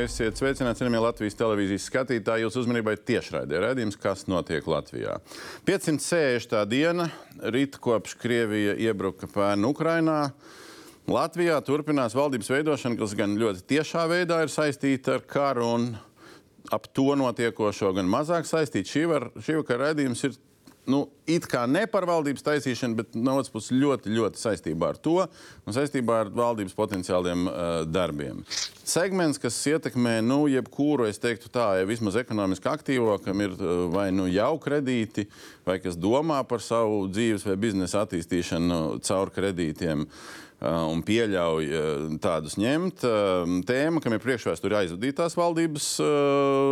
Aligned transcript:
Esiet 0.00 0.38
sveicināti, 0.38 0.78
cienījamie 0.80 1.00
Latvijas 1.02 1.34
televīzijas 1.36 1.86
skatītāji. 1.90 2.46
Jūsu 2.46 2.62
uzmanībai 2.62 2.94
tiešraidē 3.04 3.58
redzējums, 3.60 3.98
kas 4.00 4.22
notiek 4.30 4.64
Latvijā. 4.70 5.18
560. 5.68 6.54
diena, 6.70 7.10
rīt 7.52 7.76
kopš 7.82 8.14
Krievija 8.22 8.78
iebruka 8.80 9.28
pērnu 9.28 9.74
Ukrainā. 9.74 10.30
Latvijā 11.10 11.58
turpinās 11.66 12.16
valdības 12.16 12.48
veidošana, 12.54 12.96
kas 13.00 13.16
gan 13.18 13.36
ļoti 13.40 13.66
tiešā 13.74 14.06
veidā 14.08 14.40
ir 14.46 14.52
saistīta 14.52 15.18
ar 15.18 15.26
karu 15.28 15.68
un 15.74 15.88
ap 16.72 16.88
to 16.96 17.10
notiekošo, 17.20 17.92
gan 17.98 18.08
mazāk 18.08 18.48
saistīta. 18.48 18.88
Šī, 18.88 19.04
var, 19.10 19.28
šī 19.36 19.58
vakara 19.60 19.90
redzējums 19.90 20.24
ir 20.30 20.40
nu, 20.88 21.04
it 21.28 21.46
kā 21.50 21.66
ne 21.70 21.82
par 21.90 22.06
valdības 22.08 22.44
taisīšanu, 22.46 22.96
bet 22.98 23.16
no 23.18 23.36
otras 23.38 23.52
puses 23.52 23.74
ļoti, 23.76 24.12
ļoti 24.16 24.40
saistībā 24.40 24.92
ar 24.94 24.98
to 25.02 25.16
un 25.20 25.76
saistībā 25.76 26.20
ar 26.24 26.32
valdības 26.34 26.76
potenciāliem 26.78 27.46
uh, 27.46 27.68
darbiem. 27.88 28.42
Segments, 28.80 29.38
kas 29.38 29.58
ietekmē 29.70 30.18
nu, 30.26 30.42
jebkuru, 30.50 31.06
es 31.10 31.20
teiktu, 31.22 31.50
tā, 31.52 31.68
ja 31.80 31.88
vismaz 31.88 32.18
ekonomiski 32.20 32.70
aktīvo, 32.72 33.18
kam 33.24 33.44
ir 33.44 33.56
uh, 33.56 33.86
vai 33.92 34.08
nu 34.14 34.28
jau 34.30 34.54
kredīti, 34.62 35.28
vai 35.68 35.78
kas 35.82 35.98
domā 36.00 36.42
par 36.48 36.64
savu 36.64 37.04
dzīves 37.12 37.46
vai 37.46 37.58
biznesa 37.68 38.06
attīstīšanu 38.06 39.00
caur 39.06 39.34
kredītiem. 39.36 40.06
Uh, 40.06 40.46
un 40.60 41.00
pieļauj 41.06 41.68
uh, 41.72 42.02
tādus 42.20 42.58
ņemt. 42.60 43.04
Uh, 43.06 43.54
tēma, 43.68 44.02
kam 44.04 44.16
ir 44.16 44.22
priekšvēsture 44.24 44.82
aizvadītās 44.82 45.36
valdības 45.38 45.86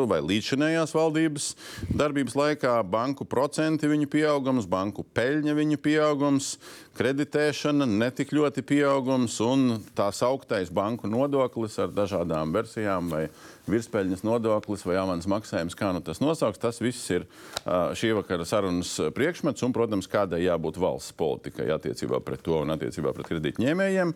vai 0.09 0.19
līdzinējās 0.25 0.93
valdības 0.97 1.49
darbības 1.97 2.37
laikā, 2.39 2.75
banku 2.89 3.27
procenti 3.29 3.89
viņu 3.91 4.09
pieaugums, 4.13 4.69
banku 4.69 5.05
peļņa 5.17 5.57
viņu 5.57 5.81
pieaugums, 5.85 6.57
kreditēšana 6.99 7.87
netik 7.87 8.33
ļoti 8.35 8.65
pieaugums 8.67 9.37
un 9.45 9.79
tā 9.97 10.09
sauktais 10.15 10.73
banku 10.75 11.09
nodoklis 11.11 11.79
ar 11.83 11.93
dažādām 11.95 12.53
versijām 12.57 13.13
vai 13.13 13.23
virspeļņas 13.71 14.25
nodoklis 14.27 14.85
vai 14.89 14.99
avansas 14.99 15.31
maksājums, 15.31 15.77
kā 15.79 15.93
nu 15.95 16.03
tas 16.05 16.23
nosauks. 16.25 16.61
Tas 16.61 16.83
viss 16.83 17.11
ir 17.15 17.29
šī 17.67 18.15
vakara 18.19 18.47
sarunas 18.49 18.97
priekšmets 19.15 19.63
un, 19.67 19.75
protams, 19.77 20.11
kādai 20.11 20.43
jābūt 20.47 20.81
valsts 20.83 21.15
politikai 21.19 21.71
attiecībā 21.77 22.23
pret 22.25 22.43
to 22.43 22.63
un 22.65 22.75
attiecībā 22.75 23.15
pret 23.15 23.31
kredītņēmējiem. 23.31 24.15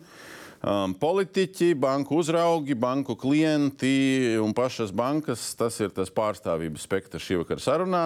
Um, 0.63 0.93
politiķi, 0.95 1.73
banku 1.75 2.21
uzraugi, 2.21 2.75
banku 2.79 3.17
klienti 3.19 4.37
un 4.39 4.53
pašas 4.55 4.93
bankas- 4.95 5.49
tas 5.59 5.79
ir 5.83 5.91
tas 5.91 6.07
pārstāvības 6.07 6.87
spektrs 6.87 7.25
šī 7.27 7.41
vakara 7.43 7.59
sarunā. 7.59 8.05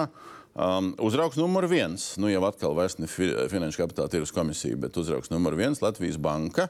Um, 0.58 0.90
uzraugs 0.98 1.38
numur 1.38 1.68
viens, 1.70 2.16
nu 2.18 2.26
jau 2.32 2.40
atkal 2.48 2.72
vairs 2.74 2.96
ne 2.98 3.06
fi, 3.06 3.28
Finanšu 3.46 3.78
kapitāla 3.78 4.10
tirgus 4.10 4.34
komisija, 4.34 4.74
bet 4.82 4.96
uzraugs 4.98 5.30
numur 5.30 5.54
viens- 5.54 5.78
Latvijas 5.84 6.18
banka. 6.18 6.66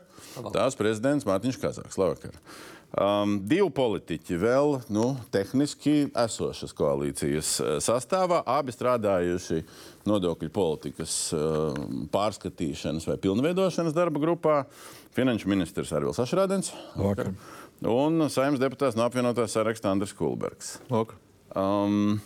Tās 0.52 0.76
prezidents 0.76 1.24
Mārtiņš 1.24 1.56
Kazāks. 1.62 1.96
Labvakar! 1.96 2.36
Um, 2.88 3.38
divi 3.44 3.68
politiķi 3.72 4.36
vēl 4.40 4.78
nu, 4.92 5.10
tehniski 5.32 6.10
esošas 6.16 6.72
koalīcijas 6.76 7.50
uh, 7.60 7.74
sastāvā, 7.84 8.42
abi 8.48 8.72
strādājuši 8.72 9.62
nodokļu 10.08 10.48
politikas 10.52 11.16
uh, 11.36 11.76
pārskatīšanas 12.12 13.08
vai 13.08 13.18
pilnveidošanas 13.20 13.96
darba 13.96 14.20
grupā. 14.20 14.62
Finanšu 15.16 15.48
ministrs 15.48 15.92
Arvils 15.96 16.20
Ašrādens 16.20 16.72
un 17.88 18.28
saimnes 18.32 18.60
deputāts 18.62 18.96
no 18.96 19.04
apvienotās 19.08 19.56
saraksta 19.56 19.92
Andris 19.92 20.12
Kulbergs. 20.16 20.78
Um, 21.56 22.20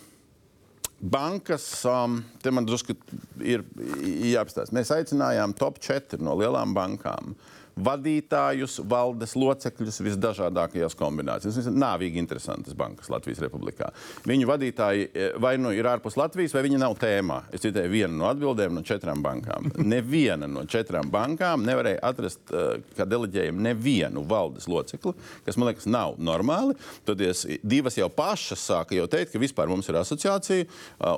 bankas, 1.03 1.65
um, 1.89 2.21
te 2.41 2.51
man 2.53 2.67
drusku 2.67 2.95
ir 3.43 3.65
jāapstāsta. 3.83 4.75
Mēs 4.75 4.91
aicinājām 4.95 5.55
top 5.59 5.81
4 5.83 6.21
no 6.23 6.37
lielām 6.39 6.75
bankām 6.77 7.35
vadītājus, 7.75 8.77
valdes 8.89 9.33
locekļus 9.39 9.99
visdažādākajās 10.05 10.95
kombinācijās. 10.97 11.57
Tas 11.57 11.69
ir 11.69 11.77
nāvīgi 11.77 12.21
interesantas 12.21 12.75
bankas 12.77 13.09
Latvijas 13.11 13.41
Republikā. 13.43 13.89
Viņu 14.29 14.49
vadītāji 14.49 15.07
e, 15.09 15.29
vai 15.41 15.55
nu 15.61 15.73
ir 15.73 15.87
ārpus 15.89 16.17
Latvijas, 16.19 16.53
vai 16.55 16.63
viņi 16.67 16.81
nav 16.81 16.95
tēmā. 17.01 17.39
Es 17.53 17.63
citēju 17.65 17.91
vienu 17.93 18.19
no 18.19 18.29
atbildēm 18.29 18.75
no 18.77 18.83
četrām 18.85 19.23
bankām. 19.25 19.71
Neviena 19.93 20.49
no 20.49 20.65
četrām 20.69 21.09
bankām 21.13 21.65
nevarēja 21.65 22.01
atrast, 22.05 22.43
e, 22.53 22.83
kā 22.97 23.07
deleģējumu, 23.09 23.65
nevienu 23.69 24.25
valdes 24.29 24.69
locekli, 24.69 25.15
kas 25.47 25.57
man 25.57 25.71
liekas 25.71 25.89
nav 25.89 26.19
normāli. 26.21 26.77
Tad 27.07 27.21
divas 27.63 27.97
jau 27.97 28.09
pašas 28.13 28.61
sāka 28.69 28.97
jau 28.97 29.07
teikt, 29.09 29.33
ka 29.33 29.41
vispār 29.41 29.71
mums 29.71 29.89
ir 29.89 29.97
asociācija 29.99 30.67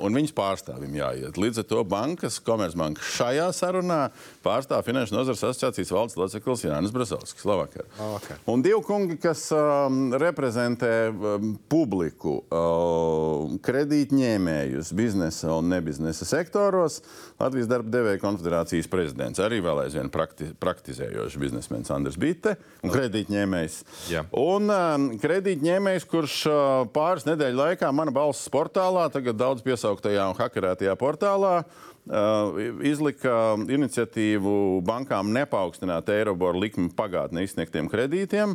un 0.06 0.16
viņas 0.16 0.34
pārstāvim 0.36 0.96
jāiet. 0.96 1.40
Līdz 1.40 1.64
ar 1.64 1.68
to 1.70 1.84
bankas, 1.90 2.40
Komercbanka 2.46 3.04
šajā 3.16 3.50
sarunā 3.56 4.02
pārstāv 4.46 4.86
Finanšu 4.86 5.16
nozares 5.16 5.44
asociācijas 5.44 5.94
valdes 5.94 6.18
locekli 6.20 6.45
Mikls 6.46 6.62
Jānis 6.62 6.92
Brasovskis. 6.94 7.42
Labvakar. 7.46 7.88
Labvakar. 7.98 8.38
Un 8.46 8.62
divi 8.62 8.78
kungi, 8.86 9.16
kas 9.18 9.48
um, 9.56 10.12
reprezentē 10.22 11.10
um, 11.10 11.56
publiku, 11.72 12.36
um, 12.54 13.56
kredītņēmējus 13.66 14.92
biznesa 14.94 15.56
un 15.56 15.72
nebiznesa 15.74 16.28
sektoros. 16.30 17.00
Latvijas 17.42 17.72
darba 17.72 17.90
devēja 17.96 18.22
konfederācijas 18.22 18.90
prezidents 18.92 19.42
arī 19.42 19.58
vēl 19.66 19.88
aizvien 19.88 20.12
prakti, 20.14 20.52
praktizējošs 20.62 21.40
biznesmenis 21.42 21.90
Andris 21.96 22.20
Bitte 22.22 22.60
un 22.86 22.94
kredītņēmējs. 22.94 23.80
Jā. 24.14 24.28
Un 24.38 24.70
um, 24.70 25.10
kredītņēmējs, 25.18 26.06
kurš 26.14 26.38
uh, 26.52 26.62
pāris 26.94 27.26
nedēļu 27.26 27.64
laikā 27.64 27.90
mana 27.90 28.14
balss 28.14 28.54
portālā, 28.54 29.10
tagad 29.10 29.42
daudz 29.42 29.66
piesauktajā 29.66 30.30
un 30.30 30.38
hakerētajā 30.38 30.94
portālā, 31.02 31.58
izlika 32.06 33.56
iniciatīvu 33.58 34.82
bankām 34.86 35.32
nepaukstināt 35.34 36.10
Eiroboru 36.14 36.62
likmi 36.62 36.92
pagātnē 36.94 37.42
izsniegtiem 37.46 37.90
kredītiem 37.90 38.54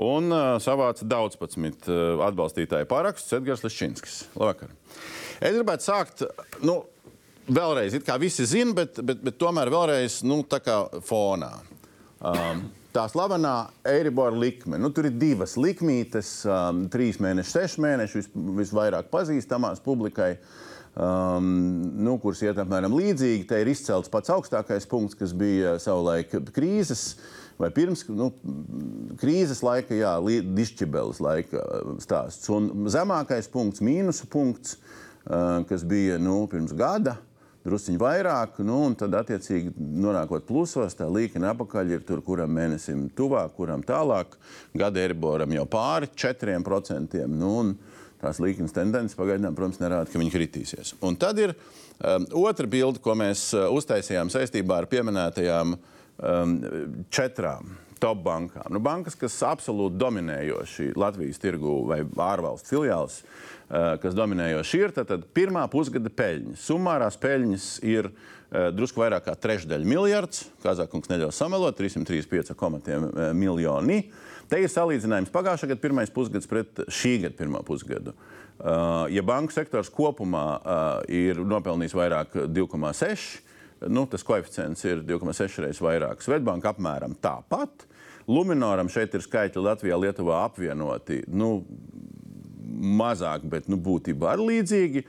un 0.00 0.28
uh, 0.28 0.58
savāca 0.60 1.06
daudzpadsmit 1.08 1.88
uh, 1.88 2.20
atbalstītāju 2.28 2.88
parakstus 2.90 3.38
Edgars 3.40 3.64
Liščinskis. 3.64 4.18
Labvakar! 4.36 4.74
Es 5.40 5.56
gribētu 5.56 5.88
sākt. 5.88 6.26
Nu, 6.64 6.82
Vēlreiz, 7.50 7.96
it 7.96 8.04
kā 8.06 8.14
visi 8.20 8.44
zina, 8.46 8.70
bet, 8.76 9.00
bet, 9.02 9.24
bet 9.26 9.34
tomēr 9.40 9.72
vēlreiz 9.72 10.20
nu, 10.22 10.44
tā 10.46 10.60
kā 10.62 10.76
fonā. 11.02 11.48
Um, 12.22 12.60
tā 12.94 13.08
slavenā 13.10 13.54
Eiribora 13.90 14.36
likme. 14.38 14.78
Nu, 14.78 14.92
tur 14.94 15.08
ir 15.08 15.16
divas 15.18 15.56
likmītes, 15.58 16.44
um, 16.46 16.84
trīs 16.92 17.18
mēneši, 17.18 17.50
seši 17.56 17.82
mēneši, 17.82 18.20
vis, 18.20 18.30
visvairāk 18.60 19.10
pazīstamās 19.10 19.82
publikai. 19.82 20.36
Uh, 20.36 20.69
um, 20.94 21.50
nu, 22.00 22.16
kuras 22.22 22.42
iet 22.44 22.58
apmēram 22.60 22.94
līdzīgi. 22.96 23.46
Te 23.48 23.60
ir 23.62 23.70
izcelts 23.72 24.10
pats 24.12 24.32
augstākais 24.34 24.88
punkts, 24.90 25.18
kas 25.18 25.34
bija 25.36 25.76
savulaik 25.82 26.34
krīzes. 26.54 27.14
Vai 27.60 27.68
pirms 27.76 28.06
nu, 28.08 28.30
krīzes 29.20 29.60
laika, 29.60 29.92
jā, 29.92 30.14
dišķibeles 30.56 31.20
laika 31.20 31.64
stāsts. 32.00 32.48
Un 32.56 32.88
zemākais 32.88 33.50
punkts, 33.52 33.82
mīnusu 33.84 34.30
punkts, 34.32 34.78
uh, 35.26 35.60
kas 35.68 35.84
bija 35.84 36.16
nu, 36.22 36.46
pirms 36.48 36.72
gada, 36.72 37.18
drusciņš 37.66 38.00
vairāk, 38.00 38.60
nu, 38.64 38.78
un 38.88 38.96
tad, 38.98 39.14
attiecīgi, 39.18 39.74
nonākot 39.76 40.46
plusos, 40.48 40.96
tā 40.96 41.08
līnija 41.10 41.52
apakaļ 41.52 41.94
ir 41.96 42.04
tur, 42.08 42.22
kuram 42.24 42.52
mēnesim 42.56 43.08
tuvāk, 43.16 43.52
kuram 43.58 43.84
tālāk. 43.84 44.38
Gada 44.72 45.02
eriboram 45.04 45.52
jau 45.52 45.66
pāri 45.68 46.08
4%. 46.16 47.26
Nu, 47.28 47.52
un, 47.60 47.74
tās 48.20 48.40
līknes 48.42 48.74
tendences 48.76 49.18
pagaidām, 49.18 49.56
protams, 49.56 49.80
nerāda, 49.82 50.10
ka 50.10 50.20
viņi 50.20 50.34
kritīsies. 50.34 50.94
Un 51.06 51.16
tad 51.20 51.40
ir 51.40 51.54
um, 51.54 52.26
otra 52.44 52.68
bilde, 52.70 53.02
ko 53.02 53.16
mēs 53.18 53.50
uh, 53.56 53.68
uztaisījām 53.74 54.32
saistībā 54.32 54.80
ar 54.82 54.88
pieminētajām 54.90 55.76
um, 55.76 56.58
četrām 57.12 57.76
top 58.00 58.22
bankām. 58.24 58.68
Nu, 58.72 58.80
bankas, 58.80 59.16
kas 59.20 59.36
absolūti 59.44 60.00
dominējoši 60.00 60.92
Latvijas 61.00 61.40
tirgu 61.40 61.82
vai 61.88 62.00
ārvalstu 62.30 62.74
filiāls, 62.74 63.20
uh, 63.22 63.94
kas 64.02 64.16
dominējoši 64.16 64.82
ir, 64.84 64.96
tad, 64.96 65.10
tad 65.12 65.28
pirmā 65.36 65.66
pusgada 65.72 66.12
peļņas. 66.12 66.64
Summārās 66.70 67.20
peļņas 67.20 67.70
ir 67.88 68.10
uh, 68.12 68.68
drusku 68.76 69.04
vairāk 69.04 69.28
kā 69.28 69.36
trešdaļa 69.36 69.88
miljards. 69.96 70.46
Kazahstāns 70.64 71.12
neļaus 71.12 71.40
samelot 71.40 71.80
335,1 71.80 73.08
uh, 73.10 73.30
miljoni. 73.36 74.04
Uh, 74.04 74.26
Te 74.50 74.58
ir 74.58 74.70
salīdzinājums 74.72 75.30
pagājušā 75.30 75.68
gada 75.70 75.82
pirmais 75.82 76.10
pusgads 76.10 76.48
pret 76.50 76.82
šī 76.90 77.20
gada 77.24 77.36
pirmo 77.38 77.60
pusgadu. 77.66 78.16
Uh, 78.60 79.06
ja 79.08 79.22
banku 79.24 79.54
sektors 79.54 79.88
kopumā 79.94 80.46
uh, 80.58 80.88
ir 81.06 81.38
nopelnījis 81.38 81.94
vairāk 81.96 82.34
2,6, 82.50 83.28
nu, 83.88 84.04
tas 84.10 84.26
koeficients 84.26 84.82
ir 84.84 85.04
2,6 85.06 85.62
reizes 85.64 85.80
vairāk. 85.80 86.20
Svetbanka 86.24 86.74
apmēram 86.74 87.14
tāpat. 87.22 87.86
Luminoram 88.30 88.90
šeit 88.92 89.14
ir 89.16 89.24
skaitļi 89.24 89.64
Latvijā, 89.64 89.96
Lietuvā 90.02 90.42
apvienoti 90.48 91.22
nu, 91.30 91.62
mazāk, 93.00 93.46
bet 93.48 93.70
nu, 93.70 93.78
būtībā 93.80 94.34
arī 94.34 94.50
līdzīgi. 94.50 95.06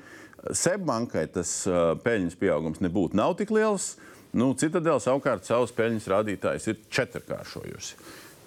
Seibankai 0.58 1.26
tas 1.34 1.58
uh, 1.70 1.92
peļņas 2.06 2.38
pieaugums 2.40 2.82
nebūtu 2.86 3.26
tik 3.42 3.58
liels. 3.58 3.96
Nu, 4.38 4.54
Citadela 4.56 5.02
savukārt 5.04 5.50
savus 5.50 5.74
peļņas 5.76 6.12
rādītājus 6.14 6.72
ir 6.72 6.84
četrkāršojusi. 6.88 7.98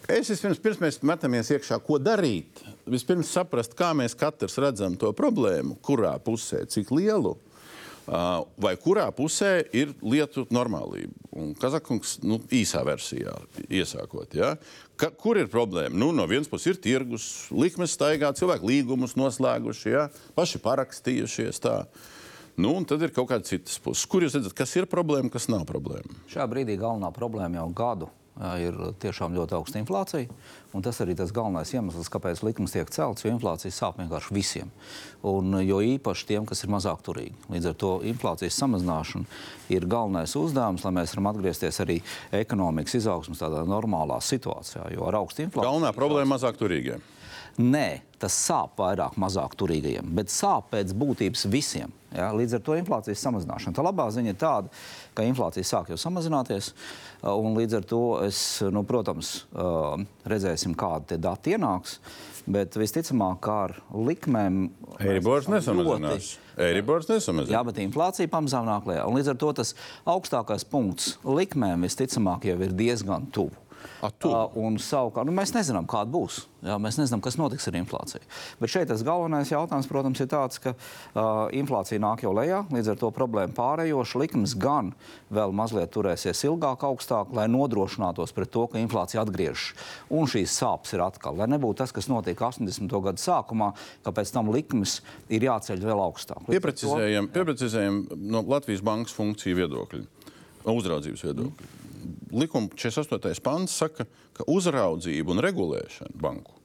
Es 0.04 0.28
vispirms, 0.28 0.58
pirms 0.60 0.80
mēs 0.82 0.98
metamies 1.06 1.48
iekšā, 1.54 1.78
ko 1.80 1.96
darīt. 1.96 2.60
Vispirms 2.90 3.30
saprast, 3.32 3.72
kā 3.78 3.94
mēs 3.96 4.12
katrs 4.18 4.58
redzam 4.60 4.98
to 5.00 5.08
problēmu, 5.16 5.78
kurā 5.84 6.12
pusē, 6.20 6.66
cik 6.68 6.90
lielu. 6.92 7.32
Vai 8.04 8.74
kurā 8.76 9.06
pusē 9.16 9.62
ir 9.72 9.94
lietu 10.04 10.44
normālība? 10.52 11.14
Un 11.40 11.54
Kazakungs 11.56 12.18
nu, 12.20 12.36
īsā 12.52 12.82
versijā 12.84 13.32
iesākot. 13.64 14.34
Ja? 14.36 14.50
Ka, 15.00 15.08
kur 15.08 15.40
ir 15.40 15.48
problēma? 15.48 15.96
Nu, 15.96 16.10
no 16.12 16.26
vienas 16.28 16.50
puses 16.52 16.74
ir 16.74 16.82
tirgus, 16.84 17.28
likmes 17.48 17.94
staigā, 17.96 18.34
cilvēki 18.36 18.68
līgumus 18.68 19.16
noslēguši, 19.16 19.94
ja? 19.94 20.10
paši 20.36 20.60
parakstījušies. 20.66 21.62
Tā. 21.64 21.78
Nu, 22.60 22.74
un 22.76 22.84
tad 22.84 23.00
ir 23.02 23.14
kaut 23.16 23.30
kāda 23.32 23.48
citas 23.48 23.80
puses. 23.80 24.04
Kur 24.04 24.28
jūs 24.28 24.36
redzat, 24.36 24.52
kas 24.60 24.76
ir 24.76 24.90
problēma, 24.90 25.32
kas 25.32 25.48
nav 25.48 25.64
problēma? 25.70 26.20
Šajā 26.28 26.44
brīdī 26.52 26.76
galvenā 26.76 27.08
problēma 27.16 27.62
jau 27.62 27.70
gadu 27.80 28.10
ir 28.58 28.76
tiešām 29.02 29.34
ļoti 29.36 29.54
augsta 29.54 29.78
inflācija. 29.78 30.26
Tas 30.82 30.98
arī 31.04 31.14
tas 31.14 31.30
galvenais 31.34 31.70
iemesls, 31.70 32.10
kāpēc 32.10 32.42
likums 32.42 32.74
tiek 32.74 32.90
celts, 32.90 33.22
jo 33.22 33.30
inflācija 33.30 33.70
sāp 33.70 34.00
vienkārši 34.02 34.34
visiem. 34.34 34.72
Un, 35.22 35.54
jo 35.62 35.78
īpaši 35.78 36.26
tiem, 36.32 36.48
kas 36.48 36.64
ir 36.66 36.72
mazāk 36.74 37.04
turīgi. 37.06 37.36
Līdz 37.54 37.70
ar 37.70 37.78
to 37.78 37.92
inflācijas 38.10 38.58
samazināšana 38.58 39.70
ir 39.76 39.86
galvenais 39.86 40.34
uzdevums, 40.38 40.82
lai 40.82 40.94
mēs 40.98 41.14
varam 41.14 41.30
atgriezties 41.30 41.80
arī 41.84 42.00
ekonomikas 42.34 42.98
izaugsmas 42.98 43.42
tādā 43.44 43.62
normālā 43.70 44.18
situācijā. 44.18 44.88
Jo 44.96 45.06
ar 45.10 45.22
augstu 45.22 45.46
inflāciju. 45.46 45.70
Galvenā 45.70 45.94
problēma 45.94 46.34
mazāk 46.34 46.58
turīgiem. 46.58 47.06
Nē, 47.54 48.02
tas 48.18 48.34
sāp 48.34 48.80
vairāk 48.80 49.14
mazāk 49.20 49.52
turīgajiem, 49.60 50.08
bet 50.16 50.32
sāp 50.32 50.72
pēc 50.72 50.94
būtības 50.98 51.44
visiem. 51.52 51.92
Ja? 52.14 52.32
Līdz 52.34 52.58
ar 52.58 52.62
to 52.66 52.76
inflācijas 52.78 53.22
samazināšana. 53.22 53.76
Tā 53.76 53.84
labā 53.84 54.08
ziņa 54.14 54.32
ir 54.32 54.38
tāda, 54.40 54.70
ka 55.14 55.26
inflācija 55.26 55.66
sāk 55.66 55.92
jau 55.92 55.98
samazināties. 56.00 56.72
Un 57.30 57.54
līdz 57.58 57.78
ar 57.78 57.88
to, 57.90 58.02
es, 58.26 58.38
nu, 58.74 58.82
protams, 58.88 59.36
redzēsim, 60.26 60.74
kādi 60.78 61.18
dati 61.22 61.54
ienāks. 61.54 62.00
Bet 62.44 62.74
visticamāk, 62.76 63.38
kā 63.46 63.54
ar 63.70 63.72
likmēm. 63.96 64.66
Eiribors 65.00 65.46
nesamazinās. 65.48 66.34
Eiribors 66.60 67.08
nesamazinās. 67.08 67.54
Jā, 67.54 67.62
bet 67.64 67.80
inflācija 67.80 68.28
pamazām 68.28 68.68
nāk 68.68 68.90
lejā. 68.90 69.06
Līdz 69.08 69.32
ar 69.32 69.38
to 69.40 69.52
tas 69.62 69.72
augstākais 70.04 70.66
punkts 70.68 71.14
likmēm 71.24 71.86
visticamāk 71.86 72.44
jau 72.50 72.58
ir 72.66 72.76
diezgan 72.76 73.30
tuvu. 73.32 73.63
Un 74.60 74.78
savukārt 74.82 75.28
nu, 75.28 75.34
mēs 75.36 75.54
nezinām, 75.54 75.86
kāda 75.90 76.12
būs. 76.12 76.44
Jā, 76.64 76.78
mēs 76.80 76.96
nezinām, 76.96 77.20
kas 77.24 77.36
notiks 77.36 77.66
ar 77.68 77.76
inflāciju. 77.76 78.24
Bet 78.60 78.72
šeit 78.72 78.88
tas 78.88 79.02
galvenais 79.04 79.50
jautājums, 79.52 79.88
protams, 79.90 80.22
ir 80.24 80.30
tāds, 80.32 80.60
ka 80.64 80.72
uh, 80.72 81.50
inflācija 81.52 82.00
nāk 82.00 82.24
jau 82.24 82.32
lejā, 82.36 82.62
līdz 82.72 82.94
ar 82.94 83.00
to 83.02 83.10
problēma 83.14 83.52
pārējoša. 83.56 84.20
Likums 84.22 84.54
gan 84.60 84.94
vēl 85.34 85.52
mazliet 85.56 85.92
turēsies 85.92 86.40
ilgāk, 86.48 86.86
augstāk, 86.88 87.34
lai 87.36 87.44
nodrošinātos 87.52 88.32
pret 88.36 88.52
to, 88.54 88.64
ka 88.72 88.80
inflācija 88.80 89.20
atgriežas. 89.24 89.74
Un 90.08 90.30
šīs 90.30 90.56
sāpes 90.56 90.96
ir 90.96 91.04
atkal. 91.04 91.36
Lai 91.36 91.50
nebūtu 91.52 91.82
tas, 91.82 91.92
kas 91.92 92.08
notika 92.08 92.48
80. 92.48 92.88
gada 93.10 93.20
sākumā, 93.20 93.74
ka 94.06 94.16
pēc 94.16 94.32
tam 94.32 94.48
likmes 94.54 95.02
ir 95.28 95.44
jāceļ 95.50 95.84
vēl 95.84 96.04
augstāk. 96.08 96.48
Pieprecizējam, 96.48 97.28
pieprecizējam 97.34 98.04
no 98.24 98.44
Latvijas 98.48 98.84
bankas 98.84 99.16
funkciju 99.16 99.60
viedokļa, 99.64 100.04
uzraudzības 100.64 101.28
viedokļa. 101.28 101.72
Mm 101.74 101.83
likuma 102.32 102.70
48. 102.74 103.40
pants 103.44 103.78
saka, 103.82 104.08
ka 104.34 104.46
uzraudzība 104.50 105.34
un 105.34 105.42
regulēšana 105.44 106.14
banku 106.20 106.60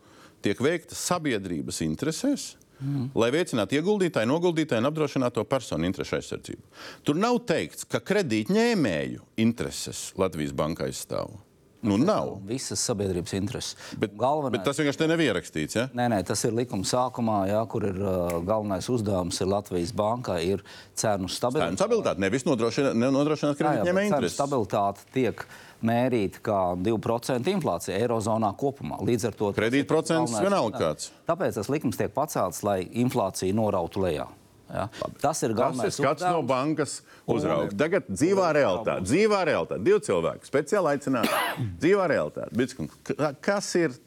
tiek 0.45 0.59
veikta 0.63 0.95
sabiedrības 0.95 1.81
interesēs. 1.85 2.53
Mm. 2.79 3.09
Lai 3.19 3.27
veicinātu 3.35 3.75
ieguldītāju, 3.75 4.29
noguldītāju 4.29 4.79
un 4.79 4.87
apdrošināto 4.87 5.43
personu 5.51 5.87
interesu 5.89 6.15
aizsardzību. 6.15 6.63
Tur 7.03 7.19
nav 7.19 7.41
teikts, 7.49 7.83
ka 7.83 7.99
kredītņēmēju 7.99 9.25
intereses 9.43 10.13
Latvijas 10.19 10.55
banka 10.55 10.87
aizstāv. 10.87 11.33
Nu, 11.81 11.95
nav. 11.95 12.33
Visas 12.47 12.81
sabiedrības 12.83 13.33
intereses. 13.37 13.77
Bet, 13.99 14.11
galvenais, 14.19 14.57
bet 14.57 14.65
tas 14.67 14.79
vienkārši 14.81 15.07
nav 15.07 15.21
ierakstīts. 15.23 15.77
Ja? 15.77 15.85
Nē, 15.95 16.09
nē, 16.11 16.19
tas 16.27 16.43
ir 16.43 16.55
likuma 16.57 16.87
sākumā, 16.87 17.37
jā, 17.47 17.61
kur 17.71 17.85
ir 17.87 18.01
uh, 18.03 18.35
galvenais 18.43 18.89
uzdevums 18.91 19.39
ir 19.39 19.47
Latvijas 19.47 19.93
bankai 19.95 20.41
ir 20.49 20.63
cenu 20.99 21.31
stabilitāte. 21.31 21.71
Cenu 21.71 21.79
stabilitāte 21.79 22.23
nevis 22.25 22.43
nodrošināt 22.47 23.55
kredītņēmēju 23.61 24.11
intereses. 24.11 24.35
Stabilitāte 24.35 25.07
tiek 25.15 25.45
mērīta 25.85 26.43
kā 26.43 26.59
2% 26.83 27.53
inflācija 27.53 27.95
Eirozonā 27.95 28.51
kopumā. 28.59 28.99
Līdz 29.07 29.29
ar 29.31 29.39
to 29.39 29.53
kredītprocents 29.55 30.35
vienalga 30.43 30.83
kāds. 30.83 31.13
Tāpēc 31.29 31.61
tas 31.61 31.71
likums 31.71 31.99
tiek 31.99 32.11
pacelts, 32.11 32.59
lai 32.67 32.81
inflācija 33.05 33.55
norautu 33.55 34.03
lejā. 34.03 34.27
Ja? 34.73 34.87
Tas 35.21 35.41
ir 35.43 35.53
galvenais. 35.57 35.89
Tas 35.89 35.99
ir 35.99 36.05
skats 36.05 36.25
no 36.27 36.43
bankas 36.45 36.99
uzrauga. 37.29 37.73
Tagad 37.77 38.09
dzīvā 38.11 38.51
realitāte. 38.57 39.07
Dzīvā 39.07 39.41
realitāte. 39.49 39.81
Divi 39.85 40.03
cilvēki 40.05 40.49
speciāli 40.49 40.93
aicināti. 40.93 41.41
dzīvā 41.81 42.05
realitāte. 42.11 43.33
Kas 43.45 43.71
ir 43.79 43.97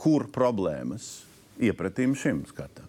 kur 0.00 0.26
problēmas 0.34 1.10
iepratīm 1.62 2.16
šim 2.18 2.44
skatam? 2.50 2.84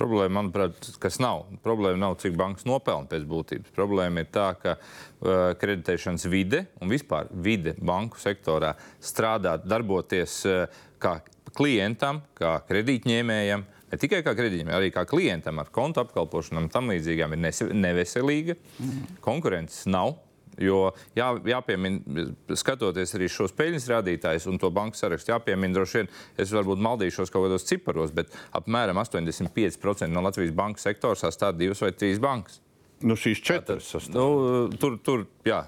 Problēma, 0.00 0.32
manuprāt, 0.38 0.86
kas 1.02 1.18
nav. 1.20 1.42
Problēma 1.60 2.00
nav, 2.00 2.14
cik 2.22 2.32
bankas 2.40 2.64
nopelna 2.64 3.04
pēc 3.10 3.26
būtības. 3.28 3.74
Problēma 3.76 4.22
ir 4.24 4.30
tā, 4.32 4.46
ka 4.56 4.78
uh, 4.78 5.50
kreditēšanas 5.60 6.24
vide 6.32 6.62
un 6.80 6.88
vispār 6.88 7.28
vide 7.44 7.74
banku 7.76 8.16
sektorā 8.22 8.72
strādā, 9.04 9.58
darboties 9.60 10.38
uh, 10.48 10.80
kā 11.02 11.18
klientam, 11.52 12.22
kā 12.38 12.54
kredītņēmējam, 12.70 13.66
uh, 13.66 13.79
ne 13.90 14.00
tikai 14.00 14.22
kā 14.26 14.34
kredītam, 14.38 14.72
arī 14.74 14.90
kā 14.94 15.04
klientam 15.08 15.60
ar 15.62 15.70
kontu 15.74 16.02
apkalpošanu 16.04 16.64
un 16.64 16.72
tam 16.72 16.90
līdzīgām 16.92 17.36
ir 17.36 17.70
neveselīga. 17.76 18.58
Mm. 18.78 19.06
Konkurences 19.24 19.86
nav. 19.90 20.18
Jo 20.60 20.90
jā, 21.16 21.28
jāpiemina, 21.46 22.24
skatoties 22.58 23.14
arī 23.16 23.30
šos 23.32 23.54
peļņas 23.56 23.86
rādītājus 23.88 24.48
un 24.50 24.58
to 24.60 24.68
banku 24.74 24.98
sarakstu, 24.98 25.32
jāpiemina, 25.32 25.72
droši 25.78 26.00
vien, 26.00 26.10
es 26.42 26.52
varbūt 26.52 26.82
maldīšos 26.84 27.32
kaut 27.32 27.46
kādos 27.46 27.64
ciparos, 27.68 28.12
bet 28.12 28.34
apmēram 28.58 28.98
85% 29.00 30.10
no 30.12 30.24
Latvijas 30.26 30.52
banku 30.58 30.82
sektora 30.82 31.16
sastāv 31.16 31.56
divas 31.56 31.80
vai 31.80 31.94
trīs 31.96 32.20
bankas. 32.20 32.60
Nu, 33.00 33.16
šīs 33.16 33.40
četras 33.46 33.88
sastāv. 33.94 34.18
Nu, 34.18 34.78
tur, 34.80 34.98
tur, 35.06 35.24
jā, 35.48 35.62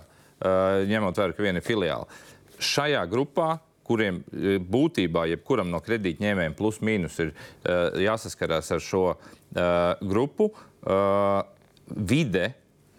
ņemot 0.92 1.22
vērā, 1.22 1.36
ka 1.38 1.46
viena 1.46 1.62
ir 1.62 1.66
filiāla. 1.66 2.20
Šajā 2.62 3.06
grupā 3.10 3.54
kuriem 3.86 4.22
e, 4.22 4.56
būtībā 4.62 5.26
jebkuram 5.32 5.70
no 5.72 5.80
kredītņēmējiem 5.84 6.56
plus 6.58 6.80
mīnus 6.84 7.18
ir 7.22 7.32
uh, 7.32 7.94
jāsaskarās 8.02 8.70
ar 8.74 8.82
šo 8.82 9.04
uh, 9.12 9.22
grupu, 10.00 10.50
uh, 10.52 11.42
vide 11.92 12.52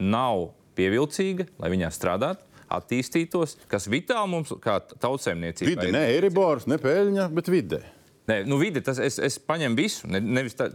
nav 0.03 0.49
pievilcīga, 0.77 1.47
lai 1.61 1.71
viņā 1.73 1.91
strādātu. 1.93 2.45
Attīstītos, 2.73 3.57
kas 3.69 3.85
vitāli 3.91 4.31
mums, 4.31 4.53
kā 4.63 4.79
tautsēmniecībai. 4.81 5.75
Vide, 5.75 5.91
ne 5.93 6.07
Eiribors, 6.15 6.65
ne 6.69 6.79
peļņa, 6.81 7.27
bet 7.35 7.51
vide. 7.53 7.83
Nē, 8.23 8.37
nu, 8.47 8.55
vide, 8.55 8.79
tas 8.79 9.01
es, 9.03 9.17
es 9.19 9.35
paņemu 9.43 9.75
visu. 9.75 10.07
Ne, 10.07 10.21
nevis 10.23 10.55
tā, 10.55 10.69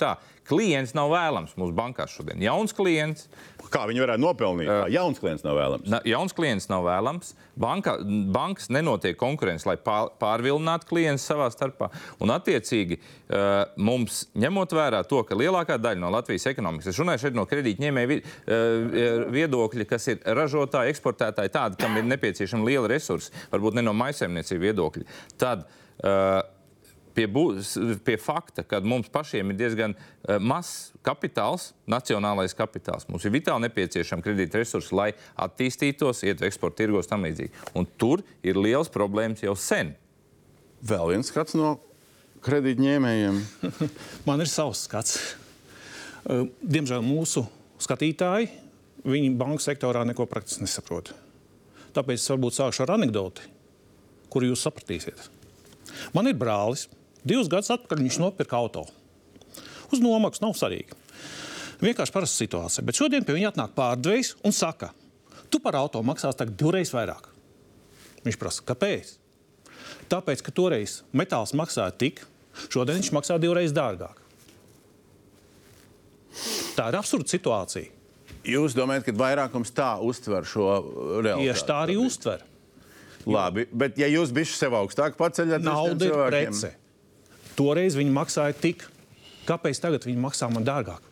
tā, 0.00 0.14
klients 0.48 0.94
nav 0.96 1.10
vēlams 1.12 1.52
mūsu 1.60 1.74
bankās 1.76 2.14
šodien. 2.16 2.40
Jauns 2.40 2.72
klients. 2.76 3.26
Kā 3.72 3.82
viņi 3.90 4.00
varētu 4.04 4.22
nopelnīt? 4.22 4.68
Uh, 4.68 4.86
jauns 4.92 5.20
klients 5.20 5.44
nav 5.44 5.58
vēlams. 5.58 5.88
Na, 5.92 6.00
jauns 6.08 6.32
klients 6.36 6.68
nav 6.70 6.86
vēlams. 6.86 7.34
Banka, 7.60 7.98
bankas 8.32 8.70
nenotiek 8.72 9.18
konkurence, 9.20 9.66
lai 9.68 9.76
pār, 9.80 10.14
pārvilinātu 10.20 10.88
klientus 10.88 11.26
savā 11.28 11.50
starpā. 11.52 11.90
Un, 12.24 12.32
attiecīgi, 12.32 12.98
uh, 13.00 13.52
mums 13.76 14.22
ņemot 14.40 14.72
vērā 14.76 15.02
to, 15.08 15.20
ka 15.28 15.36
lielākā 15.36 15.76
daļa 15.80 16.00
no 16.00 16.12
Latvijas 16.14 16.48
ekonomikas, 16.54 16.88
es 16.92 17.02
runāju 17.02 17.26
šeit 17.26 17.36
no 17.36 17.44
kredītņēmēju 17.50 18.12
vi, 18.14 18.20
uh, 18.24 19.28
viedokļa, 19.34 19.88
kas 19.92 20.08
ir 20.12 20.24
ražotāji, 20.40 20.96
eksportētāji, 20.96 21.52
tādi, 21.52 21.80
kam 21.84 22.00
ir 22.00 22.08
nepieciešami 22.08 22.68
lieli 22.72 22.94
resursi, 22.96 23.32
varbūt 23.52 23.76
ne 23.76 23.84
no 23.84 23.96
maisaimniecību 24.00 24.68
viedokļa. 24.70 25.08
Tad, 25.40 25.68
uh, 26.00 26.42
pie, 27.14 27.26
būs, 27.30 27.74
pie 28.04 28.16
fakta, 28.20 28.64
ka 28.66 28.80
mums 28.84 29.10
pašiem 29.12 29.52
ir 29.52 29.58
diezgan 29.58 29.94
uh, 29.94 30.36
mazs 30.42 30.92
kapitāls, 31.06 31.70
nacionālais 31.90 32.56
kapitāls. 32.56 33.06
Mums 33.10 33.24
ir 33.26 33.34
vitāli 33.34 33.66
nepieciešama 33.66 34.24
kredīta 34.24 34.60
resursi, 34.60 34.94
lai 34.96 35.10
attīstītos, 35.46 36.24
iet 36.26 36.42
eksporta 36.46 36.82
tirgos 36.82 37.10
tam 37.10 37.26
līdzīgi. 37.26 37.52
Un 37.78 37.88
tur 38.00 38.24
ir 38.46 38.58
liels 38.60 38.92
problēmas 38.92 39.44
jau 39.44 39.54
sen. 39.58 39.94
Vēl 40.84 41.14
viens 41.14 41.30
skats 41.30 41.56
no 41.58 41.76
kredītņēmējiem. 42.44 43.40
Man 44.28 44.44
ir 44.44 44.50
savs 44.50 44.84
skats. 44.88 45.18
Uh, 46.24 46.46
diemžēl 46.60 47.04
mūsu 47.04 47.44
skatītāji, 47.84 48.50
viņi 49.04 49.34
banku 49.38 49.62
sektorā 49.62 50.04
neko 50.08 50.26
praktiski 50.28 50.64
nesaprot. 50.64 51.12
Tāpēc 51.94 52.18
es 52.18 52.30
varbūt 52.32 52.56
sākšu 52.56 52.84
ar 52.86 52.96
anekdoti, 52.96 53.44
kuru 54.32 54.50
jūs 54.50 54.64
sapratīsiet. 54.66 55.28
Man 56.16 56.26
ir 56.30 56.38
brālis, 56.38 56.88
Divus 57.24 57.48
gadus 57.48 57.72
atpakaļ 57.72 58.02
viņš 58.04 58.20
nopirka 58.20 58.58
auto. 58.60 58.84
Uz 59.92 60.02
nomaksu 60.02 60.44
nav 60.44 60.54
svarīgi. 60.58 60.96
Vienkārši 61.84 62.14
parasta 62.14 62.42
situācija. 62.42 62.84
Bet 62.86 62.98
šodien 62.98 63.24
pie 63.26 63.36
viņa 63.36 63.52
atnāk 63.52 63.74
pārdevējs 63.76 64.34
un 64.44 64.54
saka, 64.54 64.92
tu 65.50 65.60
par 65.62 65.76
auto 65.80 66.02
maksās 66.04 66.38
divreiz 66.52 66.92
vairāk. 66.94 67.30
Viņš 68.24 68.38
prasa, 68.40 68.64
kāpēc? 68.64 69.16
Tāpēc, 70.12 70.42
ka 70.44 70.52
toreiz 70.54 71.02
metāls 71.16 71.54
maksāja 71.56 71.92
tik, 71.96 72.22
šodien 72.68 73.00
viņš 73.00 73.10
maksā 73.16 73.38
divreiz 73.40 73.72
dārgāk. 73.76 74.20
Tā 76.74 76.88
ir 76.90 76.98
absurda 76.98 77.30
situācija. 77.30 77.90
Jūs 78.44 78.74
domājat, 78.76 79.06
ka 79.06 79.14
vairākums 79.16 79.70
tā 79.72 79.94
uztver 80.04 80.44
šo 80.48 80.66
realitāti? 81.24 81.46
Tieši 81.48 81.68
tā 81.68 81.76
arī 81.86 81.96
uztver. 82.00 82.42
Labi, 83.24 83.64
bet 83.72 83.96
ja 83.96 84.08
jūs 84.10 84.34
bijat 84.36 84.52
sev 84.52 84.74
augstāk 84.76 85.16
paceļat, 85.16 85.64
nauda 85.64 86.10
ir 86.10 86.16
prece. 86.28 86.74
Toreiz 87.58 87.96
viņi 87.98 88.14
maksāja 88.14 88.54
tik, 88.58 88.86
kāpēc 89.48 89.80
tagad 89.82 90.06
viņi 90.08 90.22
maksā 90.22 90.48
man 90.52 90.66
dārgāk? 90.66 91.10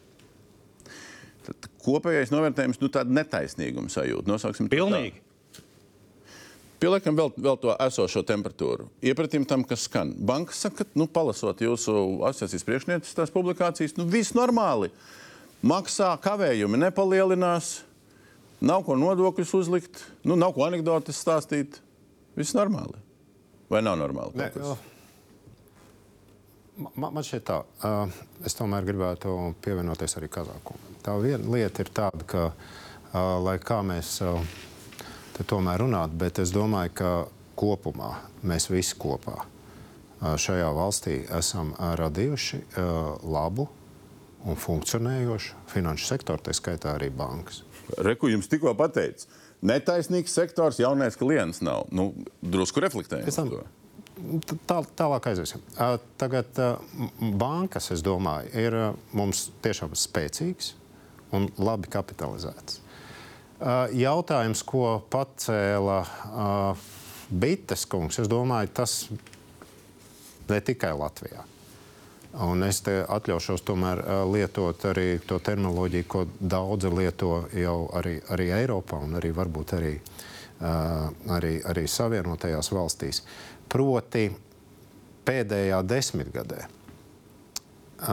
Tad, 1.47 1.69
kopējais 1.83 2.31
novērtējums, 2.35 2.81
nu, 2.83 2.91
tāda 2.93 3.15
netaisnīguma 3.19 3.91
sajūta. 3.91 4.31
Nosauksim 4.31 4.69
to 4.69 4.75
tā. 4.75 4.79
Pilnīgi. 4.79 5.23
Pieliekam 6.83 7.15
vēl, 7.15 7.31
vēl 7.39 7.59
to 7.63 7.75
esošo 7.85 8.25
temperatūru. 8.27 8.89
Iepratīm 9.07 9.45
tam, 9.47 9.63
kas 9.67 9.85
skan. 9.87 10.11
Banka 10.19 10.55
saka, 10.57 10.83
ka, 10.83 10.99
nu, 10.99 11.07
palasot 11.07 11.63
jūsu 11.63 11.95
asociācijas 12.27 12.67
priekšnieces 12.67 13.19
tās 13.19 13.31
publikācijas, 13.35 13.95
nu, 13.99 14.07
viss 14.11 14.35
normāli. 14.35 14.91
Maksā, 15.63 16.11
kavējumi 16.23 16.81
nepalielinās, 16.83 17.77
nav 18.59 18.83
ko 18.87 18.99
nodokļus 18.99 19.55
uzlikt, 19.61 20.03
nu, 20.27 20.35
nav 20.39 20.57
ko 20.57 20.67
anekdotas 20.67 21.23
stāstīt. 21.23 21.79
Viss 22.35 22.57
normāli. 22.57 22.99
Vai 23.71 23.85
nav 23.85 23.99
normāli? 24.01 24.51
Kas? 24.55 24.75
Man, 26.77 27.13
man 27.13 27.25
šķiet, 27.25 27.43
tā, 27.45 27.59
uh, 27.85 28.13
es 28.49 28.55
tomēr 28.57 28.87
gribētu 28.89 29.33
pievienoties 29.65 30.17
arī 30.17 30.31
Kazakam. 30.33 30.79
Tā 31.05 31.15
viena 31.21 31.45
lieta 31.53 31.85
ir 31.85 31.91
tāda, 31.93 32.25
ka, 32.25 32.45
uh, 33.13 33.19
lai 33.45 33.59
kā 33.61 33.83
mēs 33.85 34.15
uh, 34.25 34.39
te 35.37 35.45
tomēr 35.45 35.83
runātu, 35.85 36.17
bet 36.23 36.41
es 36.41 36.53
domāju, 36.55 36.95
ka 36.97 37.11
kopumā 37.61 38.15
mēs 38.49 38.71
visi 38.73 38.97
kopā 38.97 39.37
uh, 39.43 40.33
šajā 40.41 40.71
valstī 40.73 41.19
esam 41.37 41.75
uh, 41.77 41.93
radījuši 42.01 42.63
uh, 42.65 43.21
labu 43.29 43.69
un 44.49 44.57
funkcionējošu 44.59 45.61
finanšu 45.71 46.09
sektoru, 46.09 46.41
tā 46.43 46.57
skaitā 46.57 46.97
arī 46.97 47.13
bankas. 47.15 47.61
Reku 48.01 48.33
jums 48.33 48.49
tikko 48.51 48.73
pateicu. 48.81 49.29
Netaisnīgs 49.63 50.33
sektors, 50.35 50.81
jaunais 50.83 51.15
klients 51.21 51.61
nav. 51.63 51.85
Nu, 51.95 52.09
drusku 52.43 52.81
reflektējot. 52.83 53.29
Pēc 53.29 53.39
tam- 53.39 53.53
T- 53.53 53.82
Tā, 54.13 54.83
tālāk 54.99 55.27
aiziesim. 55.31 55.63
Uh, 55.73 55.97
Tagad 56.21 56.59
uh, 56.61 56.77
bankas, 57.41 57.89
es 57.95 58.03
domāju, 58.05 58.51
ir 58.61 58.77
uh, 58.77 58.89
mums 59.17 59.47
tiešām 59.65 59.97
spēcīgas 59.97 60.75
un 61.33 61.49
labi 61.57 61.89
kapitalizētas. 61.93 62.83
Uh, 63.63 63.87
Jautājums, 63.97 64.65
ko 64.69 64.99
pacēla 65.13 66.01
uh, 66.03 66.91
Bites 67.33 67.87
kungs, 67.89 68.19
es 68.21 68.29
domāju, 68.29 68.73
tas 68.77 68.97
ne 70.51 70.61
tikai 70.61 70.93
Latvijā. 70.99 71.47
Un 72.43 72.65
es 72.65 72.81
te 72.85 72.99
atļaušos 73.05 73.65
tomēr 73.69 74.01
uh, 74.03 74.23
lietot 74.29 74.85
arī 74.89 75.21
to 75.29 75.39
terminoloģiju, 75.41 76.09
ko 76.09 76.27
daudzi 76.41 76.93
lieto 76.93 77.47
jau 77.57 77.79
arī, 77.97 78.19
arī 78.33 78.51
Eiropā 78.57 79.01
un 79.05 79.17
arī 79.21 79.33
varbūt 79.37 79.75
arī, 79.79 79.95
uh, 80.01 81.09
arī, 81.37 81.59
arī 81.69 81.85
Savienotajās 81.89 82.73
valstīs. 82.73 83.23
Proti, 83.73 84.29
pēdējā 85.25 85.81
desmitgadē 85.89 86.67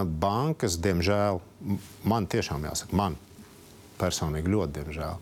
bankas, 0.05 0.77
diemžēl, 0.81 1.39
man 2.07 2.27
tiešām 2.29 2.67
jāsaka, 2.69 2.95
man 2.95 3.17
personīgi 3.99 4.51
ļoti 4.53 4.75
diemžēl, 4.77 5.21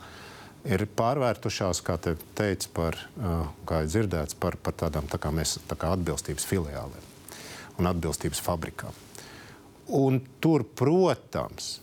ir 0.67 0.83
pārvērtušās, 0.99 1.81
kā 1.85 1.95
te 2.01 2.15
teica, 2.37 2.69
par, 2.75 2.99
kā 3.69 3.83
ir 3.83 3.91
dzirdēts, 3.91 4.37
par, 4.39 4.57
par 4.59 4.75
tādām 4.77 5.07
tā 5.09 5.19
kā 5.21 5.31
mēs, 5.31 5.57
tā 5.69 5.77
kā 5.79 5.93
atbilstības 5.95 6.47
filiālēm 6.49 7.13
un 7.77 7.89
atbilstības 7.91 8.41
fabrikām. 8.43 9.03
Un 9.97 10.19
tur, 10.43 10.65
protams, 10.75 11.77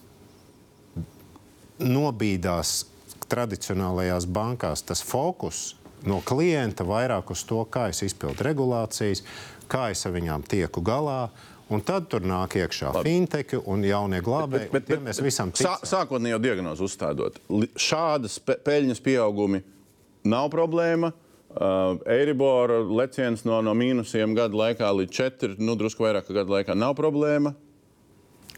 nobīdās 1.80 2.82
tradicionālajās 3.30 4.26
bankās 4.28 4.84
tas 4.84 5.00
fokus 5.02 5.70
no 6.08 6.20
klienta 6.24 6.86
vairāk 6.86 7.32
uz 7.34 7.42
to, 7.48 7.62
kā 7.70 7.88
es 7.92 8.02
izpildu 8.06 8.46
regulācijas, 8.46 9.24
kā 9.70 9.88
es 9.94 10.04
ar 10.06 10.14
viņām 10.16 10.46
tieku 10.48 10.84
galā. 10.84 11.28
Un 11.72 11.80
tad 11.80 12.10
tur 12.12 12.20
nāk 12.28 12.58
iekšā 12.60 12.90
fintech 13.00 13.54
un 13.64 13.84
jaunie 13.88 14.20
glābēji. 14.22 14.68
un 14.68 14.84
tiem 14.84 15.06
mēs 15.08 15.20
visam 15.24 15.52
Sā, 15.56 15.78
sākotnējo 15.80 16.36
diagnozi 16.44 16.84
uzstādot, 16.84 17.40
šādas 17.80 18.36
pe 18.44 18.58
peļņas 18.66 19.00
pieaugumi 19.04 19.62
nav 20.28 20.50
problēma. 20.52 21.14
Uh, 21.54 22.00
Eiribora 22.10 22.80
leciens 22.82 23.44
no, 23.46 23.60
no 23.62 23.72
mīnusiem 23.78 24.34
gadu 24.36 24.58
laikā 24.58 24.88
līdz 24.98 25.14
4, 25.14 25.56
nu, 25.62 25.76
drusku 25.78 26.02
vairāk 26.02 26.26
kā 26.26 26.34
gadu 26.40 26.52
laikā 26.56 26.74
nav 26.76 26.96
problēma. 26.98 27.54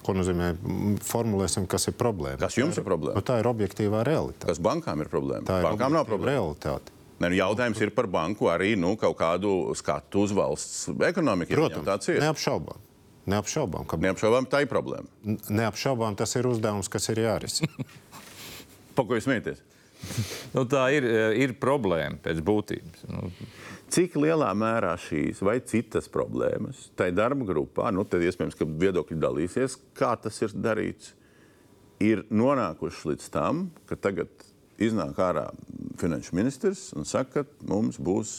Ko 0.07 0.15
nozīmē? 0.17 0.53
M, 0.65 0.97
Formulēsim, 1.05 1.67
kas 1.71 1.91
ir 1.91 1.97
problēma. 2.01 2.41
Kas 2.41 2.57
jums 2.57 2.79
ir 2.81 2.87
problēma? 2.87 3.19
Nu, 3.21 3.27
tā 3.27 3.41
ir 3.43 3.51
objektīvā 3.51 4.01
realitāte. 4.07 4.49
Kas 4.49 4.63
bankām 4.65 5.05
ir 5.05 5.13
problēma? 5.13 5.45
Tā 5.47 5.61
ir 5.61 5.69
bankām 5.69 5.93
nav 5.99 6.09
problēma. 6.09 6.33
realitāte. 6.33 6.96
Ne, 7.17 7.31
nu, 7.31 7.37
jautājums 7.39 7.81
ir 7.81 7.93
par 7.97 8.09
banku 8.13 8.51
arī 8.53 8.75
nu, 8.77 8.93
kaut 9.01 9.17
kādu 9.17 9.53
skatu 9.79 10.27
uz 10.27 10.35
valsts 10.37 10.91
ekonomiku. 11.09 11.55
Protams, 11.57 11.87
tāds 11.87 12.11
ir. 12.13 12.21
neapšaubām. 12.25 12.83
Neapšaubām, 13.27 13.87
ka 13.91 13.99
Neapšaubām, 13.99 14.47
tā 14.47 14.61
ir 14.63 14.69
problēma. 14.71 15.09
Neapšaubām 15.51 16.15
tas 16.19 16.37
ir 16.39 16.47
uzdevums, 16.47 16.91
kas 16.93 17.09
ir 17.11 17.25
jārisina. 17.25 17.87
Pa 18.97 19.03
ko 19.03 19.17
jūs 19.17 19.27
smieties? 19.27 19.65
Nu, 20.55 20.63
tā 20.71 20.85
ir, 20.95 21.07
ir 21.41 21.57
problēma 21.59 22.21
pēc 22.23 22.43
būtības. 22.47 23.09
Nu, 23.11 23.33
Cik 23.93 24.17
lielā 24.19 24.49
mērā 24.59 24.93
šīs 24.99 25.41
vai 25.47 25.61
citas 25.63 26.09
problēmas 26.11 26.89
tai 26.99 27.13
darba 27.15 27.47
grupā, 27.47 27.93
nu, 27.95 28.03
tad 28.07 28.25
iespējams, 28.27 28.57
ka 28.59 28.67
viedokļi 28.67 29.19
dalīsies, 29.23 29.79
kā 29.97 30.13
tas 30.19 30.41
ir 30.43 30.55
darīts, 30.59 31.13
ir 32.03 32.25
nonākušas 32.35 33.07
līdz 33.13 33.29
tam, 33.35 33.69
ka 33.87 33.99
tagad 33.99 34.46
iznāk 34.83 35.19
ārā 35.23 35.49
finanšu 36.01 36.37
ministrs 36.37 36.91
un 36.97 37.09
saka, 37.09 37.43
ka 37.45 37.67
mums 37.69 37.99
būs 38.03 38.33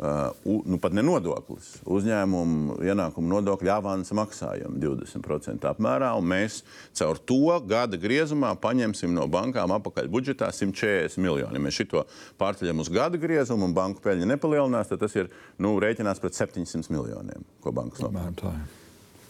uh, 0.00 0.30
nu, 0.44 0.78
pat 0.82 0.94
ne 0.96 1.02
nodoklis, 1.04 1.72
uzņēmumu 1.88 2.78
ienākumu 2.86 3.32
nodokļu 3.34 3.72
avansa 3.74 4.16
maksājumi 4.18 4.80
20% 4.82 5.66
apmērā, 5.70 6.12
un 6.18 6.28
mēs 6.30 6.60
caur 6.96 7.18
to 7.18 7.56
gada 7.68 7.98
griezumā 8.00 8.52
paņemsim 8.62 9.14
no 9.16 9.26
bankām 9.30 9.74
apakaļ 9.76 10.10
budžetā 10.12 10.50
140 10.54 11.20
miljoni. 11.22 11.62
Mēs 11.62 11.80
šito 11.82 12.04
pārceļam 12.40 12.84
uz 12.84 12.92
gada 12.92 13.20
griezumu 13.20 13.68
un 13.68 13.76
banku 13.76 14.02
peļņa 14.04 14.30
nepalielinās, 14.34 14.92
tad 14.92 15.02
tas 15.04 15.16
ir 15.18 15.32
nu, 15.58 15.74
rēķināts 15.82 16.22
pret 16.22 16.38
700 16.38 16.92
miljoniem, 16.94 17.48
ko 17.64 17.74
bankas 17.76 18.06
tā. 18.40 18.54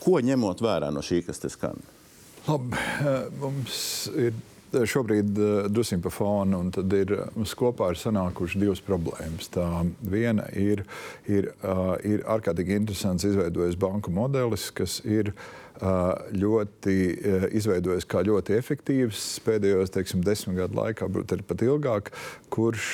Ko 0.00 0.20
ņemot 0.24 0.62
vērā 0.64 0.88
no 0.94 1.02
šī, 1.04 1.20
kas 1.26 1.42
te 1.42 1.50
skan? 1.52 1.76
Labi, 2.46 2.78
eh, 3.04 3.26
mums 3.36 4.08
ir 4.16 4.32
šobrīd 4.72 5.38
uh, 5.38 5.52
drusku 5.70 6.00
pa 6.04 6.12
fonu, 6.14 6.60
un 6.64 6.70
tad 6.74 6.92
ir 6.96 7.14
mums 7.34 7.54
kopā 7.58 7.90
ir 7.92 8.00
sanākušas 8.00 8.60
divas 8.60 8.82
problēmas. 8.84 9.50
Tā 9.54 9.66
viena 10.00 10.46
ir, 10.56 10.84
ir, 11.28 11.50
ir 12.06 12.22
ārkārtīgi 12.30 12.76
interesants 12.78 13.26
izveidojis 13.26 13.78
banku 13.80 14.12
modelis, 14.14 14.68
kas 14.74 15.00
ir 15.04 15.32
ļoti 15.80 16.94
izveidojis 17.56 18.04
kā 18.10 18.20
ļoti 18.26 18.52
efektīvs 18.58 19.22
pēdējos 19.46 19.94
teiksim, 19.94 20.20
desmit 20.24 20.58
gadu 20.58 20.76
laikā, 20.76 21.06
varbūt 21.06 21.32
arī 21.32 21.46
pat 21.48 21.64
ilgāk, 21.64 22.10
kurš 22.52 22.88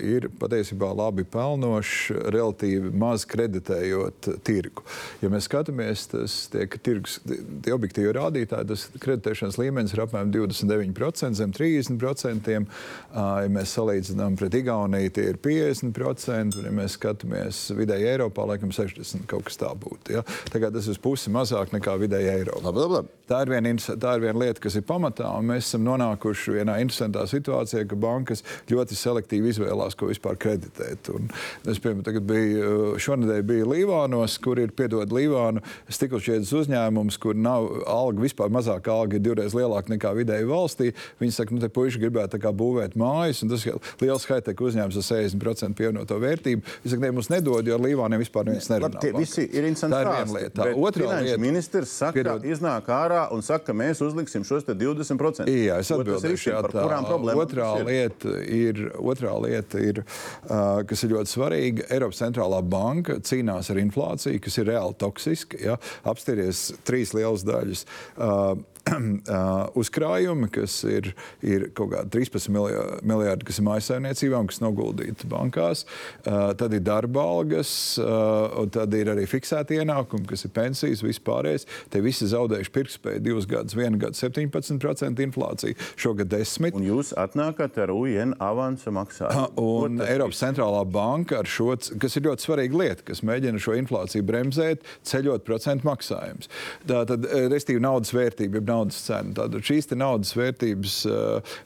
ir 0.00 0.28
patiesībā 0.40 0.88
labi 0.96 1.26
pelnošs, 1.28 2.14
relatīvi 2.32 2.92
maz 2.96 3.26
kreditējot 3.28 4.30
tirgu. 4.46 4.84
Ja 5.20 5.28
mēs 5.32 5.48
skatāmies, 5.50 6.06
tas 6.12 6.38
tiek 6.52 6.78
tirgus, 6.80 7.18
tie 7.26 7.74
objektīvi 7.76 8.14
rādītāji, 8.16 8.70
tas 8.72 8.86
kreditēšanas 9.02 9.60
līmenis 9.60 9.92
ir 9.92 10.04
apmēram 10.06 10.32
29%, 10.32 11.36
zem 11.36 11.52
30%. 11.52 12.56
Ja 12.56 13.52
mēs 13.52 13.76
salīdzinām 13.76 14.40
pret 14.40 14.56
Igauniju, 14.56 15.12
tie 15.12 15.28
ir 15.34 15.40
50%, 15.42 16.56
un 16.62 16.70
ja 16.70 16.74
mēs 16.80 16.96
skatāmies 16.96 17.66
vidēji 17.76 18.08
Eiropā, 18.14 18.48
laikam 18.48 18.72
60% 18.72 19.28
kaut 19.28 19.44
kas 19.50 19.60
tā 19.60 19.70
būtu. 19.76 20.16
Ja? 20.16 20.24
Kā 20.56 20.72
tas 20.72 20.88
ir 20.88 20.96
pusi 21.04 21.28
mazāk 21.34 21.68
nekā 21.76 21.92
vidēji 21.92 22.05
Eiropā. 22.14 22.62
Labi, 22.64 22.82
labi, 22.84 22.98
labi. 23.00 23.16
Tā 23.26 23.40
ir, 23.42 23.50
viena, 23.50 23.72
tā 23.74 24.12
ir 24.14 24.22
viena 24.22 24.38
lieta, 24.38 24.60
kas 24.62 24.76
ir 24.78 24.84
pamatā, 24.86 25.26
un 25.34 25.48
mēs 25.50 25.66
esam 25.66 25.82
nonākuši 25.82 26.52
vienā 26.60 26.76
interesantā 26.78 27.24
situācijā, 27.26 27.82
ka 27.90 27.96
bankas 27.98 28.44
ļoti 28.70 28.94
selektīvi 28.94 29.50
izvēlās, 29.50 29.96
ko 29.98 30.06
vispār 30.12 30.38
kreditēt. 30.38 31.10
Un 31.10 31.26
es, 31.66 31.80
piemēram, 31.82 32.20
biju, 32.22 32.68
šonadēļ 33.02 33.42
biju 33.48 33.66
Līvānos, 33.72 34.36
kur 34.42 34.60
ir, 34.62 34.70
piedod, 34.78 35.10
Līvānu 35.10 35.64
stikla 35.90 36.20
uzņēmums, 36.22 37.18
kur 37.18 37.34
nav 37.34 37.66
alga, 37.90 38.22
vispār 38.22 38.52
mazākā 38.54 38.94
alga 38.94 39.18
ir 39.18 39.24
divreiz 39.26 39.58
lielāka 39.58 39.90
nekā 39.96 40.14
vidēji 40.20 40.46
valstī. 40.46 40.92
Viņi 41.18 41.34
saka, 41.40 41.56
nu, 41.56 41.64
te 41.64 41.72
puiši 41.74 42.04
gribētu 42.06 42.38
būvēt 42.38 42.94
mājas, 42.94 43.42
un 43.42 43.50
tas 43.50 43.66
ir 43.66 43.82
liels 44.04 44.28
high-tech 44.30 44.62
uzņēmums 44.68 45.00
ar 45.02 45.08
60% 45.10 45.74
pievienoto 45.74 46.20
vērtību. 46.22 46.62
Viņi 46.84 46.94
saka, 46.94 47.02
ne, 47.02 47.12
mums 47.18 47.32
nedod, 47.34 47.66
jo 47.66 47.74
ar 47.74 47.82
Līvāniem 47.82 48.22
vispār 48.22 48.46
neviens 48.46 48.70
nerunā. 48.70 48.94
Labi, 48.94 49.02
tie 49.02 49.12
visi 49.18 49.48
ir 49.50 49.66
interesanti. 49.66 49.96
Tā 49.96 50.04
ir 50.04 50.12
viena 50.14 50.38
lieta. 50.38 50.70
Otra 50.76 51.10
lieta. 51.10 51.42
Ministrs 51.86 51.98
saka, 51.98 52.16
Piedod. 52.16 52.44
iznāk 52.44 52.88
ārā 52.90 53.26
un 53.32 53.42
saka, 53.42 53.70
ka 53.70 53.74
mēs 53.76 54.00
uzliksim 54.04 54.44
šos 54.44 54.66
te 54.66 54.74
20%. 54.74 55.46
Jā, 55.50 55.78
es 55.80 55.90
atbildēšu. 55.94 56.50
Jā, 56.50 56.62
tā 56.66 56.82
kurām 56.82 57.06
problēmām 57.06 57.42
otrā 57.44 57.70
ir? 57.80 57.86
lieta 57.86 58.34
ir, 58.42 58.82
otrā 58.98 59.34
lieta 59.42 59.80
ir 59.82 60.02
uh, 60.02 60.82
kas 60.86 61.04
ir 61.04 61.14
ļoti 61.14 61.32
svarīga. 61.32 61.88
Eiropas 61.94 62.22
centrālā 62.22 62.62
banka 62.62 63.20
cīnās 63.20 63.70
ar 63.72 63.82
inflāciju, 63.82 64.42
kas 64.42 64.58
ir 64.58 64.70
reāli 64.72 64.96
toksiska. 65.00 65.60
Ja? 65.62 65.76
Apsties 66.06 66.68
trīs 66.86 67.14
lielas 67.16 67.46
daļas. 67.46 67.86
Uh, 68.16 68.56
uzkrājumi, 69.80 70.48
kas 70.54 70.78
ir, 70.86 71.10
ir 71.42 71.68
kaut 71.76 71.90
kādi 71.94 72.12
13 72.20 72.50
miljā- 72.54 73.00
miljardi, 73.06 73.46
kas 73.48 73.58
ir 73.58 73.66
maisaimniecībām, 73.66 74.46
kas 74.50 74.60
noguldīti 74.62 75.28
bankās. 75.30 75.84
Uh, 76.22 76.52
tad 76.58 76.74
ir 76.76 76.84
darba 76.86 77.24
algas, 77.26 77.70
uh, 77.98 78.62
un 78.62 78.70
tad 78.70 78.94
ir 78.94 79.10
arī 79.12 79.26
fiksēti 79.30 79.80
ienākumi, 79.80 80.26
kas 80.30 80.46
ir 80.46 80.54
pensijas, 80.54 81.02
vispārējais. 81.04 81.66
Te 81.90 82.02
visi 82.04 82.28
zaudējuši 82.30 82.74
pirktspēju 82.76 83.24
divus 83.24 83.48
gadus, 83.50 83.74
vienu 83.78 83.98
gadu 84.02 84.18
17% 84.18 85.24
inflācija, 85.26 85.78
šogad 85.98 86.30
10%. 86.32 86.76
Un 86.78 86.86
jūs 86.86 87.12
atnākat 87.18 87.80
ar 87.82 87.92
UN 87.94 88.36
avansa 88.42 88.94
maksājumu. 88.94 89.50
Un 89.66 90.00
Eiropas 90.06 90.44
centrālā 90.44 90.84
banka 90.86 91.40
ar 91.42 91.50
šo, 91.50 91.72
kas 92.00 92.16
ir 92.18 92.26
ļoti 92.28 92.46
svarīga 92.46 92.80
lieta, 92.84 93.06
kas 93.10 93.24
mēģina 93.26 93.60
šo 93.62 93.74
inflāciju 93.80 94.26
bremzēt, 94.26 94.86
ceļot 95.06 95.44
procentu 95.46 95.88
maksājumus. 95.88 96.50
Tātad, 96.86 97.26
restīvi, 97.50 97.82
naudas 97.82 98.14
vērtība, 98.14 98.62
naudas 98.76 99.00
cena. 99.06 99.34
Tātad 99.36 99.64
šīs 99.66 99.90
naudas 99.96 100.32
vērtības, 100.36 100.98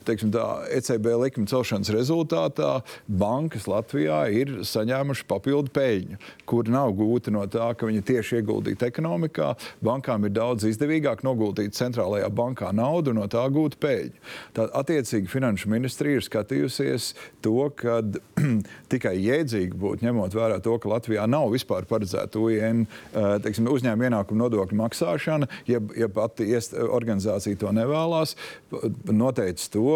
teiksim, 0.09 0.33
tā, 0.35 0.47
ECB 0.79 1.11
likuma 1.21 1.51
celšanas 1.51 1.93
rezultātā 1.95 2.81
bankas 3.07 3.67
Latvijā 3.71 4.23
ir 4.35 4.61
saņēmuši 4.67 5.27
papildu 5.31 5.73
peļņu, 5.75 6.21
kur 6.49 6.71
nav 6.71 6.95
gūta 6.99 7.33
no 7.35 7.45
tā, 7.51 7.73
ka 7.75 7.89
viņi 7.89 8.05
tieši 8.07 8.41
ieguldītu 8.41 8.89
ekonomikā. 8.89 9.53
Bankām 9.85 10.27
ir 10.29 10.35
daudz 10.37 10.67
izdevīgāk 10.71 11.25
noguldīt 11.27 11.77
centrālajā 11.79 12.31
bankā 12.33 12.71
naudu 12.77 13.15
un 13.15 13.21
no 13.23 13.29
tā 13.31 13.45
gūt 13.53 13.79
peļņu. 13.83 14.25
Tad, 14.57 14.73
attiecīgi, 14.81 15.31
Finanšu 15.31 15.71
ministrija 15.71 16.21
ir 16.21 16.27
skatījusies 16.27 17.13
to, 17.45 17.57
ka 17.77 18.01
tikai 18.93 19.17
jēdzīgi 19.19 19.79
būtu 19.81 20.07
ņemot 20.07 20.37
vērā 20.37 20.61
to, 20.65 20.77
ka 20.81 20.95
Latvijā 20.95 21.27
nav 21.31 21.51
vispār 21.55 21.89
paredzēta 21.91 22.41
UN 22.41 22.87
teiksim, 23.45 23.69
uzņēmuma 23.71 24.09
ienākuma 24.09 24.45
nodokļu 24.45 24.79
maksāšana, 24.81 25.49
ja, 25.71 25.81
ja 25.99 26.09
pati 26.13 26.49
iest, 26.51 26.75
organizācija 27.01 27.59
to 27.61 27.73
nevēlas, 27.75 28.37
noteica 29.11 29.69
to, 29.75 29.87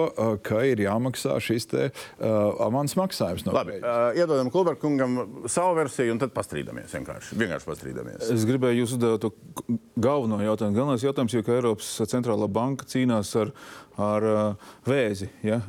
ka 0.44 0.64
ir 0.66 0.82
jāmaksā 0.84 1.36
šis 1.44 1.68
te, 1.70 1.88
uh, 1.90 2.34
avans 2.64 2.96
maksājums. 2.98 3.46
No 3.46 3.54
Labi, 3.56 3.78
uh, 3.80 4.10
iedodam 4.16 4.50
Kulberkungam 4.54 5.20
savu 5.50 5.76
versiju 5.78 6.14
un 6.14 6.22
tad 6.22 6.34
pastrīdamies. 6.36 6.92
Vienkārši, 6.94 7.38
vienkārši 7.40 7.70
pastrīdamies. 7.70 8.28
Es 8.34 8.46
gribēju 8.48 8.84
jūs 8.84 8.96
uzdot 8.96 9.24
to 9.24 9.32
galveno 10.00 10.40
jautājumu. 10.42 10.76
Galvenais 10.78 11.06
jautājums 11.06 11.34
ir, 11.36 11.44
ka 11.46 11.56
Eiropas 11.56 11.90
centrālā 12.10 12.48
banka 12.50 12.86
cīnās 12.88 13.32
ar, 13.40 13.52
ar 14.00 14.26
uh, 14.26 14.70
vēzi, 14.88 15.28
ja? 15.46 15.60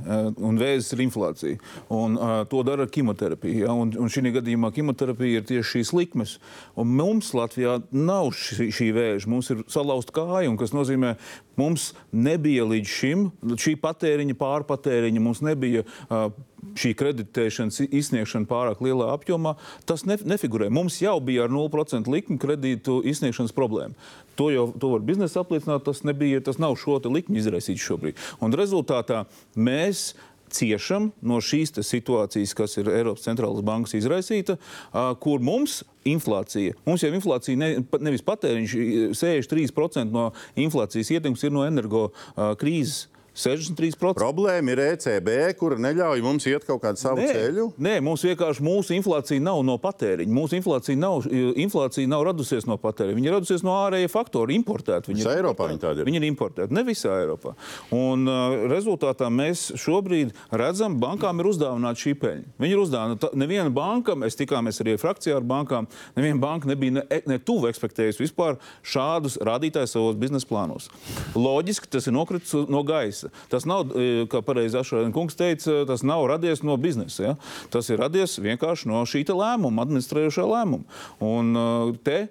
un 0.42 0.60
vēzis 0.60 0.96
ir 0.96 1.04
inflācija. 1.06 1.60
Un, 1.94 2.18
uh, 2.18 2.38
to 2.50 2.63
dara 2.68 2.86
ar 2.88 2.92
ķimoterapiju. 2.94 3.65
Ja? 3.65 3.75
Un, 3.75 3.94
un 4.01 4.12
šī 4.12 4.34
gadījumā 4.39 4.72
ķimoterapija 4.75 5.42
ir 5.42 5.48
tieši 5.50 5.75
šīs 5.75 5.94
likmes. 5.98 6.38
Un 6.80 6.94
mums 6.98 7.34
Latvijā 7.38 7.80
nav 7.94 8.32
šī, 8.38 8.70
šī 8.75 8.89
vēža. 8.96 9.32
Mums 9.32 9.51
ir 9.54 9.65
salauzta 9.72 10.15
kāja, 10.15 10.54
kas 10.60 10.74
nozīmē, 10.75 11.15
mums 11.60 11.94
nebija 12.12 12.65
līdz 12.67 12.91
šim 12.91 13.29
šī 13.62 13.75
patēriņa, 13.82 14.36
pārpatēriņa, 14.39 15.24
mums 15.24 15.41
nebija 15.46 15.86
uh, 15.86 16.27
šī 16.75 16.91
kreditēšanas 16.98 17.84
izsniegšana 17.86 18.50
pārāk 18.50 18.82
lielā 18.84 19.12
apjomā, 19.13 19.55
tas 19.88 20.05
ne, 20.10 20.17
nefigurē. 20.25 20.70
Mums 20.74 21.00
jau 21.03 21.17
bija 21.24 21.46
ar 21.46 21.53
0% 21.53 22.12
likmi 22.12 22.39
kredītu 22.41 23.01
izsniegšanas 23.08 23.55
problēma. 23.55 23.96
To 24.39 24.50
jau 24.51 24.67
to 24.75 24.91
var 24.96 25.03
biznesa 25.05 25.44
apliecināt, 25.46 25.86
tas, 25.88 26.03
nebija, 26.08 26.41
tas 26.44 26.60
nav 26.60 26.75
šo 26.82 27.00
likmi 27.08 27.39
izraisīts 27.39 27.84
šobrīd. 27.86 28.20
Un 28.44 28.55
rezultātā 28.58 29.24
mēs 29.55 30.13
ciešam 30.56 31.10
no 31.26 31.40
šīs 31.44 31.76
situācijas, 31.86 32.56
kas 32.58 32.78
ir 32.82 32.92
Eiropas 32.94 33.26
centrālās 33.28 33.66
bankas 33.66 33.96
izraisīta, 33.98 34.58
kur 35.24 35.44
mums 35.44 35.82
inflācija, 36.08 36.76
mums 36.86 37.04
jau 37.04 37.12
inflācija 37.16 37.60
ne, 37.60 37.72
nevis 38.06 38.24
patēriņš, 38.26 38.78
63% 39.18 40.08
no 40.14 40.30
inflācijas 40.60 41.12
ietekmes 41.18 41.46
ir 41.46 41.56
no 41.56 41.66
energo 41.68 42.08
krīzes. 42.62 43.06
63%. 43.36 44.16
Problēma 44.16 44.72
ir 44.72 44.82
ECB, 44.86 45.30
kura 45.60 45.78
neļauj 45.82 46.24
mums 46.24 46.46
iet 46.48 46.64
kaut 46.68 46.80
kādu 46.86 47.00
savu 47.02 47.20
nē, 47.20 47.28
ceļu. 47.36 47.66
Nē, 47.84 47.98
mums 48.06 48.24
vienkārši 48.24 48.64
mūsu 48.64 48.96
inflācija 48.96 49.44
nav 49.44 49.60
no 49.68 49.76
patēriņa. 49.82 50.32
Mūsu 50.32 50.56
inflācija 50.60 51.00
nav, 51.00 51.28
inflācija 51.60 52.08
nav 52.08 52.24
radusies 52.30 52.68
no 52.70 52.78
patēriņa. 52.80 53.18
Viņa 53.20 53.30
ir 53.30 53.36
radusies 53.36 53.66
no 53.68 53.76
ārējiem 53.82 54.12
faktoriem, 54.14 54.62
importēta. 54.62 55.12
Viņa 55.12 55.26
ir 55.26 55.32
Eiropā. 55.34 55.68
Viņa, 55.74 55.92
ir. 55.92 56.08
viņa 56.08 56.22
ir 56.22 56.28
importēta, 56.30 56.76
ne 56.76 56.86
visā 56.88 57.18
Eiropā. 57.26 57.56
Un 57.96 58.24
uh, 58.30 58.56
rezultātā 58.72 59.28
mēs 59.34 59.68
šobrīd 59.84 60.32
redzam, 60.56 60.96
bankām 61.02 61.44
ir 61.44 61.52
uzdāvināta 61.52 62.06
šī 62.06 62.16
peļņa. 62.24 62.56
Viņi 62.64 62.78
ir 62.78 62.84
uzdāvināta. 62.86 63.34
Neviena 63.36 63.74
banka, 63.76 64.16
mēs 64.20 64.40
tikāmies 64.40 64.80
arī 64.84 64.96
frakcijā 65.02 65.36
ar 65.42 65.48
bankām, 65.48 65.90
neviena 66.16 66.40
banka 66.40 66.72
nebija 66.72 67.02
ne, 67.02 67.06
ne 67.28 67.40
tuvu 67.44 67.68
ekspektējusi 67.68 68.24
vispār 68.24 68.56
šādus 68.86 69.36
rādītājus 69.44 69.98
savos 69.98 70.16
biznesa 70.20 70.48
plānos. 70.48 70.88
Loģiski 71.36 71.92
tas 71.92 72.08
ir 72.08 72.16
nokritis 72.16 72.56
no 72.72 72.84
gaisa 72.88 73.25
biznesa. 73.25 73.50
Tas 73.50 73.66
nav, 73.66 73.92
e, 73.96 74.25
kā 74.27 74.42
pareizi 74.42 74.77
Ašrēna 74.77 75.14
kungs 75.14 75.35
teica, 75.35 75.85
tas 75.88 76.03
nav 76.03 76.25
radies 76.27 76.64
no 76.64 76.77
biznesa. 76.77 77.24
Ja? 77.24 77.35
Tas 77.70 77.90
ir 77.90 78.00
radies 78.00 78.40
vienkārši 78.40 78.88
no 78.88 79.03
šī 79.05 79.25
lēmuma, 79.25 79.85
administrējošā 79.85 80.46
lēmuma. 80.46 80.83
Un 81.20 81.55
e, 81.55 81.98
te 82.03 82.18
e, 82.27 82.29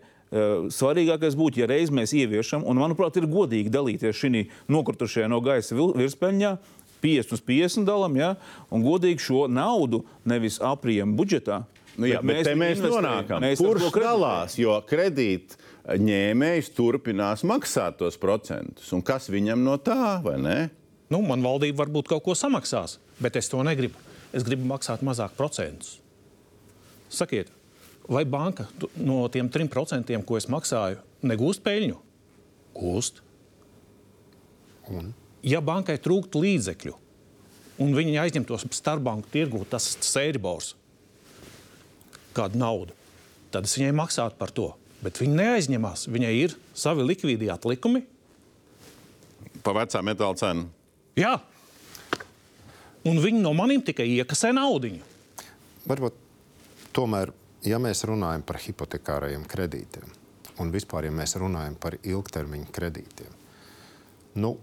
svarīgākais 0.70 1.36
būtu, 1.36 1.60
ja 1.60 1.66
reiz 1.66 1.90
mēs 1.90 2.14
ieviešam, 2.14 2.64
un 2.64 2.78
manuprāt, 2.78 3.16
ir 3.16 3.26
godīgi 3.26 3.70
dalīties 3.70 4.16
šī 4.16 4.48
nokritušajā 4.68 5.28
no 5.28 5.40
gaisa 5.40 5.76
virspeļņā. 5.76 6.56
50 7.04 7.34
uz 7.36 7.40
50 7.44 7.84
dalām, 7.84 8.14
ja, 8.16 8.30
un 8.72 8.80
godīgi 8.80 9.20
šo 9.20 9.42
naudu 9.52 10.06
nevis 10.24 10.56
aprijam 10.64 11.12
budžetā, 11.18 11.66
Nu, 11.94 12.08
jā, 12.10 12.18
bet, 12.24 12.40
bet 12.42 12.56
mēs, 12.58 12.80
mēs 12.82 12.90
nonākam. 12.90 13.42
Mēs 13.44 13.60
Kurš 13.62 13.92
dalās, 14.02 14.56
jo 14.58 14.74
kredīt 14.88 15.54
ņēmējs 15.84 16.72
turpinās 16.74 17.44
maksāt 17.46 18.00
tos 18.00 18.16
procentus. 18.20 18.90
Un 18.96 19.04
kas 19.06 19.28
viņam 19.32 19.62
no 19.66 19.76
tā, 19.82 20.18
vai 20.24 20.38
ne? 20.40 20.58
Nu, 21.14 21.20
man 21.22 21.44
valdība 21.44 21.84
varbūt 21.84 22.10
kaut 22.10 22.24
ko 22.26 22.34
samaksās, 22.34 22.98
bet 23.22 23.38
es 23.38 23.50
to 23.50 23.60
negribu. 23.62 24.00
Es 24.34 24.42
gribu 24.42 24.66
maksāt 24.66 25.04
mazāk 25.06 25.36
procentus. 25.38 26.00
Sakiet, 27.14 27.52
vai 28.10 28.24
banka 28.26 28.66
no 28.98 29.20
tiem 29.30 29.46
3%, 29.52 30.18
ko 30.26 30.40
es 30.40 30.48
maksāju, 30.50 30.98
negūst 31.22 31.62
peļņu? 31.62 32.00
Gūst. 32.74 33.22
Un? 34.90 35.12
Ja 35.46 35.62
bankai 35.62 36.00
trūktu 36.02 36.42
līdzekļu, 36.42 36.96
un 37.84 37.94
viņi 37.94 38.18
aizņemtos 38.24 38.66
starpbanku 38.74 39.30
tirgu, 39.30 39.62
tas 39.70 39.92
ir 39.94 40.08
sēribors, 40.08 40.74
kādu 42.34 42.58
naudu, 42.58 42.96
tad 43.54 43.68
es 43.68 43.78
viņai 43.78 43.94
maksātu 44.02 44.40
par 44.40 44.50
to. 44.50 44.72
Bet 45.04 45.20
viņi 45.20 45.36
neaizņemās. 45.36 46.06
Viņai 46.08 46.32
ir 46.40 46.54
savi 46.72 47.04
likvīdi 47.04 47.50
atlikumi. 47.52 48.06
Pa 49.64 49.74
vecā 49.76 50.00
metāla 50.04 50.36
cenu. 50.40 50.70
Jā. 51.18 51.36
Un 53.04 53.20
viņi 53.20 53.42
no 53.44 53.52
maniem 53.56 53.82
tikai 53.84 54.06
iekasē 54.16 54.54
naudu. 54.56 54.94
Varbūt 55.84 56.16
tomēr, 56.96 57.32
ja 57.66 57.78
mēs 57.82 58.04
runājam 58.08 58.44
par 58.46 58.58
hipotekārajiem 58.64 59.44
kredītiem 59.50 60.20
un 60.62 60.70
vispār, 60.70 61.08
ja 61.08 61.14
mēs 61.14 61.34
runājam 61.40 61.74
par 61.80 61.96
ilgtermiņa 61.98 62.68
kredītiem, 62.74 63.32
nu, 64.38 64.54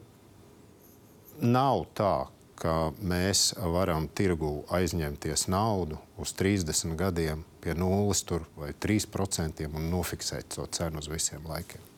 nav 1.43 1.85
tā, 1.97 2.13
ka 2.61 2.91
mēs 3.01 3.51
varam 3.57 4.05
tirgu 4.13 4.61
aizņemties 4.69 5.47
naudu 5.49 5.97
uz 6.21 6.35
30 6.37 6.93
gadiem 6.99 7.41
pie 7.61 7.73
nulles 7.73 8.21
vai 8.55 8.71
3% 8.73 9.65
un 9.67 9.89
nofiksēt 9.89 10.55
to 10.55 10.67
cenu 10.69 11.01
uz 11.01 11.09
visiem 11.09 11.47
laikiem. 11.49 11.90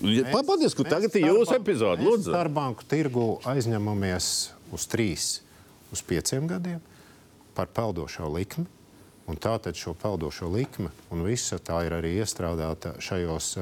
Pagaidiet, 0.00 0.74
ka 0.78 0.86
tagad 0.88 1.16
ir 1.20 1.28
jūsu 1.28 1.56
epizode. 1.58 2.02
Lūdzu, 2.06 2.30
starpbanku 2.32 2.86
tirgu 2.88 3.26
aizņemamies 3.46 4.26
uz 4.72 4.86
3, 4.90 5.26
uz 5.92 6.02
5 6.08 6.46
gadiem 6.50 6.80
par 7.52 7.68
peldošo 7.68 8.30
likmi. 8.32 8.64
Un 9.30 9.36
tātad 9.38 9.78
šo 9.78 9.92
peldošo 9.94 10.48
likmi 10.50 10.88
un 11.14 11.20
visa 11.22 11.54
tā 11.62 11.84
ir 11.86 11.94
arī 11.94 12.16
iestrādāta 12.18 12.96
šajos, 12.98 13.52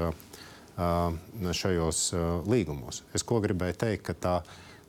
šajos 1.60 2.00
līgumos. 2.48 3.02
Es 3.12 3.26
ko 3.28 3.42
gribēju 3.44 3.76
teikt, 3.82 4.06
ka 4.08 4.14
tā 4.16 4.36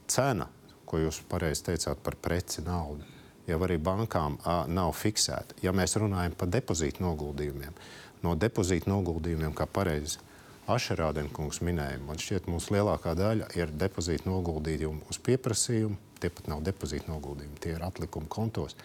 cena, 0.08 0.48
ko 0.88 1.02
jūs 1.02 1.20
pareizi 1.28 1.66
teicāt 1.68 2.00
par 2.00 2.16
preci 2.16 2.64
naudu, 2.64 3.04
jau 3.52 3.60
arī 3.68 3.76
bankām 3.84 4.40
nav 4.72 4.96
fiksēta. 4.96 5.60
Ja 5.60 5.76
mēs 5.76 5.98
runājam 6.00 6.40
par 6.40 6.48
depozītu 6.56 7.04
noguldījumiem, 7.04 7.76
no 8.24 8.38
depozītu 8.40 8.90
noguldījumiem, 8.94 9.52
kā 9.52 9.68
pareizi 9.68 10.24
Ašerādenkungs 10.72 11.60
minēja, 11.66 12.00
man 12.06 12.20
šķiet, 12.22 12.48
mūsu 12.52 12.76
lielākā 12.76 13.14
daļa 13.18 13.50
ir 13.60 13.72
depozītu 13.82 14.30
noguldījumi 14.30 15.08
uz 15.12 15.20
pieprasījumu. 15.26 15.98
Tie 16.22 16.30
pat 16.30 16.48
nav 16.52 16.62
depozītu 16.62 17.10
noguldījumi, 17.10 17.58
tie 17.64 17.74
ir 17.74 17.82
atlikumi 17.82 18.30
kontos. 18.30 18.76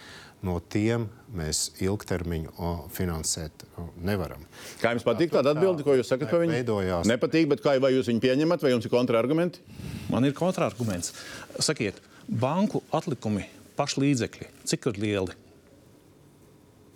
No 0.45 0.57
tiem 0.73 1.05
mēs 1.37 1.67
ilgtermiņu 1.85 2.71
finansēt 2.97 3.67
nevaram. 4.05 4.41
Kā 4.81 4.95
jums 4.95 5.05
patīk 5.05 5.33
tāda 5.35 5.53
atbilde, 5.53 5.85
ko 5.85 5.97
jūs 5.97 6.09
sakat 6.13 6.33
par 6.33 6.43
viņu? 6.45 6.55
Veidojās. 6.57 7.09
Nepatīk, 7.09 7.49
bet 7.53 7.65
kā 7.65 7.77
vai 7.83 7.93
jūs 7.93 8.09
viņu 8.09 8.25
pieņemat, 8.25 8.65
vai 8.65 8.73
jums 8.73 8.89
ir 8.89 8.93
kontrargumenti? 8.93 9.65
Man 10.13 10.29
ir 10.29 10.37
kontrarguments. 10.37 11.13
Sakiet, 11.61 12.01
banku 12.29 12.81
atlikumi 12.97 13.45
paši 13.77 14.05
līdzekļi, 14.05 14.49
cik 14.73 14.89
ir 14.93 15.03
lieli? 15.03 15.37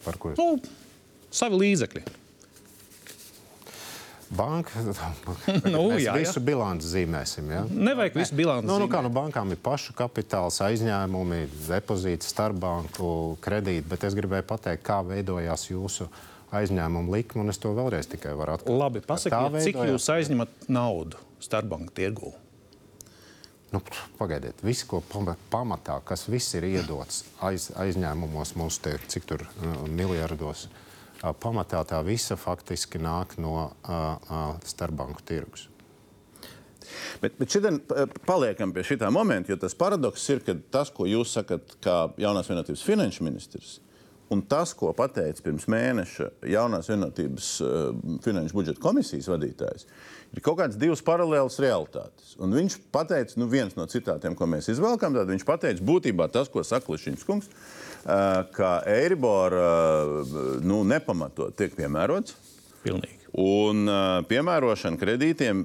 Par 0.04 0.16
ko? 0.20 0.32
Nu, 0.38 0.56
savi 1.32 1.60
līdzekļi. 1.60 2.04
Banka. 4.30 4.70
Nu, 5.74 5.90
mēs 5.90 6.04
jā, 6.04 6.12
jā. 6.12 6.16
visu 6.22 6.42
bilanci 6.44 6.88
zīmēsim. 6.90 7.50
Ja? 7.50 7.62
Nevajag 7.66 8.18
visu 8.20 8.36
bilanci. 8.38 8.68
Nu, 8.68 8.78
nu, 8.82 8.88
kā, 8.90 9.02
nu, 9.04 9.10
bankām 9.14 9.50
ir 9.50 9.60
pašu 9.62 9.94
kapitāls, 9.98 10.60
aizņēmumi, 10.64 11.42
depozīti, 11.66 12.28
starpbanku 12.30 13.12
kredīti, 13.42 13.86
bet 13.90 14.06
es 14.06 14.16
gribēju 14.18 14.46
pateikt, 14.50 14.84
kā 14.86 15.00
veidojās 15.06 15.66
jūsu 15.72 16.06
aizņēmumu 16.54 17.14
likmi, 17.14 17.42
un 17.44 17.52
es 17.52 17.58
to 17.62 17.72
vēlreiz 17.74 18.10
tikai 18.10 18.34
varu 18.38 18.56
atklāt. 18.56 18.78
Labi, 18.84 19.02
pasakiet, 19.06 19.58
cik 19.66 19.82
jūs 19.90 20.06
aizņemat 20.14 20.70
naudu 20.70 21.18
starpbanku 21.42 21.94
tirgū? 21.94 22.32
Nu, 23.70 23.78
pagaidiet, 24.18 24.58
viss, 24.66 24.82
ko 24.82 24.98
pama- 25.12 25.36
pamatā, 25.50 26.00
kas 26.02 26.24
viss 26.26 26.56
ir 26.58 26.66
iedots 26.66 27.22
aiz, 27.46 27.68
aizņēmumos, 27.78 28.56
mums 28.58 28.80
te 28.82 28.96
cik 29.12 29.28
tur 29.30 29.44
uh, 29.46 29.84
miljardos, 29.86 30.64
uh, 30.66 30.89
pamatā 31.20 31.82
tā 31.88 32.00
visa 32.06 32.36
faktiski 32.40 33.00
nāk 33.02 33.36
no 33.42 33.70
starpbanku 34.66 35.24
tirgus. 35.28 35.68
Bet, 37.20 37.36
bet 37.38 37.52
šodien 37.52 37.78
paliekam 38.26 38.72
pie 38.74 38.82
šī 38.86 38.98
momenta, 39.14 39.52
jo 39.52 39.58
tas 39.60 39.76
paradoks 39.78 40.24
ir, 40.32 40.42
ka 40.42 40.56
tas, 40.72 40.90
ko 40.90 41.06
jūs 41.06 41.36
sakat, 41.36 41.76
kā 41.84 42.10
jaunās 42.20 42.50
vienotības 42.50 42.82
finanšu 42.86 43.26
ministrs, 43.26 43.76
un 44.30 44.42
tas, 44.46 44.72
ko 44.78 44.92
pateica 44.96 45.42
pirms 45.42 45.66
mēneša 45.70 46.28
jaunās 46.50 46.90
vienotības 46.90 47.50
uh, 47.64 47.78
finanšu 48.24 48.56
budžeta 48.56 48.82
komisijas 48.82 49.28
vadītājs, 49.30 49.86
ir 50.30 50.44
kaut 50.46 50.60
kādas 50.60 50.78
divas 50.80 51.02
paralēlas 51.06 51.58
realitātes. 51.62 52.36
Un 52.38 52.54
viņš 52.54 52.78
pateica, 52.94 53.38
nu, 53.42 53.50
viens 53.50 53.74
no 53.78 53.86
citātiem, 53.90 54.38
ko 54.38 54.46
mēs 54.50 54.70
izvēlkām, 54.70 55.18
tad 55.18 55.30
viņš 55.30 55.46
pateica 55.46 55.86
būtībā 55.86 56.30
tas, 56.32 56.50
ko 56.52 56.62
saka 56.66 56.94
Lišņins 56.94 57.26
kungs, 57.26 57.50
ka 58.04 58.74
Eiribor 58.88 59.56
uh, 59.56 60.36
nu, 60.64 60.82
nepamatot 60.88 61.56
tiek 61.56 61.74
piemērots. 61.76 62.36
Pilnīgi. 62.80 63.18
Un 63.40 63.84
uh, 63.86 64.22
piemērošana 64.26 64.98
kredītiem, 64.98 65.60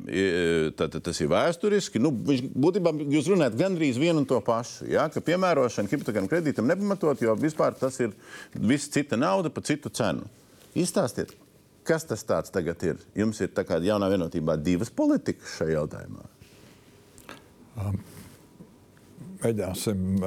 tad, 0.78 0.92
tad 0.94 1.06
tas 1.08 1.22
ir 1.24 1.32
vēsturiski. 1.32 2.02
Nu, 2.04 2.12
viņš, 2.14 2.44
būtībā 2.54 2.92
jūs 3.16 3.30
runājat 3.32 3.58
gandrīz 3.58 3.98
vienu 4.02 4.22
un 4.22 4.28
to 4.30 4.38
pašu. 4.46 4.86
Ja? 4.92 5.08
Ka 5.10 5.24
piemērošana 5.26 5.90
hipotekāram 5.90 6.30
kredītam 6.30 6.70
nepamatot, 6.70 7.24
jo 7.26 7.34
vispār 7.40 7.78
tas 7.80 7.98
ir 8.04 8.14
viss 8.54 8.92
cita 8.94 9.18
nauda 9.18 9.50
par 9.54 9.66
citu 9.66 9.90
cenu. 9.90 10.28
Izstāstiet, 10.78 11.32
kas 11.88 12.06
tas 12.06 12.28
tagad 12.28 12.84
ir? 12.86 13.00
Jums 13.18 13.40
ir 13.42 13.54
tā 13.56 13.66
kā 13.66 13.80
jaunā 13.82 14.12
vienotībā 14.14 14.60
divas 14.62 14.94
politikas 14.94 15.58
šajā 15.62 15.80
jautājumā. 15.80 16.30
Um. 17.80 18.04
Mēģināsim 19.46 20.24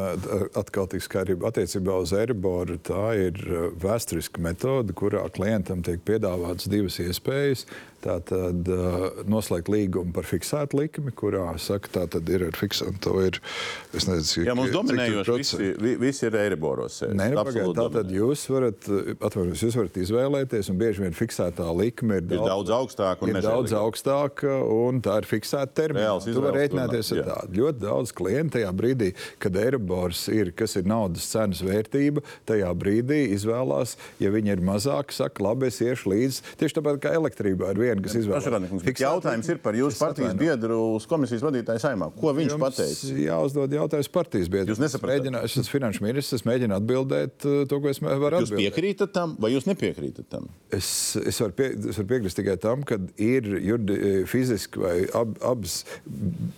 atkal 0.58 0.86
tik 0.92 1.02
skaidrību 1.02 1.48
attiecībā 1.50 1.96
uz 2.04 2.12
Eiriboru. 2.16 2.78
Tā 2.86 3.10
ir 3.18 3.38
vēsturiska 3.82 4.42
metode, 4.44 4.94
kurā 4.98 5.24
klientam 5.34 5.82
tiek 5.86 6.02
piedāvātas 6.06 6.70
divas 6.70 7.00
iespējas. 7.02 7.66
Tātad 7.98 8.68
noslēgt 9.26 9.66
līgumu 9.74 10.12
par 10.14 10.22
fiksētu 10.28 10.78
likmi, 10.78 11.10
kurā 11.18 11.48
saka, 11.58 11.90
tā 11.96 12.04
tad 12.14 12.28
ir 12.30 12.44
ar 12.46 12.54
fiksētu. 12.54 13.14
Ir, 13.26 13.38
es 13.98 14.04
nezinu, 14.06 14.44
Jā, 14.46 14.54
mums 14.54 14.70
dominējoši 14.70 15.34
visi, 15.40 15.70
vi- 15.82 15.96
visi 15.98 16.28
ir 16.28 16.36
Eiriboros. 16.38 17.00
Nē, 17.10 17.26
nu, 17.34 17.40
pagaid, 17.42 17.72
tātad 17.74 18.12
jūs 18.14 18.44
varat, 18.54 18.86
atvainojos, 19.18 19.64
jūs 19.66 19.78
varat 19.80 19.98
izvēlēties, 20.04 20.70
un 20.70 20.78
bieži 20.78 21.02
vien 21.02 21.16
fiksētā 21.18 21.66
likme 21.74 22.20
ir 22.22 22.30
Ir 22.38 22.44
daudz 22.46 22.70
augstāka 22.70 23.26
ir 23.32 23.40
daudz 23.42 23.74
augstāka, 23.74 24.54
un 24.62 25.02
tā 25.02 25.18
ir 25.18 25.26
fiksēta 25.26 25.74
termiņā. 25.82 26.06
Reāls 26.06 26.30
Tu 26.30 26.38
vari 26.46 26.62
rēķināties 26.62 27.12
ar 27.18 27.24
tādu. 27.32 27.58
Ļoti 27.58 27.82
daudz 27.82 28.14
klientu 28.14 28.60
tajā 28.60 28.70
brīdī, 28.78 29.07
kad 29.42 29.56
Eiribors 29.58 30.26
ir, 30.32 30.52
kas 30.56 30.76
ir 30.78 30.88
naudas 30.88 31.26
cenas 31.30 31.62
vērtība, 31.64 32.22
tajā 32.48 32.70
brīdī 32.78 33.20
izvēlās, 33.36 33.96
ja 34.22 34.32
viņi 34.34 34.54
ir 34.56 34.62
mazāki, 34.64 35.16
saka, 35.16 35.42
labi, 35.44 35.68
es 35.72 35.80
iešu 35.84 36.12
līdzi. 36.12 36.54
Tieši 36.60 36.78
tāpat 36.78 37.00
kā 37.04 37.14
elektrībā 37.18 37.72
ir 37.74 37.82
viena, 37.82 38.02
kas 38.04 38.18
izvēlās. 38.20 38.48
Fiksētu 38.84 39.04
jautājums 39.04 39.48
ir 39.52 39.62
par 39.64 39.78
jūsu 39.78 40.00
partijas 40.02 40.36
biedru 40.38 40.80
uz 40.96 41.06
komisijas 41.10 41.44
vadītāju 41.46 41.82
saimā. 41.82 42.10
Ko 42.18 42.32
viņš 42.36 42.54
Jums 42.54 42.64
pateica? 42.64 43.12
Jāuzdod 43.24 43.74
jautājums 43.78 44.10
partijas 44.12 44.50
biedram. 44.52 44.72
Jūs 44.74 44.82
nesapratāt? 44.82 45.30
Es 45.44 45.56
esmu 45.56 45.72
finanšu 45.72 46.04
ministrs, 46.04 46.40
es 46.40 46.46
mēģinu 46.48 46.76
atbildēt 46.78 47.46
uh, 47.48 47.62
to, 47.68 47.80
ko 47.82 47.90
es 47.92 48.00
varu 48.02 48.42
Jūs 48.42 48.50
atbildēt. 48.50 48.64
piekrītat 48.68 49.12
tam 49.14 49.34
vai 49.40 49.52
jūs 49.54 49.66
nepiekrītat 49.68 50.28
tam? 50.32 50.48
Es, 50.74 50.88
es, 51.20 51.38
varu 51.40 51.54
pie, 51.58 51.70
es 51.90 51.98
varu 52.00 52.08
piekrist 52.12 52.38
tikai 52.38 52.56
tam, 52.60 52.82
ka 52.86 52.98
ir 53.22 53.46
jurdi, 53.64 53.96
fiziski 54.28 54.82
vai 54.82 54.96
ab, 55.16 55.36
abas 55.44 55.80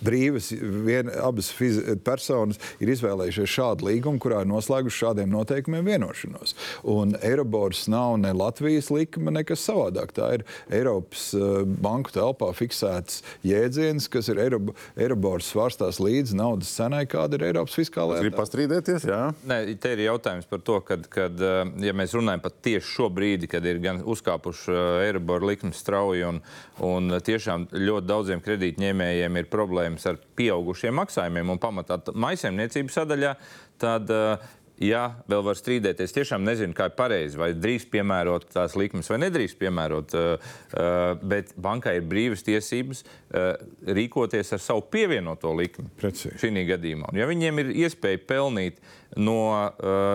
brīvas, 0.03 0.51
vien, 0.85 1.11
abas 1.21 1.51
fizi, 1.55 1.83
personas 2.05 2.40
ir 2.81 2.91
izvēlējušies 2.95 3.55
šādu 3.55 3.87
līgumu, 3.89 4.21
kurā 4.21 4.41
ir 4.43 4.49
noslēguši 4.51 5.03
šādiem 5.05 5.31
noteikumiem 5.31 5.87
vienošanos. 5.87 6.55
Un 6.87 7.15
Eirobors 7.21 7.87
nav 7.91 8.17
ne 8.21 8.33
Latvijas 8.35 8.91
likme, 8.93 9.33
nekas 9.33 9.63
savādāk. 9.67 10.13
Tā 10.17 10.31
ir 10.37 10.45
Eiropas 10.73 11.29
uh, 11.37 11.61
banku 11.65 12.13
telpā 12.15 12.51
fiksēts 12.57 13.21
jēdziens, 13.47 14.09
kas 14.11 14.31
ir 14.31 14.41
Eirob, 14.43 14.73
Eirobors 14.99 15.51
svārstās 15.53 16.01
līdz 16.01 16.35
naudas 16.37 16.71
cenai, 16.77 17.03
kāda 17.09 17.37
ir 17.37 17.47
Eiropas 17.51 17.77
fiskālā. 17.77 18.19
Gribu 18.23 18.39
pastrīdēties, 18.41 19.07
jā. 19.09 19.21
Nē, 19.47 19.61
te 19.81 19.93
ir 19.95 20.05
jautājums 20.07 20.49
par 20.49 20.63
to, 20.65 20.79
kad, 20.85 21.07
kad 21.11 21.45
eh, 21.45 21.63
ja 21.87 21.95
mēs 21.97 22.15
runājam 22.17 22.43
par 22.43 22.55
tieši 22.63 22.87
šo 22.87 23.09
brīdi, 23.13 23.49
kad 23.51 23.65
ir 23.67 23.81
gan 23.83 24.01
uzkāpuši 24.07 24.77
Eirobora 25.07 25.51
likmes 25.51 25.81
strauji, 25.81 26.25
un, 26.27 26.41
un 26.85 27.17
tiešām 27.23 27.69
ļoti 27.75 28.09
daudziem 28.09 28.43
kredītņēmējiem 28.43 29.39
ir 29.41 29.49
problēmas 29.51 30.07
ar 30.09 30.19
pieaugušiem 30.39 30.95
maksājumiem 31.01 31.53
un 31.53 31.61
pamatā 31.61 31.99
maisaimniecības 32.21 32.99
sadaļā, 33.01 33.35
tad 33.81 34.11
uh, 34.13 34.51
Ja 34.81 35.01
vēl 35.29 35.43
var 35.45 35.57
strīdēties, 35.59 36.13
tiešām 36.15 36.41
nezinu, 36.41 36.73
kā 36.73 36.87
ir 36.89 36.95
pareizi, 36.97 37.37
vai 37.37 37.51
drīz 37.53 37.83
piemērot 37.93 38.47
tās 38.49 38.73
likmes, 38.79 39.11
vai 39.11 39.19
nedrīkst 39.21 39.59
piemērot. 39.61 40.15
uh, 40.17 40.53
uh, 40.73 41.19
Bet 41.21 41.53
bankai 41.61 41.99
ir 41.99 42.07
brīvas 42.09 42.41
tiesības 42.47 43.03
uh, 43.05 43.51
rīkoties 43.85 44.55
ar 44.57 44.63
savu 44.63 44.81
pievienoto 44.89 45.53
likmi. 45.53 45.85
Šī 46.01 46.49
gadījumā. 46.65 47.11
Un, 47.11 47.19
ja 47.21 47.27
viņiem 47.29 47.61
ir 47.61 47.69
iespēja 47.85 48.23
pelnīt 48.25 48.81
no 49.19 49.71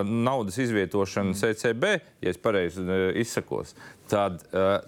naudas 0.09 0.57
izvietošanas 0.63 1.43
ECB, 1.51 1.85
ja 2.25 2.33
es 2.33 2.39
pareizi 2.41 2.81
izsakos, 3.21 3.75
tad, 4.09 4.41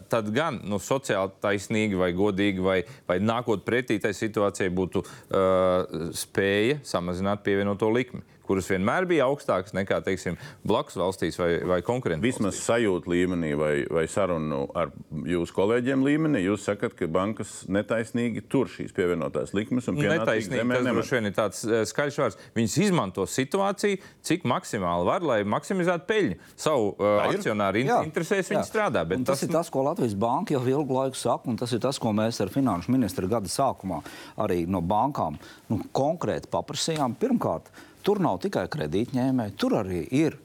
tad 0.09 0.31
gan 0.33 0.63
nu, 0.65 0.79
sociāli 0.81 1.35
taisnīgi 1.45 1.99
vai 1.99 2.09
godīgi, 2.17 2.65
vai, 2.65 2.79
vai 3.09 3.19
nākot 3.21 3.67
pretī 3.67 3.99
tai 4.01 4.15
situācijai, 4.17 4.71
būtu 4.73 5.05
uh, 5.05 6.09
spēja 6.17 6.81
samazināt 6.89 7.45
pievienoto 7.45 7.91
likmi, 7.93 8.25
kuras 8.49 8.69
vienmēr 8.73 9.07
bija 9.09 9.29
augstākas 9.29 9.75
nekā 9.77 10.01
teiksim, 10.07 10.39
blakus 10.67 10.99
valstīs 10.99 11.39
vai, 11.41 11.51
vai 11.69 11.81
konkurentiem. 11.87 12.25
Vismaz 12.25 12.61
sajūta 12.65 13.13
līmenī 13.13 13.53
vai, 13.59 13.73
vai 13.93 14.07
sarunu 14.11 14.65
ar 14.79 14.93
jūsu 15.29 15.55
kolēģiem 15.57 16.05
līmenī, 16.07 16.43
jūs 16.47 16.67
sakat, 16.69 16.97
ka 16.99 17.09
bankas 17.13 17.63
netaisnīgi 17.71 18.45
tur 18.51 18.71
šīs 18.73 18.95
pievienotās 18.97 19.55
likmes 19.57 19.89
un 19.91 20.01
pienācīgi 20.01 20.19
Netaisnīgi, 20.19 20.67
tas 20.73 20.87
droši 20.89 21.17
vien 21.17 21.29
ir 21.29 21.35
tāds 21.37 21.63
eh, 21.67 21.85
skaļš 21.89 22.19
vārds. 22.23 22.39
Viņas 22.57 22.77
izmanto 22.87 23.27
situāciju, 23.29 24.01
cik 24.27 24.47
maksimāli 24.49 25.07
var, 25.09 25.27
lai 25.27 25.39
maksimizētu 25.49 26.09
peļņu. 26.09 26.39
Savu 26.59 26.91
uh, 26.95 27.19
ir? 27.29 27.39
akcionāru 27.39 27.83
in 27.83 27.93
Jā, 27.93 27.99
interesēs 28.07 28.53
viņi 28.53 28.65
strādā. 28.69 29.05
Tas, 29.09 29.27
tas 29.33 29.45
ir 29.47 29.53
tas, 29.53 29.73
ko 29.73 29.85
Latvijas 29.87 30.17
Banka 30.19 30.57
jau 30.57 30.63
ilgu 30.69 30.99
laiku 30.99 31.19
saka, 31.19 31.49
un 31.51 31.59
tas 31.61 31.73
ir 31.75 31.83
tas, 31.85 32.01
ko 32.03 32.13
mēs 32.17 32.41
ar 32.45 32.53
finanšu 32.55 32.95
ministru 32.95 33.31
gada 33.31 33.51
sākumā 33.53 34.01
arī 34.45 34.65
no 34.71 34.83
bankām 34.85 35.39
nu, 35.71 35.81
konkrēti 35.97 36.51
paprasījām. 36.53 37.17
Pirmkārt, 37.21 37.71
tur 38.09 38.23
nav 38.25 38.39
tikai 38.41 38.65
kredītņēmēji, 38.73 39.53
tur 39.61 39.75
arī 39.83 40.01
ir 40.17 40.39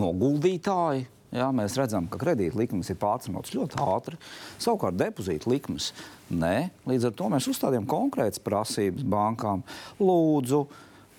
noguldītāji. 0.00 1.06
Jā, 1.36 1.48
mēs 1.52 1.74
redzam, 1.76 2.06
ka 2.08 2.16
kredīta 2.22 2.56
likmes 2.56 2.88
ir 2.88 2.96
pārcenotas 3.02 3.52
ļoti 3.52 3.80
ātri. 3.82 4.16
Savukārt, 4.62 4.96
depozīta 4.96 5.50
likmes 5.52 5.90
nē. 6.32 6.70
Līdz 6.88 7.08
ar 7.10 7.16
to 7.18 7.28
mēs 7.34 7.48
uzstādījām 7.50 7.84
konkrētas 7.90 8.40
prasības 8.40 9.04
bankām. 9.12 9.64
Lūdzu, 10.00 10.62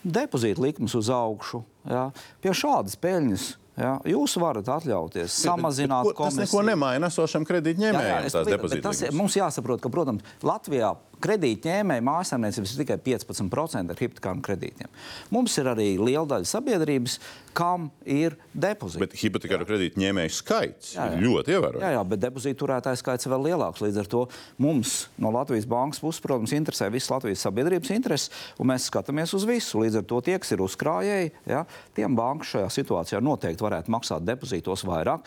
depozīta 0.07 0.63
likmes 0.63 0.95
uz 0.97 1.11
augšu. 1.13 1.61
Jā. 1.91 2.07
Pie 2.41 2.55
šādas 2.55 2.95
peļņas 3.03 3.45
jā, 3.77 3.91
jūs 4.15 4.37
varat 4.41 4.71
atļauties 4.79 5.35
samazināt 5.43 6.07
Bet 6.09 6.17
ko- 6.17 6.31
Tas 6.31 6.39
neko 6.39 6.55
komisiju. 6.55 6.69
nemaina 6.71 7.11
esošam 7.11 7.45
kredītņēmējam. 7.45 8.31
paliek- 8.31 8.45
bet 8.47 8.55
depozīta 8.57 8.81
tas, 8.89 9.01
ir- 9.05 9.11
mums 9.13 9.35
jāsaprot, 9.37 9.81
ka, 9.83 9.89
protams, 9.89 10.23
Latvijā 10.41 10.95
kredītņēmēji 11.23 12.03
mājsaimniecības 12.05 12.73
ir 12.73 12.81
tikai 12.83 12.97
15% 13.05 13.93
ar 13.93 14.01
hipotekāriem 14.01 14.43
kredītiem. 14.45 14.91
Mums 15.33 15.57
ir 15.61 15.69
arī 15.71 15.87
liela 15.97 16.25
daļa 16.29 16.49
sabiedrības, 16.49 17.17
kam 17.57 17.87
ir 18.05 18.35
depozīti. 18.53 19.01
Bet 19.01 19.15
hipotekāru 19.17 19.65
kredītu 19.65 20.01
ņēmēju 20.01 20.33
skaits 20.35 20.93
Jā, 20.93 21.07
jā. 21.09 21.17
ir 21.17 21.25
ļoti 21.25 21.55
ievērojams. 21.55 21.85
Jā, 21.85 21.91
jā, 21.95 22.03
bet 22.11 22.21
depozītu 22.21 22.61
turētāju 22.61 23.01
skaits 23.01 23.27
ir 23.27 23.33
vēl 23.33 23.47
lielāks. 23.49 23.81
Līdz 23.85 24.01
ar 24.03 24.11
to 24.13 24.23
mums 24.61 24.95
no 25.17 25.33
Latvijas 25.33 25.67
bankas 25.69 26.01
puses, 26.03 26.21
protams, 26.23 26.53
interesē 26.57 26.91
visas 26.93 27.09
Latvijas 27.15 27.45
sabiedrības 27.47 27.93
intereses, 27.97 28.31
un 28.61 28.69
mēs 28.71 28.87
skatāmies 28.91 29.33
uz 29.37 29.47
visu. 29.49 29.81
Līdz 29.81 30.03
ar 30.03 30.09
to 30.13 30.21
tie, 30.29 30.37
kas 30.43 30.53
ir 30.53 30.65
uzkrājēji, 30.65 31.33
ja, 31.49 31.65
tiem 31.97 32.17
bankas 32.17 32.53
šajā 32.55 32.73
situācijā 32.77 33.23
noteikti 33.25 33.65
varētu 33.65 33.93
maksāt 33.97 34.27
depozītos 34.27 34.85
vairāk. 34.85 35.25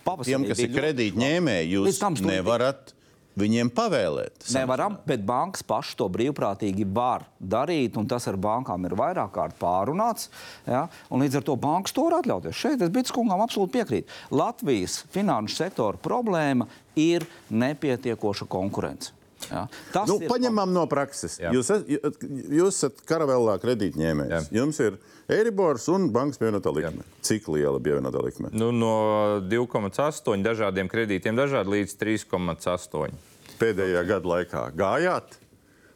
Pavasarī 0.00 0.32
Tiem, 0.32 0.48
kas 0.50 0.64
ir 0.64 0.72
kredītņēmēji, 0.74 1.76
jūs 1.76 2.02
nevarat 2.24 2.94
viņiem 3.40 3.70
pavēlēt. 3.74 4.46
Nevaram, 4.54 4.98
bet 5.08 5.24
bankas 5.26 5.64
pašas 5.66 5.96
to 5.98 6.08
brīvprātīgi 6.12 6.86
var 6.94 7.24
darīt, 7.40 7.96
un 8.00 8.06
tas 8.10 8.28
ar 8.30 8.36
bankām 8.40 8.84
ir 8.88 8.96
vairāk 8.98 9.32
kārt 9.34 9.58
pārunāts. 9.60 10.28
Ja? 10.68 10.86
un 11.10 11.24
Līdz 11.24 11.40
ar 11.40 11.46
to 11.50 11.56
bankas 11.60 11.96
to 11.96 12.06
var 12.08 12.20
atļauties. 12.20 12.56
Šeit 12.60 12.82
es 12.84 12.92
Bits 12.92 13.12
kungam 13.14 13.42
absolūti 13.44 13.78
piekrītu. 13.78 14.20
Latvijas 14.30 15.00
finanšu 15.14 15.56
sektora 15.64 15.98
problēma 16.00 16.68
ir 17.00 17.24
nepietiekoša 17.50 18.46
konkurence. 18.50 19.12
Ja. 19.48 19.62
Tas 19.92 20.04
Nu, 20.08 20.18
ir- 20.20 20.28
paņemam 20.28 20.68
no 20.68 20.82
prakses. 20.86 21.38
Jā. 21.40 21.48
Jūs, 21.54 21.70
es, 21.72 21.86
jūs 22.52 22.76
esat 22.76 22.98
karavēlā 23.08 23.54
kredītņēmējs. 23.62 24.50
Jums 24.52 24.80
ir 24.84 24.98
Eiribors 25.32 25.86
un 25.88 26.10
bankas 26.12 26.36
pievienotā 26.36 26.68
likme. 26.74 27.06
Cik 27.24 27.48
liela 27.48 27.80
pievienotā 27.80 28.20
likme? 28.20 28.50
Nu, 28.52 28.68
no 28.74 29.40
2,8 29.48 30.44
dažādiem 30.44 30.90
kredītiem 30.92 31.38
dažādi 31.38 31.72
līdz 31.78 31.96
3,8. 32.02 33.16
Pēdējā 33.60 34.02
gada 34.08 34.34
laikā 34.34 34.66
gājāt? 34.78 35.38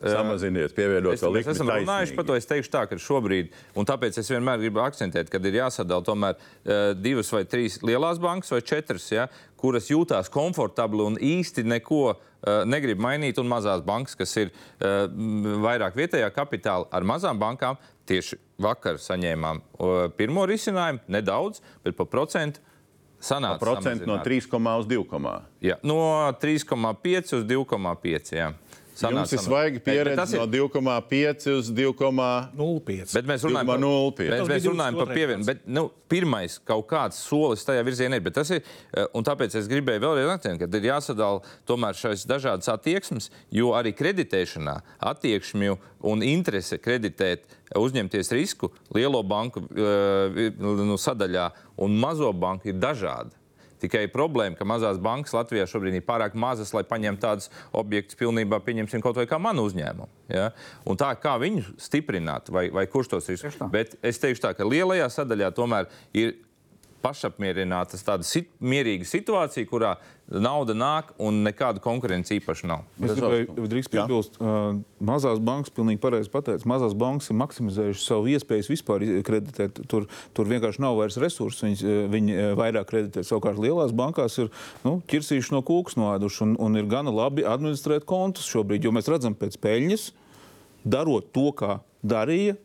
Samaziniet, 0.05 0.75
pievienot 0.77 1.17
to 1.17 1.31
mēs 1.31 1.39
likmi. 1.39 1.53
esam 1.55 1.71
runājuši 1.71 2.17
par 2.19 2.27
to. 2.29 2.37
Es 2.37 2.49
teikšu 2.49 2.71
tā, 2.73 2.83
ka 2.91 2.99
šobrīd, 3.01 3.55
un 3.79 3.89
tāpēc 3.89 4.19
es 4.21 4.29
vienmēr 4.33 4.61
gribu 4.61 4.83
akcentēt, 4.85 5.31
ka 5.33 5.41
ir 5.41 5.59
jāsadala 5.63 6.05
tomēr 6.05 6.37
uh, 6.37 6.93
divas 6.99 7.31
vai 7.33 7.45
trīs 7.49 7.79
lielās 7.87 8.21
bankas 8.21 8.53
vai 8.53 8.61
četras, 8.67 9.07
ja, 9.15 9.29
kuras 9.61 9.89
jūtās 9.89 10.29
komfortabli 10.33 11.07
un 11.07 11.17
īsti 11.17 11.65
neko 11.65 12.03
uh, 12.11 12.19
negrib 12.69 13.01
mainīt, 13.01 13.41
un 13.41 13.49
mazās 13.49 13.85
bankas, 13.87 14.19
kas 14.19 14.37
ir 14.43 14.53
uh, 14.53 15.07
vairāk 15.65 15.97
vietējā 15.97 16.29
kapitāla 16.37 16.91
ar 16.93 17.09
mazām 17.09 17.41
bankām. 17.41 17.81
Tieši 18.05 18.37
vakar 18.61 18.99
saņēmām 19.01 19.63
pirmo 20.19 20.43
risinājumu, 20.45 21.01
nedaudz, 21.09 21.63
bet 21.87 21.97
pa 21.97 22.05
procentu. 22.05 22.61
Sanāca 23.25 23.61
Procentu 23.63 24.05
no 24.09 24.19
samazināt. 24.19 24.51
3,5 24.53 24.83
uz 24.83 24.89
2,5. 24.91 25.35
Jā, 25.65 25.79
no 25.87 25.99
3,5 26.43 27.37
uz 27.39 27.47
2,5. 27.49 28.53
Jā. 28.95 29.11
Jums 29.11 29.33
ir 29.33 29.39
svaigi 29.43 29.81
pieredze 29.83 30.35
ir- 30.37 30.41
no 30.41 30.47
2,5 30.47 31.47
uz 31.59 31.71
2,5. 31.71 32.51
0,5. 32.55 33.15
Bet 33.15 33.27
mēs 33.27 33.43
runājam 33.45 33.67
par 33.67 33.79
2,05. 33.79 34.29
Bet 34.31 34.39
Tas 34.39 34.49
mēs 34.49 34.63
bija 34.63 34.73
runājam 34.73 34.99
par 34.99 35.07
22. 35.07 35.15
pievienojumu. 35.15 35.47
Bet 35.47 35.67
nu, 35.67 35.91
pirmais 36.09 36.59
kaut 36.65 36.87
kāds 36.87 37.19
solis 37.19 37.65
tajā 37.65 37.83
virzienā 37.85 38.17
ir. 38.17 38.21
bet 38.21 38.35
tas 38.35 38.51
ir, 38.51 38.63
eh, 38.95 39.05
Un 39.15 39.25
tāpēc 39.25 39.55
es 39.55 39.69
gribēju 39.69 40.01
vēlreiz 40.01 40.31
akcentēt, 40.39 40.71
ka 40.71 40.77
ir 40.79 40.83
jāsadala 40.91 41.43
tomēr 41.67 41.95
šīs 41.95 42.27
dažādas 42.27 42.69
attieksmes, 42.69 43.31
jo 43.51 43.73
arī 43.73 43.93
kreditēšanā 43.95 44.81
attieksmju 45.01 45.79
un 46.03 46.21
interese 46.23 46.79
kreditēt, 46.79 47.39
uzņemties 47.75 48.31
risku 48.33 48.71
lielo 48.95 49.23
banku 49.23 49.61
eh, 49.77 50.51
nu, 50.59 50.95
sadaļā 50.97 51.51
un 51.79 51.97
mazo 51.99 52.33
banku 52.33 52.69
ir 52.69 52.75
dažādi. 52.75 53.33
Tikai 53.85 54.07
problēma, 54.13 54.57
ka 54.57 54.65
mazās 54.69 55.01
bankas 55.03 55.35
Latvijā 55.37 55.67
šobrīd 55.69 55.99
ir 55.99 56.07
pārāk 56.07 56.37
mazas, 56.39 56.73
lai 56.77 56.85
paņemtu 56.89 57.21
tādus 57.21 57.51
objektus 57.77 58.17
pilnībā, 58.21 58.63
pieņemsim, 58.65 59.03
kaut 59.05 59.19
vai 59.21 59.27
kā 59.29 59.37
manu 59.43 59.67
uzņēmumu. 59.69 60.09
Ja? 60.33 60.49
Un 60.89 61.01
tā 61.01 61.11
kā 61.21 61.37
viņu 61.43 61.77
stiprināt, 61.85 62.49
vai, 62.55 62.71
vai 62.73 62.87
kurš 62.91 63.13
tos 63.17 63.29
ir. 63.35 63.45
Bet 63.75 63.99
es 64.01 64.23
teikšu 64.23 64.47
tā, 64.47 64.55
ka 64.57 64.69
lielajā 64.69 65.11
sadaļā 65.19 65.53
tomēr 65.57 65.91
ir 66.17 66.37
pašapmierināta 67.05 67.99
tāda 68.01 68.25
sit, 68.27 68.49
mierīga 68.65 69.07
situācija, 69.09 69.69
kurā 69.69 69.95
nauda 70.29 70.75
nāk 70.77 71.11
un 71.21 71.43
nekāda 71.45 71.83
konkurence 71.85 72.35
īpaši 72.37 72.69
nav. 72.69 72.85
Es 73.03 73.13
gribēju 73.13 73.67
drīz 73.69 73.91
piebilst, 73.93 74.39
uh, 74.41 74.79
mazās 75.05 75.41
bankas 75.45 75.75
pilnīgi 75.75 76.01
pareizi 76.01 76.33
pateica. 76.33 76.69
Mazās 76.71 76.97
bankas 76.99 77.29
ir 77.31 77.39
maksimizējušas 77.43 78.07
savu 78.09 78.31
iespējas 78.33 78.71
vispār 78.73 79.05
kreditēt. 79.27 79.83
Tur, 79.91 80.09
tur 80.37 80.51
vienkārši 80.51 80.83
nav 80.85 80.97
vairs 81.01 81.19
resursu. 81.21 81.69
Viņi 82.15 82.39
uh, 82.39 82.51
vairāk 82.59 82.89
kreditē. 82.91 83.25
Savukārt 83.27 83.61
lielās 83.61 83.93
bankās 83.97 84.39
ir 84.41 84.51
nu, 84.87 84.97
ķirsīši 85.11 85.55
no 85.55 85.61
kūks 85.67 85.99
noēduši 86.01 86.45
un, 86.49 86.59
un 86.63 86.81
ir 86.81 86.89
gana 86.91 87.13
labi 87.15 87.45
administrēt 87.49 88.09
kontus 88.09 88.49
šobrīd, 88.49 88.87
jo 88.87 88.95
mēs 88.97 89.11
redzam 89.13 89.37
pēc 89.39 89.61
peļņas, 89.61 90.09
darot 90.89 91.29
to, 91.37 91.51
kā 91.57 91.79
darīja. 92.05 92.57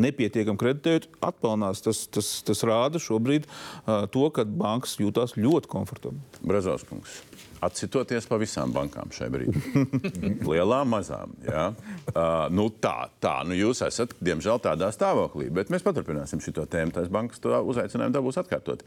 Nepietiekami 0.00 0.60
kreditējot, 0.60 1.08
atpelnās. 1.20 1.82
Tas, 1.84 2.06
tas, 2.12 2.28
tas 2.46 2.64
rāda 2.64 3.00
šobrīd 3.02 3.44
uh, 3.48 4.06
to, 4.12 4.24
ka 4.32 4.46
bankas 4.48 4.96
jūtas 5.00 5.36
ļoti 5.36 5.68
komfortabli. 5.72 6.22
Brazovs 6.40 6.86
kungs. 6.88 7.18
Atcitoties 7.62 8.24
pa 8.26 8.38
visām 8.40 8.72
bankām 8.74 9.12
šai 9.14 9.28
brīdī. 9.30 9.60
Lielām, 10.50 10.88
mazām. 10.96 11.36
Jā. 11.46 11.68
Uh, 12.10 12.48
nu 12.50 12.66
tā, 12.82 13.10
tā. 13.22 13.36
Nu 13.46 13.54
jūs 13.58 13.84
esat, 13.86 14.16
diemžēl, 14.24 14.58
tādā 14.64 14.88
stāvoklī. 14.94 15.50
Bet 15.54 15.70
mēs 15.70 15.84
paturpināsim 15.86 16.42
šo 16.42 16.64
tēmu. 16.64 16.96
Tās 16.96 17.12
bankas 17.12 17.42
to 17.44 17.52
uzaicinājumu 17.74 18.16
dabūs 18.16 18.40
atkārtot. 18.42 18.82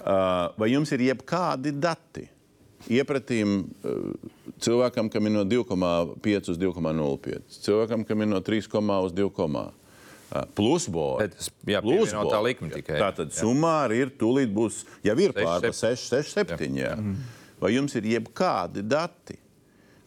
Uh, 0.00 0.48
vai 0.58 0.72
jums 0.72 0.90
ir 0.96 1.06
jebkādi 1.10 1.76
dati? 1.76 2.26
Iepratīm 2.92 3.64
cilvēkam, 4.62 5.08
kam 5.10 5.26
ir 5.26 5.32
no 5.34 5.42
2,5 5.48 6.52
uz 6.52 6.60
2,05, 6.60 7.56
cilvēkam, 7.64 8.04
kam 8.06 8.22
ir 8.22 8.28
no 8.30 8.38
3,5 8.44 9.08
uz 9.08 9.16
2,5. 9.16 9.85
Plusbora. 10.56 11.26
Bet, 11.26 11.48
jā, 11.68 11.80
pievienotā 11.84 12.42
likme 12.44 12.70
tikai. 12.72 12.98
Tātad 13.00 13.32
Jā. 13.32 13.40
sumāri 13.42 14.02
ir 14.04 14.12
tūlīt 14.18 14.52
būs, 14.54 14.84
jau 15.06 15.16
ir 15.16 15.34
Seši, 15.34 15.46
pārpa 15.46 15.72
sept- 15.72 15.80
6, 15.80 16.06
6, 16.12 16.36
7. 16.52 16.78
Jā. 16.82 16.92
Vai 17.60 17.72
jums 17.72 17.96
ir 17.96 18.08
jebkādi 18.12 18.84
dati, 18.84 19.38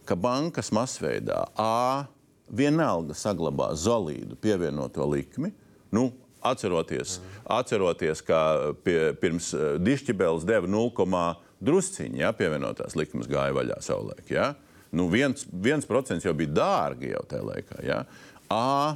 ka 0.05 0.15
bankas 0.15 0.71
masveidā 0.73 1.43
A 1.57 2.07
vienalga 2.49 3.13
saglabā 3.13 3.71
solīdu 3.77 4.37
pievienoto 4.41 5.05
likmi? 5.09 5.51
Nu, 5.93 6.09
atceroties, 6.41 7.19
atceroties 7.45 8.21
ka 8.25 8.39
pie, 8.83 9.13
pirms 9.21 9.51
eh, 9.53 9.77
dišķibēles 9.81 10.45
deva 10.47 10.69
0, 10.69 11.35
drusciņi, 11.59 12.21
ja 12.23 12.31
pievienotās 12.35 12.95
likmes 12.95 13.27
gāja 13.29 13.53
vaļā 13.55 13.79
savulaik. 13.83 14.29
Ja? 14.31 14.53
Nu, 14.95 15.09
viens, 15.11 15.45
viens 15.51 15.85
procents 15.85 16.25
jau 16.25 16.33
bija 16.37 16.53
dārgi 16.61 17.11
jau 17.11 17.23
tajā 17.29 17.45
laikā. 17.45 17.81
Ja? 17.85 18.03
A 18.49 18.95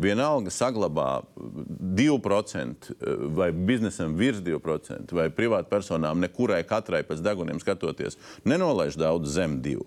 vienalga 0.00 0.52
saglabā 0.52 1.22
2% 1.36 2.92
vai 3.36 3.50
biznesam 3.52 4.16
virs 4.18 4.42
2%, 4.44 5.14
vai 5.16 5.28
privātpersonām 5.32 6.20
nekurai 6.24 6.62
katrai 6.68 7.02
pēc 7.06 7.22
deguniem 7.24 7.60
skatoties, 7.62 8.18
nenolaiž 8.44 8.98
daudz 9.00 9.36
zem 9.38 9.60
2. 9.64 9.80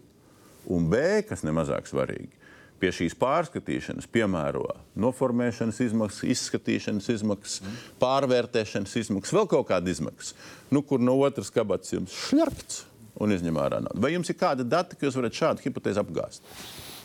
Un 0.70 0.90
B, 0.92 1.22
kas 1.26 1.46
nemazāk 1.46 1.88
svarīgi, 1.90 2.34
pie 2.80 2.92
šīs 2.96 3.16
pārskatīšanas 3.20 4.08
piemēro 4.12 4.66
noformēšanas 5.00 5.82
izmaksas, 5.84 6.26
izskatīšanas 6.36 7.10
izmaksas, 7.16 7.80
pārvērtēšanas 8.02 8.96
izmaksas, 9.04 9.36
vēl 9.36 9.50
kaut 9.52 9.68
kāda 9.72 9.92
izmaksas, 9.92 10.36
nu, 10.72 10.84
kur 10.86 11.02
no 11.04 11.18
otras 11.26 11.52
kabatas 11.54 11.96
jums 11.96 12.16
šļarkts 12.28 12.84
un 13.20 13.36
izņem 13.36 13.60
ārā 13.60 13.82
naudu. 13.84 14.00
Vai 14.04 14.14
jums 14.14 14.32
ir 14.32 14.38
kādi 14.40 14.68
dati, 14.68 14.96
ka 14.96 15.08
jūs 15.08 15.18
varat 15.20 15.36
šādu 15.36 15.66
hipotēzi 15.66 16.02
apgāzt? 16.02 16.46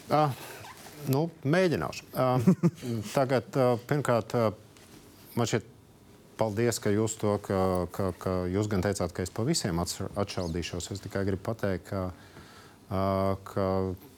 Uh, 0.04 0.30
nu, 1.12 1.26
mēģināšu. 1.44 2.08
Tagad, 3.12 3.56
pirmkārt, 3.88 4.34
man 5.38 5.50
šķiet, 5.50 5.70
paldies, 6.40 6.80
ka 6.82 6.92
jūs 6.92 7.16
to, 7.20 7.36
ka, 7.44 7.58
ka, 7.94 8.10
ka 8.18 8.34
jūs 8.50 8.68
gan 8.70 8.84
teicāt, 8.84 9.14
ka 9.14 9.24
es 9.26 9.32
pa 9.34 9.46
visiem 9.46 9.78
atš- 9.82 10.10
atšaudīšos. 10.18 10.90
Es 10.94 11.02
tikai 11.04 11.24
gribu 11.28 11.44
pateikt, 11.50 11.90
ka, 11.90 12.04
ka 13.52 13.66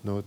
nu, 0.09 0.18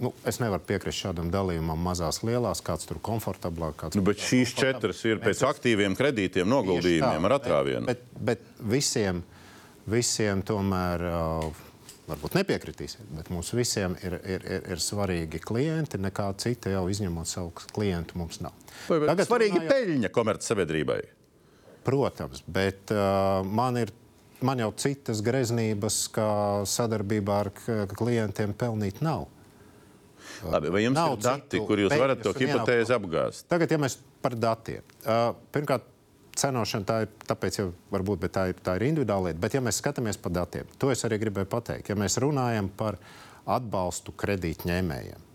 nu, 0.00 0.12
es 0.26 0.40
nevaru 0.42 0.64
piekrist 0.66 1.04
šādam 1.04 1.30
dalījumam 1.32 1.80
mazās, 1.86 2.22
lielās, 2.26 2.62
kāds 2.66 2.88
tur 2.90 3.00
komfortablāk. 3.04 3.78
Kāds 3.84 3.98
Nu, 3.98 4.04
bet 4.06 4.22
šīs 4.24 4.54
četras 4.58 5.04
ir 5.06 5.22
pēc 5.22 5.44
aktīviem 5.46 5.96
kredītiem, 5.98 6.48
noguldījumiem 6.50 7.30
ar 7.30 7.38
atrāvienu. 7.38 7.86
Bet, 7.90 8.06
bet, 8.16 8.30
bet 8.32 8.62
visiem, 8.74 9.22
visiem 9.90 10.44
tomēr. 10.46 11.10
Uh, 11.10 11.66
Varbūt 12.10 12.34
nepiekritīsiet, 12.40 13.06
bet 13.14 13.28
mums 13.30 13.52
visiem 13.54 13.94
ir, 14.02 14.16
ir, 14.26 14.44
ir, 14.56 14.64
ir 14.74 14.82
svarīgi 14.82 15.38
klienti. 15.44 16.00
Nekā 16.02 16.26
cita 16.42 16.72
jau 16.72 16.84
izņemot 16.90 17.28
savu 17.30 17.52
klientu 17.74 18.18
mums 18.18 18.40
nav. 18.42 18.56
Tagad 18.88 19.28
svarīgi 19.28 19.60
runājot- 19.60 19.70
peļņa 19.70 20.10
komercsabiedrībai. 20.16 21.00
Protams, 21.86 22.42
bet 22.46 22.92
uh, 22.94 23.40
man 23.46 23.84
ir. 23.84 23.94
Man 24.40 24.56
jau 24.56 24.70
citas 24.80 25.18
greznības, 25.20 26.06
kā 26.14 26.30
sadarbībā 26.64 27.34
ar 27.42 27.50
klientiem, 27.92 28.54
pelnīt 28.56 29.02
nav. 29.04 29.26
Labi, 30.48 30.70
vai 30.72 30.80
jums 30.86 30.96
Nav 30.96 31.18
ir 31.18 31.20
dati, 31.26 31.60
kur 31.68 31.82
jūs 31.82 31.92
varat 31.92 32.22
to 32.24 32.32
hipotēzi 32.38 32.94
apgāzt? 32.96 33.44
Tagad, 33.52 33.74
ja 33.74 33.78
mēs 33.82 33.98
par 34.24 34.38
datiem. 34.40 34.80
Uh, 35.04 35.34
pirmkārt, 35.52 35.89
cenošana 36.40 36.88
tā 36.88 36.98
ir, 37.04 37.10
tāpēc 37.28 37.58
jau 37.60 37.66
varbūt 37.92 38.28
tā 38.32 38.46
ir, 38.50 38.60
tā 38.64 38.76
ir 38.78 38.86
individuāla 38.88 39.30
lieta. 39.30 39.40
Bet, 39.42 39.56
ja 39.56 39.64
mēs 39.64 39.80
skatāmies 39.82 40.18
par 40.20 40.34
datiem, 40.36 40.68
to 40.80 40.92
es 40.92 41.04
arī 41.08 41.20
gribēju 41.22 41.50
pateikt. 41.52 41.90
Ja 41.92 41.98
mēs 41.98 42.18
runājam 42.22 42.70
par 42.76 42.98
atbalstu 43.50 44.14
kredītņēmējiem, 44.20 45.28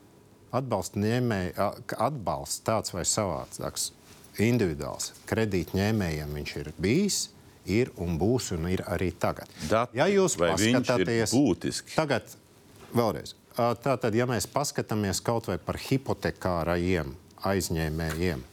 atbalsta 0.56 1.02
ņēmēji, 1.04 1.54
a, 1.60 1.70
ka 1.90 2.00
atbalsts 2.10 2.66
tāds 2.66 2.94
vai 2.96 3.06
savādāks, 3.10 3.92
individuāls 4.42 5.14
kredītņēmējiem 5.30 6.36
viņš 6.40 6.58
ir 6.64 6.74
bijis. 6.82 7.22
Ir 7.66 7.90
un 7.98 8.20
būs, 8.22 8.52
un 8.54 8.68
ir 8.70 8.84
arī 8.86 9.08
tagad. 9.18 9.50
Dati, 9.66 9.98
ja 9.98 10.06
jūs 10.06 10.36
paskatāties, 10.38 11.32
būtiski? 11.34 11.96
Tagad 11.98 12.30
vēlreiz. 12.94 13.34
Tātad, 13.56 14.14
ja 14.14 14.28
mēs 14.30 14.46
paskatāmies 14.52 15.18
kaut 15.26 15.48
vai 15.50 15.56
par 15.58 15.80
hipotekārajiem 15.82 17.16
aizņēmējiem, 17.50 18.44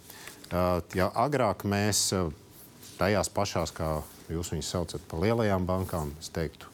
ja 0.96 1.10
agrāk 1.26 1.66
mēs 1.68 2.06
tajās 3.02 3.30
pašās, 3.34 3.74
kā 3.74 3.96
jūs 4.30 4.52
viņus 4.54 4.70
saucat, 4.76 5.04
par 5.10 5.22
lielajām 5.24 5.66
bankām, 5.66 6.14
es 6.22 6.30
teiktu, 6.34 6.70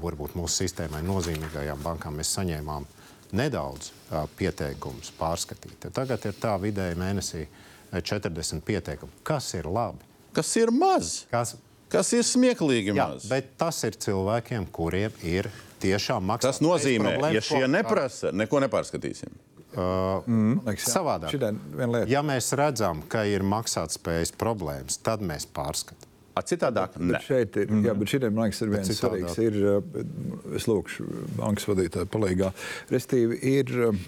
varbūt 0.00 0.36
mūsu 0.36 0.62
sistēmai 0.64 1.02
nozīmīgajām 1.04 1.84
bankām, 1.84 2.16
mēs 2.20 2.32
saņēmām 2.36 2.88
nedaudz 3.36 3.92
pieteikumus 4.38 5.12
pārskatīt. 5.18 5.88
Tagad 5.92 6.26
ir 6.28 6.36
tā 6.40 6.54
vidēji 6.62 6.98
mēnesī 7.00 7.46
ā, 7.46 8.00
40 8.00 8.64
pieteikumu. 8.66 9.12
Kas 9.26 9.52
ir 9.58 9.68
labi? 9.68 10.04
Kas 10.36 10.52
ir 10.60 10.72
maz? 10.74 11.24
Kas, 11.32 11.56
Kas 11.92 12.10
ir 12.16 12.24
smieklīgi 12.26 12.90
Jā, 12.96 13.12
maz? 13.12 13.28
bet 13.30 13.52
tas 13.60 13.78
ir 13.86 13.94
cilvēkiem, 14.02 14.66
kuriem 14.74 15.14
ir 15.22 15.48
tiešām 15.82 16.24
maksā. 16.26 16.50
Tas 16.50 16.62
nozīmē, 16.64 17.14
ja 17.30 17.42
šie 17.44 17.62
neprasa, 17.70 18.32
neko 18.34 18.58
nepārskatīsim. 18.64 19.30
Man 19.76 20.60
liekas, 20.64 20.86
jā. 20.88 20.94
Savādāk. 20.96 21.34
Ja 22.10 22.22
mēs 22.26 22.50
redzam, 22.56 23.02
ka 23.12 23.26
ir 23.28 23.44
maksātspējas 23.46 24.32
problēmas, 24.40 25.00
tad 25.04 25.24
mēs 25.24 25.48
pārskatām. 25.56 26.05
A, 26.36 26.42
citādāk, 26.44 26.98
Bet 26.98 27.08
ne. 27.08 27.20
šeit 27.24 27.56
ir, 27.62 27.70
jā, 27.80 27.94
bet 27.96 28.12
šitiem, 28.12 28.34
man 28.36 28.50
liekas, 28.50 28.60
ir 28.60 28.72
viens 28.74 28.90
svarīgs. 28.98 29.38
Ir, 29.40 29.56
uh, 29.64 30.52
es 30.58 30.68
lūkšu 30.68 31.06
bankas 31.38 31.64
vadītāju 31.70 32.10
palīgā. 32.12 32.50
Restīvi 32.92 33.38
ir, 33.56 33.72
um, 33.88 34.00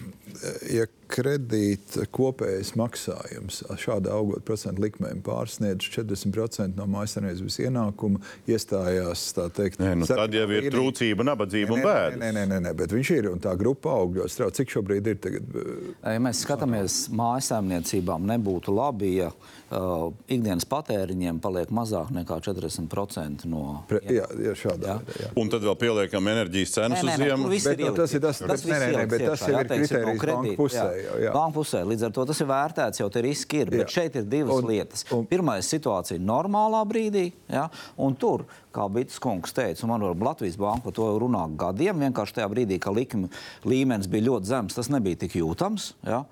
ja 0.69 0.85
kredīta 1.09 2.05
kopējais 2.13 2.75
maksājums 2.77 3.63
šāda 3.81 4.13
augot 4.13 4.45
procentu 4.45 4.83
likmēm 4.85 5.23
pārsniedz 5.25 5.89
40% 5.89 6.77
no 6.77 6.85
mājasemniecības 6.93 7.57
ienākuma, 7.65 8.21
iestājās 8.49 9.25
tā 9.33 9.47
teikt. 9.57 9.81
Nē, 9.81 9.95
nu, 10.03 10.09
tad 10.09 10.37
jau 10.37 10.45
ir 10.45 10.67
sarkanā 10.67 10.75
trūcība, 10.75 11.25
nabadzība 11.31 11.75
un 11.75 11.81
Nē, 11.81 11.87
bēdas. 11.87 12.19
Nē, 12.21 12.31
nē, 12.37 12.43
nē, 12.53 12.59
nē, 12.67 12.75
bet 12.83 12.93
viņš 12.93 13.13
ir 13.17 13.31
un 13.33 13.41
tā 13.41 13.55
grupa 13.57 13.95
aug 13.97 14.19
ļoti 14.21 14.35
strauji. 14.35 14.59
Cik 14.61 14.75
šobrīd 14.77 15.09
ir? 15.09 15.17
Tagad, 15.23 15.49
uh, 15.57 15.95
Ja 16.05 16.21
mēs 16.21 16.43
skatāmies 16.45 16.99
mājasēmniecībām, 17.09 18.29
nebūtu 18.29 18.75
labi, 18.77 19.15
ja 19.23 19.33
uh, 19.71 20.11
ikdienas 20.27 20.65
patēriņiem 20.69 21.39
paliek 21.43 21.69
mazāk 21.73 22.09
nekā 22.15 22.39
40% 22.45 23.45
no. 23.49 23.83
pre, 23.89 23.99
jā, 24.09 24.25
jā, 24.39 24.53
šādā 24.57 24.95
Jā. 24.99 25.17
jā. 25.23 25.29
Un 25.39 25.49
tad 25.51 25.61
vēl 25.65 25.75
pieliekam 25.79 26.27
enerģijas 26.31 26.73
cenas 26.77 27.03
uz 27.03 27.09
tur 27.09 27.23
ziemu. 27.25 27.49
ir 27.51 27.83
nu, 27.85 27.93
tas 27.95 28.13
ir 28.13 28.21
tas- 28.23 28.41
viss 28.41 28.65
nē, 28.65 28.79
nē, 28.79 28.89
nē, 28.97 29.03
bet 29.09 29.25
tas 29.25 29.43
jau 29.45 29.53
jā, 29.53 29.59
ir 29.61 29.69
kritērijs 29.69 30.21
kredīta, 30.23 30.57
pusē 30.59 30.85
jā. 31.03 31.17
jā. 31.25 31.33
Banku 31.35 31.59
pusē. 31.59 31.83
Līdz 31.85 32.05
ar 32.09 32.11
to 32.17 32.25
tas 32.25 32.41
ir 32.41 32.47
vērtēts, 32.49 32.99
jau 33.03 33.09
tie 33.09 33.21
riski 33.25 33.61
ir. 33.63 33.69
Bet 33.69 33.85
Jā. 33.87 33.89
šeit 33.99 34.15
ir 34.15 34.23
divas 34.23 34.55
Un- 34.63 34.69
lietas. 34.69 35.05
un- 35.13 35.27
Pirmā 35.29 35.57
ir 35.59 35.65
situācija 35.67 36.19
normālā 36.19 36.81
brīdī, 36.89 37.31
ja? 37.49 37.69
un 37.97 38.15
tur, 38.15 38.45
kā 38.73 38.87
Bits 38.91 39.19
kungs 39.19 39.53
teica, 39.53 39.83
un 39.83 39.89
man 39.89 40.01
var 40.01 40.15
Latvijas 40.15 40.57
banka 40.57 40.83
par 40.89 40.93
to 40.93 41.03
runā 41.19 41.43
gadiem, 41.57 41.97
vienkārši 41.99 42.33
tajā 42.39 42.49
brīdī, 42.49 42.79
kad 42.79 42.93
likuma 42.95 43.29
līmenis 43.65 44.07
bija 44.07 44.27
ļoti 44.29 44.45
zems, 44.45 44.75
tas 44.75 44.89
nebija 44.89 45.15
tik 45.25 45.33
jūtams. 45.39 45.93
Ja? 46.05 46.23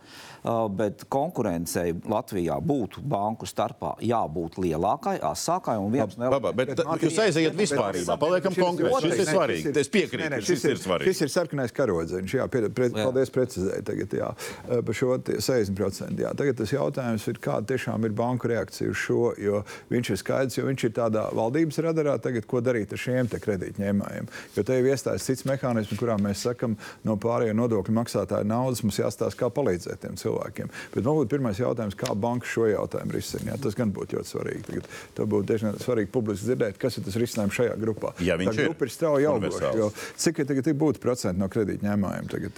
Uh, 0.43 0.67
bet 0.69 1.03
konkurencei 1.11 1.95
Latvijā 2.07 2.57
būtu 2.63 3.01
banku 3.01 3.47
starpā 3.49 3.95
jābūt 4.05 4.59
lielākai, 4.61 5.17
asākai 5.25 5.77
un 5.81 5.91
viens 5.91 6.17
no 6.19 6.29
Mārtiņ, 6.29 7.03
jūs 7.03 7.17
aiziet 7.23 7.57
bet- 7.57 7.73
paliekam 8.21 8.53
konkrēti. 8.55 9.01
Šis 9.07 9.21
ir 9.23 9.29
svarīgi. 9.31 9.73
Es 9.81 9.89
piekrītu, 9.93 10.29
ka 10.29 10.39
šis 10.45 10.65
ir 10.69 10.79
svarīgi. 10.81 11.11
Šis 11.11 11.21
ir 11.25 11.31
sarkanais 11.33 11.73
karodziņš. 11.75 12.35
Jā, 12.37 12.47
pie, 12.51 12.61
pre, 12.69 12.89
paldies, 12.93 13.31
precizēji 13.33 13.85
tagad, 13.87 14.15
jā, 14.19 14.29
eh, 14.69 14.81
par 14.81 14.97
šo 14.97 15.17
tie 15.23 15.39
60%. 15.41 16.21
Jā. 16.21 16.33
Tagad 16.37 16.57
tas 16.61 16.73
jautājums 16.73 17.27
ir, 17.27 17.41
kāda 17.43 17.65
tiešām 17.73 18.05
ir 18.05 18.15
banku 18.17 18.47
reakcija 18.51 18.89
uz 18.93 18.97
šo, 19.01 19.33
jo 19.41 19.63
viņš 19.91 20.13
ir 20.13 20.21
skaidrs, 20.21 20.57
jo 20.57 20.65
viņš 20.69 20.83
ir 20.89 20.91
tādā 20.91 21.25
valdības 21.33 21.81
radarā 21.87 22.17
tagad, 22.21 22.47
ko 22.47 22.61
darīt 22.61 22.93
ar 22.93 22.97
šiem 22.97 23.29
te 23.31 23.39
kredītņēmējiem. 23.39 24.27
Jo 24.55 24.63
te 24.63 24.79
jau 24.79 24.85
iestājas 24.93 25.27
cits 25.27 25.43
mehānisms, 25.49 25.97
kurā 25.99 26.17
mēs 26.21 26.45
sakam, 26.47 26.77
no 27.03 27.17
pārējiem 27.17 27.57
nodokļu 27.57 27.93
maksātāju 27.97 28.45
naudas 28.45 28.83
mums 28.83 28.97
jāstāsta, 28.97 29.37
kā 29.37 29.49
palīdzēt 29.49 29.99
tiem 30.05 30.15
cilvēkiem. 30.15 30.26
Bet 30.93 31.03
man 31.03 31.19
būtu 31.19 31.31
pirmais 31.35 31.59
jautājums, 31.61 31.97
kā 31.97 32.13
banka 32.17 32.49
šo 32.49 32.67
jautājumu 32.71 33.15
risina. 33.15 33.51
Jā, 33.53 33.59
Tas 33.67 33.75
gan 33.77 33.91
būtu 33.95 34.17
ļoti 34.17 34.31
svarīgi. 34.31 34.63
Tagad, 34.67 34.89
tā 35.17 35.27
būtu 35.29 35.49
diezgan 35.51 35.79
svarīgi 35.81 36.11
publiski 36.13 36.49
dzirdēt, 36.49 36.79
kas 36.81 36.99
ir 36.99 37.07
tas 37.07 37.17
risinājums 37.19 37.57
šajā 37.57 37.77
grupā. 37.81 38.13
Ja 38.23 38.37
viņš 38.39 38.51
tā 38.51 38.63
ir 38.63 38.69
grupa 38.71 38.87
ir 38.87 38.93
strauji 38.93 39.29
augoša. 39.31 39.91
Cik 40.23 40.43
ir 40.43 40.49
tagad 40.51 40.71
būtu 40.83 41.03
procenti 41.03 41.41
no 41.41 41.49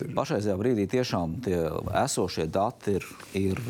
ir? 0.06 0.14
Pašreizajā 0.18 0.58
brīdī 0.60 0.88
tiešām 0.92 1.40
tie 1.46 1.62
esošie 2.04 2.48
dati 2.52 2.98
ir, 3.00 3.08
ir 3.40 3.62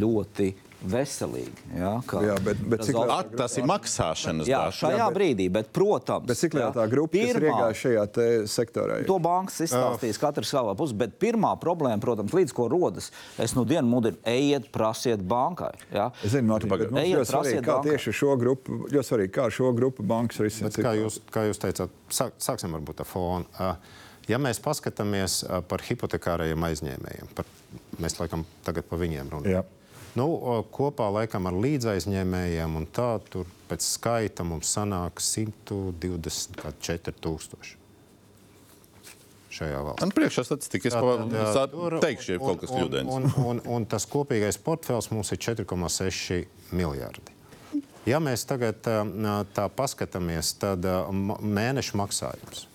ļoti 0.00 0.52
veselīgi. 0.84 1.52
Ja, 1.78 2.00
kā 2.06 2.20
Jā, 2.24 2.34
bet- 2.44 2.60
bet 2.68 2.80
cik 2.84 2.94
rezultāti- 2.94 3.18
At, 3.18 3.36
tas 3.36 3.56
ir 3.58 3.64
maksāšanas 3.64 4.46
Jā, 4.46 4.58
dati. 4.66 4.76
šajā 4.80 4.98
Jā, 4.98 5.06
bet- 5.08 5.16
brīdī, 5.16 5.50
bet, 5.52 5.72
protams, 5.72 6.26
Bet 6.26 6.36
cik 6.36 6.54
liela 6.54 6.72
jā, 6.72 6.74
tā 6.74 6.90
grupa, 6.90 7.12
kas 7.12 7.34
ir 7.34 7.42
iegājusi 7.42 7.82
šajā 7.86 8.12
te 8.12 8.26
sektorā? 8.46 9.06
To 9.06 9.18
bankas 9.18 9.60
izstāstīs 9.60 10.18
katrs 10.18 10.50
savā 10.52 10.76
pusē, 10.76 10.96
bet 10.96 11.18
pirmā 11.18 11.58
problēma, 11.58 12.00
protams, 12.00 12.30
līdz 12.32 12.52
ko 12.52 12.68
rodas, 12.68 13.10
es 13.38 13.54
nu 13.54 13.64
dienu 13.64 13.88
mudinu, 13.88 14.16
ejiet, 14.24 14.70
prasiet 14.72 15.20
bankai. 15.26 15.72
Ja? 15.92 16.10
Es 16.22 16.32
zinu, 16.32 16.48
Mārtiņ, 16.52 16.68
bet 16.78 16.90
mums 16.90 17.02
Ejiet, 17.04 17.26
svarīgi, 17.26 17.62
kā 17.62 17.76
bankai. 17.82 17.90
tieši 17.96 18.12
šo 18.12 18.36
grupu, 18.38 18.88
ļoti 18.90 19.06
svarīgi, 19.10 19.30
kā 19.30 19.50
šo 19.50 19.72
grupu 19.74 20.02
bankas 20.06 20.36
risina. 20.38 20.68
Bet, 20.70 20.84
kā, 20.84 20.92
jūs, 20.96 21.20
kā 21.30 21.46
jūs 21.50 21.58
teicāt, 21.58 21.88
sāk, 22.10 22.32
sāksim 22.38 22.70
varbūt 22.72 23.00
ar 23.00 23.06
fonu. 23.06 23.44
Ā, 23.58 23.76
Ja 24.28 24.38
mēs 24.38 24.58
paskatāmies 24.58 25.44
ā, 25.46 25.62
par 25.62 25.78
hipotekārajiem 25.78 26.58
aizņēmējiem, 26.58 27.28
par, 27.36 27.44
mēs 28.02 28.18
laikam 28.18 28.44
tagad 28.64 28.82
par 28.88 28.98
viņiem 28.98 29.28
runājam. 29.30 29.52
Jā. 29.52 29.62
Nu, 30.16 30.26
kopā 30.72 31.10
laikam 31.12 31.46
ar 31.50 31.54
līdzaizņēmējiem 31.60 32.76
un 32.78 32.86
tā, 32.96 33.08
tur 33.30 33.44
pēc 33.68 33.84
skaita 33.84 34.44
mums 34.48 34.70
sanāk 34.76 35.20
124 35.20 37.12
tūkstoši 37.20 37.74
šajā 39.56 39.78
valstī. 39.86 40.02
Man 40.04 40.12
priekšā 40.12 40.42
statistika, 40.44 40.88
es 40.90 40.94
Tātad, 40.96 41.32
ā, 41.32 41.52
pa- 41.54 41.66
tur- 41.72 41.98
teikšu, 42.04 42.32
ja 42.34 42.38
kaut 42.42 42.58
kas 42.60 42.70
un- 42.70 42.76
kļūdains. 42.80 43.08
Un, 43.16 43.22
un, 43.50 43.60
un 43.78 43.86
tas 43.88 44.04
kopīgais 44.12 44.58
portfels 44.60 45.08
mums 45.12 45.32
ir 45.32 45.38
4,6 45.40 46.44
miljardi. 46.76 47.32
Ja 48.06 48.20
mēs 48.22 48.44
tagad 48.46 48.84
ā, 48.86 49.00
tā 49.56 49.64
paskatāmies, 49.72 50.52
tad 50.60 50.84
mēneša 50.84 51.96
maksājums 51.98 52.66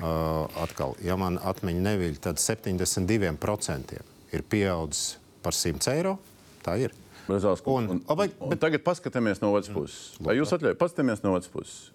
atkal, 0.00 0.94
ja 1.04 1.16
man 1.20 1.36
atmiņa 1.44 1.82
neviļ, 1.84 2.14
tad 2.24 2.40
72% 2.40 3.98
ir 4.32 4.42
pieaudzis 4.48 5.18
par 5.44 5.52
100 5.52 5.92
eiro. 5.92 6.16
Tā 6.64 6.76
ir. 6.80 6.92
Bezās, 7.28 7.60
un, 7.70 7.86
Un- 7.94 8.16
vai- 8.18 8.30
un 8.42 8.58
tagad 8.58 8.82
paskatāmies 8.82 9.40
no 9.42 9.52
otras 9.54 9.70
puses. 9.72 10.16
Vai 10.20 10.34
jūs 10.38 10.50
atļaujat? 10.56 10.78
Paskatāmies 10.80 11.22
no 11.22 11.34
otras 11.36 11.50
puses. 11.52 11.90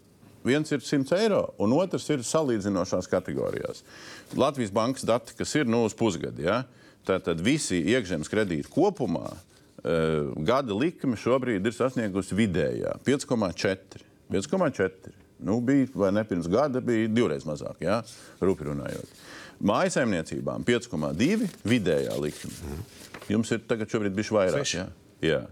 Viens 0.45 0.69
ir 0.71 0.79
100 0.85 1.11
eiro, 1.17 1.41
un 1.57 1.73
otrs 1.73 2.05
ir 2.13 2.21
salīdzinošās 2.21 3.09
kategorijās. 3.09 3.81
Latvijas 4.37 4.71
bankas 4.71 5.03
dati, 5.03 5.33
kas 5.35 5.55
ir 5.57 5.65
nu, 5.65 5.83
uz 5.89 5.95
pusgadu, 5.97 6.43
ja? 6.45 6.63
tātad 7.05 7.41
visi 7.41 7.79
iekšzemes 7.93 8.29
kredīti 8.29 8.69
kopumā 8.73 9.27
uh, 9.33 10.31
gada 10.45 10.73
likme 10.73 11.17
šobrīd 11.17 11.65
ir 11.65 11.73
sasniegusi 11.73 12.37
vidējā 12.37 12.95
5,4. 13.05 14.01
5,4. 14.31 15.11
Nu, 15.45 15.59
bija, 15.61 15.89
vai 15.93 16.11
ne 16.15 16.23
pirms 16.25 16.47
gada 16.49 16.79
bija 16.81 17.09
divreiz 17.11 17.43
mazāk, 17.45 17.81
ja? 17.83 17.99
rupi 18.41 18.69
runājot. 18.69 19.09
Mājasemniecībām 19.65 20.63
5,2 20.67 21.49
vidējā 21.67 22.15
likme. 22.21 22.51
Jums 23.31 23.51
ir 23.55 23.63
tagad 23.69 23.91
šobrīd 23.91 24.15
bijis 24.15 24.33
vairāk. 24.35 24.71
Ja? 24.75 24.87
Jā, 25.25 25.43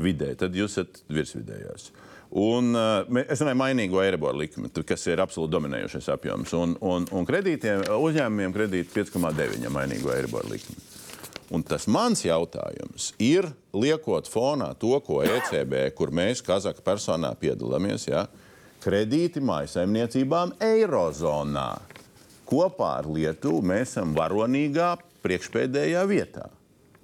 vidēji. 0.00 0.38
Tad 0.40 0.56
jūs 0.56 0.78
esat 0.78 1.02
virsvidējās. 1.12 1.90
Un, 2.28 2.74
uh, 2.76 3.22
es 3.24 3.40
runāju 3.40 3.54
par 3.54 3.60
mainīgo 3.62 4.02
Eiriboru 4.04 4.42
likmi, 4.42 4.68
kas 4.84 5.06
ir 5.08 5.22
absolūti 5.24 5.54
dominējošais 5.54 6.10
apjoms. 6.12 6.52
Un, 6.58 6.74
un, 6.84 7.08
un 7.16 7.28
kredītiem, 7.28 7.86
uzņēmumiem 7.96 8.54
kredīti 8.56 8.92
5,9 8.98 9.72
mainīgo 9.72 10.12
Eiriboru 10.12 10.52
likmi. 10.52 10.76
Un 11.56 11.64
tas 11.64 11.86
mans 11.88 12.20
jautājums 12.26 13.14
ir, 13.24 13.48
liekot 13.72 14.28
fonā 14.28 14.74
to, 14.76 14.92
ko 15.00 15.22
ECB, 15.24 15.86
kur 15.96 16.12
mēs 16.12 16.44
Kazaka 16.44 16.84
personā 16.84 17.30
piedalāmies, 17.40 18.04
ja, 18.10 18.26
kredīti 18.84 19.40
mājasemniecībām 19.40 20.58
Eirozonā. 20.60 21.70
Kopā 22.48 22.92
ar 23.00 23.08
Lietuvu 23.08 23.64
mēs 23.64 23.94
esam 23.94 24.12
varonīgā 24.16 24.92
priekšpēdējā 25.24 26.04
vietā. 26.08 26.50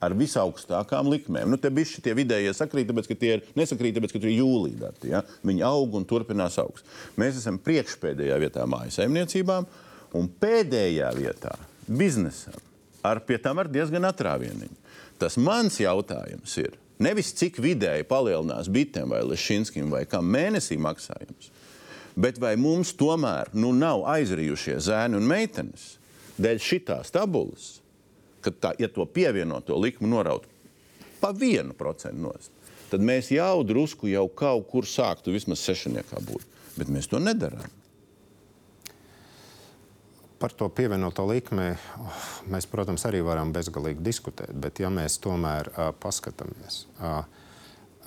Ar 0.05 0.13
visaugstākām 0.19 1.09
likmēm. 1.13 1.49
Nu, 1.49 1.57
te 1.61 1.71
bija 1.73 1.89
šie 1.95 2.13
vidējie 2.19 2.53
sakrīt, 2.57 2.89
tāpēc, 2.91 3.09
ka 3.09 3.17
tie 3.21 3.31
ir 3.39 3.45
nesakrīt, 3.57 3.97
tāpēc, 3.97 4.13
ka 4.13 4.21
tur 4.21 4.31
ir 4.31 4.41
jūlijā 4.43 4.81
dati. 4.83 5.13
Ja? 5.15 5.23
Viņi 5.47 5.65
aug 5.65 5.97
un 5.97 6.05
turpinās 6.09 6.59
augt. 6.61 6.85
Mēs 7.21 7.39
esam 7.41 7.61
priekšpēdējā 7.63 8.37
vietā 8.43 8.67
mājasemniecībām 8.69 9.69
un 10.19 10.31
pēdējā 10.43 11.11
vietā 11.17 11.55
biznesam. 11.87 12.59
Ar, 13.05 13.21
pie 13.21 13.37
tam 13.41 13.61
ar 13.61 13.69
diezgan 13.69 14.07
atrāvieniņu. 14.09 14.79
Tas 15.21 15.37
mans 15.41 15.77
jautājums 15.79 16.57
ir, 16.63 16.75
nevis 17.03 17.35
cik 17.37 17.61
vidēji 17.63 18.07
palielinās 18.09 18.71
bitēm 18.73 19.13
vai 19.15 19.21
lešīnskim 19.29 19.93
vai 19.93 20.05
kam 20.09 20.27
mēnesī 20.33 20.79
maksājums, 20.81 21.51
bet 22.17 22.41
vai 22.43 22.55
mums 22.61 22.95
tomēr 22.99 23.53
nu, 23.55 23.75
nav 23.77 24.07
aizrījušie 24.15 24.79
zēni 24.89 25.19
un 25.21 25.29
meitenes 25.29 25.95
dēļ 26.41 26.63
šitās 26.63 27.13
tabulas, 27.15 27.79
ka 28.45 28.53
tā, 28.53 28.73
ja 28.81 28.91
to 28.93 29.07
pievienoto 29.09 29.79
likmu 29.81 30.11
noraut 30.11 30.49
pa 31.21 31.33
vienu 31.33 31.73
procentu 31.77 32.27
nost, 32.27 32.53
tad 32.91 33.05
mēs 33.05 33.31
jau 33.33 33.63
drusku 33.65 34.11
jau 34.11 34.27
kaut 34.29 34.69
kur 34.71 34.89
sāktu 34.89 35.33
vismaz 35.35 35.63
sešniekā 35.65 36.21
būt. 36.27 36.45
Bet 36.75 36.91
mēs 36.91 37.09
to 37.09 37.21
nedarām. 37.23 37.65
Par 40.43 40.53
to 40.53 40.69
pievienoto 40.69 41.25
likmi 41.25 41.71
mēs, 42.53 42.67
protams, 42.69 43.07
arī 43.09 43.23
varam 43.25 43.55
bezgalīgi 43.55 44.03
diskutēt. 44.05 44.53
Bet, 44.53 44.83
ja 44.83 44.91
mēs 44.93 45.17
tomēr 45.23 45.71
uh, 45.71 45.93
paskatāmies, 46.03 46.83
uh, 46.99 47.23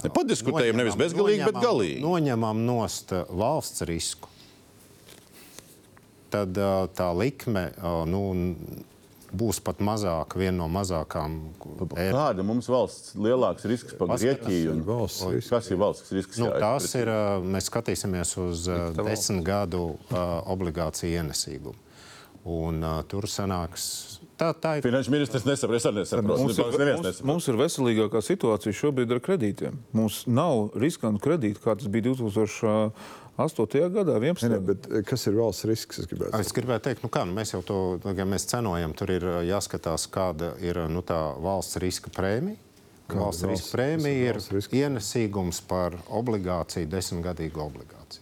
Ne, 0.04 0.12
Padiskutējam 0.14 0.78
nevis 0.78 0.98
bezgalīgi, 0.98 1.46
bet 1.48 1.58
galīgi. 1.62 2.02
Noņemam 2.04 2.60
nost 2.68 3.14
valsts 3.34 3.82
risku. 3.90 4.30
Tad 6.34 6.60
tā 6.98 7.08
likme 7.18 7.70
nu, 8.12 8.22
būs 9.36 9.60
pat 9.64 9.80
mazāka, 9.84 10.38
viena 10.40 10.58
no 10.64 10.68
mazākām. 10.72 11.40
Ēr- 11.96 12.14
Kāda 12.16 12.44
mums 12.48 12.68
valsts 12.72 13.16
lielāks 13.16 13.66
risks 13.68 13.94
par 13.98 14.08
Grieķiju? 14.16 14.72
un- 14.72 14.84
valsts 14.88 15.26
risks. 15.34 15.50
Kas 15.50 15.72
ir 15.72 15.78
valsts 15.78 16.12
risks? 16.16 16.38
Nu, 16.40 16.52
tās 16.52 16.96
ir, 16.96 17.08
mēs 17.44 17.68
skatīsimies 17.70 18.38
uz 18.38 18.66
desmit 18.96 19.44
gadu 19.44 19.98
obligāciju 20.12 21.22
ienesīgumu. 21.24 21.76
Un, 22.48 22.80
uh, 22.82 23.02
tur 23.04 23.24
sanāks, 23.28 24.20
tā, 24.40 24.54
tā 24.56 24.78
ir. 24.78 24.82
Finanšu 24.86 25.12
ministrs 25.12 25.44
nesaprot, 25.44 25.76
es 25.76 25.84
arī 25.90 25.96
nesaprotu. 26.00 26.28
Mums 26.46 26.58
Mums, 26.58 26.78
ir, 26.80 26.94
mums, 26.96 27.22
mums 27.28 27.48
ir 27.52 27.56
veselīgākā 27.60 28.22
situācija 28.24 28.72
šobrīd 28.72 29.12
ar 29.12 29.20
kredītiem. 29.20 29.76
Mums 29.92 30.22
nav 30.32 30.70
riskantu 30.80 31.20
kredītu, 31.26 31.60
kā 31.60 31.76
tas 31.76 31.88
bija 31.92 32.14
2008. 33.38 33.90
gadā, 33.94 34.18
11. 34.18 34.50
Ne, 34.50 34.56
ne, 34.56 34.62
bet 34.66 34.88
kas 35.06 35.28
ir 35.30 35.36
valsts 35.38 35.68
risks? 35.70 36.00
Es 36.02 36.10
gribētu 36.10 36.40
Es 36.42 36.54
gribēju 36.58 36.84
teikt, 36.88 37.04
nu 37.06 37.12
kā, 37.14 37.22
nu 37.28 37.38
mēs 37.38 37.54
jau 37.54 37.62
to 37.66 37.80
ja 38.18 38.26
mēs 38.26 38.48
cenojam. 38.50 38.96
Tur 38.98 39.14
ir 39.14 39.28
ā, 39.30 39.42
jāskatās, 39.46 40.08
kāda 40.10 40.56
ir 40.64 40.80
nu, 40.90 41.04
tā 41.06 41.20
valsts 41.44 41.78
riska 41.84 42.14
prēmija. 42.16 42.58
Kāda 43.08 43.24
Valsts 43.24 43.46
riska 43.48 43.78
prēmija 43.78 44.32
ir 44.34 44.40
riska? 44.52 44.80
ienesīgums 44.82 45.62
par 45.70 45.96
obligāciju, 46.12 46.90
desmitgadīgu 46.92 47.62
obligāciju. 47.64 48.17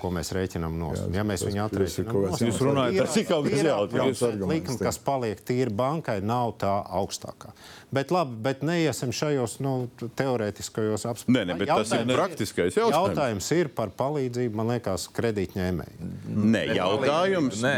Ko 0.00 0.10
mēs 0.14 0.32
rēķinām 0.32 0.78
no 0.78 0.92
Jā, 0.94 1.06
ja 1.18 1.22
mēs 1.26 1.42
viņu 1.44 1.60
atrēķinām 1.66 2.12
kāds- 2.12 2.30
nost, 2.30 2.42
Jūs 2.46 2.58
runājat- 2.62 2.96
tad 2.98 3.06
Tas 3.06 3.16
ir 3.16 3.24
kaut 3.28 3.50
kas 3.50 3.62
jauns 3.62 4.22
likme, 4.48 4.78
kas 4.78 4.98
paliek 4.98 5.40
tīri 5.44 5.70
bankai, 5.70 6.22
nav 6.22 6.54
tā 6.58 6.72
augstākā. 6.88 7.52
Bet 7.92 8.08
labi, 8.10 8.36
bet 8.42 8.62
neiesim 8.62 9.10
šajos 9.12 9.58
nu, 9.60 9.90
teorētiskajos 10.16 11.04
apspriešanās. 11.04 11.28
Nē, 11.28 11.44
nē, 11.50 11.58
bet 11.58 11.68
tas 11.68 11.92
ir 11.92 12.06
praktiskais 12.06 12.74
jautājums. 12.74 13.16
Jautājums 13.16 13.50
ir 13.52 13.68
par 13.68 13.90
palīdzību, 13.90 14.54
man 14.54 14.68
liekas, 14.72 15.08
kredītņēmējiem. 15.12 16.12
Nē, 16.28 16.62
jautājums. 16.76 17.60
Nē, 17.62 17.74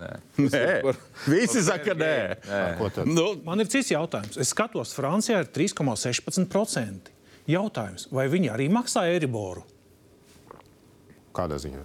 nē. 0.00 0.18
nē. 0.48 0.94
Visi 1.26 1.62
saka, 1.62 1.94
nē. 1.94 2.16
Ko 2.78 2.88
tad? 2.90 3.06
Nu, 3.06 3.36
Man 3.44 3.60
ir 3.60 3.66
cits 3.66 3.90
jautājums. 3.94 4.36
Es 4.40 4.50
skatos, 4.52 4.94
Francijā 4.96 5.40
ir 5.44 5.46
3,16%. 5.54 7.12
Jautājums, 7.46 8.08
vai 8.10 8.26
viņi 8.32 8.50
arī 8.54 8.70
maksā 8.72 9.04
Eiriboru? 9.12 9.62
Kādā 11.34 11.58
ziņā? 11.60 11.82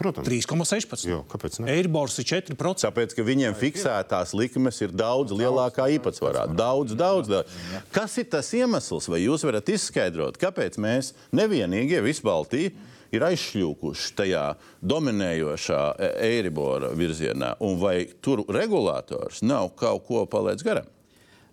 Protams. 0.00 0.24
3,16%. 0.24 1.08
Jo, 1.10 1.18
kāpēc 1.28 1.58
ne? 1.60 1.72
Eiribors 1.74 2.14
ir 2.22 2.28
4%. 2.28 2.84
Tāpēc, 2.86 3.12
ka 3.16 3.24
viņiem 3.26 3.56
fiksētās 3.58 4.32
likmes 4.38 4.78
ir 4.80 4.94
daudz 4.96 5.34
lielākā 5.36 5.90
īpatsvarā. 5.98 6.46
Daudz, 6.56 6.94
daudz, 6.96 7.28
daudz. 7.28 7.58
Kas 7.92 8.16
ir 8.22 8.30
tas 8.32 8.48
iemesls, 8.56 9.10
vai 9.12 9.20
jūs 9.26 9.44
varat 9.44 9.68
izskaidrot, 9.74 10.40
kāpēc 10.40 10.78
mēs 10.80 11.12
nevienīgie 11.36 12.00
visbaltī 12.06 12.70
ir 13.12 13.26
aizšļūkuši 13.26 14.14
tajā 14.22 14.46
dominējošā 14.80 15.82
e- 15.98 16.10
Eiribora 16.30 16.94
virzienā, 16.96 17.56
un 17.66 17.76
vai 17.82 18.06
tur 18.22 18.46
regulators 18.48 19.42
nav 19.44 19.74
kaut 19.76 20.06
ko 20.08 20.24
palaidis 20.30 20.64
garām? 20.64 20.88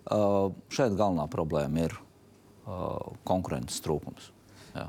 Uh, 0.08 0.54
šeit 0.72 0.96
galvenā 0.96 1.28
problēma 1.28 1.90
ir 1.90 1.98
uh, 1.98 3.12
konkurences 3.28 3.84
trūkums. 3.84 4.32
Jā. 4.78 4.86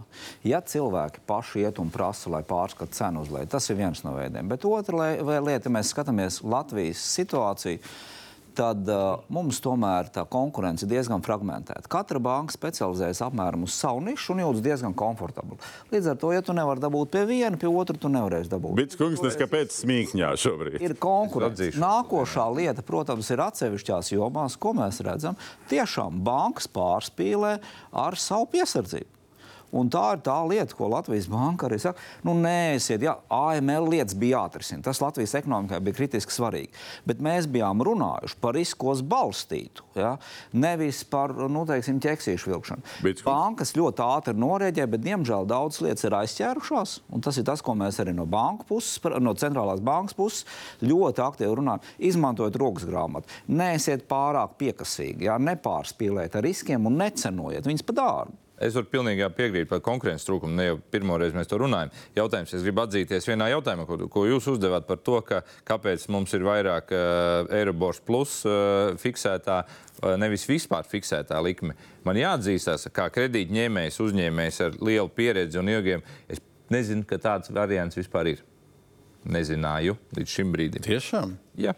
Ja 0.53 0.61
cilvēki 0.61 1.25
paši 1.29 1.65
iet 1.65 1.81
un 1.83 1.91
prasa, 1.95 2.31
lai 2.33 2.45
pārskata 2.47 2.95
cenu 2.95 3.25
uz 3.25 3.33
leju, 3.33 3.51
tas 3.55 3.71
ir 3.71 3.81
viens 3.81 4.05
no 4.05 4.15
veidiem. 4.19 4.51
Bet 4.51 4.67
otra 4.69 5.13
lieta, 5.17 5.69
ja 5.69 5.75
mēs 5.75 5.93
skatāmies 5.95 6.43
Latvijas 6.45 7.03
situāciju, 7.17 7.83
tad 8.59 8.89
uh, 8.91 9.21
mums 9.33 9.61
tomēr 9.63 10.09
tā 10.13 10.25
konkurence 10.31 10.85
ir 10.85 10.91
diezgan 10.91 11.23
fragmentēta. 11.25 11.87
Katra 11.91 12.21
banka 12.23 12.55
specializējas 12.57 13.21
apmēram 13.29 13.67
uz 13.67 13.77
savu 13.79 14.03
nišu 14.07 14.35
un 14.35 14.43
jūtas 14.43 14.65
diezgan 14.65 14.97
komfortabli. 14.99 15.59
Līdz 15.93 16.13
ar 16.13 16.19
to, 16.19 16.33
ja 16.35 16.43
tu 16.45 16.57
nevari 16.57 16.83
dabūt 16.83 17.13
pie 17.15 17.25
viena, 17.29 17.55
pie 17.61 17.71
otra, 17.71 17.97
tu 17.99 18.11
nevarēsi 18.13 18.51
dabūt. 18.53 18.75
Bits 18.79 18.99
kungs, 18.99 19.23
tas 19.23 19.39
kāpēc 19.39 19.75
smīkņā 19.83 20.33
šobrīd? 20.43 20.81
Ir 20.83 20.97
konkurence. 21.01 21.71
Nākošā 21.79 22.49
lieta, 22.57 22.85
protams, 22.87 23.31
ir 23.35 23.45
atsevišķās 23.47 24.15
jomās, 24.17 24.59
ko 24.59 24.75
mēs 24.79 25.03
redzam. 25.07 25.39
Tiešām 25.71 26.19
bankas 26.27 26.67
pārspīlē 26.75 27.59
ar 28.07 28.19
savu 28.19 28.51
piesardzību. 28.57 29.18
Un 29.77 29.91
tā 29.93 30.15
ir 30.17 30.23
tā 30.25 30.37
lieta, 30.49 30.73
ko 30.75 30.89
Latvijas 30.89 31.27
banka 31.29 31.67
arī 31.69 31.77
saka. 31.83 32.01
Nu, 32.25 32.33
nē, 32.33 32.77
esiet, 32.79 33.03
jā, 33.05 33.13
AML 33.29 33.91
lietas 33.93 34.17
bija 34.17 34.39
jāatrisina. 34.39 34.83
Tas 34.87 35.01
Latvijas 35.03 35.35
ekonomikai 35.37 35.81
bija 35.85 35.99
kritiski 35.99 36.33
svarīgi. 36.33 36.71
Bet 37.05 37.21
mēs 37.21 37.45
bijām 37.53 37.83
runājuši 37.85 38.39
par 38.41 38.57
riskos 38.57 39.03
balstītu, 39.05 39.85
ja? 39.99 40.15
nevis 40.57 41.03
par 41.05 41.35
nu, 41.53 41.67
teiksim, 41.69 42.01
ķeksīšu 42.01 42.53
vilkšanu. 42.55 42.87
Bet- 43.05 43.23
Bankas 43.29 43.75
ļoti 43.77 44.01
ātri 44.07 44.35
norēģē, 44.41 44.87
bet 44.89 45.05
diemžēl 45.05 45.45
daudzas 45.47 45.83
lietas 45.85 46.05
ir 46.09 46.17
aizķērušās. 46.23 47.01
un 47.13 47.21
Tas 47.29 47.37
ir 47.37 47.45
tas, 47.45 47.61
ko 47.61 47.75
mēs 47.75 48.01
arī 48.01 48.15
no 48.15 48.25
banku 48.25 48.65
puses, 48.65 48.99
par- 48.99 49.21
no 49.21 49.35
centrālās 49.35 49.81
bankas 49.85 50.15
puses 50.15 50.45
ļoti 50.81 51.21
aktīvi 51.21 51.57
runājam. 51.61 51.81
Izmantojot 51.99 52.57
rokas 52.57 52.85
grāmatu, 52.89 53.29
neesiet 53.49 54.09
pārāk 54.09 54.57
piekasīgi, 54.59 55.29
jā, 55.29 55.37
nepārspīlēt 55.39 56.37
ar 56.37 56.43
riskiem 56.43 56.87
un 56.87 56.97
necenojiet 56.97 57.67
viņus 57.69 57.85
pa 57.85 57.93
dārgu. 57.93 58.33
Es 58.65 58.75
varu 58.75 58.89
pilnīgi 58.91 59.23
jā, 59.23 59.29
piekrīt 59.35 59.69
par 59.71 59.83
konkurences 59.85 60.27
trūkumu. 60.27 60.57
Ne 60.59 60.69
jau 60.69 60.79
pirmo 60.93 61.19
reizi 61.21 61.37
mēs 61.39 61.51
to 61.51 61.61
runājam. 61.63 61.93
Jautājums, 62.17 62.55
es 62.57 62.65
gribu 62.67 62.83
atzīties 62.83 63.29
vienā 63.31 63.51
jautājumā, 63.53 63.87
ko, 63.87 63.99
ko 64.11 64.25
jūs 64.27 64.49
uzdevāt 64.55 64.89
par 64.89 65.01
to, 65.07 65.21
ka, 65.27 65.41
kāpēc 65.69 66.09
mums 66.15 66.35
ir 66.35 66.47
vairāk 66.47 66.93
uh, 66.95 67.53
Eirobors 67.55 68.03
plus 68.05 68.41
uh, 68.49 68.99
fiksētā, 68.99 69.61
uh, 69.63 70.13
nevis 70.21 70.49
vispār 70.51 70.89
fiksētā 70.91 71.41
likme. 71.45 71.79
Man 72.07 72.19
jāatzīstās, 72.19 72.89
kā 72.95 73.09
kredītņēmējs, 73.15 74.03
uzņēmējs 74.05 74.63
ar 74.67 74.79
lielu 74.83 75.11
pieredzi 75.15 75.63
un 75.63 75.75
ilgiem, 75.75 76.07
es 76.29 76.43
nezinu, 76.75 77.07
ka 77.09 77.21
tāds 77.23 77.55
variants 77.55 77.99
vispār 77.99 78.35
ir. 78.35 78.47
Nezināju 79.29 79.99
līdz 80.17 80.35
šim 80.39 80.55
brīdim. 80.55 80.85
Tiešām? 80.87 81.35
Jā. 81.61 81.75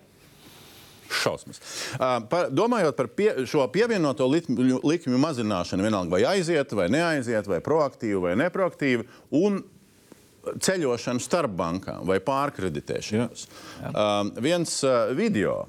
Šausmas. 1.10 1.58
Uh, 1.96 2.20
par, 2.30 2.52
domājot 2.54 2.96
par 2.98 3.10
pie, 3.16 3.32
šo 3.50 3.64
pievienoto 3.72 4.28
likmju, 4.30 4.80
likmju 4.86 5.18
mazināšanu, 5.20 5.86
vienalga 5.86 6.14
vai 6.14 6.22
aiziet, 6.36 6.72
vai 6.76 6.86
neaiziet, 6.92 7.50
vai 7.50 7.58
proaktīvi, 7.64 8.20
vai 8.28 8.36
neproaktīvi, 8.44 9.08
un 9.40 9.60
ceļošanu 10.40 11.22
starp 11.22 11.52
bankām 11.56 12.06
vai 12.08 12.20
pārkreditēšanos. 12.24 13.46
Uh, 13.90 14.30
viens 14.40 14.78
uh, 14.86 15.10
video, 15.16 15.64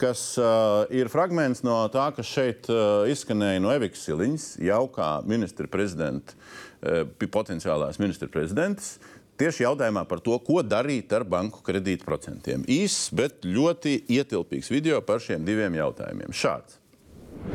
kas 0.00 0.22
uh, 0.40 0.84
ir 0.92 1.10
fragments 1.12 1.64
no 1.66 1.82
tā, 1.92 2.10
kas 2.16 2.28
šeit 2.28 2.68
uh, 2.72 3.06
izskanēja 3.10 3.62
no 3.62 3.72
Evikas 3.74 4.04
Siliņas, 4.08 4.50
jau 4.64 4.82
kā 4.92 5.10
ministra 5.28 5.68
prezidenta, 5.70 6.36
uh, 6.82 7.04
potenciālās 7.32 8.00
ministra 8.02 8.28
prezidents. 8.32 8.98
Tieši 9.40 9.64
jautājumā 9.64 10.02
par 10.04 10.20
to, 10.20 10.34
ko 10.44 10.60
darīt 10.60 11.14
ar 11.16 11.24
banku 11.24 11.62
kredītprocentiem. 11.64 12.66
Īss, 12.68 13.08
bet 13.16 13.46
ļoti 13.48 14.02
ietilpīgs 14.12 14.68
video 14.68 15.00
par 15.00 15.22
šiem 15.24 15.46
diviem 15.48 15.78
jautājumiem. 15.80 16.34
Šāds. 16.36 16.79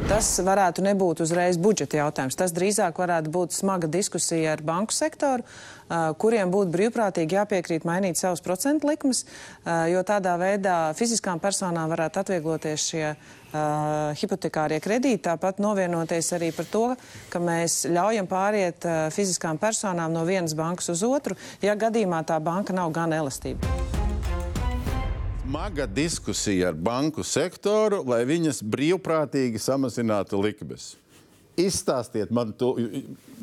Tas 0.06 0.28
varētu 0.46 0.84
nebūt 0.86 1.22
uzreiz 1.26 1.58
budžeta 1.62 1.98
jautājums. 1.98 2.38
Tas 2.38 2.54
drīzāk 2.54 2.98
varētu 3.02 3.32
būt 3.34 3.56
smaga 3.56 3.90
diskusija 3.90 4.54
ar 4.54 4.62
banku 4.66 4.94
sektoru, 4.94 5.46
kuriem 6.22 6.52
būtu 6.54 6.74
brīvprātīgi 6.74 7.38
jāpiekrīt 7.38 7.88
mainīt 7.90 8.20
savus 8.20 8.44
procentu 8.46 8.90
likmes, 8.90 9.24
jo 9.66 10.04
tādā 10.06 10.36
veidā 10.42 10.78
fiziskām 10.98 11.42
personām 11.42 11.90
varētu 11.94 12.22
atviegloties 12.22 12.88
šie 12.92 13.04
uh, 13.12 14.14
hipotekārie 14.20 14.82
kredīti, 14.84 15.24
tāpat 15.30 15.62
novienoties 15.64 16.34
arī 16.38 16.52
par 16.56 16.70
to, 16.72 16.86
ka 17.34 17.42
mēs 17.42 17.84
ļaujam 17.90 18.30
pāriet 18.30 18.86
uh, 18.86 19.06
fiziskām 19.14 19.62
personām 19.62 20.14
no 20.14 20.26
vienas 20.28 20.58
bankas 20.58 20.94
uz 20.94 21.06
otru, 21.08 21.38
ja 21.66 21.78
gadījumā 21.78 22.26
tā 22.30 22.42
banka 22.44 22.78
nav 22.78 22.94
gan 22.96 23.14
elastība. 23.14 24.05
Smaga 25.46 25.86
diskusija 25.86 26.72
ar 26.72 26.74
banku 26.74 27.22
sektoru, 27.24 28.00
lai 28.10 28.24
viņas 28.26 28.64
brīvprātīgi 28.66 29.60
samazinātu 29.62 30.40
likmes. 30.42 30.96
Izstāstiet 31.62 32.32
man, 32.34 32.50
to, 32.58 32.72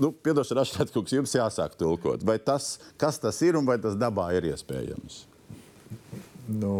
nu, 0.03 0.11
piedošana, 0.11 0.65
Rašķētkungs, 0.65 1.15
jums 1.15 1.37
jāsāk 1.37 1.77
tulkot. 1.79 2.25
Vai 2.27 2.41
tas, 2.43 2.75
kas 2.99 3.23
tas 3.23 3.39
ir 3.47 3.55
un 3.55 3.69
vai 3.71 3.79
tas 3.79 3.95
dabā 3.95 4.33
ir 4.35 4.51
iespējams? 4.51 5.23
Nu, 6.51 6.75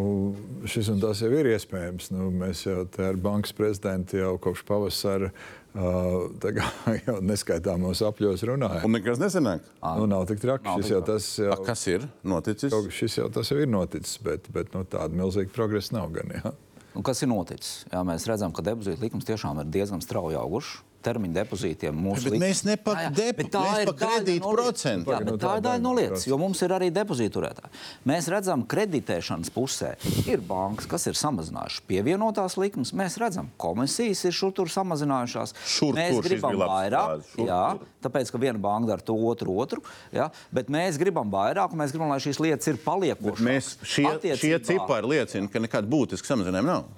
šis 0.67 0.91
un 0.91 0.99
tas 1.01 1.23
jau 1.23 1.31
ir 1.31 1.53
iespējams. 1.53 2.11
Nu, 2.11 2.27
mēs 2.35 2.67
jau 2.67 2.83
ar 3.07 3.23
bankas 3.23 3.55
prezidentu 3.55 4.19
jau 4.19 4.35
kopš 4.43 4.67
pavasara 4.67 5.31
uh, 5.31 5.62
tā 5.73 6.51
kā 6.57 6.67
jau 7.07 7.15
neskaitāmos 7.25 8.03
apļos 8.05 8.43
runājam. 8.49 8.85
Un 8.85 8.93
nekas 8.97 9.21
nesanāk. 9.23 9.65
Nu, 9.99 10.07
nav 10.11 10.27
tik 10.29 10.43
traki. 10.43 10.67
Nav 10.69 10.81
Šis 10.83 10.91
tik 10.91 10.95
jau, 10.97 11.01
tas, 11.13 11.29
jau, 11.41 11.53
A, 11.55 11.59
kas 11.65 11.87
ir 11.89 12.05
noticis? 12.29 12.73
kaut- 12.75 12.93
šis 12.93 13.19
jau 13.23 13.29
tas 13.33 13.49
jau 13.53 13.59
ir 13.63 13.71
noticis, 13.73 14.19
bet, 14.23 14.51
bet 14.53 14.75
nu, 14.77 14.85
tāda 14.85 15.17
milzīga 15.17 15.53
progresa 15.55 15.97
nav 15.97 16.13
gan. 16.13 16.33
Jā. 16.37 16.53
Un 16.95 17.03
kas 17.07 17.23
ir 17.25 17.31
noticis? 17.33 17.85
Jā, 17.89 18.03
mēs 18.05 18.27
redzam, 18.29 18.53
ka 18.53 18.61
depozīta 18.67 19.01
likums 19.01 19.25
tiešām 19.25 19.63
ir 19.65 19.71
diezgan 19.73 20.03
strauji 20.05 20.37
augušas. 20.37 20.83
Termiņa 21.05 21.39
depozītiem 21.41 21.99
mūsu 21.99 22.31
Bet 22.33 22.39
mēs 22.43 22.63
ne 22.69 22.77
par 22.81 23.01
kredītu 23.13 24.53
procentu. 24.53 25.13
Jā, 25.13 25.23
Nu, 25.23 25.37
bet 25.37 25.43
tā 25.43 25.53
tā 25.53 25.59
ir 25.59 25.65
daļa 25.67 25.83
no 25.83 25.93
lietas, 25.97 26.27
jo 26.27 26.39
mums 26.41 26.61
ir 26.65 26.75
arī 26.75 26.89
depozīturētāji. 26.95 27.71
Mēs 28.09 28.29
redzam, 28.33 28.65
kreditēšanas 28.69 29.53
pusē 29.55 29.93
ir 30.31 30.43
bankas, 30.47 30.89
kas 30.91 31.07
ir 31.11 31.19
samazinājušas 31.19 31.85
pievienotās 31.89 32.57
likmes. 32.61 32.95
Mēs 32.97 33.19
redzam, 33.23 33.51
komisijas 33.63 34.25
ir 34.29 34.37
šur 34.37 34.55
tur 34.57 34.73
samazinājušās. 34.73 35.55
Šur 35.77 35.99
mēs 35.99 36.17
tur 36.17 36.29
gribam 36.29 36.59
vairāk, 36.63 37.27
šur 37.35 37.51
jā, 37.51 37.63
tāpēc, 38.05 38.33
ka 38.33 38.43
viena 38.43 38.63
banka 38.63 38.93
dara 38.93 39.07
to 39.07 39.17
otru, 39.31 39.57
otru, 39.63 39.85
jā, 40.15 40.29
bet 40.55 40.73
mēs 40.73 40.99
gribam 41.01 41.31
vairāk, 41.33 41.75
un 41.75 41.83
mēs 41.83 41.95
gribam, 41.95 42.13
lai 42.13 42.21
šīs 42.23 42.43
lietas 42.43 42.73
ir 42.73 42.81
paliekošas. 42.83 43.45
Mēs 43.47 43.75
šie, 43.83 44.09
šie 44.41 44.57
cipari 44.67 45.15
liecina, 45.17 45.51
ka 45.53 45.63
nekāda 45.63 45.91
būtiska 45.93 46.35
samazinājuma 46.35 46.73
nav. 46.73 46.91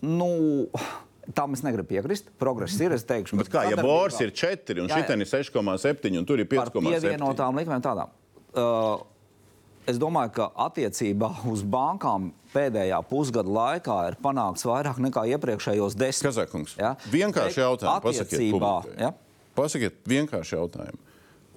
Nu, 0.00 0.30
tam 1.34 1.54
es 1.56 1.62
negribu 1.66 1.88
piekrist. 1.90 2.30
Progress 2.40 2.76
ir, 2.80 2.94
es 2.96 3.04
teikšu. 3.06 3.38
Bet 3.40 3.50
kā, 3.52 3.64
ja 3.70 3.78
Bors 3.80 4.18
ir 4.24 4.32
4 4.34 4.82
un 4.82 4.90
šitien 4.90 5.22
ir 5.24 5.28
6,7 5.30 6.18
un 6.18 6.26
tur 6.28 6.42
ir 6.42 6.48
par 6.50 6.70
5,7? 6.72 7.00
pievienotām 7.00 7.60
likmēm 7.60 7.82
tādām. 7.84 8.12
Uh, 8.50 9.02
es 9.90 9.98
domāju, 10.00 10.32
ka 10.38 10.48
attiecībā 10.66 11.30
uz 11.50 11.62
bankām 11.62 12.30
pēdējā 12.54 12.98
pusgada 13.10 13.50
laikā 13.50 13.98
ir 14.10 14.18
panākts 14.22 14.66
vairāk 14.66 14.98
nekā 15.02 15.26
iepriekšējos 15.36 15.98
desmit. 15.98 16.30
Kazakungs, 16.30 16.76
Ja? 16.80 16.96
vienkārši 17.12 17.62
jautājumu 17.62 18.06
pasakiet 18.06 18.34
Attiecībā, 18.38 18.72
publikai. 18.80 19.04
ja? 19.06 19.12
Pasakiet 19.54 20.00
vienkārši 20.08 20.56
jautājumu. 20.56 21.06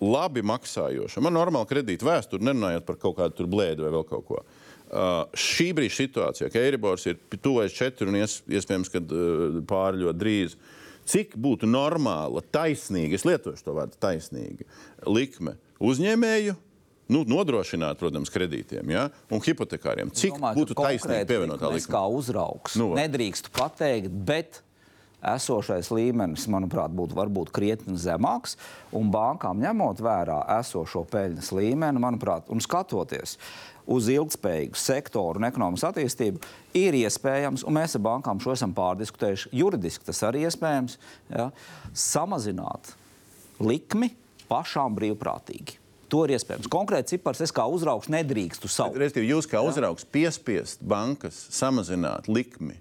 Labi 0.03 0.41
maksājoša. 0.43 1.21
Man 1.23 1.37
normāli 1.37 1.69
kredīta 1.69 2.05
vēsture, 2.05 2.43
nerunājot 2.43 2.85
par 2.85 2.97
kaut 2.99 3.15
kādu 3.21 3.47
blēdu 3.47 3.85
vai 3.85 3.91
vēl 3.93 4.05
kaut 4.09 4.25
ko. 4.27 4.41
Uh, 4.41 4.62
šī 4.91 5.69
brīža 5.77 5.97
situācijā, 6.03 6.49
ka 6.53 6.61
Eiribors 6.61 7.07
ir 7.09 7.19
tuvojas 7.37 7.75
četri 7.75 8.09
un 8.09 8.19
ies, 8.19 8.41
iespējams, 8.49 8.91
ka 8.93 9.01
uh, 9.03 9.61
pāri 9.69 10.03
ļoti 10.03 10.19
drīz. 10.19 10.57
Cik 11.09 11.33
būtu 11.43 11.67
normāla, 11.67 12.43
taisnīga, 12.55 13.17
es 13.17 13.25
lietošu 13.27 13.65
to 13.65 13.73
vārdu 13.75 13.97
taisnīga, 13.99 14.63
likme 15.03 15.57
uzņēmēju, 15.83 16.55
nu, 17.11 17.23
nodrošināt, 17.27 17.99
protams, 17.99 18.31
kredītiem 18.31 18.93
ja? 18.93 19.09
un 19.33 19.43
hipotekāriem. 19.43 20.13
Cik 20.15 20.37
Domāju, 20.37 20.61
būtu 20.61 20.77
taisnīga 20.77 21.01
konkrēti 21.03 21.31
pievienotā 21.33 21.71
likmes 21.73 21.89
likme? 21.89 21.95
Kā 21.97 22.03
uzraugs. 22.19 22.77
Nu, 22.79 22.83
Nu, 22.83 22.93
va. 22.93 23.01
Nedrīkst 23.03 23.51
pateikt, 23.55 24.15
bet 24.27 24.61
esošais 25.33 25.89
līmenis, 25.93 26.47
manuprāt, 26.51 26.93
būtu 26.95 27.17
varbūt 27.17 27.51
krietni 27.55 27.97
zemāks. 27.99 28.57
Un 28.95 29.11
bankām 29.13 29.61
ņemot 29.63 30.01
vērā 30.03 30.41
esošo 30.59 31.05
peļņas 31.11 31.53
līmeni, 31.55 32.01
manuprāt, 32.03 32.49
un 32.51 32.63
skatoties 32.63 33.37
uz 33.83 34.07
ilgspējīgu 34.11 34.79
sektoru 34.79 35.41
un 35.41 35.47
ekonomikas 35.49 35.89
attīstību, 35.89 36.41
ir 36.79 36.95
iespējams, 37.03 37.65
un 37.67 37.75
mēs 37.75 37.97
ar 37.97 38.03
bankām 38.05 38.39
šo 38.43 38.53
esam 38.55 38.75
pārdiskutējuši, 38.75 39.51
juridiski 39.59 40.07
tas 40.07 40.23
arī 40.27 40.45
iespējams, 40.47 40.97
ja, 41.33 41.49
samazināt 41.91 42.93
likmi 43.63 44.13
pašām 44.47 44.95
brīvprātīgi. 44.95 45.79
To 46.13 46.23
ir 46.27 46.35
iespējams. 46.35 46.69
Konkrēti 46.71 47.15
cipars 47.15 47.41
es 47.41 47.51
kā 47.55 47.65
uzraugs 47.65 48.11
nedrīkstu 48.13 48.69
saukt. 48.69 48.99
Respektīvi, 49.01 49.31
jūs 49.33 49.49
kā 49.49 49.63
uzraugs 49.65 50.05
piespiest 50.13 50.83
bankas 50.85 51.39
samazināt 51.57 52.29
likmi 52.29 52.77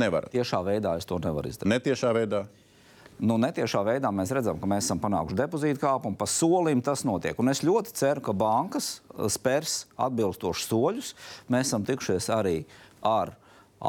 nevarat. 0.00 0.32
Tiešā 0.34 0.60
veidā 0.66 0.96
es 0.98 1.08
to 1.08 1.18
nevaru 1.22 1.50
izdarīt. 1.50 1.70
Netiešā 1.74 2.12
veidā. 2.16 2.44
Nu, 3.22 3.36
netiešā 3.38 3.84
veidā 3.86 4.10
mēs 4.10 4.32
redzam, 4.34 4.58
ka 4.58 4.66
mēs 4.66 4.88
esam 4.88 4.98
panākuši 5.02 5.38
depozītu 5.38 5.82
kāpumu, 5.84 6.18
pa 6.18 6.26
solim 6.26 6.82
tas 6.82 7.04
notiek. 7.06 7.38
Un 7.38 7.52
es 7.52 7.62
ļoti 7.62 7.94
ceru, 7.94 8.24
ka 8.26 8.34
bankas 8.34 8.96
spērs 9.30 9.84
atbilstošus 9.94 10.66
soļus. 10.72 11.12
Mēs 11.52 11.70
esam 11.70 11.86
tikušies 11.86 12.26
arī 12.34 12.56
ar 13.06 13.36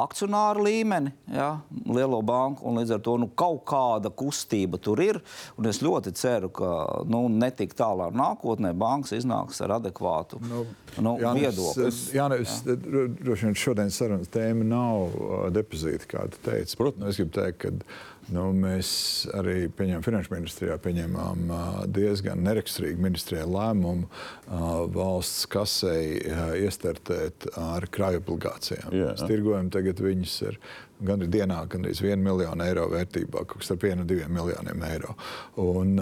akcionāru 0.01 0.65
līmeni, 0.65 1.11
ja, 1.31 1.49
lielo 1.87 2.19
banku, 2.25 2.65
un 2.67 2.79
līdz 2.79 2.95
ar 2.97 3.03
to 3.05 3.15
nu, 3.21 3.29
kaut 3.37 3.63
kāda 3.69 4.11
kustība 4.11 4.79
tur 4.81 5.01
ir. 5.03 5.19
Es 5.69 5.81
ļoti 5.83 6.13
ceru, 6.17 6.51
ka 6.55 6.71
nu, 7.09 7.25
netik 7.31 7.75
tālā 7.77 8.09
nākotnē 8.15 8.73
bankas 8.77 9.15
iznāks 9.17 9.61
ar 9.65 9.77
adekvātu 9.79 10.39
nu, 10.45 10.65
nu, 10.99 11.15
viedokli. 11.37 11.89
Jā, 12.15 12.27
es 12.37 12.57
droši 12.65 13.49
vien 13.49 13.59
šodienas 13.65 14.01
sarunas 14.01 14.31
tēma 14.33 14.67
nav 14.67 15.51
depozīti, 15.55 16.09
kā 16.15 16.27
tu 16.31 16.41
teici. 16.45 16.77
Protams, 16.79 17.13
es 17.13 17.21
gribu 17.21 17.35
teikt, 17.39 17.63
ka 17.63 17.73
nu, 18.33 18.45
mēs 18.57 18.89
arī 19.37 19.67
pieņēmām 19.75 20.05
finanšu 20.05 20.33
ministrijā 20.33 20.77
pieņēmām 20.81 21.51
diezgan 21.93 22.41
neraksturīgu 22.45 23.03
ministrijā 23.05 23.45
lēmumu 23.49 24.09
valsts 24.95 25.45
kasei 25.51 26.17
iestartēt 26.63 27.49
ar 27.59 27.85
krāju 27.93 28.23
obligācijām. 28.23 28.89
Jā. 28.95 29.13
Mēs 29.13 29.27
tirgojam 29.29 29.69
tagad 29.73 30.01
viņus 30.05 30.39
ar 30.49 30.59
gandrīz 31.03 31.29
dienā, 31.33 31.57
gandrīz 31.67 31.99
1 32.05 32.21
miljonu 32.23 32.63
eiro 32.63 32.85
vērtībā, 32.91 33.41
kaut 33.45 33.59
kas 33.61 33.71
ar 33.71 33.77
1 33.77 34.01
un 34.03 34.07
2 34.07 34.27
miljoniem 34.31 34.83
eiro. 34.87 35.15
Un, 35.57 35.95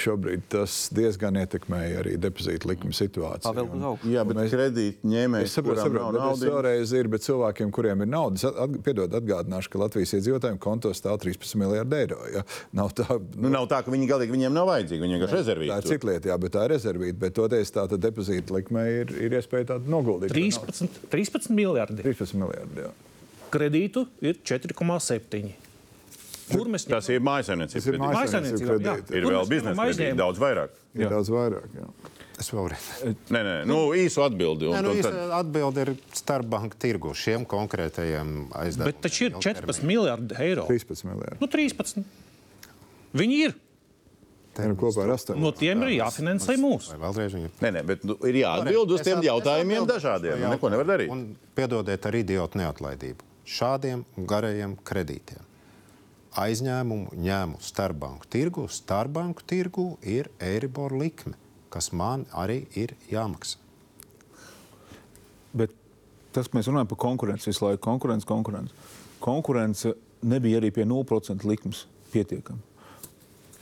šobrīd 0.00 0.42
tas 0.52 0.88
diezgan 0.94 1.38
ietekmēja 1.40 2.02
arī 2.02 2.16
depozītu 2.20 2.68
likuma 2.68 2.92
situāciju. 2.96 3.48
Pavilk 3.48 3.72
uz 3.74 3.80
Un-. 3.84 4.12
Jā, 4.12 4.24
bet 4.28 4.36
Mēs- 4.36 4.52
kredīt 4.52 5.04
ņēmējs, 5.04 5.48
Es 5.48 5.56
saprotu, 5.56 5.80
kurām 5.80 5.88
saprotu 5.88 6.02
nav 6.02 6.12
bet 6.12 6.20
es 6.20 6.42
naudas. 6.44 6.54
vēlreiz 6.54 6.92
ir, 7.00 7.08
bet 7.08 7.20
cilvēkiem, 7.24 7.70
kuriem 7.70 8.02
ir 8.04 8.10
nauda, 8.12 8.34
es 8.34 8.44
at, 8.44 8.76
piedod, 8.84 9.10
atgādināšu, 9.20 9.70
ka 9.70 9.78
Latvijas 9.84 10.12
iedzīvotājiem 10.18 10.58
kontos 10.58 11.00
stāv 11.00 11.18
13 11.24 11.54
miljardi 11.60 11.96
eiro. 12.02 12.20
Ja? 12.34 12.42
Nav 12.72 12.92
tā, 12.94 13.08
Nu, 13.36 13.48
nav 13.48 13.66
tā, 13.68 13.82
ka 13.84 13.90
viņi 13.90 14.08
galīgi 14.08 14.34
viņiem 14.36 14.52
nav 14.52 14.68
vajadzīgi. 14.68 15.00
Viņi 15.04 15.18
vienkārši 15.18 15.40
tā 15.70 15.78
ir 15.78 15.88
cita 15.88 16.06
lieta, 16.10 16.28
jā, 16.28 16.38
bet 16.40 16.52
tā 16.52 16.64
ir 16.64 16.70
rezervīta. 16.74 17.18
Bet 17.18 17.34
toties 17.34 17.70
tā 17.74 17.88
tad 17.88 18.00
depozīta 18.00 18.50
likme 18.54 18.84
ir, 19.00 19.10
ir 19.20 19.30
iespēja 19.40 19.72
tādu 19.74 19.88
noguldīt. 19.90 20.30
13, 20.32 20.88
13 21.10 21.50
miljardi. 21.50 22.02
13 22.02 22.34
miljardi. 22.34 22.84
Jā. 22.86 22.92
Kredītu 23.54 24.06
ir 24.24 24.40
4,7. 24.42 25.52
Kur 26.50 26.68
mēs 26.68 26.84
Tas 26.90 27.06
ir 27.08 27.22
mājasemniecības 27.24 27.86
kredīts. 27.86 28.84
jā. 28.84 28.96
kredīti. 28.98 29.16
Ir 29.16 29.24
vēl 29.30 29.46
biznesa 29.48 29.72
ņemam 29.72 29.88
kredīti, 29.94 30.18
daudz 30.18 30.42
vairāk. 30.42 30.74
Ir 30.94 31.08
daudz 31.14 31.30
vairāk. 31.32 31.70
Jā. 31.78 31.86
Es 32.42 32.50
vēlreiz. 32.50 32.86
Nē, 33.32 33.40
nē, 33.46 33.54
nu, 33.70 33.76
īsu 33.96 34.20
atbildi. 34.26 34.66
un- 34.68 34.74
Nē, 34.76 34.82
nu, 34.82 34.92
īsa 34.98 35.10
tad- 35.14 35.32
atbilde 35.38 35.84
ir 35.86 35.92
starpbanku 36.12 36.76
tirgu 36.82 37.14
šiem 37.14 37.46
konkrētajiem 37.46 38.50
aizdevumiem. 38.52 38.90
Bet 38.90 39.00
taču 39.06 39.28
ir 39.30 39.36
14 39.38 39.82
miljardi 39.86 40.34
eiro. 40.42 40.66
13 40.68 41.04
miljardi. 41.06 41.38
Nu, 41.40 41.46
13. 41.46 42.04
Viņi 43.14 43.38
ir. 43.46 43.54
Tā 44.54 44.68
ir 44.68 44.74
kopā 44.78 45.02
ar 45.06 45.14
8. 45.16 45.38
No 45.40 45.50
tiem 45.52 45.80
ir 45.86 45.94
jāfinansē 46.00 46.54
mūsu. 46.60 46.92
Vai 46.98 47.08
vēlreiz 47.08 47.32
viņi 47.34 47.44
ir? 47.48 47.50
Nē, 47.62 47.70
nē, 47.78 47.86
bet 47.86 48.04
nu, 48.04 48.14
ir 48.22 48.34
jāatbild 48.44 48.90
uz 48.98 49.00
tiem 49.00 49.22
jautājumiem 49.22 49.86
dažādiem. 49.88 50.44
Neko 50.50 50.70
nevar 50.70 50.84
darīt. 50.92 51.10
Un 51.10 51.36
piedodiet 51.56 52.06
ar 52.06 52.12
idiotu 52.12 52.58
neatlaidību. 52.60 53.30
Šādiem 53.44 54.04
garajiem 54.16 54.78
kredītiem 54.86 55.44
aizņēmumu 56.40 57.14
ņēmu 57.20 57.60
starpbanku 57.62 58.28
tirgu. 58.30 58.66
Starpbanku 58.70 59.44
tirgu 59.46 59.86
ir 60.02 60.30
Eiribor 60.42 60.94
likme, 60.98 61.36
kas 61.70 61.92
man 61.94 62.26
arī 62.34 62.64
ir 62.78 62.94
jāmaksā. 63.10 63.60
Bet 65.54 65.74
tas, 66.34 66.50
mēs 66.50 66.66
runājam 66.70 66.90
par 66.90 67.00
konkurenci 67.04 67.50
visu 67.50 67.66
laiku, 67.66 67.82
konkurence, 67.86 68.26
konkurence. 68.26 68.74
Konkurence 69.22 69.94
nebija 70.26 70.58
arī 70.58 70.72
pie 70.74 70.86
0% 70.88 71.46
likmes 71.46 71.84
pietiekama. 72.12 72.58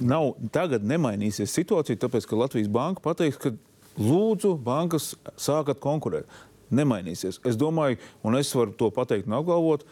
Nav, 0.02 0.32
tagad 0.50 0.82
nemainīsies 0.88 1.52
situācija, 1.52 2.00
tāpēc 2.00 2.24
ka 2.26 2.38
Latvijas 2.38 2.70
banka 2.72 3.04
pateiks, 3.04 3.36
ka 3.38 3.52
lūdzu, 4.00 4.56
bankas 4.64 5.12
sākat 5.38 5.78
konkurēt. 5.84 6.26
Nemainīsies. 6.72 7.40
Es 7.48 7.58
domāju, 7.60 7.98
un 8.24 8.38
es 8.38 8.52
varu 8.56 8.74
to 8.78 8.88
pateikt 8.94 9.28
un 9.28 9.36
apgalvot 9.38 9.84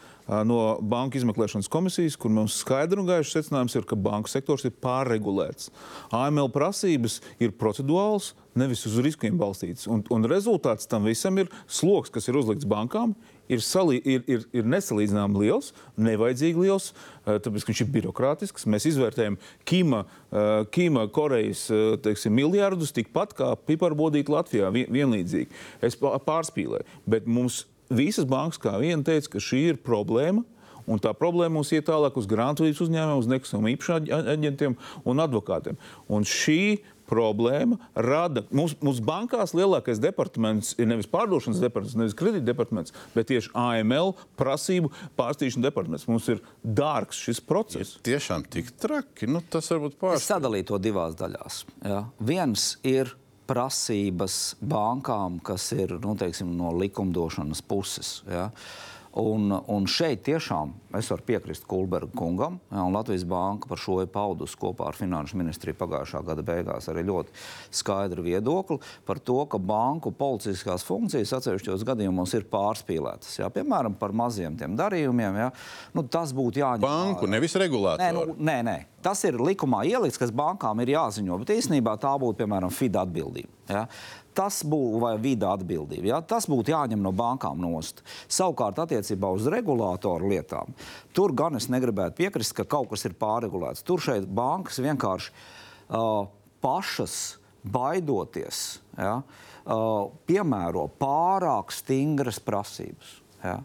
no 0.47 0.61
Banka 0.81 1.18
izmeklēšanas 1.18 1.68
komisijas, 1.70 2.16
kur 2.20 2.33
mums 2.33 2.61
skaidri 2.62 3.03
un 3.03 3.09
gaiši 3.09 3.37
secinājums 3.37 3.76
ir, 3.76 3.87
ka 3.89 3.99
banku 3.99 4.31
sektors 4.31 4.64
ir 4.68 4.76
pārregulēts. 4.83 5.70
AML 6.14 6.53
prasības 6.55 7.18
ir 7.43 7.53
procedūāls, 7.59 8.33
nevis 8.59 8.87
uz 8.89 8.97
riskiem 9.05 9.39
balstītas. 9.41 9.89
Un, 9.91 10.05
un 10.14 10.31
rezultāts 10.31 10.89
tam 10.91 11.09
visam 11.09 11.39
ir 11.43 11.51
sloks, 11.66 12.12
kas 12.14 12.31
ir 12.31 12.39
uzlikts 12.41 12.68
bankām, 12.68 13.16
ir, 13.51 13.63
salī, 13.65 13.99
ir, 14.07 14.23
ir, 14.31 14.45
ir 14.57 14.69
nesalīdzināmi 14.71 15.43
liels, 15.45 15.73
nevajadzīgi 16.01 16.65
liels, 16.65 16.91
eh, 17.27 17.39
tāpēc 17.43 17.67
ka 17.67 17.73
viņš 17.73 17.83
ir 17.85 17.91
birokrātisks. 17.97 18.69
Mēs 18.71 18.87
izvērtējam 18.93 19.39
Kīma, 19.69 20.05
eh, 20.07 20.53
Kīma 20.75 21.09
Korejas 21.15 21.67
eh, 21.75 21.97
teiksim, 22.05 22.37
miljardus 22.39 22.95
tikpat 22.97 23.35
kā 23.39 23.51
piparbodīt 23.69 24.31
Latvijā 24.33 24.71
vien, 24.75 24.89
vienlīdzīgi. 24.95 25.51
Es 25.83 25.99
pā- 25.99 26.17
pārspīlēju, 26.25 26.87
bet 27.11 27.27
mums 27.27 27.65
visas 27.91 28.29
bankas 28.31 28.61
kā 28.63 28.77
viena 28.81 29.03
teica, 29.07 29.35
ka 29.35 29.43
šī 29.43 29.67
ir 29.75 29.83
problēma. 29.85 30.47
Un 30.91 30.99
tā 30.99 31.13
problēma 31.15 31.59
mums 31.59 31.71
iet 31.77 31.87
tālāk 31.87 32.17
uz 32.19 32.27
grāmatvedības 32.27 32.81
uzņēmumiem, 32.83 33.21
uz 33.21 33.29
nekustamā 33.31 33.71
īpašuma 33.77 34.01
aģ- 34.01 34.31
aģentiem 34.33 34.75
un 35.07 35.23
advokātiem. 35.23 35.77
Un 36.11 36.27
šī 36.27 36.81
problēma 37.11 37.77
rada. 37.99 38.45
Mums, 38.55 38.77
mums 38.85 39.01
bankās 39.05 39.53
lielākais 39.59 40.01
departaments 40.03 40.73
ir 40.79 40.87
nevis 40.91 41.09
pārdošanas 41.11 41.61
departaments, 41.63 41.99
nevis 41.99 42.17
kredīta 42.19 42.47
departaments, 42.53 42.95
bet 43.17 43.29
tieši 43.33 43.51
AML 43.59 44.15
prasību 44.41 44.93
pārstīšanas 45.19 45.67
departaments. 45.67 46.07
Mums 46.11 46.29
ir 46.31 46.43
dārgs 46.63 47.19
šis 47.27 47.43
process. 47.45 47.97
Tiešām 48.07 48.47
tik 48.51 48.71
traki. 48.81 49.27
Nu, 49.31 49.43
tas 49.51 49.69
varbūt 49.75 49.97
Es 49.97 50.01
pārspīlēts. 50.05 50.31
sadalīju 50.31 50.71
to 50.71 50.79
divās 50.87 51.19
daļās. 51.19 51.65
Ja. 51.85 52.05
Viens 52.23 52.71
ir 52.87 53.11
prasības 53.51 54.55
bankām, 54.63 55.41
kas 55.43 55.73
ir 55.75 55.97
nu, 55.99 56.15
teiksim, 56.19 56.53
no 56.57 56.71
likumdošanas 56.79 57.65
puses. 57.67 58.21
Ja. 58.31 58.51
Un, 59.19 59.51
un 59.51 59.87
šeit 59.91 60.21
tiešām 60.23 60.71
es 60.95 61.09
varu 61.11 61.25
piekrist 61.27 61.65
Kulberga 61.67 62.13
kungam, 62.15 62.61
un 62.71 62.95
Latvijas 62.95 63.25
Banka 63.27 63.67
par 63.71 63.81
šo 63.83 63.97
ir 64.05 64.11
paudusi 64.11 64.55
kopā 64.59 64.87
ar 64.87 64.95
Finanšu 64.99 65.39
ministriju 65.41 65.75
pagājušā 65.81 66.21
gada 66.29 66.45
beigās 66.47 66.87
arī 66.93 67.03
ļoti 67.09 67.35
skaidru 67.75 68.23
viedokli 68.23 68.79
par 69.07 69.19
to, 69.19 69.41
ka 69.51 69.59
banku 69.59 70.13
policiskās 70.15 70.87
funkcijas 70.87 71.35
atsevišķos 71.41 71.83
gadījumos 71.89 72.37
ir 72.39 72.47
pārspīlētas. 72.53 73.41
Ja, 73.41 73.51
piemēram, 73.51 73.99
par 73.99 74.15
maziem 74.15 74.55
darījumiem. 74.79 75.43
Ja, 75.43 75.51
nu, 75.95 76.07
tas 76.07 76.31
būtu 76.37 76.63
jāņem 76.63 76.87
Banku, 76.87 77.27
nevis 77.31 77.59
Nē, 77.59 77.65
regulātoru. 77.67 78.31
nu, 78.31 78.39
nē, 78.47 78.61
nē. 78.67 78.79
Tas 79.03 79.23
ir 79.25 79.41
likumā 79.41 79.83
ielikts, 79.89 80.21
kas 80.21 80.31
bankām 80.31 80.83
ir 80.85 80.95
jāziņo, 80.95 81.39
bet 81.43 81.55
īstenībā 81.57 81.97
tā 81.99 82.13
būtu 82.21 82.43
piemēram 82.43 82.71
FIDA 82.75 83.03
atbildība. 83.07 83.51
Ja? 83.71 83.87
Tas 84.37 84.61
būtu 84.62 85.01
vai 85.03 85.14
vida 85.20 85.51
atbildība. 85.55 86.07
Ja? 86.12 86.20
Tas 86.22 86.47
būtu 86.51 86.72
jāņem 86.72 87.03
no 87.03 87.12
bankām 87.16 87.59
nost. 87.61 88.05
Savukārt, 88.31 88.78
attiecībā 88.83 89.33
uz 89.35 89.49
regulātoru 89.51 90.31
lietām, 90.31 90.74
tur 91.16 91.35
gan 91.37 91.59
es 91.59 91.68
negribētu 91.72 92.20
piekrist, 92.22 92.55
ka 92.57 92.68
kaut 92.68 92.93
kas 92.93 93.05
ir 93.09 93.18
pārregulēts. 93.18 93.85
Tur 93.87 94.03
šeit 94.05 94.28
bankas 94.31 94.78
vienkārši 94.83 95.33
uh, 95.35 96.28
pašas 96.62 97.16
baidoties, 97.66 98.81
ja? 98.97 99.18
uh, 99.20 100.12
piemēro 100.31 100.87
pārāk 101.01 101.74
stingras 101.74 102.41
prasības. 102.43 103.18
Ja? 103.43 103.59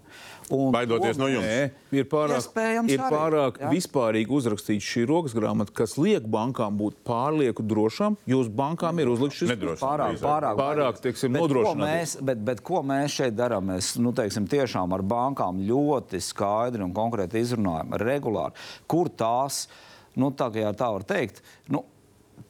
Un 0.54 0.70
Baidoties 0.76 1.18
no 1.18 1.26
jums. 1.26 1.46
Nē, 1.46 1.70
ir 1.96 2.06
pārāk, 2.10 2.46
ir 2.86 3.02
arī, 3.02 3.16
pārāk 3.16 3.56
jā. 3.62 3.70
vispārīgi 3.72 4.36
uzrakstīta 4.38 4.86
šī 4.86 5.06
rokas 5.10 5.34
grāmata, 5.34 5.74
kas 5.74 5.96
liek 5.98 6.28
bankām 6.30 6.78
būt 6.78 7.00
pārlieku 7.08 7.66
drošām, 7.66 8.18
jo 8.30 8.42
uz 8.44 8.52
bankām 8.54 9.02
ir 9.02 9.10
uzlikts 9.10 9.42
šis. 9.42 9.56
Pārāk, 9.82 10.14
drīzāk. 10.14 10.28
pārāk, 10.28 10.60
Pārāk, 10.60 11.02
teiksim, 11.02 11.34
Bet 11.34 11.42
ko 11.42 11.48
nodrošināties. 11.48 11.82
mēs, 11.82 12.14
bet, 12.30 12.46
bet 12.46 12.62
ko 12.66 12.84
mēs 12.86 13.18
šeit 13.18 13.40
darām? 13.40 13.72
Mēs 13.74 13.96
nu, 13.98 14.14
teiksim, 14.14 14.46
tiešām 14.52 14.94
ar 14.94 15.02
bankām 15.02 15.64
ļoti 15.66 16.22
skaidri 16.22 16.86
un 16.86 16.94
konkrēti 16.94 17.42
izrunājam, 17.42 17.98
regulāri, 18.06 18.54
kur 18.92 19.10
tās, 19.10 19.66
nu, 20.14 20.30
tā, 20.38 20.52
tā 20.78 20.94
var 20.94 21.10
teikt, 21.10 21.42
nu, 21.74 21.82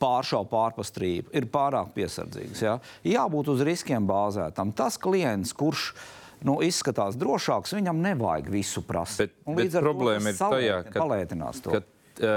pāršaubu 0.02 0.50
pārpastrību, 0.52 1.32
ir 1.38 1.48
pārāk 1.52 1.94
piesardzīgas. 1.96 2.62
Ja? 2.66 2.76
Jābūt 3.08 3.54
uz 3.54 3.64
riskiem 3.66 4.08
bāzētam. 4.10 4.74
Tas 4.76 4.98
klients, 5.02 5.54
kurš 5.56 5.94
nu, 6.46 6.60
izskatās 6.66 7.18
drošāks, 7.20 7.76
viņam 7.78 8.02
nevajag 8.06 8.50
visu 8.54 8.84
prasīt. 8.86 9.34
Problēma 9.46 10.32
ir 10.32 10.40
tajā, 10.40 10.82
ka, 10.90 11.00
palētinās 11.02 11.62
to. 11.66 11.76
ka 11.76 11.84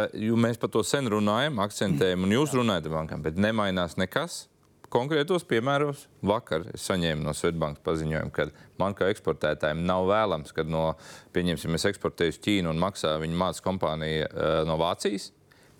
uh, 0.08 0.36
mēs 0.40 0.60
par 0.60 0.72
to 0.74 0.84
sen 0.86 1.10
runājam, 1.12 1.60
akcentējam, 1.64 2.26
un 2.26 2.36
jūs 2.38 2.54
runājat 2.58 2.88
ar 2.88 2.96
bankām, 3.00 3.24
bet 3.26 3.40
nemainās 3.40 3.98
nekas. 4.00 4.46
Konkrētos 4.88 5.44
piemēros 5.44 6.06
vakar 6.24 6.62
es 6.72 6.86
saņēmu 6.88 7.20
no 7.26 7.34
Svetbankas 7.36 7.84
paziņojumu, 7.84 8.32
ka 8.32 8.46
man 8.80 8.94
kā 8.96 9.10
eksportētājiem 9.12 9.82
nav 9.84 10.06
vēlams, 10.08 10.54
kad 10.56 10.70
no, 10.72 10.94
pieņemsim, 11.36 11.76
es 11.76 11.84
eksportēju 11.90 12.32
uz 12.32 12.38
Ķīnu 12.46 12.72
un 12.72 12.80
maksā 12.80 13.18
viņa 13.20 13.36
mācību 13.42 13.66
kompānija 13.66 14.30
uh, 14.30 14.46
no 14.68 14.78
Vācijas. 14.80 15.28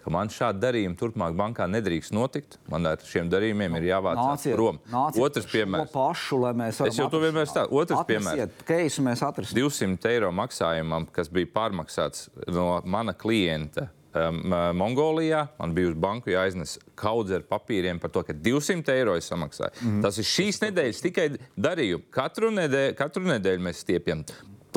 Ka 0.08 0.14
Man 0.14 0.32
šādi 0.32 0.62
darījumi 0.62 0.96
turpmāk 0.98 1.36
bankā 1.38 1.68
nedrīkst 1.70 2.14
notikt. 2.16 2.58
Man 2.72 2.88
ar 2.88 3.02
šiem 3.04 3.28
darījumiem 3.32 3.76
ir 3.78 3.90
jāvācās 3.90 4.48
prom. 4.54 4.80
nāciet 4.88 5.26
Otrs 5.28 5.50
piemērs. 5.52 5.92
Pašu, 5.92 6.40
Es 6.88 6.98
jau 6.98 7.10
to 7.12 7.20
vienmēr 7.22 7.48
stāstu. 7.50 7.76
Otrs 7.82 8.02
piemērs. 8.08 8.56
Keisu 8.68 9.04
mēs 9.04 9.22
atrasim. 9.26 9.58
200 9.58 10.10
eiro 10.14 10.32
maksājumam, 10.34 11.06
kas 11.12 11.30
bija 11.32 11.50
pārmaksāts 11.54 12.28
no 12.48 12.70
mana 12.88 13.14
klienta. 13.16 13.90
Um, 14.18 14.38
Mongolijā 14.74 15.42
man 15.58 15.74
bija 15.76 15.90
uz 15.92 15.96
banku 16.00 16.32
jāiznes 16.32 16.78
kaudze 16.98 17.36
ar 17.38 17.42
papīriem 17.46 18.00
par 18.00 18.10
to, 18.10 18.22
ka 18.24 18.32
200 18.32 18.94
eiro 18.96 19.14
es 19.20 19.28
samaksāju. 19.28 19.76
Mm. 19.84 19.98
Tas 20.02 20.16
ir 20.18 20.26
šīs 20.26 20.62
nedēļas 20.64 21.02
tikai 21.04 21.26
darījums. 21.60 22.08
Katru 22.16 22.48
nedēļu, 22.56 22.96
katru 22.98 23.28
nedēļu 23.28 23.66
mēs 23.68 23.84
stiepjam 23.84 24.24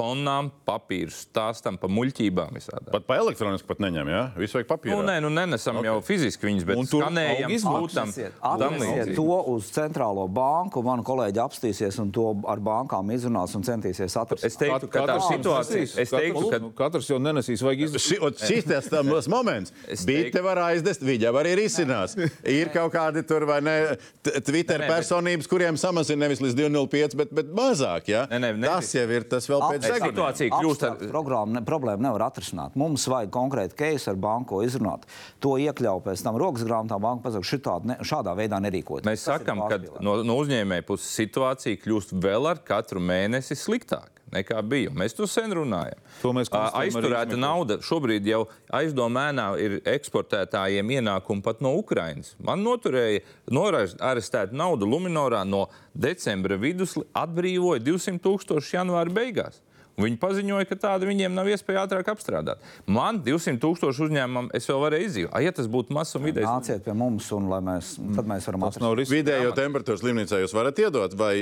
tonām 0.02 0.50
papīru, 0.68 1.14
stāstam 1.14 1.78
par 1.82 1.92
muļķībām 1.94 2.58
visādām. 2.58 2.92
Pat 2.94 3.06
pa 3.08 3.18
elektronisku 3.22 3.70
pat 3.70 3.82
neņem, 3.84 4.10
jā? 4.12 4.24
Visu 4.42 4.58
vajag 4.58 4.70
papīrā. 4.70 4.98
Nu, 4.98 5.06
nē, 5.08 5.18
nu 5.24 5.32
nenesam 5.34 5.80
okay. 5.80 5.90
jau 5.90 5.98
fiziski 6.06 6.48
viņus, 6.50 6.68
bet 6.68 6.82
skanējam, 6.90 7.56
sūtam. 7.64 8.14
Atnesiet, 8.52 9.12
tam 9.12 9.16
to 9.18 9.40
uz 9.54 9.70
centrālo 9.76 10.26
banku. 10.32 10.84
Mani 10.86 11.06
kolēģi 11.08 11.42
apstīsies 11.44 12.00
un 12.02 12.12
to 12.16 12.28
ar 12.50 12.62
bankām 12.64 13.12
izrunās 13.16 13.54
un 13.58 13.66
centīsies 13.68 14.18
atrast. 14.20 14.46
Es 14.48 14.58
teiktu, 14.60 14.90
ka 14.92 15.06
tā 15.06 15.18
Katrs 15.18 15.30
situācija, 15.36 15.88
es 16.04 16.14
teiktu, 16.14 16.52
ka 16.52 16.86
katrs 16.86 17.10
jau 17.12 17.20
nenesīs, 17.22 17.64
vajag 17.66 17.98
ot 18.26 18.42
šis 18.42 18.68
tas 18.70 18.90
tas 18.92 19.30
moments. 19.36 19.74
Es 19.88 20.06
Bija 20.08 20.26
teiktu- 20.26 20.38
te 20.40 20.46
var 20.46 20.62
aizdest, 20.68 21.06
viņi 21.06 21.28
jau 21.28 21.36
arī 21.42 21.56
risinās. 21.62 22.18
Ir 22.48 22.72
kaut 22.74 22.94
kādi 22.96 23.24
tur 23.28 23.46
vai 23.50 23.60
ne 23.66 23.78
Twitter 24.24 24.86
personības, 24.88 25.50
kuriem 25.52 25.78
samazina 25.80 26.26
nevis 26.26 26.42
līdz 26.44 26.58
205, 26.58 27.18
bet, 27.20 27.34
bet 27.42 27.54
mazāk. 27.56 28.12
Ja? 28.12 28.26
Nē, 28.32 28.54
tas 28.64 28.92
jau 28.96 29.08
ir 29.10 29.28
tas 29.30 29.48
vēl 29.50 29.66
pēc. 29.68 29.91
Situācija 30.00 30.54
kļūst 30.54 30.86
ar- 30.88 31.48
ne, 31.52 31.62
problēmu 31.68 32.06
nevar 32.08 32.28
atrisināt. 32.30 32.76
Mums 32.80 33.08
vajag 33.12 33.34
konkrēti 33.34 33.78
keisu 33.84 34.12
ar 34.14 34.16
banku 34.22 34.62
izrunāt. 34.66 35.04
To 35.44 35.58
iekļaut 35.62 36.06
pēc 36.06 36.24
tam 36.24 36.40
rokas 36.42 36.64
grāmatā. 36.68 37.00
Banka 37.02 37.30
pasaka, 37.30 37.48
šitādi 37.48 37.92
ne, 37.92 37.98
šādā 38.06 38.36
veidā 38.38 38.62
nerīkoties. 38.62 39.10
Mēs 39.10 39.28
sakām, 39.28 39.66
ka 39.70 39.82
no, 40.00 40.22
no 40.24 40.40
uzņēmēja 40.42 40.86
puses 40.88 41.12
situācija 41.18 41.82
kļūst 41.84 42.16
vēl 42.22 42.50
ar 42.54 42.64
katru 42.66 43.04
mēnesi 43.04 43.58
sliktāka 43.58 44.22
nekā 44.32 44.62
bija. 44.68 44.92
Mēs 44.96 45.16
to 45.18 45.28
sen 45.30 45.52
runājam. 45.56 46.00
To 46.22 46.34
mēs 46.36 46.52
Aizturēta 46.52 47.38
nauda 47.40 47.80
šobrīd 47.84 48.28
jau 48.30 48.46
aizdomēnā 48.74 49.48
ir 49.62 49.80
eksportētājiem 49.92 50.94
ienākumi 50.98 51.44
pat 51.46 51.64
no 51.64 51.74
Ukrainas. 51.80 52.34
Man 52.40 52.64
noturēja 52.66 53.24
norestēta 53.52 54.56
nauda 54.56 54.88
Luminorā 54.88 55.44
no 55.48 55.66
decembra 55.94 56.58
vidus, 56.62 56.96
atbrīvoja 57.18 57.84
200 57.84 58.24
tūkstoši 58.24 58.78
janvāra 58.80 59.14
beigās. 59.22 59.62
Viņi 60.02 60.20
paziņoja, 60.22 60.68
ka 60.70 60.78
tāda 60.86 61.08
viņiem 61.10 61.34
nav 61.36 61.50
iespēja 61.52 61.86
ātrāk 61.86 62.12
apstrādāt. 62.14 62.62
Man 62.90 63.22
200 63.26 63.62
tūkstoši 63.62 64.06
uzņēmumam 64.08 64.50
es 64.58 64.68
vēl 64.70 64.82
varēju 64.86 65.10
izdzīvot. 65.10 65.36
Ja 65.46 65.54
tas 65.56 65.70
būtu 65.72 65.96
mazs 65.96 66.18
un 66.20 66.26
vidējs, 66.28 66.48
Nāciet 66.48 66.86
pie 66.86 66.96
mums, 66.98 67.30
un 67.36 67.50
lai 67.52 67.62
mēs, 67.66 67.94
tad 68.18 68.30
mēs 68.30 68.48
varam 68.50 68.68
atrast. 68.68 69.14
Vidējo 69.14 69.54
temperatūru 69.58 70.02
slimnīcā 70.02 70.42
jūs 70.44 70.56
varat 70.58 70.82
iedot, 70.84 71.16
vai, 71.20 71.34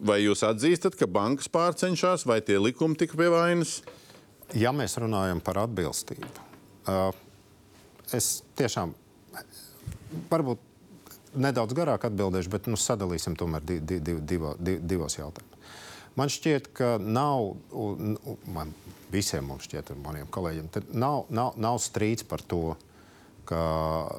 vai 0.00 0.20
jūs 0.24 0.44
atzīstat, 0.48 0.98
ka 0.98 1.08
bankas 1.10 1.50
pārcenšas, 1.52 2.26
vai 2.28 2.40
tie 2.44 2.60
likumi 2.62 2.98
tika 2.98 3.18
pie 3.18 3.30
vainas? 3.32 3.80
Ja 4.56 4.72
mēs 4.72 4.96
runājam 5.00 5.42
par 5.44 5.60
atbilstību, 5.66 6.46
es 8.16 8.30
tiešām 8.56 8.94
varbūt 10.30 10.64
nedaudz 11.38 11.76
garāk 11.76 12.06
atbildēšu, 12.08 12.52
bet 12.52 12.68
nu, 12.70 12.78
sadalīsim 12.80 13.36
tomēr 13.38 13.64
di, 13.66 13.78
di, 13.84 14.00
di, 14.04 14.16
divo, 14.24 14.54
di, 14.58 14.78
divos 14.80 15.18
jautājumus. 15.18 15.57
Man 16.18 16.30
šķiet, 16.32 16.72
ka 16.74 16.96
nav, 16.98 17.52
un, 17.70 18.16
man 18.50 18.72
visiem 19.12 19.46
mums 19.48 19.68
šķiet, 19.68 19.92
un 19.94 20.02
maniem 20.02 20.30
kolēģiem, 20.34 20.70
nav, 20.98 21.28
nav, 21.30 21.54
nav 21.60 21.78
strīds 21.82 22.26
par 22.26 22.42
to, 22.42 22.74
ka 23.48 23.60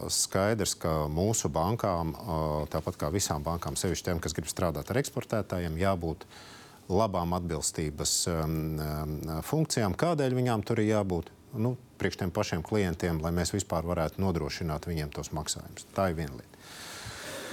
skaidrs, 0.10 0.74
ka 0.80 0.93
mūsu 1.12 1.52
bankām, 1.54 2.16
tāpat 2.74 2.97
kā 3.04 3.12
visām 3.14 3.43
bankām, 3.45 3.78
sevišķi 3.78 4.08
tiem, 4.08 4.22
kas 4.24 4.34
grib 4.38 4.50
strādāt 4.50 4.89
ar 4.89 5.02
eksportētājiem, 5.02 5.78
jābūt 5.82 6.26
labām 6.89 7.36
atbilstības 7.38 8.14
um, 8.34 8.56
funkcijām. 9.45 9.93
Kādēļ 10.00 10.38
viņām 10.39 10.66
tur 10.66 10.82
ir 10.82 10.95
jābūt? 10.95 11.30
Nu, 11.62 11.76
priekš 12.02 12.22
tiem 12.22 12.32
pašiem 12.34 12.64
klientiem, 12.66 13.22
lai 13.22 13.32
mēs 13.36 13.54
vispār 13.54 13.86
varētu 13.86 14.22
nodrošināt 14.22 14.88
viņiem 14.89 15.14
tos 15.14 15.30
maksājumus. 15.36 15.86
Tā 15.93 16.10
ir 16.10 16.18
viena 16.22 16.39
lieta. 16.39 16.64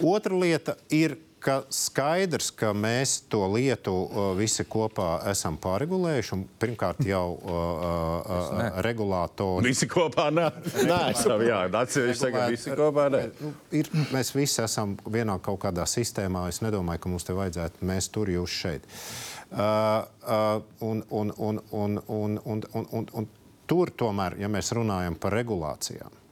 Otra 0.05 0.36
lieta 0.36 0.76
ir, 0.92 1.16
ka 1.47 1.57
skaidrs, 1.70 2.51
ka 2.59 2.72
mēs 2.74 3.20
to 3.30 3.44
lietu 3.53 3.92
uh, 3.94 4.30
visi 4.38 4.64
kopā 4.66 5.20
esam 5.30 5.59
pārregulējuši. 5.62 6.38
Pirmkārt, 6.62 7.05
jau 7.07 7.36
uh, 7.36 7.53
uh, 7.53 8.40
uh, 8.57 8.80
regulātori. 8.86 9.68
Visi 9.68 9.88
kopā 9.90 10.28
nē, 10.34 10.49
esam. 11.12 11.44
Jā, 11.47 11.62
atsevišķi 11.70 12.24
tagad 12.24 12.57
visi 12.57 12.74
kopā 12.78 13.07
nē. 13.14 13.22
Nu, 13.38 13.53
ir, 13.78 13.90
mēs 14.14 14.34
visi 14.34 14.62
esam 14.64 14.97
vienā 15.07 15.38
kaut 15.44 15.62
kādā 15.66 15.86
sistēmā. 15.90 16.49
Es 16.51 16.62
nedomāju, 16.66 17.05
ka 17.05 17.14
mums 17.14 17.28
te 17.28 17.36
vajadzētu, 17.38 17.86
mēs 17.86 18.11
tur 18.14 18.32
jūs 18.34 18.59
šeit. 18.64 18.90
Tur 23.66 23.90
tomēr, 23.99 24.38
ja 24.38 24.51
mēs 24.51 24.74
runājam 24.78 25.16
par 25.18 25.34
regulācijām 25.34 26.22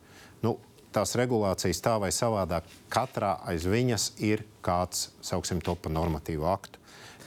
tās 0.95 1.15
regulācijas 1.19 1.83
tā 1.85 1.97
vai 2.03 2.13
savādāk, 2.15 2.69
katrā 2.93 3.37
aiz 3.51 3.67
viņas 3.69 4.13
ir 4.25 4.45
kāds, 4.65 5.11
sauksim 5.25 5.63
to 5.65 5.75
par 5.75 5.95
normatīvu 5.95 6.49
aktu. 6.51 6.84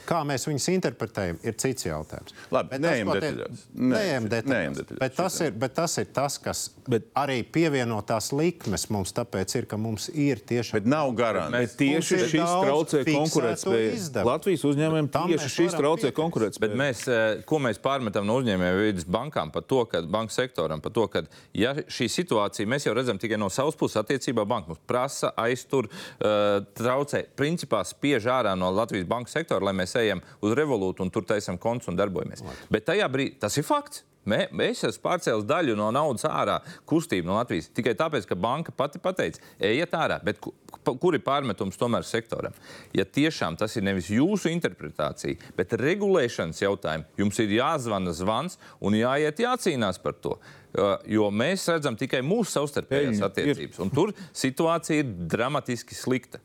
Kā 0.08 0.22
mēs 0.28 0.46
viņus 0.48 0.68
interpretējam, 0.72 1.38
ir 1.44 1.56
cits 1.60 1.84
jautājums. 1.88 2.32
Labi, 2.54 2.70
Bet 2.72 2.84
neejam 2.86 3.10
detaļās. 3.18 3.64
Nē, 3.76 3.90
Neejam 3.98 4.30
detaļās. 4.32 5.00
Bet 5.02 5.16
tas, 5.18 5.40
ir, 5.44 5.52
bet 5.52 5.74
tas 5.76 5.98
ir 6.00 6.06
tas, 6.16 6.38
kas 6.40 6.62
Bet- 6.88 7.10
arī 7.20 7.42
pievienotās 7.44 8.32
likmes 8.32 8.88
mums 8.94 9.12
tāpēc 9.18 9.56
ir, 9.60 9.66
ka 9.68 9.76
mums 9.78 10.08
ir 10.14 10.40
tiešām. 10.48 10.80
Bet 10.80 10.88
nav 10.88 11.12
garantija. 11.18 11.68
Tieši 11.78 12.20
šis 12.32 12.54
traucē 12.64 13.04
konkurētspēju. 13.08 14.24
Latvijas 14.28 14.64
uzņēmumiem 14.70 15.10
Tam 15.12 15.28
tieši 15.32 15.50
šis 15.52 15.76
traucē 15.76 16.12
konkurētspēju. 16.16 16.80
mēs, 16.80 17.04
eh, 17.12 17.42
ko 17.46 17.60
mēs 17.60 17.80
pārmetam 17.84 18.26
no 18.26 18.40
uzņēmēju 18.42 18.86
vidas 18.86 19.04
bankām 19.06 19.52
par 19.52 19.64
to, 19.64 19.84
ka 19.86 20.02
banka 20.02 20.32
sektoram, 20.34 20.82
par 20.82 20.92
to, 20.92 21.08
ka 21.08 21.24
ja 21.54 21.74
šī 21.76 22.08
situācija 22.08 22.68
mēs 22.68 22.86
jau 22.88 22.94
redzam 22.96 23.20
tikai 23.20 23.38
no 23.38 23.50
savas 23.50 23.76
puses 23.76 24.00
attiecībā 24.02 24.48
banka 24.48 24.68
mums 24.72 24.80
prasa, 24.88 25.34
aiztur, 25.38 25.90
uh, 26.22 26.64
traucē, 26.78 27.26
principā 27.36 27.84
spiež 27.84 28.24
ārā 28.32 28.58
no 28.58 28.72
Latvijas 28.72 29.06
banka 29.08 29.30
sektora, 29.30 29.64
lai 29.66 29.74
mēs 29.74 29.97
ejam 30.00 30.22
uz 30.42 30.54
revolūciju 30.58 31.08
un 31.08 31.14
tur 31.14 31.26
taisam 31.28 31.60
konts 31.62 31.90
un 31.92 31.98
darbojamies. 32.00 32.46
Bet 32.74 32.88
tajā 32.90 33.10
brīdī 33.12 33.40
tas 33.42 33.58
ir 33.60 33.68
fakts. 33.68 34.06
Mē, 34.28 34.50
es 34.66 34.82
esmu 34.84 35.06
pārcēlis 35.06 35.46
daļu 35.48 35.78
no 35.80 35.86
naudas 35.96 36.26
ārā, 36.28 36.58
kustību 36.90 37.30
no 37.30 37.38
Latvijas. 37.38 37.70
Tikai 37.72 37.94
tāpēc, 37.96 38.26
ka 38.28 38.36
banka 38.36 38.74
pati 38.76 39.00
pateica, 39.00 39.40
ejiet 39.64 39.96
ārā. 39.96 40.18
Bet 40.20 40.42
kur 40.44 41.16
ir 41.16 41.24
pārmetums 41.24 41.80
tomēr 41.80 42.04
sektoram? 42.04 42.52
Ja 42.92 43.06
tiešām 43.08 43.56
tas 43.56 43.78
ir 43.80 43.86
nevis 43.88 44.10
jūsu 44.12 44.52
interpretācija, 44.52 45.40
bet 45.56 45.78
regulēšanas 45.80 46.60
jautājumi, 46.60 47.08
jums 47.24 47.40
ir 47.40 47.56
jāzvana 47.56 48.12
zvans 48.20 48.60
un 48.84 49.00
jāiet 49.00 49.40
jācīnās 49.46 50.04
par 50.04 50.20
to. 50.20 50.36
Uh, 50.36 50.68
Jo 51.10 51.30
mēs 51.34 51.64
redzam 51.72 51.96
tikai 51.98 52.20
mūsu 52.26 52.52
savstarpējās 52.54 53.24
attiecības, 53.26 53.80
un 53.82 53.92
tur 53.94 54.12
situācija 54.36 55.02
ir 55.02 55.16
dramatiski 55.32 55.98
slikta. 55.98 56.42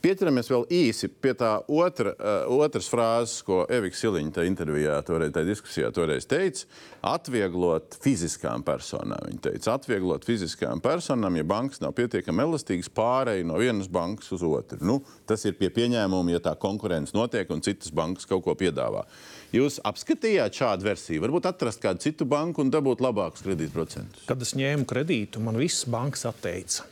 Pieķeramies 0.00 0.48
vēl 0.48 0.62
īsi 0.72 1.10
pie 1.12 1.34
tā 1.36 1.50
otra, 1.68 2.14
uh, 2.16 2.60
otras 2.64 2.86
frāzes, 2.88 3.42
ko 3.44 3.66
Evika 3.68 3.98
Siliņa 3.98 4.32
tajā 4.32 4.48
intervijā, 4.48 4.94
toreiz, 5.04 5.32
tajā 5.34 5.48
diskusijā 5.50 5.90
toreiz 5.92 6.24
teica. 6.28 6.64
Atvieglot 7.04 7.98
fiziskām 8.00 8.64
personām. 8.64 9.20
Viņa 9.28 9.44
teica, 9.44 9.74
atvieglot 9.76 10.24
fiziskām 10.24 10.80
personām, 10.80 11.36
ja 11.36 11.44
bankas 11.44 11.84
nav 11.84 11.92
pietiekami 12.00 12.46
elastīgas, 12.46 12.88
pārēj 12.96 13.44
no 13.44 13.60
vienas 13.60 13.92
bankas 13.92 14.32
uz 14.32 14.44
otru. 14.46 14.80
Nu, 14.80 14.98
tas 15.28 15.44
ir 15.44 15.60
pie 15.60 15.68
pieņēmuma, 15.76 16.32
ja 16.32 16.40
tā 16.48 16.56
konkurence 16.56 17.16
notiek 17.16 17.52
un 17.52 17.60
citas 17.64 17.92
bankas 17.92 18.28
kaut 18.30 18.46
ko 18.48 18.56
piedāvā. 18.56 19.04
Jūs 19.52 19.82
apskatījāt 19.84 20.56
šādu 20.62 20.88
versiju, 20.88 21.26
varbūt 21.28 21.52
atrast 21.52 21.84
kādu 21.84 22.08
citu 22.08 22.24
banku 22.28 22.64
un 22.64 22.72
dabūt 22.72 23.04
labākus 23.04 23.44
kredītprocentus. 23.44 24.24
Kad 24.28 24.48
es 24.48 24.56
ņēmu 24.56 24.88
kredītu, 24.88 25.44
man 25.44 25.60
visas 25.60 25.84
bankas 25.92 26.24
atteica. 26.30 26.88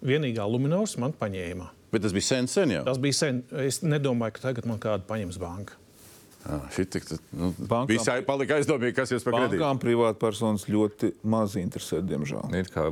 Vienīgā 0.00 0.48
Luminors 0.48 0.96
man 0.96 1.12
paņēma. 1.12 1.74
Bet 1.92 2.04
tas 2.04 2.12
bija 2.12 2.28
sen, 2.28 2.48
sen 2.50 2.76
jau. 2.76 2.84
Tas 2.84 3.00
bija 3.00 3.16
sen. 3.16 3.42
Es 3.64 3.82
nedomāju, 3.84 4.36
ka 4.36 4.50
tagad 4.50 4.68
man 4.68 4.80
kāda 4.82 5.06
paņems 5.08 5.38
banka. 5.40 5.78
Šī 6.72 6.84
tik, 6.88 7.04
nu, 7.36 7.50
Bankām- 7.58 7.90
visai 7.90 8.22
palika 8.24 8.56
aizdomīgi, 8.56 8.94
kas 8.96 9.10
jūs 9.12 9.24
par 9.26 9.34
kredītu. 9.34 9.58
Bankām 9.58 9.80
privātpersonas 9.82 10.64
ļoti 10.70 11.10
maz 11.28 11.56
interesē, 11.60 11.98
diemžēl. 12.00 12.46
Ir 12.56 12.70
kā 12.72 12.86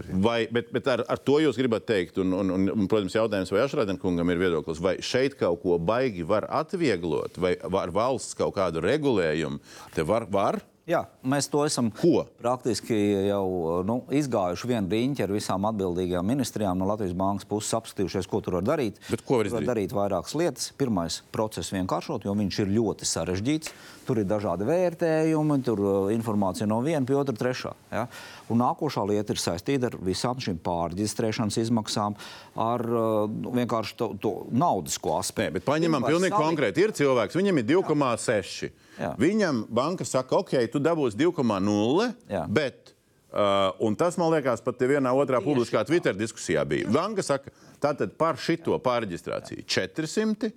arī. 0.00 0.16
Vai, 0.24 0.38
bet, 0.50 0.72
bet 0.74 0.88
ar, 0.90 1.04
ar 1.06 1.18
to 1.18 1.38
jūs 1.44 1.60
gribat 1.60 1.86
teikt, 1.86 2.18
un, 2.18 2.32
un, 2.32 2.50
un, 2.56 2.68
un 2.72 2.88
protams, 2.88 3.14
jautājums, 3.14 3.52
vai 3.54 3.62
Ašrādienkungam 3.66 4.32
ir 4.34 4.40
viedoklis, 4.40 4.80
vai 4.82 4.96
šeit 4.98 5.36
kaut 5.38 5.60
ko 5.62 5.78
baigi 5.78 6.26
var 6.26 6.48
atvieglot, 6.48 7.38
vai 7.38 7.54
var 7.62 7.92
valsts 7.94 8.34
kaut 8.34 8.56
kādu 8.56 8.82
regulējumu 8.82 9.60
te 9.94 10.02
var? 10.02 10.26
var? 10.26 10.58
Jā, 10.86 11.00
mēs 11.26 11.48
to 11.50 11.64
esam 11.66 11.88
Ko? 11.90 12.20
praktiski 12.38 12.94
jau 13.26 13.82
nu, 13.86 13.96
izgājuši 14.14 14.68
vienu 14.70 14.92
riņķi 14.92 15.24
ar 15.24 15.32
visām 15.34 15.64
atbildīgajām 15.72 16.28
ministrijām 16.30 16.78
no 16.78 16.86
Latvijas 16.86 17.16
Bankas 17.18 17.48
puses, 17.50 17.72
apskatījušies, 17.74 18.28
ko 18.30 18.38
tur 18.38 18.60
var 18.60 18.68
darīt. 18.68 19.00
Bet 19.10 19.24
ko 19.26 19.40
var 19.40 19.50
izdarīt? 19.50 19.66
var 19.66 19.72
darīt 19.72 19.96
vairākas 19.96 20.36
lietas. 20.38 20.68
Pirmais- 20.78 21.22
procesu 21.34 21.74
vienkāršot, 21.74 22.28
jo 22.28 22.34
viņš 22.38 22.60
ir 22.62 22.70
ļoti 22.78 23.02
sarežģīts. 23.02 23.72
Tur 24.06 24.20
ir 24.22 24.26
dažādi 24.30 24.66
vērtējumi, 24.68 25.56
tur 25.66 25.80
uh, 25.82 25.94
informācija 26.14 26.68
no 26.70 26.78
viena 26.84 27.02
pie 27.08 27.16
otra, 27.18 27.34
trešā. 27.34 27.72
Ja? 27.90 28.04
Un 28.52 28.60
nākošā 28.62 29.02
lieta 29.10 29.34
ir 29.34 29.40
saistīta 29.42 29.90
ar 29.90 29.96
visām 30.06 30.38
šīm 30.42 30.60
pārreģistrēšanas 30.62 31.58
izmaksām, 31.64 32.14
ar 32.62 32.84
uh, 32.86 33.26
nu, 33.26 33.50
vienkārši 33.56 33.96
to, 33.98 34.12
to 34.22 34.34
naudisko 34.54 35.16
Nē, 35.16 35.20
aspektu. 35.24 35.56
bet 35.58 35.66
paņemam 35.66 36.06
pilnīgi 36.06 36.30
salikt- 36.30 36.46
konkrēti. 36.46 36.84
Ir 36.86 36.94
cilvēks, 36.94 37.38
viņam 37.40 37.58
ir 37.62 37.66
2,6. 37.72 38.70
Jā. 38.96 39.12
Viņam 39.20 39.64
banka 39.68 40.06
saka, 40.08 40.38
ok, 40.38 40.54
tu 40.72 40.80
dabūsi 40.80 41.18
2,0, 41.20 42.12
Jā. 42.30 42.44
bet. 42.48 42.92
Uh, 43.36 43.74
un 43.84 43.96
tas, 43.98 44.14
man 44.16 44.30
liekas, 44.32 44.62
pat 44.64 44.80
vienā 44.80 45.10
otrā 45.12 45.42
publiskā 45.44 45.82
Twitter 45.84 46.14
diskusijā 46.16 46.62
bija. 46.64 46.86
Banka 46.88 47.20
saka, 47.26 47.50
tātad 47.82 48.14
par 48.16 48.38
šito 48.40 48.78
pārreģistrāciju 48.80 49.66
400, 49.66 50.52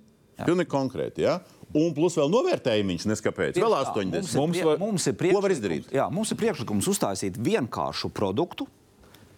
pilnīgi 0.46 0.70
konkrēti, 0.72 1.26
ja? 1.26 1.34
Un 1.74 1.94
plus 1.94 2.16
vēl 2.18 2.30
novērtējumi 2.32 2.94
viņš 2.96 3.06
neskapēc, 3.12 3.56
vēl 3.60 3.74
Tieši 3.76 3.86
tā. 3.86 3.94
80. 3.94 4.12
Mums 4.12 4.26
ir, 4.32 4.38
Mums 4.40 4.58
prie, 4.58 4.76
mums 4.80 5.06
ir 5.06 5.16
Ko 5.36 5.40
var 5.44 5.54
izdarīt? 5.54 5.90
Jā, 5.94 6.08
mums 6.10 6.32
ir 6.34 6.38
priekšlikums 6.40 6.88
uztaisīt 6.90 7.38
vienkāršu 7.38 8.10
produktu, 8.14 8.66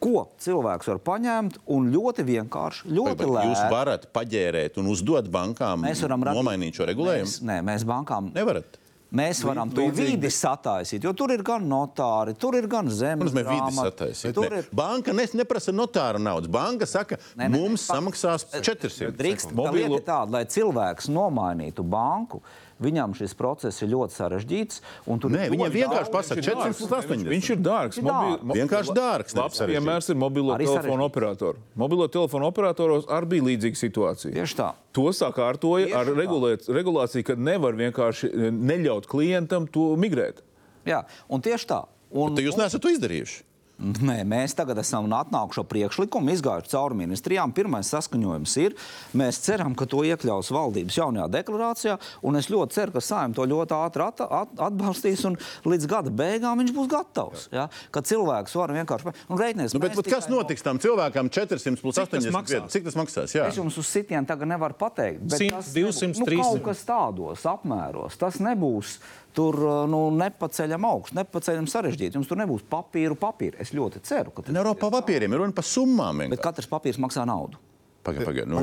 ko 0.03 0.24
cilvēks 0.43 0.89
var 0.91 0.99
paņemt 1.07 1.61
un 1.70 1.91
ļoti 1.95 2.24
vienkārši, 2.26 2.89
ļoti 2.91 3.26
vai 3.30 3.45
Jūs 3.47 3.61
lēti. 3.61 3.70
varat 3.70 4.07
paģērēt 4.16 4.78
un 4.83 4.89
uzdot 4.91 5.28
bankām 5.30 5.85
Mēs 5.87 6.03
varam 6.03 6.24
nomainīt 6.26 6.74
šo 6.80 6.89
regulējumu? 6.91 7.28
Mēs, 7.30 7.37
nē, 7.47 7.61
mēs 7.68 7.85
bankām 7.87 8.33
Nevarat. 8.35 8.80
Mēs 9.13 9.43
varam 9.45 9.69
to 9.69 9.85
vidi 9.93 10.31
sataisīt, 10.33 11.05
jo 11.05 11.13
tur 11.13 11.35
ir 11.35 11.43
gan 11.45 11.65
notāri, 11.69 12.33
tur 12.41 12.57
ir 12.57 12.65
gan 12.71 12.89
zemes 12.89 13.29
Mums 13.29 13.41
ir 13.43 13.49
vidi 13.51 13.75
sataisīt. 13.77 14.39
Ne. 14.41 14.61
ir 14.63 14.71
Banka 14.73 15.13
nes, 15.13 15.35
neprasa 15.37 15.75
notāra 15.75 16.21
naudas. 16.23 16.49
Banka 16.53 16.89
saka, 16.89 17.19
nē, 17.37 17.45
nē, 17.45 17.51
mums 17.53 17.85
pa- 17.87 17.99
samaksās 17.99 18.47
400. 18.57 19.13
Drīkst, 19.19 19.53
tā 19.53 19.73
lieta 19.77 19.99
ir 19.99 20.07
tāda, 20.07 20.31
lai 20.39 20.45
cilvēks 20.49 21.11
nomainītu 21.13 21.85
banku, 21.85 22.41
viņam 22.83 23.14
šis 23.16 23.35
process 23.39 23.83
ir 23.83 23.89
ļoti 23.93 24.16
sarežģīts. 24.18 24.80
un 25.07 25.18
tur 25.22 25.30
Nē, 25.30 25.49
viņam 25.53 25.72
vienkārši 25.72 26.12
pasaka 26.12 26.43
400 26.43 26.76
plus 26.78 26.91
80. 26.91 27.28
Viņš 27.33 27.51
ir 27.55 27.57
dārgs. 27.64 27.99
Ir 27.99 28.05
dārgs. 28.05 28.43
mo- 28.43 28.55
Vienkārši 28.59 28.97
dārgs, 28.99 29.37
Labs 29.37 29.59
piemērs 29.61 30.11
ir 30.11 30.16
mobilo 30.16 30.57
telefonu 30.59 31.05
operatoru. 31.09 31.57
Mobilo 31.76 32.09
telefonu 32.09 32.47
operatoros 32.51 33.07
arī 33.07 33.26
bija 33.37 33.43
līdzīga 33.51 33.78
situācija. 33.83 34.33
Tieši 34.35 34.57
tā. 34.59 34.72
To 34.93 35.09
sakārtoja 35.14 35.87
Tieši 35.87 35.97
ar 35.97 36.07
regulēt, 36.07 36.68
regulāciju, 36.68 37.24
kad 37.24 37.39
nevar 37.39 37.72
vienkārši 37.78 38.28
eh, 38.33 38.51
neļaut 38.51 39.07
klientam 39.07 39.66
to 39.70 39.97
migrēt. 39.97 40.43
Jā, 40.85 41.05
un 41.30 41.41
tieši 41.41 41.66
tā. 41.66 41.85
Un, 42.12 42.35
Tad 42.37 42.45
jūs 42.45 42.59
neesat 42.59 42.83
to 42.83 42.89
izdarījuši. 42.93 43.43
Nē, 43.83 44.20
mēs 44.28 44.55
tagad 44.55 44.78
esam 44.78 45.09
atnākuši 45.11 45.59
ar 45.62 45.66
priekšlikumu, 45.66 46.30
izgājuši 46.37 46.70
cauri 46.70 46.99
ministrijām. 47.01 47.51
Pirmais 47.55 47.89
saskaņojums 47.91 48.53
ir. 48.62 48.76
Mēs 49.18 49.41
ceram, 49.43 49.74
ka 49.74 49.89
to 49.91 50.05
iekļaus 50.07 50.53
valdības 50.55 50.99
jaunajā 51.01 51.26
deklarācijā. 51.35 51.97
un 52.22 52.39
Es 52.43 52.47
ļoti 52.53 52.76
ceru, 52.76 52.93
ka 52.95 53.03
Sājuma 53.03 53.35
to 53.35 53.47
ļoti 53.51 53.74
ātri 53.76 54.05
at, 54.07 54.20
at, 54.22 54.53
atbalstīs 54.68 55.24
un 55.26 55.37
līdz 55.66 55.89
gada 55.91 56.11
beigām 56.11 56.62
viņš 56.62 56.72
būs 56.76 56.89
gatavs. 56.93 57.49
Ja? 57.53 57.66
Kad 57.91 58.07
cilvēks 58.07 58.55
var 58.59 58.72
vienkārši 58.76 59.12
rēķinies. 59.28 59.74
Nu, 59.74 59.83
bet, 59.83 59.97
bet 59.99 60.11
kas 60.11 60.28
notiks 60.30 60.62
tam 60.62 60.78
cilvēkam 60.83 61.30
400 61.33 61.83
plus 61.83 61.99
Cik 61.99 62.11
tas 62.11 62.22
80? 62.22 62.37
maksās? 62.39 62.55
vietas? 62.55 62.72
Cik 62.76 62.87
tas 62.89 62.99
maksās? 62.99 63.35
Jā. 63.35 63.49
Es 63.51 63.59
jums 63.59 63.78
uz 63.83 63.91
sitienu 63.91 64.26
tagad 64.30 64.51
nevaru 64.51 64.78
pateikt. 64.78 65.26
bet 65.26 65.39
100, 65.43 65.51
tas 65.59 65.72
200, 65.74 66.12
nebūs- 66.12 66.22
nu, 66.22 66.30
300. 66.30 66.43
Kaut 66.43 66.62
kas 66.70 66.85
tādos 66.87 67.47
apmēros. 67.51 68.18
Tas 68.18 68.39
nebūs 68.43 68.97
tur 69.37 69.59
nu, 69.91 70.05
nepaceļam 70.20 70.87
augstu, 70.89 71.18
nepaceļam 71.20 71.68
sarežģīti. 71.70 72.18
Jums 72.20 72.30
tur 72.30 72.41
nebūs 72.43 72.64
papīru, 72.70 73.16
papīru. 73.18 73.59
Es 73.62 73.74
ļoti 73.76 74.03
ceru, 74.07 74.30
ka 74.37 74.47
tas 74.47 74.55
runa 74.57 74.74
par 74.78 74.95
papīriem, 75.01 75.33
ir 75.33 75.45
runa 75.45 75.57
par 75.57 75.66
summām. 75.68 76.24
Bet 76.24 76.35
vienkārši. 76.35 76.47
katrs 76.49 76.70
papīrs 76.72 77.01
maksā 77.03 77.26
naudu. 77.28 77.61
Pagaid, 78.03 78.26
pagaid, 78.26 78.49
nu, 78.51 78.62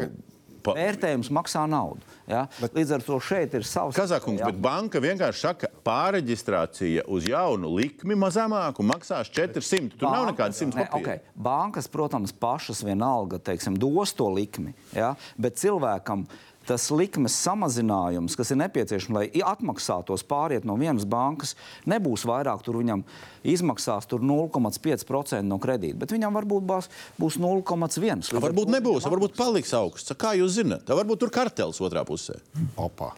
pa... 0.66 0.74
Vērtējums 0.76 1.30
maksā 1.32 1.62
naudu. 1.72 2.04
Ja? 2.28 2.42
Bet, 2.60 2.74
Līdz 2.76 2.92
ar 2.98 3.04
to 3.08 3.20
šeit 3.24 3.54
ir 3.56 3.64
savs. 3.66 3.96
Kazakungs, 3.96 4.42
bet 4.44 4.58
banka 4.62 5.00
vienkārši 5.02 5.40
saka, 5.46 5.70
pārreģistrācija 5.88 7.06
uz 7.08 7.26
jaunu 7.30 7.72
likmi 7.78 8.18
mazāku 8.20 8.84
maksās 8.86 9.32
400. 9.34 9.96
Tur 9.98 10.12
nav 10.12 10.28
nekādas 10.34 10.60
100 10.62 10.76
Ne, 10.76 10.86
papīra. 10.86 11.00
okay. 11.00 11.24
Bankas, 11.36 11.88
protams, 11.88 12.34
pašas 12.36 12.84
vienalga 12.86 13.40
teiksim, 13.40 13.78
dos 13.80 14.12
to 14.14 14.28
likmi, 14.36 14.76
ja? 14.94 15.14
bet 15.40 15.56
cilvēkam 15.62 16.28
tas 16.70 16.90
likmes 16.94 17.36
samazinājums, 17.44 18.36
kas 18.38 18.54
ir 18.54 18.60
nepieciešams, 18.62 19.16
lai 19.16 19.44
atmaksātos 19.46 20.26
pāriet 20.30 20.68
no 20.70 20.78
vienas 20.80 21.08
bankas, 21.10 21.56
nebūs 21.90 22.26
vairāk. 22.30 22.62
Tur 22.66 22.80
viņam 22.82 23.04
izmaksās 23.48 24.10
tur 24.10 24.24
0,5% 24.26 25.42
no 25.48 25.60
kredīta, 25.62 26.00
bet 26.04 26.14
viņam 26.16 26.38
varbūt 26.42 26.68
bās, 26.70 26.92
būs 27.22 27.40
0,1%. 27.42 28.36
A, 28.36 28.44
Varbūt 28.50 28.74
nebūs, 28.76 29.08
varbūt 29.10 29.38
paliks 29.40 29.74
augsts. 29.78 30.14
Kā 30.20 30.36
jūs 30.38 30.60
zināt? 30.60 30.90
Varbūt 30.90 31.26
tur 31.26 31.34
kartels 31.34 31.82
otrā 31.84 32.06
pusē. 32.08 32.38
Opa. 32.78 33.16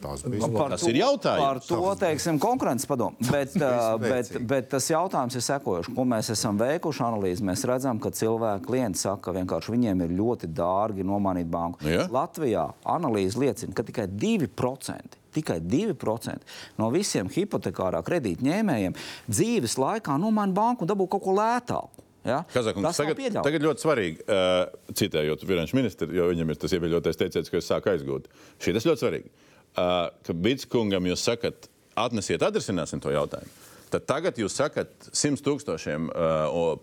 Tas 0.00 0.24
bija. 0.24 0.48
Par 0.54 0.72
Tas 0.74 0.84
to- 0.84 0.90
ir 0.90 0.98
jautājums. 1.00 1.44
Par 1.44 1.60
to 1.66 1.94
teiksim, 2.00 2.38
konkurences 2.42 2.88
padomu. 2.90 3.16
Bet, 3.30 3.54
bet, 4.00 4.30
bet 4.48 4.68
tas 4.72 4.88
jautājums 4.90 5.36
ir 5.38 5.44
sekojošs. 5.44 5.92
Ko 5.94 6.04
mēs 6.08 6.30
esam 6.34 6.58
veikuši 6.60 7.04
analīzi? 7.06 7.44
Mēs 7.46 7.64
redzam, 7.68 8.00
ka 8.02 8.10
cilvēki 8.14 8.66
klienti 8.66 8.98
saka, 9.02 9.28
ka 9.28 9.36
vienkārši 9.36 9.74
viņiem 9.74 10.04
ir 10.06 10.16
ļoti 10.18 10.50
dārgi 10.56 11.06
nomainīt 11.06 11.48
banku. 11.52 11.84
Nu 11.84 11.92
ja. 11.94 12.06
Latvijā 12.10 12.66
analīze 12.84 13.38
liecina, 13.40 13.74
ka 13.76 13.84
tikai 13.86 14.08
2%. 14.10 15.18
Tikai 15.30 15.60
2% 15.62 16.40
no 16.80 16.88
visiem 16.90 17.28
hipotekārā 17.30 18.00
kredīta 18.02 18.42
ņēmējiem 18.42 18.96
dzīves 19.30 19.76
laikā 19.78 20.16
nomaina 20.18 20.56
banku 20.56 20.82
un 20.82 20.90
dabū 20.90 21.06
kaut 21.12 21.22
ko 21.22 21.36
lētāku. 21.38 22.06
Ja? 22.26 22.42
Kazakungs, 22.52 22.98
tagad, 23.00 23.38
tagad 23.46 23.62
ļoti 23.64 23.80
svarīgi, 23.80 24.24
uh, 24.26 24.66
citējot 24.92 25.44
finanšu 25.48 25.78
ministru, 25.78 26.10
jo 26.12 26.26
viņam 26.28 26.50
ir 26.52 26.58
tas 26.60 26.74
ieviļotais 26.76 27.16
teiciens, 27.16 27.48
ko 27.48 27.56
es 27.62 27.70
sāku 27.70 27.94
aizgūt. 27.94 28.26
Šī 28.60 28.74
tas 28.76 28.84
ļoti 28.90 29.04
svarīgi. 29.06 29.30
Ka 29.76 30.34
Bitskungam 30.34 31.06
jūs 31.06 31.22
sakat, 31.24 31.68
atnesiet, 31.98 32.42
atrisināsim 32.42 33.00
to 33.02 33.12
jautājumu. 33.14 33.50
Tad 33.90 34.04
tagad 34.06 34.38
jūs 34.38 34.54
sakat 34.54 34.90
100 35.10 35.42
tūkstošiem 35.42 36.08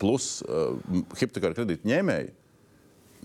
plus 0.01 0.43
hipotekāru 1.19 1.55
kredītu 1.55 1.87
ņēmēju. 1.87 2.33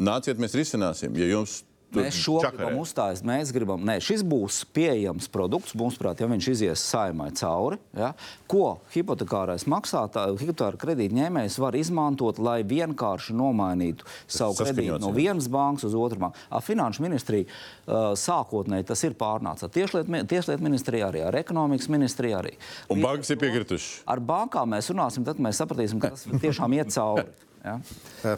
Nāciet, 0.03 0.39
mēs 0.41 0.55
risināsim. 0.57 1.15
Ja 1.19 1.27
jums 1.31 1.63
Mēs 1.97 2.17
šo 2.17 2.39
gribam 2.45 2.79
uzstājas. 2.81 3.23
Mēs 3.27 3.53
gribam, 3.55 3.83
nē, 3.87 3.99
šis 4.05 4.23
būs 4.27 4.63
pieejams 4.75 5.29
produkts, 5.33 5.75
mūsuprāt, 5.79 6.23
ja 6.23 6.29
viņš 6.31 6.49
izies 6.55 6.85
saimai 6.93 7.31
cauri, 7.37 7.79
ja, 7.97 8.13
ko 8.51 8.79
hipotekārais 8.95 9.67
maksātājs, 9.71 10.41
hipotekāra 10.41 10.81
kredītņēmējs 10.81 11.59
var 11.63 11.77
izmantot, 11.79 12.41
lai 12.43 12.61
vienkārši 12.69 13.37
nomainītu 13.37 14.09
savu 14.27 14.57
kredītu 14.63 15.01
no 15.03 15.13
vienas 15.17 15.49
bankas 15.53 15.89
uz 15.91 15.97
otru 15.99 16.25
banku. 16.25 16.41
Ar 16.53 16.65
finanšu 16.65 17.05
ministriju 17.05 17.49
uh, 17.49 18.13
sākotnēji 18.19 18.89
tas 18.93 19.05
ir 19.09 19.19
pārnāts 19.19 19.67
ar 19.67 19.73
tieslietu 19.73 20.23
tiesliet 20.31 20.65
ministriju 20.65 21.09
arī, 21.11 21.25
ar 21.27 21.37
ekonomikas 21.43 21.91
ministriju 21.93 22.39
arī. 22.41 22.57
Un 22.93 23.05
bankas 23.05 23.33
ir 23.35 23.41
piekritušas? 23.43 24.03
Ar 24.09 24.23
bankām 24.33 24.73
mēs 24.73 24.91
runāsim, 24.93 25.27
tad 25.27 25.41
mēs 25.43 25.61
sapratīsim, 25.63 26.01
ka 26.03 26.15
tas 26.15 26.27
tiešām 26.43 26.79
iet 26.79 26.93
cauri. 26.95 27.29
Ja? 27.63 27.79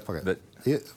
Pagaidiet. 0.07 0.95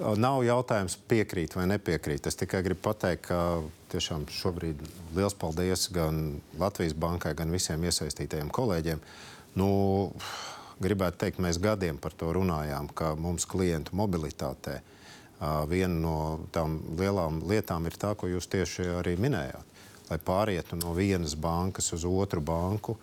Nav 0.00 0.40
jautājums 0.46 0.96
piekrīt 1.10 1.54
vai 1.58 1.66
nepiekrīt. 1.68 2.24
Es 2.26 2.38
tikai 2.40 2.62
gribu 2.64 2.80
pateikt, 2.86 3.26
ka 3.28 3.60
tiešām 3.92 4.24
šobrīd 4.32 4.80
liels 5.16 5.36
paldies 5.36 5.88
gan 5.92 6.38
Latvijas 6.60 6.94
bankai, 6.96 7.34
gan 7.36 7.52
visiem 7.52 7.84
iesaistītajiem 7.84 8.48
kolēģiem. 8.54 9.02
Nu, 9.60 9.68
gribētu 10.80 11.20
teikt, 11.20 11.42
mēs 11.44 11.60
gadiem 11.60 12.00
par 12.00 12.16
to 12.16 12.30
runājām, 12.32 12.88
ka 12.96 13.12
mums 13.18 13.44
klientu 13.50 13.98
mobilitātē 14.00 14.78
viena 15.68 15.96
no 16.00 16.16
tām 16.52 16.78
lielām 17.00 17.42
lietām 17.48 17.88
ir 17.88 17.96
tā, 18.00 18.14
ko 18.16 18.28
jūs 18.28 18.48
tieši 18.52 18.88
arī 19.00 19.16
minējāt. 19.20 19.66
Lai 20.10 20.18
pārietu 20.18 20.80
no 20.80 20.94
vienas 20.96 21.36
bankas 21.38 21.92
uz 21.94 22.04
otru 22.08 22.40
banku, 22.40 22.96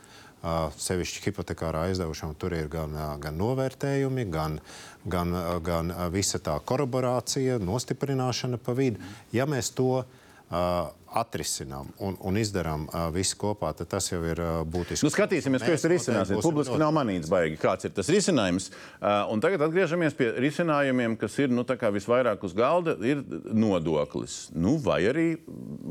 sevišķi 0.78 1.24
hipotekārā 1.28 1.88
aizdevušana, 1.90 2.38
tur 2.40 2.56
ir 2.58 2.70
gan, 2.72 2.94
gan 3.24 3.38
novērtējumi, 3.40 4.28
gan, 4.34 4.60
gan, 5.06 5.34
gan 5.66 5.94
visa 6.14 6.40
tā 6.44 6.58
korporācija, 6.60 7.60
nostiprināšana 7.64 8.60
pa 8.62 8.76
vidu. 8.78 9.04
Ja 9.36 9.48
mēs 9.50 9.74
to 9.78 10.02
uh, 10.02 10.94
atrisinām 11.16 11.90
un, 12.04 12.18
un 12.20 12.38
izdarām 12.40 12.88
uh, 12.88 13.08
visu 13.14 13.38
kopā, 13.40 13.72
tad 13.78 13.90
tas 13.92 14.10
jau 14.12 14.20
ir 14.28 14.42
uh, 14.44 14.62
būtiski. 14.68 15.06
Nu, 15.06 15.12
skatīsimies, 15.14 15.64
ko 15.64 15.74
jūs 15.74 15.88
risināsiet. 15.92 16.42
Publiski 16.44 16.78
nav 16.82 16.94
manīts 16.96 17.32
baigi, 17.32 17.60
kāds 17.62 17.88
ir 17.88 17.94
tas 17.96 18.12
risinājums. 18.12 18.70
Uh, 18.98 19.24
un 19.34 19.44
tagad 19.44 19.64
atgriežamies 19.68 20.18
pie 20.18 20.32
risinājumiem, 20.44 21.18
kas 21.20 21.38
ir 21.44 21.54
nu, 21.54 21.66
visvairāk 21.98 22.44
uz 22.44 22.56
galda, 22.58 22.98
ir 23.06 23.24
nodoklis. 23.54 24.48
Nu, 24.56 24.78
vai 24.84 25.02
arī 25.10 25.28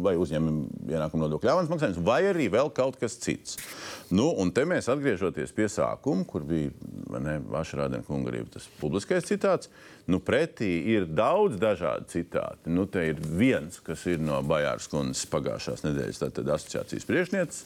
vai 0.07 0.17
uzņēmuma 0.21 0.93
ienākuma 0.93 1.27
nodokļa 1.27 1.55
avans 1.57 1.73
maksājums, 1.73 2.01
vai 2.05 2.23
arī 2.31 2.49
vēl 2.53 2.71
kaut 2.77 2.99
kas 3.01 3.19
cits. 3.23 3.57
Nu, 4.13 4.29
un 4.39 4.53
te 4.55 4.67
mēs 4.69 4.91
atgriežoties 4.93 5.55
pie 5.57 5.67
sākuma, 5.73 6.27
kur 6.29 6.45
bija 6.47 6.71
Vašrādena 7.51 8.05
kunga 8.07 8.31
arī 8.33 8.45
tas 8.53 8.67
publiskais 8.81 9.27
citāts. 9.27 9.71
Nu, 10.07 10.21
pretī 10.23 10.71
ir 10.95 11.09
daudz 11.11 11.59
dažādu 11.59 12.07
citātu. 12.13 12.71
Nu, 12.71 12.85
te 12.87 13.09
ir 13.11 13.19
viens, 13.19 13.81
kas 13.83 14.05
ir 14.07 14.21
no 14.23 14.39
Bajāras 14.47 14.87
kundzes 14.91 15.27
pagājušās 15.33 15.83
nedēļas 15.83 16.23
asociācijas 16.23 17.09
priekšnieces. 17.09 17.65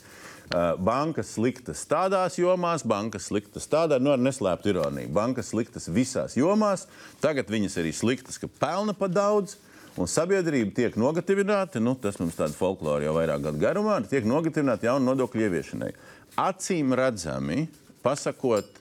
Uh, 0.51 0.73
bankas 0.83 1.35
sliktas 1.37 1.85
tādās 1.87 2.35
jomās, 2.41 2.83
bankas 2.83 3.29
sliktas 3.29 3.69
tādā, 3.71 4.01
nu, 4.03 4.11
ar 4.17 4.19
neslēptu 4.19 4.73
ironiju. 4.73 5.13
Bankas 5.15 5.53
sliktas 5.53 5.87
visās 5.93 6.35
jomās, 6.35 6.89
tagad 7.23 7.53
viņas 7.53 7.77
arī 7.79 7.93
sliktas, 7.95 8.41
ka 8.41 8.49
pelna 8.59 8.97
pa 8.97 9.07
daudz. 9.13 9.59
Un 10.01 10.09
sabiedrība 10.09 10.73
tiek 10.75 10.97
nogatavināta, 10.99 11.83
nu, 11.83 11.93
tas 11.99 12.17
mums 12.23 12.39
tāda 12.39 12.57
folklora 12.57 13.05
jau 13.05 13.15
vairāk 13.19 13.45
gadu 13.45 13.61
garumā, 13.61 14.01
tiek 14.09 14.27
nogatavināta 14.27 14.89
jaunu 14.89 15.13
nodokļu 15.13 15.45
ieviešanai. 15.45 15.93
Acīm 16.41 16.95
redzami, 16.97 17.67
pasakot, 18.03 18.81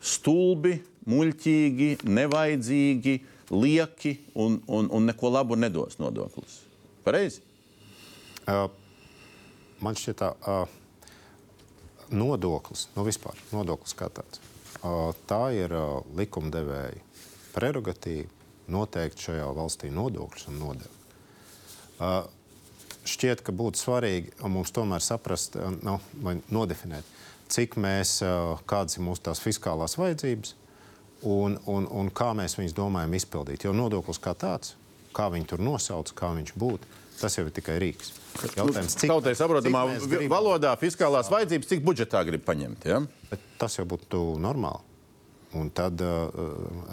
stulbi, 0.00 0.80
muļķīgi, 1.08 1.90
nevajadzīgi, 2.08 3.14
lieki 3.54 4.14
un, 4.36 4.58
un, 4.66 4.90
un 4.92 5.08
neko 5.08 5.32
labu 5.32 5.56
nedos 5.56 5.98
nodoklis. 6.00 6.60
Pareizi? 7.04 7.42
Uh, 8.48 8.66
man 9.84 9.96
šķiet, 9.96 10.20
tā 10.20 10.32
uh, 10.36 10.68
nodoklis, 12.12 12.88
nu 12.96 13.04
vispār 13.08 13.38
nodoklis 13.52 13.96
kā 13.96 14.10
tāds, 14.12 14.40
uh, 14.82 15.12
tā 15.28 15.42
ir 15.56 15.74
uh, 15.76 16.00
likumdevēja 16.16 17.04
prerogatīva 17.54 18.28
noteikt 18.68 19.20
šajā 19.24 19.46
valstī 19.56 19.88
nodokļus 19.92 20.48
un 20.52 20.58
nodevu. 20.60 20.96
Uh, 21.98 22.20
šķiet, 23.08 23.42
ka 23.44 23.54
būtu 23.56 23.80
svarīgi 23.80 24.34
mums 24.44 24.72
tomēr 24.76 25.02
saprast, 25.04 25.56
nu, 25.80 25.96
vai 26.20 26.36
nodefinēt, 26.52 27.08
cik 27.48 27.78
mēs, 27.80 28.18
kādas 28.68 28.98
ir 28.98 29.04
mūsu 29.06 29.24
tās 29.24 29.40
fiskālās 29.40 29.96
vajadzības 29.96 30.52
un, 31.26 31.58
un, 31.66 31.88
un 31.90 32.10
kā 32.14 32.30
mēs 32.36 32.58
viņus 32.58 32.76
domājam 32.76 33.16
izpildīt. 33.18 33.66
Jo 33.66 33.74
nodoklis 33.76 34.20
kā 34.22 34.34
tāds, 34.38 34.74
kā 35.16 35.28
viņi 35.32 35.50
tur 35.52 35.62
nosauc, 35.64 36.12
kā 36.16 36.30
viņš 36.36 36.54
būtu, 36.58 36.90
tas 37.18 37.34
jau 37.38 37.46
ir 37.48 37.54
tikai 37.54 37.78
rīks. 37.82 38.12
Jautājums, 38.54 38.94
cik 39.00 39.10
tautai 39.10 39.34
saprotamā 39.38 39.84
valodā 40.30 40.74
fiskālās 40.78 41.30
vajadzības, 41.32 41.70
cik 41.72 41.82
budžetā 41.86 42.22
grib 42.28 42.44
paņemt? 42.46 42.86
Ja? 42.86 43.00
Bet 43.30 43.42
tas 43.58 43.78
jau 43.80 43.86
būtu 43.88 44.38
normāli. 44.42 44.84
Un 45.56 45.70
tad 45.72 45.96
uh, 46.04 46.28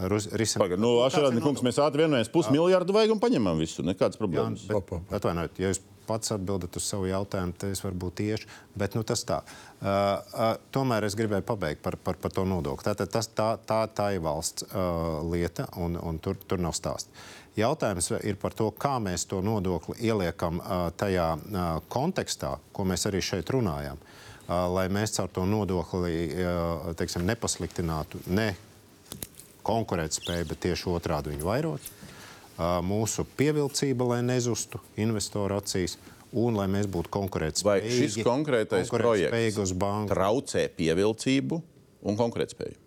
risinājums. 0.07 0.80
Nu, 0.80 0.93
Ašarādi, 1.03 1.41
kungs, 1.43 1.59
mēs 1.65 1.76
ātri 1.84 2.05
vienojamies, 2.05 2.32
pusmiljardu 2.32 2.95
vajag 2.95 3.11
un 3.11 3.19
paņemam 3.19 3.59
visu. 3.59 3.84
Nekādas 3.84 4.19
problēmas. 4.21 4.63
Jā, 4.69 4.80
bet, 4.80 5.11
atvainojiet, 5.19 5.59
ja 5.59 5.73
jūs 5.73 5.82
pats 6.07 6.33
atbildat 6.35 6.75
uz 6.79 6.87
savu 6.87 7.07
jautājumu, 7.09 7.55
tad 7.59 7.73
es 7.75 7.83
varbūt 7.83 8.17
tieši. 8.21 8.49
Bet 8.77 8.97
nu, 8.97 9.03
tas 9.07 9.23
tā. 9.27 9.41
Uh, 9.41 9.87
uh, 9.87 10.51
tomēr 10.75 11.07
es 11.07 11.17
gribēju 11.17 11.45
pabeigt 11.47 11.83
par, 11.85 11.97
par, 12.01 12.19
par 12.21 12.33
to 12.35 12.45
nodokli. 12.47 12.87
Tātad 12.87 13.11
tas, 13.13 13.29
tā, 13.37 13.55
tā, 13.67 13.81
tā 13.91 14.11
ir 14.15 14.23
valsts 14.25 14.67
uh, 14.67 15.21
lieta, 15.31 15.67
un, 15.81 15.97
un 16.01 16.19
tur, 16.23 16.39
tur 16.47 16.61
nav 16.61 16.75
stāsts. 16.77 17.11
Jautājums 17.55 18.09
ir 18.27 18.35
par 18.35 18.51
to, 18.51 18.67
kā 18.75 18.97
mēs 18.99 19.23
to 19.31 19.39
nodokli 19.45 19.95
ieliekam 20.09 20.59
uh, 20.59 20.89
tajā 20.99 21.29
uh, 21.35 21.65
kontekstā, 21.91 22.57
ko 22.75 22.87
mēs 22.87 23.07
arī 23.07 23.23
šeit 23.23 23.51
runājam. 23.55 24.01
Uh, 24.45 24.67
lai 24.69 24.89
mēs 24.93 25.15
caur 25.15 25.31
to 25.33 25.45
nodokli 25.49 26.27
uh, 26.35 26.91
teiksim, 26.99 27.23
nepasliktinātu 27.25 28.19
ne 28.27 28.51
konkurētspēju, 29.65 30.49
bet 30.51 30.61
tieši 30.67 30.91
otrādi 30.91 31.31
viņu 31.33 31.47
vairot 31.47 31.93
mūsu 32.57 33.25
pievilcība, 33.37 34.07
lai 34.13 34.21
nezustu 34.25 34.81
investoru 35.01 35.59
acīs. 35.59 35.97
Un 36.35 36.57
lai 36.57 36.65
mēs 36.67 36.87
būtu 36.91 37.07
konkurētspējīgi. 37.15 37.63
Vai 37.63 37.95
šis 37.95 38.17
konkrētais 38.25 38.89
projekts 38.91 39.71
traucē 40.11 40.65
pievilcību 40.75 41.61
un 42.03 42.17
konkurētspēju? 42.19 42.81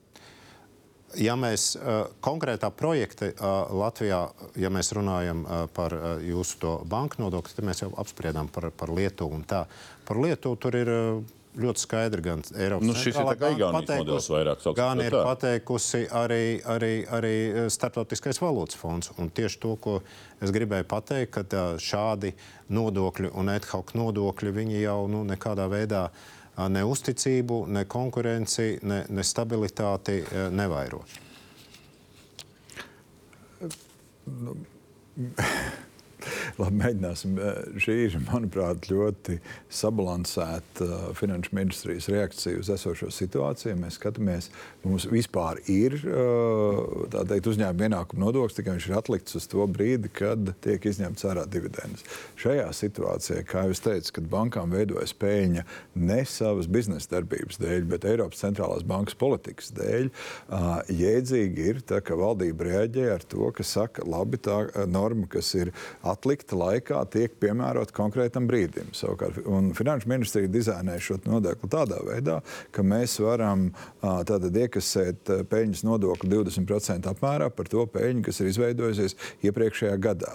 Ja 1.17 1.39
mēs 1.41 1.71
uh, 1.79 2.11
konkrētā 2.21 2.69
projekta 2.77 3.31
uh, 3.31 3.71
Latvijā, 3.81 4.19
ja 4.61 4.69
mēs 4.69 4.93
runājam 4.93 5.41
uh, 5.47 5.63
par 5.73 5.95
uh, 5.97 6.09
jūsu 6.21 6.75
banku 6.85 7.23
nodokli, 7.23 7.55
tad 7.57 7.65
mēs 7.65 7.81
jau 7.81 7.89
apspriedām 7.97 8.51
par, 8.53 8.69
par 8.77 8.93
Lietuvu. 8.93 9.41
Par 9.49 10.21
Lietuvu 10.21 10.61
tur 10.61 10.77
ir 10.77 10.93
uh, 10.93 11.38
ļoti 11.59 11.83
skaidri 11.83 12.25
gan 12.25 12.43
Eiropas 12.55 12.87
nu, 12.87 12.95
Savienības 12.95 14.69
gan 14.79 15.03
ir 15.03 15.15
tā. 15.15 15.23
pateikusi 15.27 16.05
arī, 16.15 16.43
arī, 16.69 16.93
arī 17.19 17.35
eh, 17.49 17.69
Startautiskais 17.73 18.41
valūtas 18.43 18.79
fonds. 18.79 19.13
Un 19.19 19.31
tieši 19.35 19.61
to, 19.63 19.75
ko 19.83 19.99
es 20.45 20.53
gribēju 20.55 20.89
pateikt, 20.91 21.33
ka 21.35 21.45
eh, 21.45 21.79
šādi 21.83 22.35
nodokļi 22.75 23.33
un 23.35 23.53
hoc 23.73 23.95
nodokļi 23.99 24.83
jau 24.83 25.01
nu, 25.11 25.25
nekādā 25.29 25.69
veidā 25.71 26.09
eh, 26.11 26.65
ne 26.69 26.85
uzticību, 26.87 27.65
ne 27.75 27.85
konkurenci, 27.85 28.79
ne, 28.83 29.03
ne 29.09 29.27
stabilitāti 29.27 30.23
nevairo. 30.55 31.03
Nu, 34.29 34.55
Labi, 36.61 36.79
mēģināsim. 36.81 37.37
Šī 37.81 37.95
ir, 38.07 38.17
manuprāt, 38.27 38.89
ļoti 38.91 39.39
sabalansēta 39.73 40.87
uh, 40.87 41.05
finanšu 41.19 41.55
ministrijas 41.57 42.09
reakcija 42.13 42.61
uz 42.61 42.71
esošo 42.75 43.11
situāciju. 43.15 43.77
Mēs 43.79 43.99
skatāmies, 44.01 44.51
mums 44.85 45.09
vispār 45.11 45.61
ir 45.71 45.99
uh, 46.03 47.07
teikt, 47.29 47.51
uzņēmuma 47.53 47.89
ienākuma 47.89 48.27
nodoklis, 48.27 48.57
tikai 48.59 48.77
viņš 48.77 48.89
ir 48.91 48.97
atlikts 48.99 49.39
uz 49.39 49.49
to 49.51 49.67
brīdi, 49.71 50.11
kad 50.21 50.53
tiek 50.65 50.89
izņemts 50.91 51.27
ārā 51.29 51.47
dividendes. 51.51 52.07
Šajā 52.41 52.69
situācijā, 52.77 53.45
kā 53.49 53.67
jūs 53.69 53.83
teicat, 53.85 54.13
kad 54.19 54.31
bankām 54.33 54.75
veidojas 54.75 55.15
pēļņa 55.19 55.67
ne 56.09 56.21
savas 56.29 56.71
biznesa 56.71 57.17
darbības 57.17 57.61
dēļ, 57.63 57.87
bet 57.93 58.09
Eiropas 58.09 58.43
centrālās 58.43 58.87
bankas 58.89 59.19
politikas 59.19 59.73
dēļ, 59.77 60.11
uh, 60.11 60.69
jēdzīgi 60.91 61.71
ir, 61.73 61.83
tā, 61.89 62.03
ka 62.05 62.19
valdība 62.19 62.71
reaģē 62.73 63.09
ar 63.15 63.27
to, 63.29 63.51
ka 63.55 63.67
saka, 63.67 64.07
labi, 64.09 64.41
tā 64.43 64.59
norma, 64.89 65.29
kas 65.31 65.53
ir 65.59 65.73
atlikta, 66.11 66.57
laikā 66.59 67.03
tiek 67.13 67.35
piemērota 67.41 67.95
konkrētam 67.97 68.49
brīdim. 68.49 68.91
Savukārt, 68.97 69.39
Finanšu 69.79 70.09
ministrija 70.11 70.51
dizainē 70.51 70.97
šo 71.03 71.19
nodokli 71.29 71.69
tādā 71.71 71.99
veidā, 72.07 72.39
ka 72.75 72.83
mēs 72.87 73.19
varam 73.23 73.69
tātad 74.03 74.55
iekasēt 74.57 75.33
peļņas 75.51 75.85
nodokli 75.87 76.31
20% 76.33 77.09
apmērā 77.13 77.51
par 77.55 77.71
to 77.71 77.85
peļņu, 77.93 78.25
kas 78.27 78.41
ir 78.43 78.51
izveidojusies 78.53 79.17
iepriekšējā 79.49 79.97
gadā. 80.03 80.35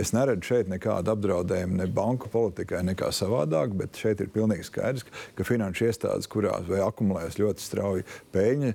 Es 0.00 0.14
neredzu 0.16 0.52
šeit 0.52 0.70
nekādu 0.70 1.14
apdraudējumu 1.14 1.80
ne 1.80 1.88
banku 1.90 2.30
politikai, 2.32 2.82
nekā 2.90 3.10
savādāk, 3.14 3.74
bet 3.78 3.98
šeit 4.00 4.22
ir 4.22 4.30
pilnīgi 4.34 4.68
skaidrs, 4.68 5.06
ka 5.38 5.46
finanšu 5.46 5.88
iestādes, 5.88 6.28
kurās 6.30 6.68
akumulējas 6.86 7.38
ļoti 7.40 7.64
strauji 7.64 8.06
peļņa, 8.34 8.72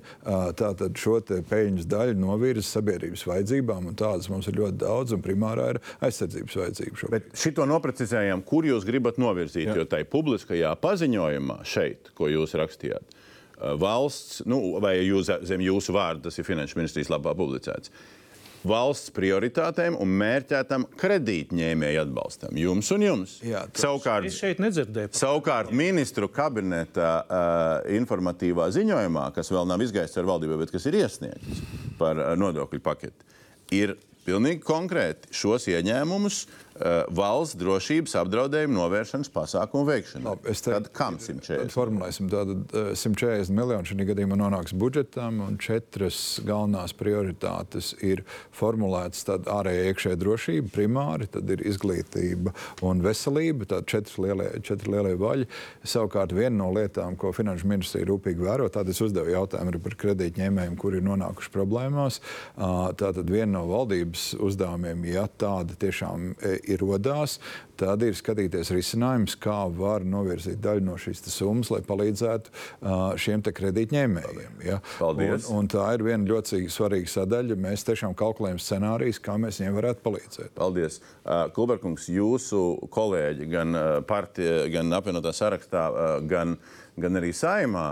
tātad 0.58 1.00
šo 1.00 1.18
peļņas 1.26 1.86
daļu 1.88 2.18
novirza 2.20 2.66
sabiedrības 2.68 3.24
vajadzībām, 3.28 3.86
un 3.90 3.96
tādas 3.98 4.28
mums 4.32 4.48
ir 4.50 4.58
ļoti 4.60 4.76
daudz, 4.82 5.14
un 5.16 5.22
primārā 5.24 5.70
ir 5.72 5.80
aizsardzības 6.16 6.58
vajadzība. 6.62 7.00
Šobrīd. 7.02 7.28
Bet 7.28 7.44
šito 7.44 7.66
noprecizējām, 7.68 8.42
kur 8.48 8.66
jūs 8.68 8.88
gribat 8.88 9.20
novirzīt, 9.22 9.68
Jā. 9.68 9.76
jo 9.80 9.86
tai 9.88 10.02
publiskajā 10.08 10.72
paziņojumā 10.82 11.60
šeit, 11.68 12.12
ko 12.16 12.30
jūs 12.32 12.56
rakstījāt, 12.58 13.16
valsts, 13.80 14.42
nu, 14.48 14.76
vai 14.82 14.98
jūs, 15.00 15.30
zem 15.48 15.64
jūsu 15.64 15.96
vārda, 15.96 16.28
tas 16.28 16.38
ir 16.38 16.46
Finanšu 16.48 16.78
ministrijas 16.80 17.12
labā 17.12 17.32
publicēts, 17.36 17.92
valsts 18.66 19.12
prioritātēm 19.14 19.94
un 20.02 20.10
mērķētam 20.18 20.88
kredītņēmēju 20.98 22.00
atbalstam. 22.02 22.56
Jums 22.58 22.90
un 22.96 23.04
jums. 23.04 23.36
Jā, 23.46 23.62
savukārt, 23.78 24.26
es 24.26 24.40
šeit 24.40 24.60
nedzirdēju. 24.62 25.12
Savukārt 25.16 25.70
ministru 25.76 26.28
kabineta 26.32 27.12
uh, 27.22 27.92
informatīvā 27.96 28.66
ziņojumā, 28.74 29.28
kas 29.36 29.52
vēl 29.54 29.70
nav 29.70 29.84
izgaists 29.86 30.18
ar 30.18 30.26
valdību, 30.28 30.58
bet 30.64 30.74
kas 30.74 30.88
ir 30.90 30.98
iesniegts 31.04 31.62
par 32.00 32.18
nodokļu 32.40 32.82
paketi, 32.84 33.30
ir 33.76 33.94
pilnīgi 34.26 34.64
konkrēti 34.66 35.30
šos 35.34 35.68
ieņēmumus 35.70 36.42
uh, 36.44 36.65
valsts 37.16 37.58
drošības 37.60 38.16
apdraudējumu 38.20 38.76
novēršanas 38.76 39.30
pasākumu 39.34 39.86
veikšanai. 39.88 40.26
Labi, 40.26 40.50
es 40.52 40.64
teiktu, 40.64 40.92
kam 40.96 41.18
140? 41.22 41.72
Formulēsim 41.74 42.30
tātad 42.32 42.74
140 42.98 43.54
miljoni 43.56 43.90
šī 43.90 44.08
gadījumā 44.10 44.38
nonāks 44.40 44.74
budžetam 44.76 45.40
un 45.46 45.58
četras 45.62 46.40
galvenās 46.46 46.94
prioritātes 46.96 47.92
ir 48.04 48.24
formulētas 48.56 49.26
tad 49.28 49.48
ārējā 49.50 49.90
iekšējā 49.90 50.20
drošība 50.20 50.72
primāri, 50.74 51.28
tad 51.32 51.50
ir 51.52 51.64
izglītība 51.66 52.54
un 52.86 53.02
veselība, 53.04 53.68
tad 53.70 53.88
četri 53.90 54.26
lielie, 54.26 54.48
četri 54.66 54.92
lielie 54.92 55.14
vaļi. 55.20 55.48
Savukārt 55.86 56.34
viena 56.36 56.56
no 56.60 56.70
lietām, 56.74 57.16
ko 57.20 57.32
Finanšu 57.36 57.68
ministrija 57.70 58.08
rūpīgi 58.10 58.44
vēro, 58.46 58.68
tad 58.72 58.90
es 58.92 59.00
uzdevu 59.04 59.32
jautājumu 59.34 59.80
par 59.82 59.96
kredītņēmējiem, 60.02 60.76
kuri 60.80 61.00
ir 61.00 61.06
nonākuši 61.06 61.52
problēmās. 61.54 62.20
Tātad 62.56 63.26
viena 63.30 63.58
no 63.58 63.64
valdības 63.70 64.28
uzdevumiem, 64.42 65.04
ja 65.10 65.26
tāda 65.28 65.76
tiešām 65.80 66.34
ir 66.70 66.82
rodās, 66.82 67.38
tad 67.78 68.02
ir 68.06 68.16
skatīties 68.16 68.70
risinājums, 68.74 69.36
kā 69.40 69.58
var 69.76 70.04
novirzīt 70.06 70.60
daļu 70.64 70.84
no 70.86 70.96
šīs 71.00 71.24
summas, 71.30 71.70
lai 71.72 71.82
palīdzētu 71.86 72.52
šiem 73.20 73.44
kredītņēmējiem. 73.46 74.58
Ja? 74.66 74.80
Paldies. 74.98 75.50
Un, 75.50 75.62
un 75.62 75.70
tā 75.70 75.86
ir 75.96 76.04
viena 76.06 76.28
ļoti 76.30 76.64
svarīga 76.72 77.12
sadaļa. 77.12 77.58
Mēs 77.66 77.86
tiešām 77.88 78.16
kalkulējam 78.18 78.60
scenārijus, 78.62 79.20
kā 79.22 79.36
mēs 79.40 79.60
viņiem 79.60 79.78
varētu 79.78 80.04
palīdzēt. 80.06 80.52
Paldies. 80.56 81.00
Kulberkungs, 81.56 82.10
jūsu 82.12 82.64
kolēģi 82.92 83.48
gan 83.52 83.80
partija, 84.08 84.66
gan 84.72 84.92
apvienotā 84.96 85.34
sarakstā, 85.36 85.88
gan, 86.28 86.56
gan 86.98 87.22
arī 87.22 87.32
saimā. 87.36 87.88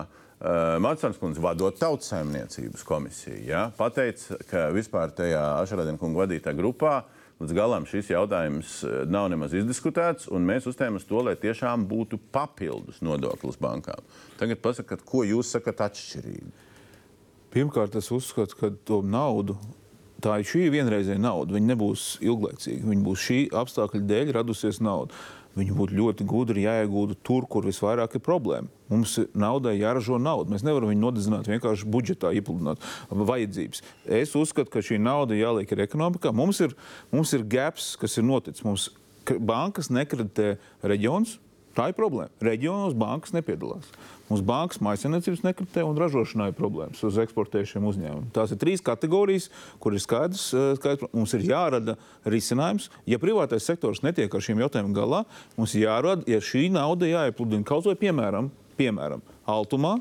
Matsons 0.85 1.16
kundze 1.16 1.41
vadot 1.41 1.79
tautsājumniecības 1.81 2.83
komisiju, 2.85 3.39
ja, 3.47 3.62
pateica, 3.79 4.37
ka 4.51 4.66
vispār 4.75 5.14
tajā 5.16 5.41
Ašarādina 5.62 5.97
kunga 5.97 6.20
vadītā 6.25 6.53
grupā 6.59 6.99
uh, 6.99 7.14
līdz 7.43 7.55
galam 7.57 7.87
šis 7.89 8.12
jautājums 8.12 8.76
eh, 8.87 9.01
nav 9.11 9.30
nemaz 9.32 9.55
izdiskutēts, 9.57 10.28
un 10.35 10.47
mēs 10.49 10.68
uzstājam 10.70 11.01
uz 11.01 11.07
to, 11.09 11.22
lai 11.26 11.37
tiešām 11.41 11.87
būtu 11.91 12.20
papildus 12.35 13.01
nodoklis 13.05 13.59
bankām. 13.61 14.05
Tagad 14.41 14.62
pasakiet, 14.64 15.05
ko 15.07 15.24
jūs 15.26 15.55
sakat 15.57 15.82
atšķirīgi? 15.89 16.53
Pirmkārt, 17.55 17.95
es 17.99 18.11
uzskatu, 18.11 18.59
ka 18.59 18.72
to 18.87 19.01
naudu. 19.07 19.55
Tā 20.24 20.41
ir 20.41 20.49
šī 20.49 20.64
vienreizēja 20.72 21.20
nauda. 21.20 21.55
Viņa 21.55 21.68
nebūs 21.70 22.05
ilglaicīga. 22.24 22.87
Viņa 22.89 23.05
būs 23.05 23.24
šī 23.28 23.39
apstākļa 23.61 24.01
dēļ 24.09 24.32
radusies 24.35 24.80
nauda. 24.82 25.14
Viņi 25.55 25.75
būtu 25.79 25.95
ļoti 25.95 26.27
gudri 26.27 26.65
jāiegūda 26.65 27.15
tur, 27.23 27.47
kur 27.51 27.67
visvairāk 27.69 28.17
ir 28.19 28.23
problēma. 28.27 28.71
Mums 28.91 29.17
naudai 29.39 29.77
jāražo 29.79 30.19
nauda. 30.19 30.51
Mēs 30.51 30.65
nevaram 30.67 30.91
viņu 30.91 31.03
nodedzināt 31.05 31.49
vienkārši 31.51 31.87
budžetā, 31.95 32.33
iepludināt 32.35 32.83
vajadzības. 33.11 33.85
Es 34.19 34.35
uzskatu, 34.39 34.73
ka 34.73 34.83
šī 34.85 34.99
nauda 35.03 35.39
jāliek 35.39 35.71
ir 35.71 35.85
ekonomikā. 35.87 36.35
Mums 36.35 36.59
ir, 36.65 36.75
mums 37.15 37.33
ir 37.39 37.47
gaps, 37.47 37.95
kas 38.01 38.19
ir 38.19 38.27
noticis. 38.27 38.67
Mums 38.67 38.91
bankas 39.39 39.93
nekreditē 39.95 40.57
reģionus. 40.83 41.39
Tā 41.75 41.89
ir 41.91 41.97
problēma. 41.99 42.31
Reģionos 42.45 42.95
bankas 42.95 43.33
nepiedalās. 43.35 43.89
Mums 44.29 44.45
bankas 44.47 44.79
maisainiecības 44.85 45.43
nekritē 45.43 45.83
un 45.85 45.99
ražošanā 45.99 46.47
ir 46.49 46.57
problēmas 46.57 47.03
uz 47.05 47.18
eksportējušiem 47.25 47.89
uzņēmumiem. 47.91 48.29
Tās 48.37 48.55
ir 48.55 48.61
trīs 48.62 48.83
kategorijas, 48.85 49.49
kur 49.83 49.97
ir 49.97 50.03
skaidrs, 50.03 50.47
eh, 50.55 50.77
skaidrs 50.79 51.11
mums 51.12 51.35
ir 51.35 51.43
jārada 51.51 51.97
risinājums. 52.25 52.89
Ja 53.11 53.18
privātais 53.18 53.66
sektors 53.66 54.05
netiek 54.07 54.33
ar 54.33 54.41
šiem 54.41 54.62
jautājumiem 54.62 54.95
galā, 54.95 55.25
mums 55.59 55.75
jārada, 55.75 56.22
ja 56.31 56.39
šī 56.39 56.70
nauda 56.70 57.11
jāiepludina 57.11 57.66
kaut 57.66 57.85
vai 57.91 57.97
piemēram, 57.99 58.51
piemēram 58.79 59.20
Altumā 59.47 60.01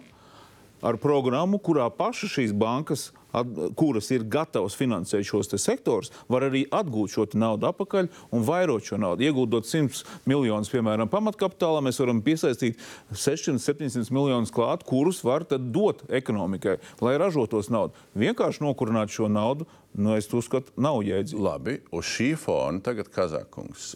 ar 0.83 0.97
programmu, 0.97 1.59
kurā 1.59 1.89
pašas 1.89 2.37
šīs 2.37 2.53
bankas 2.53 3.11
at, 3.33 3.53
kuras 3.79 4.09
ir 4.13 4.25
gatavas 4.29 4.77
finansēt 4.77 5.25
šos 5.27 5.51
sektorus, 5.61 6.11
var 6.31 6.47
arī 6.47 6.63
atgūt 6.71 7.13
šo 7.13 7.25
naudu 7.39 7.67
atpakaļ 7.69 8.09
un 8.35 8.45
vairot 8.45 8.85
šo 8.85 8.99
naudu. 9.01 9.25
Iegūdot 9.25 9.67
100 9.67 10.03
miljonus, 10.29 10.71
piemēram, 10.73 11.09
pamatkapitālā, 11.11 11.81
mēs 11.85 11.99
varam 12.01 12.21
piesaistīt 12.25 12.81
600, 13.11 13.61
700 13.63 14.13
miljonus 14.13 14.53
klāt, 14.53 14.85
kurus 14.87 15.23
var 15.25 15.47
dot 15.49 16.03
ekonomikai, 16.13 16.77
lai 17.03 17.15
ražotos 17.21 17.71
naudu. 17.73 17.97
Vienkārši 18.19 18.63
nokurināt 18.63 19.13
šo 19.13 19.29
naudu, 19.31 19.67
nu, 19.97 20.13
es 20.17 20.29
uzskatu, 20.33 20.73
nav 20.77 21.01
jēdzīgi. 21.05 21.41
Labi, 21.43 21.79
uz 21.93 22.07
šī 22.07 22.33
fona 22.39 22.83
tagad 22.85 23.09
Kazakungs. 23.13 23.93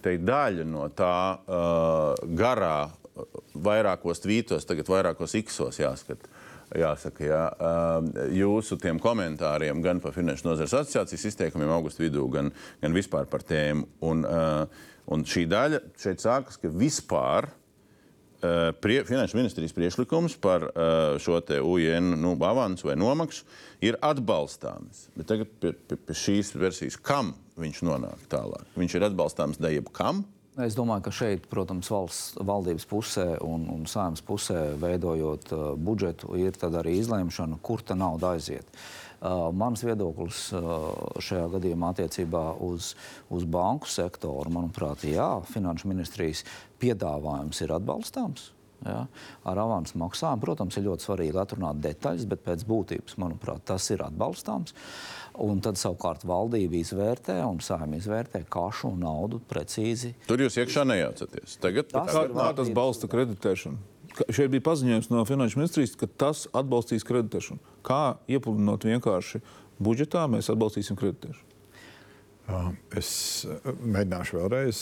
Te 0.00 0.14
ir 0.16 0.22
daļa 0.24 0.64
no 0.64 0.86
tā 0.96 1.14
uh, 1.36 2.28
garā, 2.36 2.88
vairākos 3.52 4.22
tvītos, 4.24 4.64
tagad 4.64 4.88
vairākos 4.88 5.34
iksos 5.36 5.76
jāskatās 5.82 6.39
jāsaka, 6.78 7.24
jā, 7.26 7.44
jūsu 8.36 8.78
komentāriem 9.02 9.82
gan 9.82 10.00
par 10.02 10.14
Finanšu 10.16 10.48
nozares 10.48 10.74
asociācijas 10.76 11.28
izteikumiem 11.32 11.72
augustu 11.74 12.04
vidū, 12.04 12.26
gan, 12.32 12.52
gan 12.82 12.96
vispār 12.96 13.26
par 13.30 13.44
tēmu. 13.46 13.88
Un, 14.06 14.26
un 15.10 15.24
šī 15.26 15.46
daļa 15.50 15.82
šeit 15.98 16.22
sākas, 16.22 16.60
ka 16.60 16.70
vispār 16.70 17.50
prie, 18.80 19.02
Finanšu 19.04 19.36
ministrijas 19.36 19.74
priekšlikums 19.76 20.38
par 20.40 20.70
šo 21.20 21.40
UN 21.66 22.14
nu, 22.22 22.34
avansu 22.46 22.88
vai 22.88 22.96
nomaksu 22.96 23.44
ir 23.84 23.98
atbalstāms. 24.00 25.08
Bet 25.16 25.28
tagad 25.32 25.50
pie, 25.60 25.74
pie, 25.74 25.98
pie 25.98 26.16
šīs 26.16 26.54
versijas, 26.56 26.96
kam 26.96 27.34
viņš 27.60 27.82
nonāk 27.84 28.28
tālāk? 28.32 28.68
Viņš 28.78 28.96
ir 28.96 29.08
atbalstāms 29.10 29.60
dejab 29.60 29.90
kam? 29.92 30.24
Es 30.64 30.76
domāju, 30.76 31.04
ka 31.06 31.12
šeit, 31.14 31.46
protams, 31.50 31.88
valsts 31.92 32.34
valdības 32.46 32.86
pusē 32.90 33.26
un, 33.44 33.66
un 33.72 33.86
saimnes 33.88 34.22
pusē, 34.26 34.74
veidojot 34.80 35.52
uh, 35.56 35.66
budžetu, 35.78 36.34
ir 36.36 36.56
arī 36.68 36.98
izlēmšana, 37.00 37.60
kur 37.64 37.84
tā 37.86 37.96
nauda 37.98 38.34
aiziet. 38.34 38.68
Uh, 39.20 39.48
mans 39.52 39.82
viedoklis 39.84 40.46
uh, 40.56 40.90
šajā 41.20 41.48
gadījumā 41.54 41.92
attiecībā 41.94 42.44
uz, 42.64 42.94
uz 43.28 43.44
banku 43.44 43.88
sektoru, 43.88 44.52
manuprāt, 44.52 45.04
jā, 45.08 45.28
finanšu 45.52 45.90
ministrijas 45.92 46.44
piedāvājums 46.80 47.60
ir 47.64 47.76
atbalstāms. 47.76 48.50
Ja, 48.80 49.02
ar 49.44 49.58
avansu 49.60 49.98
maksājumu, 50.00 50.40
protams, 50.40 50.78
ir 50.80 50.86
ļoti 50.86 51.04
svarīgi 51.04 51.36
atrunāt 51.36 51.82
detaļas, 51.84 52.24
bet 52.30 52.40
pēc 52.46 52.62
būtības, 52.64 53.18
manuprāt, 53.20 53.60
tas 53.68 53.90
ir 53.92 54.00
atbalstāms. 54.06 54.72
Un 55.40 55.62
tad 55.64 55.78
savukārt 55.80 56.26
valdība 56.28 56.76
izvērtē 56.80 57.38
un 57.48 57.62
saimnieks 57.64 58.04
izvērtē, 58.04 58.42
kā 58.52 58.66
šo 58.76 58.92
naudu 59.00 59.40
precīzi. 59.48 60.12
Tur 60.28 60.42
jūs 60.44 60.58
iekšā 60.60 60.84
nejaucaties. 60.88 61.56
Tagad 61.62 61.88
tas, 61.88 62.10
kā, 62.12 62.26
kā 62.34 62.48
tas 62.58 62.72
balsta 62.76 63.08
kreditēšanu? 63.08 63.80
Šeit 64.28 64.50
bija 64.52 64.66
paziņojums 64.66 65.08
no 65.12 65.22
Finanšu 65.24 65.60
ministrijas, 65.60 65.94
ka 65.96 66.10
tas 66.20 66.44
atbalstīs 66.56 67.06
kreditēšanu. 67.08 67.62
Kā 67.86 68.18
iepludinot 68.28 68.84
vienkārši 68.84 69.40
budžetā, 69.80 70.26
mēs 70.28 70.50
atbalstīsim 70.52 70.98
kreditēšanu. 71.00 71.46
Es 72.98 73.10
mēģināšu 73.64 74.38
vēlreiz. 74.40 74.80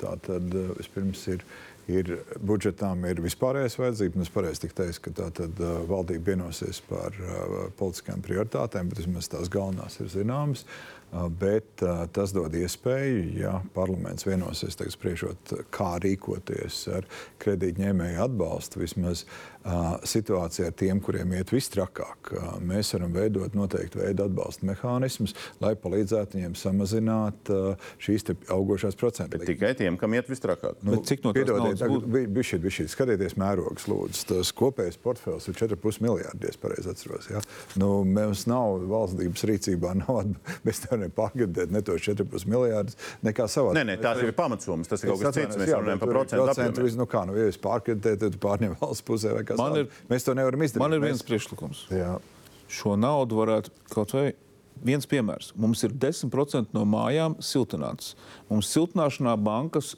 Tā 0.00 0.16
tad 0.26 0.56
vispirms 0.78 1.22
ir 1.30 1.44
ir 1.90 2.14
budžetām 2.38 3.04
ir 3.08 3.22
vispārējais 3.24 3.78
vajadzība. 3.80 4.20
Mums 4.20 4.32
pareizi 4.32 4.68
teikts, 4.68 5.00
ka 5.02 5.12
tā 5.16 5.28
tad 5.42 5.60
uh, 5.62 5.82
valdība 5.88 6.32
vienosies 6.32 6.82
par 6.88 7.16
uh, 7.18 7.68
politiskām 7.78 8.22
prioritātēm, 8.24 8.90
bet 8.90 9.02
vismaz 9.02 9.30
tās 9.32 9.50
galvenās 9.52 9.98
ir 10.02 10.10
zināmas. 10.12 10.66
Uh, 11.12 11.26
bet 11.28 11.82
uh, 11.84 12.06
tas 12.14 12.32
dod 12.32 12.54
iespēju, 12.56 13.24
ja 13.36 13.58
parlaments 13.74 14.24
vienosies, 14.24 14.78
tagad 14.78 14.94
spriežot, 14.94 15.54
kā 15.74 15.90
rīkoties 16.00 16.86
ar 16.96 17.08
kredītņēmēju 17.42 18.22
atbalstu, 18.24 18.80
vismaz 18.80 19.26
situācija 20.08 20.70
ar 20.70 20.76
tiem, 20.78 21.00
kuriem 21.04 21.32
iet 21.38 21.52
visstrakāk. 21.54 22.32
Uh, 22.32 22.56
mēs 22.66 22.92
varam 22.96 23.12
veidot 23.14 23.54
noteiktu 23.56 24.02
veidu 24.02 24.26
atbalsta 24.26 24.66
mehānismus, 24.66 25.36
lai 25.62 25.74
palīdzētu 25.78 26.38
viņiem 26.38 26.56
samazināt 26.58 27.50
šīs 28.02 28.26
augošās 28.52 28.98
procentu 28.98 29.38
likmes. 29.38 29.52
Tikai 29.52 29.72
tiem, 29.78 29.98
kam 30.00 30.14
iet 30.16 30.30
visstrakāk. 30.30 30.80
Nu, 30.82 30.96
Bet 30.96 31.08
cik 31.10 31.24
no 31.26 31.32
bišķīt, 31.32 32.62
bišķīt, 32.64 32.90
skatieties 32.92 33.36
mērogus, 33.40 33.86
lūdzu. 33.90 34.24
Tas 34.32 34.52
kopējais 34.56 34.98
portfels 35.02 35.48
ir 35.50 35.58
4,5 35.58 36.02
miljardi, 36.04 36.46
ja 36.46 36.52
es 36.52 36.60
pareizi 36.60 36.90
atceros. 36.92 37.28
Ja? 37.30 37.42
Nu, 37.80 38.02
mums 38.08 38.46
nav 38.50 38.82
valstības 38.90 39.46
rīcībā, 39.48 39.94
nav, 40.02 40.34
mēs 40.66 40.82
nevaram 40.86 41.14
pārgadēt 41.16 41.74
ne 41.74 41.84
tos 41.86 42.02
4,5 42.08 42.48
miljardus, 42.50 42.98
nekā 43.26 43.48
savā. 43.50 43.74
Nē, 43.78 43.86
nē, 43.92 43.98
tās 44.02 44.22
ir 44.24 44.34
pamatsummas. 44.36 44.90
Tas 44.90 45.04
ir 45.04 45.12
kaut 45.12 45.24
kas 45.26 45.38
cits. 45.38 45.60
Mēs 45.60 45.74
runājam 45.74 46.02
par 46.02 46.14
procentu 46.16 46.48
apjomu. 46.52 46.90
Nu, 47.02 47.08
kā, 47.10 47.24
nu, 47.28 47.36
ja 47.38 47.48
jūs 47.48 47.58
pārgadējat, 47.62 48.26
tad 48.26 48.38
pārņem 48.42 48.76
valsts 48.80 49.06
pusē 49.06 49.34
vai 49.36 49.44
kas 49.52 49.58
Man 49.62 49.72
tāds. 49.76 49.86
ir- 49.86 50.08
Mēs 50.12 50.24
to 50.28 50.34
nevaram 50.38 50.60
izdarīt. 50.66 50.82
Man 50.84 50.92
ir 50.98 51.00
viens 51.04 51.22
Mēs- 51.22 51.28
priekšlikums. 51.28 51.84
Jā. 51.94 52.18
Šo 52.72 52.96
naudu 52.98 53.36
varētu 53.42 53.70
kaut 53.92 54.12
vai. 54.16 54.32
Viens 54.82 55.06
piemērs. 55.06 55.52
Mums 55.56 55.84
ir 55.84 55.90
10% 55.94 56.72
no 56.74 56.82
mājām 56.84 57.36
siltināts. 57.38 58.14
Mums 58.50 58.66
siltināšanā 58.72 59.36
bankas 59.38 59.94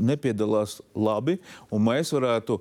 nepiedalās 0.00 0.80
labi, 0.96 1.38
un 1.70 1.84
mēs 1.84 2.10
varētu 2.14 2.60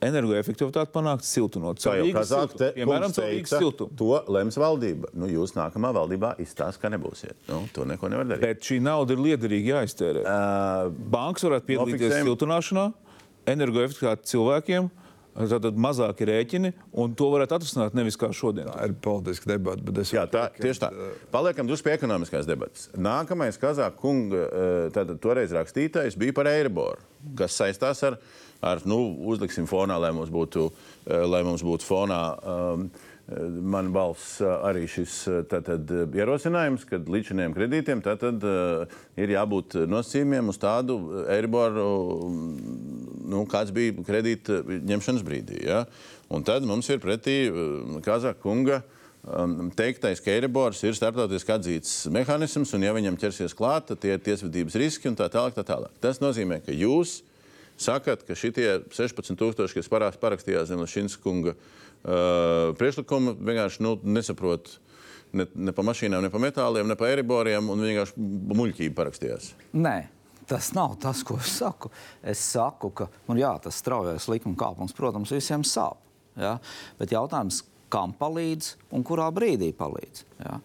energoefektivitāti 0.00 0.92
panākt 0.94 1.26
siltinot. 1.28 1.80
Kā 1.82 1.92
jau 1.98 2.06
Kazāk 2.16 2.54
te. 2.56 2.70
Piemēram, 2.76 3.12
teica, 3.12 3.58
to 3.96 4.22
lems 4.32 4.56
valdība. 4.56 5.10
Nu, 5.12 5.26
jūs 5.28 5.52
nākamā 5.58 5.90
valdībā 5.92 6.38
izstāstāt, 6.40 6.80
ka 6.80 6.88
nebūsiet. 6.94 7.36
Nu, 7.48 7.66
to 7.74 7.84
neko 7.84 8.08
nevar 8.08 8.24
darīt. 8.30 8.40
Bet 8.40 8.60
šī 8.64 8.80
nauda 8.80 9.12
ir 9.16 9.20
liederīgi 9.26 9.74
jāiztērē. 9.74 10.22
Uh, 10.24 10.88
Bankas 11.12 11.44
varētu 11.44 11.68
piedalīties 11.68 12.00
Nofiksējam. 12.00 12.30
siltināšanā, 12.30 12.86
energoefektivitāti 13.46 14.32
cilvēkiem. 14.32 14.90
Tad 15.30 15.76
mazāki 15.78 16.26
rēķini, 16.26 16.72
un 17.00 17.12
to 17.16 17.28
varētu 17.32 17.54
atrisināt 17.56 17.94
nevis 17.96 18.18
kā 18.18 18.32
šodien. 18.34 18.66
Tā 18.68 18.88
ir 18.88 18.96
politiska 19.04 19.52
debata, 19.52 19.84
bet 19.86 20.00
es 20.02 20.10
Jā, 20.12 20.24
tā, 20.30 20.48
tieši 20.56 20.82
tā. 20.82 20.90
Paliekam 21.32 21.68
drusku 21.70 21.86
pie 21.86 21.94
ekonomiskās 21.94 22.48
debatas. 22.48 22.88
Nākamais 22.98 23.60
Kazāka 23.60 23.96
kunga 24.00 24.42
tātad, 24.94 25.16
toreiz 25.22 25.54
rakstītais 25.54 26.18
bija 26.18 26.34
par 26.36 26.50
Eiriboru, 26.50 26.98
kas 27.38 27.54
saistās 27.60 28.02
ar, 28.08 28.18
ar 28.72 28.82
nu, 28.90 28.98
uzliksim 29.30 29.70
fonā, 29.70 30.00
lai 30.02 30.10
mums 30.16 30.32
būtu, 30.34 30.66
lai 31.06 31.44
mums 31.46 31.64
būtu 31.66 31.86
fonā. 31.86 32.20
Um, 32.42 32.90
Man 33.30 33.92
balss 33.94 34.40
eh, 34.42 34.50
arī 34.66 34.86
šis 34.90 35.14
eh, 35.30 35.42
tātad, 35.50 35.86
eh, 35.94 36.16
ierosinājums, 36.18 36.82
ka 36.88 36.98
līdzinējiem 36.98 37.54
kredītiem 37.54 38.02
tātad, 38.02 38.42
ir 39.20 39.32
jābūt 39.36 39.76
nosacījumiem 39.90 40.50
uz 40.50 40.58
tādu 40.58 40.96
Eiriboru, 41.30 41.84
nu, 43.30 43.44
kāds 43.50 43.70
bija 43.74 43.94
kredīta 44.06 44.60
ņemšanas 44.66 45.26
brīdī. 45.26 45.60
Ja? 45.68 45.84
Un 46.30 46.42
tad 46.46 46.66
mums 46.66 46.90
ir 46.90 46.98
pretī 47.02 47.36
Kazaka 48.02 48.40
kunga 48.42 48.80
teiktais, 49.78 50.22
ka 50.24 50.32
Eiribors 50.32 50.80
ir 50.82 50.96
starptautiski 50.96 51.54
atzīts 51.54 51.96
mehānisms, 52.10 52.72
un 52.74 52.86
ja 52.86 52.94
viņam 52.96 53.18
ķersies 53.20 53.54
klāt, 53.54 53.90
tad 53.90 54.00
tie 54.02 54.16
ir 54.16 54.22
tiesvedības 54.26 54.78
riski 54.80 55.10
un 55.10 55.18
tā 55.18 55.28
tālāk. 55.30 55.54
Tā 55.54 55.66
tālāk. 55.68 55.92
Tas 56.02 56.22
nozīmē, 56.24 56.62
ka 56.64 56.74
jūs 56.74 57.20
sakat, 57.80 58.24
ka 58.26 58.34
šitie 58.36 58.80
16,000, 58.90 59.76
kas 59.76 59.92
parakstījās 59.92 60.72
zem 60.72 60.80
Lašinska 60.82 61.22
kunga 61.24 61.54
uh, 61.54 61.89
priekšlikumu, 62.02 63.36
vienkārši 63.40 63.84
nu, 63.84 63.96
nesaprot. 64.16 64.78
Ne, 65.36 65.44
ne 65.54 65.70
pa 65.70 65.84
mašīnām, 65.86 66.24
ne 66.24 66.30
pa 66.32 66.40
metāliem, 66.42 66.88
ne 66.90 66.96
pa 66.98 67.06
aeriboriem, 67.06 67.68
un 67.70 67.84
vienkārši 67.86 68.18
muļķīgi 68.50 68.94
parakstījās. 68.98 69.52
Nē, 69.78 69.96
tas 70.50 70.72
nav 70.74 70.96
tas, 71.02 71.20
ko 71.26 71.36
es 71.38 71.52
saku. 71.60 71.92
Es 72.18 72.42
saku, 72.42 72.90
ka 72.90 73.06
nu, 73.28 73.36
jā, 73.38 73.52
tas 73.62 73.78
straujais 73.78 74.26
likuma 74.32 74.58
kāpums, 74.58 74.96
protams, 74.96 75.30
visiem 75.36 75.62
sāp. 75.62 76.00
Ja? 76.40 76.56
Bet 76.98 77.14
jautājums, 77.14 77.62
kam 77.90 78.12
palīdz 78.16 78.74
un 78.94 79.04
kurā 79.06 79.28
brīdī 79.34 79.70
palīdz? 79.76 80.24
Ja? 80.40 80.58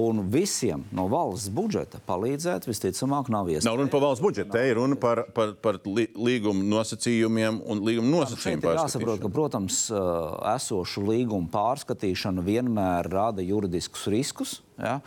Un 0.00 0.24
visiem 0.32 0.82
no 0.96 1.06
valsts 1.10 1.50
budžeta 1.54 2.00
palīdzēt 2.06 2.66
visticamāk 2.68 3.30
nav 3.32 3.50
iespējams. 3.50 3.68
Nav 3.68 3.78
runa 3.80 3.92
par 3.92 4.04
valsts 4.04 4.24
budžetu, 4.24 4.52
te 4.54 4.64
ir 4.70 4.78
runa 4.80 4.98
par, 5.00 5.22
par, 5.36 5.54
par 5.62 5.80
līguma 5.86 6.64
nosacījumiem 6.74 7.60
un 7.70 7.84
līguma 7.86 8.08
Šeit 8.08 8.16
nosacījumu 8.16 8.66
ir 8.66 8.80
jāsaprot, 8.80 9.20
ka, 9.22 9.32
protams, 9.34 9.82
uh, 9.92 10.40
esošu 10.56 11.04
līgumu 11.06 11.50
pārskatīšana 11.52 12.44
vienmēr 12.46 13.10
rada 13.12 13.44
juridiskus 13.44 14.08
riskus, 14.12 14.56
ja? 14.80 14.98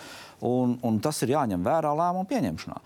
un, 0.43 0.77
un 0.85 1.01
tas 1.03 1.21
ir 1.25 1.35
jāņem 1.35 1.65
vērā 1.65 1.91
lēmumu 1.97 2.29
pieņemšanā. 2.29 2.79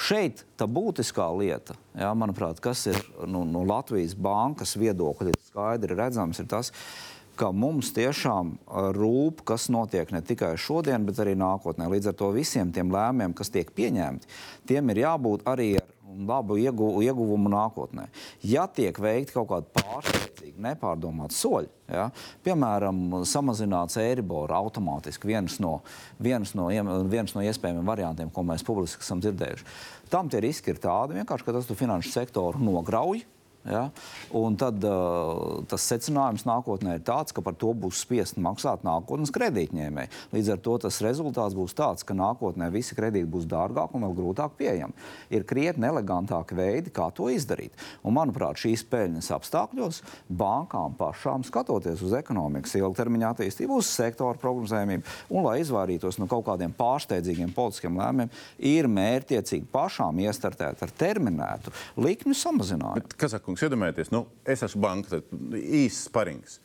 Šeit 0.00 0.44
tā 0.56 0.64
būtiskā 0.70 1.26
lieta, 1.36 1.76
ja, 1.98 2.14
manuprāt, 2.16 2.62
kas 2.64 2.86
ir 2.88 2.98
nu, 3.28 3.44
no 3.44 3.66
Latvijas 3.68 4.14
bankas 4.16 4.72
viedokļa 4.80 5.34
skaidri 5.50 5.98
redzams, 5.98 6.40
ir 6.40 6.48
tas, 6.48 6.70
ka 6.72 7.09
mums 7.56 7.94
tiešām 7.96 8.52
uh, 8.58 8.90
rūp, 8.96 9.40
kas 9.48 9.70
notiek 9.72 10.12
ne 10.12 10.20
tikai 10.26 10.52
šodien, 10.60 11.06
bet 11.08 11.22
arī 11.22 11.32
nākotnē. 11.40 11.88
Līdz 11.90 12.12
ar 12.12 12.18
to 12.20 12.28
visiem 12.36 12.74
tiem 12.74 12.92
lēmumiem, 12.92 13.32
kas 13.36 13.52
tiek 13.54 13.72
pieņemti, 13.76 14.28
tiem 14.68 14.92
ir 14.92 15.04
jābūt 15.06 15.48
arī 15.48 15.72
ar 15.80 15.88
labu 16.26 16.56
iegu, 16.58 16.90
ieguvumu 17.04 17.50
nākotnē. 17.52 18.08
Ja 18.46 18.66
tiek 18.66 18.96
veikti 19.00 19.34
kaut 19.36 19.50
kādi 19.50 19.70
pārsteidzīgi, 19.76 20.56
nepārdomāti 20.62 21.36
soļi, 21.36 21.70
ja, 21.92 22.08
piemēram, 22.46 23.20
samazināts 23.28 23.98
eiriboru 24.00 24.56
automātiski, 24.56 25.30
viens 25.30 25.58
no, 25.62 25.78
viens, 26.22 26.54
no, 26.58 26.68
viens 27.10 27.34
no 27.36 27.44
iespējamiem 27.46 27.86
variantiem, 27.86 28.32
ko 28.34 28.44
mēs 28.46 28.66
publiski 28.66 29.04
esam 29.06 29.22
dzirdējuši, 29.22 29.68
tam 30.12 30.30
tie 30.30 30.42
riski 30.44 30.74
ir 30.74 30.82
tādi, 30.82 31.20
vienkārši, 31.20 31.46
ka 31.46 31.56
tas 31.56 31.70
finanšu 31.84 32.14
sektoru 32.14 32.62
nograuj. 32.62 33.22
Ja? 33.68 33.90
Un 34.32 34.56
tad 34.56 34.80
uh, 34.88 35.60
tas 35.68 35.84
secinājums 35.84 36.46
nākotnē 36.48 36.96
ir 36.96 37.02
tāds, 37.04 37.34
ka 37.36 37.42
par 37.44 37.56
to 37.60 37.74
būs 37.76 38.00
spiest 38.06 38.38
maksāt 38.40 38.86
nākotnes 38.86 39.32
kredītņēmēji. 39.34 40.12
Līdz 40.32 40.52
ar 40.54 40.62
to 40.64 40.76
tas 40.86 41.00
rezultāts 41.04 41.56
būs 41.56 41.76
tāds, 41.76 42.06
ka 42.06 42.16
nākotnē 42.16 42.70
visi 42.72 42.96
kredīti 42.96 43.28
būs 43.28 43.48
dārgāki 43.50 43.98
un 43.98 44.06
vēl 44.06 44.16
grūtāk 44.16 44.56
pieejami. 44.56 44.96
Ir 45.36 45.44
krietni 45.48 45.90
elegantāki 45.90 46.56
veidi, 46.56 46.92
kā 46.94 47.10
to 47.12 47.28
izdarīt. 47.32 47.76
Un, 48.00 48.16
manuprāt, 48.16 48.62
šīs 48.62 48.86
peļņas 48.88 49.28
apstākļos 49.36 50.00
bankām 50.40 50.96
pašām 50.96 51.44
skatoties 51.44 52.00
uz 52.06 52.16
ekonomikas 52.16 52.78
ilgtermiņa 52.80 53.34
attīstību, 53.34 53.82
uz 53.82 53.92
sektoru 53.92 54.40
prognozējumību 54.40 55.36
un 55.36 55.44
lai 55.44 55.58
izvairītos 55.60 56.16
no 56.20 56.30
kaut 56.30 56.46
kādiem 56.48 56.72
pārsteidzīgiem 56.80 57.52
politiskiem 57.56 58.00
lēmumiem, 58.00 58.32
ir 58.72 58.88
mērķiecīgi 58.88 59.68
pašām 59.72 60.24
iestartēt 60.24 60.80
ar 60.80 60.96
terminētu 61.04 61.74
likmju 62.00 62.36
samazinājumu. 62.40 63.04
Bet, 63.04 63.16
Kazakungs, 63.50 63.62
iedomājieties, 63.66 64.10
nu, 64.12 64.26
es 64.46 64.62
esmu 64.62 64.80
banka, 64.82 65.20
īsts 65.56 66.06
sparings. 66.08 66.58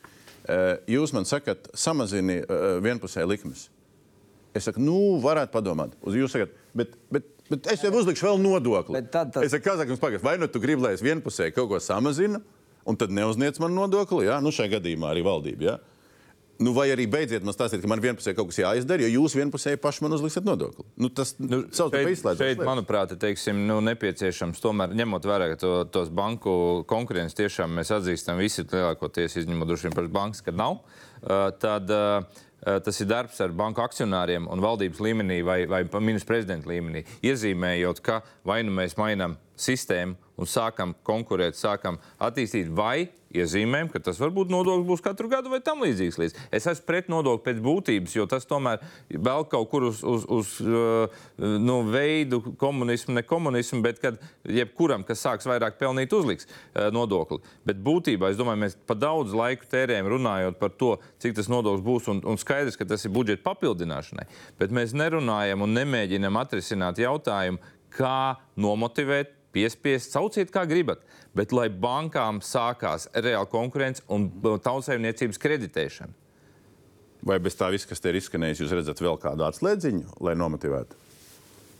Eh, 0.46 0.76
Jūs 0.94 1.12
man 1.14 1.24
sakat, 1.26 1.68
samazini 1.74 2.38
eh, 2.44 2.66
vienpusēji 2.84 3.26
likmes. 3.28 3.68
Es 4.56 4.64
saku, 4.68 4.80
nu, 4.80 5.18
varētu 5.20 5.52
padomāt. 5.52 5.96
Uz 6.06 6.14
jūs 6.16 6.32
sakat, 6.32 6.52
bet, 6.76 6.94
bet, 7.12 7.26
bet 7.50 7.66
es 7.72 7.82
jau 7.82 7.90
uzlikšu 7.98 8.28
vēl 8.28 8.38
nodokli. 8.40 9.02
Tad- 9.10 9.32
tad- 9.34 9.44
Es 9.44 9.50
saku, 9.52 9.64
Kazakums, 9.66 10.00
pagaidi, 10.00 10.22
vai 10.24 10.36
nu 10.38 10.46
tu 10.48 10.60
gribi, 10.62 10.82
lai 10.82 10.94
es 10.94 11.02
vienpusēji 11.02 11.52
kaut 11.56 11.68
ko 11.68 11.78
samazinu, 11.82 12.40
un 12.86 12.96
tad 12.96 13.10
neuzniec 13.10 13.58
man 13.60 13.74
nodokli, 13.74 14.26
jā, 14.30 14.38
nu 14.40 14.50
šajā 14.54 14.76
gadījumā 14.78 15.10
arī 15.12 15.24
valdība. 15.26 15.62
Jā? 15.72 15.78
Nu, 16.62 16.72
vai 16.76 16.86
arī 16.92 17.04
beidziet 17.10 17.44
man 17.44 17.52
stāstīt, 17.52 17.82
ka 17.82 17.90
man 17.90 18.00
vienpusēji 18.00 18.36
kaut 18.38 18.48
kas 18.50 18.60
jāizdara, 18.62 19.04
jo 19.04 19.20
jūs 19.20 19.36
vienpusēji 19.36 19.80
paši 19.82 20.04
man 20.06 20.16
uzliksiet 20.16 20.46
nodokli. 20.48 20.86
Nu, 21.02 21.10
tas 21.12 21.34
nu, 21.42 21.64
savs 21.68 21.92
šeit, 21.92 22.12
izslēdzas. 22.14 22.40
šeit, 22.40 22.62
manuprāt, 22.64 23.12
teiksim, 23.20 23.60
nu, 23.68 23.76
nepieciešams, 23.84 24.62
tomēr 24.64 24.94
ņemot 24.96 25.28
vērā 25.28 25.50
ka 25.52 25.60
to, 25.60 25.74
tos 25.92 26.08
banku 26.08 26.84
konkurences, 26.88 27.36
tiešām 27.36 27.76
mēs 27.76 27.92
atzīstam 27.98 28.40
visi 28.40 28.64
lielākoties, 28.64 29.36
izņemot 29.42 29.72
droši 29.72 29.88
vien 29.88 29.98
par 29.98 30.10
bankas, 30.16 30.44
ka 30.46 30.56
nav. 30.56 30.80
Uh, 31.20 31.50
tad, 31.60 31.92
uh, 31.92 32.44
Tas 32.66 32.96
ir 32.98 33.06
darbs 33.06 33.36
ar 33.44 33.52
banku 33.54 33.78
akcionāriem 33.84 34.48
un 34.50 34.62
valdības 34.64 34.98
līmenī 35.04 35.36
vai, 35.46 35.58
vai 35.70 35.84
ministra 36.02 36.32
prezidenta 36.32 36.66
līmenī. 36.66 37.04
Iezīmējot, 37.22 38.00
ka 38.02 38.22
vai 38.48 38.62
nu 38.66 38.72
mēs 38.74 38.96
mainām 38.98 39.36
sistēmu 39.60 40.16
un 40.40 40.50
sākam 40.50 40.96
konkurēt, 41.06 41.54
sākam 41.54 42.00
attīstīt, 42.18 42.72
vai 42.74 43.06
iezīmējam, 43.42 43.90
ka 43.92 44.00
tas 44.08 44.18
varbūt 44.20 44.50
nodoklis 44.52 44.86
būs 44.88 45.04
katru 45.04 45.30
gadu 45.32 45.52
vai 45.52 45.60
tam 45.64 45.82
līdzīgs. 45.84 46.18
Līdz. 46.20 46.38
Es 46.54 46.68
esmu 46.70 46.86
pret 46.88 47.10
nodokli 47.12 47.44
pēc 47.48 47.60
būtības, 47.64 48.16
jo 48.16 48.26
tas 48.30 48.48
tomēr 48.48 48.82
vēl 49.10 49.46
kaut 49.52 49.70
kur 49.72 49.88
uz, 49.90 50.02
uz, 50.06 50.26
uz 50.32 50.52
uh, 50.64 51.22
nu, 51.38 51.78
veidu 51.92 52.42
komunismu, 52.60 53.16
ne 53.16 53.24
komunismu, 53.26 53.82
bet 53.84 54.00
kad 54.02 54.18
jebkuram, 54.48 55.04
kas 55.06 55.22
sāks 55.24 55.48
vairāk 55.48 55.78
pelnīt, 55.80 56.14
uzliks 56.16 56.48
uh, 56.48 56.88
nodokli. 56.94 57.40
Bet 57.68 57.80
būtībā 57.84 58.32
es 58.32 58.40
domāju, 58.40 58.64
mēs 58.64 58.78
pa 58.88 58.98
daudz 58.98 59.36
laiku 59.36 59.68
tērējam 59.70 60.10
runājot 60.16 60.60
par 60.60 60.74
to, 60.80 60.96
cik 61.22 61.38
tas 61.38 61.50
nodoklis 61.52 61.84
būs, 61.86 62.10
un, 62.12 62.24
un 62.26 62.40
skaidrs, 62.40 62.78
ka 62.78 62.88
tas 62.88 63.04
ir 63.06 63.14
budžeta 63.14 63.44
papildināšanai. 63.46 64.28
Bet 64.60 64.74
mēs 64.74 64.96
nerunājam 64.96 65.64
un 65.66 65.76
nemēģinam 65.76 66.40
atrisināt 66.40 67.00
jautājumu, 67.02 67.62
kā 67.96 68.36
nomotivēt 68.60 69.35
piespiest, 69.56 70.12
sauciet 70.12 70.52
kā 70.54 70.66
gribat, 70.68 71.02
bet 71.36 71.54
lai 71.56 71.68
bankām 71.72 72.42
sākās 72.44 73.08
reāla 73.16 73.48
konkurence 73.50 74.04
un 74.12 74.28
tautsēmniecības 74.44 75.40
kreditēšana. 75.42 76.22
Vai 77.26 77.40
bez 77.42 77.56
tā 77.58 77.72
viss, 77.74 77.88
kas 77.88 78.02
te 78.02 78.12
ir 78.12 78.20
izskanējis, 78.20 78.62
jūs 78.62 78.74
redzat 78.76 79.00
vēl 79.02 79.16
kādu 79.18 79.46
atslēdziņu, 79.48 80.20
lai 80.22 80.36
nomotivētu? 80.38 81.05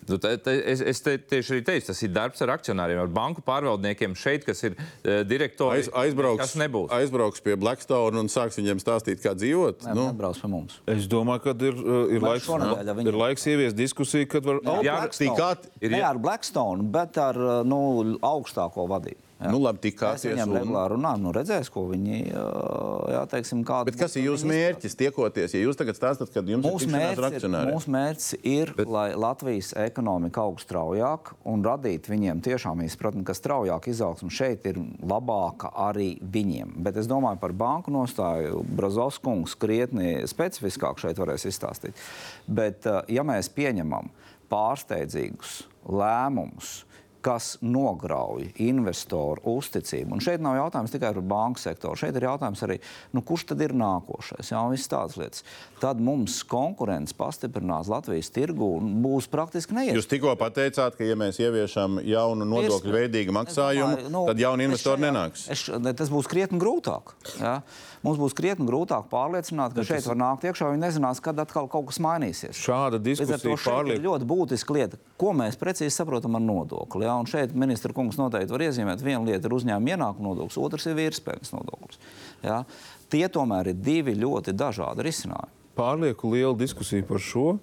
Nu, 0.09 0.19
te, 0.23 0.37
te, 0.39 0.53
es 0.71 0.81
es 0.81 1.01
te, 1.03 1.17
tieši 1.19 1.57
arī 1.57 1.63
teicu, 1.67 1.87
tas 1.89 2.03
ir 2.07 2.13
darbs 2.15 2.43
ar 2.45 2.53
akcionāriem, 2.55 3.01
ar 3.03 3.09
banku 3.11 3.43
pārvaldniekiem 3.43 4.15
šeit, 4.15 4.45
kas 4.47 4.63
ir 4.69 4.77
uh, 4.79 5.25
direktori. 5.27 5.81
Aiz, 5.81 5.89
aizbrauks, 5.91 6.41
kas 6.45 6.55
nebūs. 6.61 6.93
aizbrauks 6.95 7.43
pie 7.43 7.57
Blackstone 7.59 8.21
un 8.23 8.31
sāks 8.31 8.61
viņiem 8.61 8.79
stāstīt, 8.83 9.19
kā 9.25 9.35
dzīvot. 9.35 9.83
Nē, 9.89 9.95
nu. 9.99 10.07
Nebrauc 10.13 10.39
pie 10.39 10.51
mums. 10.53 10.79
Es 10.87 11.09
domāju, 11.11 11.43
ka 11.49 11.57
ir, 11.67 11.75
uh, 11.83 12.15
ir, 12.15 12.23
laiks, 12.23 12.47
viņi- 12.47 13.07
ir 13.11 13.19
laiks 13.25 13.47
ieviest 13.51 13.77
diskusiju, 13.79 14.29
kad 14.31 14.45
var 14.47 14.61
Jā, 14.63 14.95
ar 14.95 15.07
Blackstone. 15.09 15.71
ir- 15.81 15.91
Ne 15.91 16.03
ar 16.03 16.19
Blackstone, 16.19 16.83
bet 16.83 17.19
ar 17.19 17.35
uh, 17.37 17.63
nu, 17.67 17.81
augstāko 18.23 18.87
vadību. 18.89 19.23
Nu, 19.37 19.59
labi, 19.61 19.77
Mēs 19.77 19.85
tikāties. 19.91 20.31
viņiem 20.33 20.49
Un... 20.49 20.57
regulāri 20.57 20.95
runājam, 20.97 21.25
nu 21.27 21.33
redzēs, 21.37 21.69
ko 21.73 21.83
viņi, 21.91 22.21
jā, 22.33 23.21
teiksim, 23.29 23.61
kāda. 23.69 23.91
Bet 23.91 23.99
kas 24.01 24.17
ir 24.17 24.25
jūsu 24.31 24.49
mērķis 24.49 24.97
tiekoties? 24.97 25.53
Ja 25.53 25.61
jūs 25.61 25.77
tagad 25.77 25.99
stāstāt, 25.99 26.31
ka 26.33 26.41
jums 26.41 26.65
Mūsu 26.65 26.89
ir 26.89 26.95
mērķis, 26.95 27.45
ir, 27.45 27.57
mūsu 27.69 27.93
mērķis 27.93 28.31
ir, 28.41 28.73
Bet... 28.79 28.89
lai 28.89 29.11
Latvijas 29.13 29.75
ekonomika 29.85 30.47
augtu 30.47 30.65
straujāk 30.65 31.35
un 31.53 31.67
radīt 31.67 32.09
viņiem 32.09 32.41
tiešām 32.47 32.81
izpratni, 32.87 33.27
ka 33.29 33.37
straujāk 33.37 33.91
izaugsme 33.93 34.33
šeit 34.33 34.65
ir 34.73 34.81
labāka 35.05 35.69
arī 35.85 36.15
viņiem. 36.23 36.73
Bet 36.87 36.97
es 36.97 37.11
domāju 37.11 37.43
par 37.45 37.53
banku 37.53 37.93
nostāju. 37.93 38.65
Brazovs 38.77 39.21
kungs 39.21 39.53
krietni 39.61 40.23
specifiskāk 40.25 40.97
šeit 41.03 41.21
varēs 41.21 41.45
izstāstīt. 41.53 42.01
Bet, 42.49 42.89
ja 43.13 43.27
mēs 43.27 43.53
pieņemam 43.53 44.09
pārsteidzīgus 44.49 45.67
lēmumus, 45.87 46.86
kas 47.27 47.57
nograuj 47.65 48.53
investoru 48.63 49.43
uzticību. 49.57 50.15
Un 50.15 50.23
šeit 50.23 50.43
nav 50.45 50.55
jautājums 50.61 50.93
tikai 50.95 51.11
par 51.17 51.25
banku 51.27 51.59
sektoru. 51.63 51.99
Šeit 51.99 52.15
ir 52.21 52.27
jautājums 52.29 52.63
arī, 52.63 52.77
nu, 53.17 53.23
kurš 53.27 53.49
tad 53.51 53.65
ir 53.67 53.75
nākošais. 53.77 54.53
Jā, 54.53 54.61
visas 54.71 54.93
tādas 54.93 55.19
lietas. 55.19 55.43
Tad 55.83 55.99
mums 56.01 56.39
konkurence 56.47 57.17
pastiprinās 57.19 57.91
Latvijas 57.91 58.31
tirgu 58.33 58.69
un 58.79 58.95
būs 59.05 59.27
praktiski 59.33 59.75
neiespējami. 59.75 59.99
Jūs 59.99 60.11
tikko 60.13 60.37
pateicāt, 60.41 60.95
ka, 60.99 61.05
ja 61.09 61.19
mēs 61.19 61.41
ieviešam 61.43 61.99
jaunu 62.07 62.47
nodokļu 62.49 62.95
veidīgu 62.95 63.35
maksājumu, 63.37 63.99
domāju, 63.99 64.15
nu, 64.15 64.23
tad 64.31 64.45
jauni 64.47 64.69
es 64.69 64.71
investori 64.71 65.03
šajā- 65.03 65.11
nenāks. 65.11 65.47
Es, 65.57 65.67
ne, 65.83 65.97
tas 65.99 66.13
būs 66.15 66.31
krietni 66.31 66.63
grūtāk. 66.63 67.17
Ja? 67.41 67.59
Mums 68.07 68.21
būs 68.21 68.37
krietni 68.39 68.69
grūtāk 68.69 69.09
pārliecināt, 69.11 69.73
ka 69.75 69.83
šeit 69.87 70.05
var 70.07 70.19
nākt 70.21 70.45
iekšā. 70.47 70.69
Viņi 70.71 70.83
nezinās, 70.85 71.19
kad 71.25 71.41
atkal 71.43 71.67
kaut 71.71 71.89
kas 71.89 71.99
mainīsies. 72.05 72.55
Šāda 72.55 73.01
diskusija 73.03 73.41
šeit 73.41 73.49
ir 73.51 73.65
pārliek. 73.65 74.03
ļoti 74.05 74.29
būtiska 74.31 74.77
lieta, 74.77 75.01
ko 75.19 75.33
mēs 75.35 75.59
precīzi 75.59 75.91
saprotam 75.97 76.39
ar 76.39 76.45
nodokli. 76.45 77.03
Ja? 77.09 77.17
Un 77.19 77.27
šeit 77.27 77.57
ministra 77.59 77.97
kungs 77.97 78.21
noteikti 78.21 78.55
var 78.55 78.67
iezīmēt, 78.69 79.03
viena 79.03 79.25
lieta 79.27 79.51
ir 79.51 79.57
uzņēmuma 79.59 79.97
ienākuma 79.97 80.31
nodoklis, 80.31 80.61
otrs 80.63 80.87
ir 80.87 80.95
virspeļņas 81.01 81.53
nodoklis. 81.57 81.99
Ja? 82.47 82.63
Tie 83.11 83.27
tomēr 83.33 83.73
ir 83.73 83.83
divi 83.83 84.15
ļoti 84.23 84.55
dažādi 84.55 85.09
risinājumi. 85.09 85.55
Pārlieku 85.77 86.31
liela 86.31 86.55
diskusija 86.57 87.05
par 87.11 87.19
šo. 87.21 87.57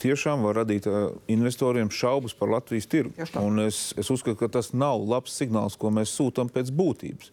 Tiešām 0.00 0.46
var 0.46 0.62
radīt 0.62 0.86
uh, 0.88 1.10
investoriem 1.28 1.90
šaubas 1.92 2.32
par 2.32 2.48
Latvijas 2.48 2.88
tirgu. 2.88 3.12
Es, 3.66 3.90
es 4.00 4.08
uzskatu, 4.08 4.38
ka 4.40 4.48
tas 4.48 4.72
nav 4.72 5.02
labs 5.04 5.36
signāls, 5.36 5.76
ko 5.76 5.92
mēs 5.92 6.14
sūtām 6.16 6.48
pēc 6.48 6.72
būtības. 6.72 7.28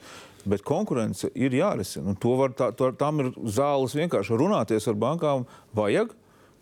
Bet 0.47 0.63
konkurence 0.67 1.29
ir 1.35 1.55
jārisina. 1.57 2.13
un 2.13 2.19
To 2.23 2.37
var, 2.39 2.53
tā, 2.55 2.69
to, 2.77 2.91
tam 2.95 3.19
ir 3.23 3.33
zāles 3.51 3.95
vienkārši 3.97 4.37
runāties 4.39 4.87
ar 4.87 4.95
bankām. 4.99 5.43
Vajag, 5.75 6.13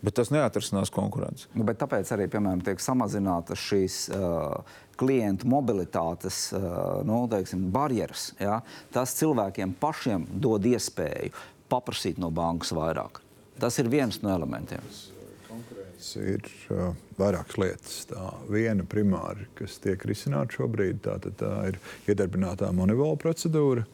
bet 0.05 0.17
tas 0.17 0.31
neatrisinās 0.33 0.91
konkurenci. 0.93 1.49
Nu, 1.53 1.65
bet 1.67 1.79
tāpēc 1.81 2.09
arī 2.15 2.27
piemēram, 2.31 2.63
tiek 2.65 2.81
samazinātas 2.81 3.61
šīs 3.61 3.99
uh, 4.13 4.77
klientu 4.99 5.49
mobilitātes 5.51 6.47
uh, 6.55 7.01
nu, 7.07 7.23
teiksim, 7.31 7.67
barjeras. 7.73 8.31
Ja? 8.41 8.59
Tas 8.93 9.15
cilvēkiem 9.19 9.75
pašiem 9.81 10.27
dod 10.41 10.65
iespēju 10.65 11.33
paprasīt 11.71 12.21
no 12.21 12.31
bankas 12.33 12.73
vairāk. 12.75 13.21
Tas 13.61 13.77
ir 13.81 13.89
viens 13.91 14.19
no 14.23 14.33
elementiem. 14.33 14.83
Tas 15.95 16.09
ir 16.19 16.43
uh, 16.73 16.91
vairākas 17.19 17.59
lietas. 17.61 17.97
Tā 18.09 18.29
viena 18.51 18.85
primāri, 18.87 19.47
kas 19.59 19.79
tiek 19.83 20.01
risināta 20.07 20.59
šobrīd, 20.59 21.03
tā, 21.05 21.17
tā 21.39 21.51
ir 21.71 21.79
iedarbinātā 22.11 22.71
monitola 22.75 23.17
procedūra, 23.21 23.85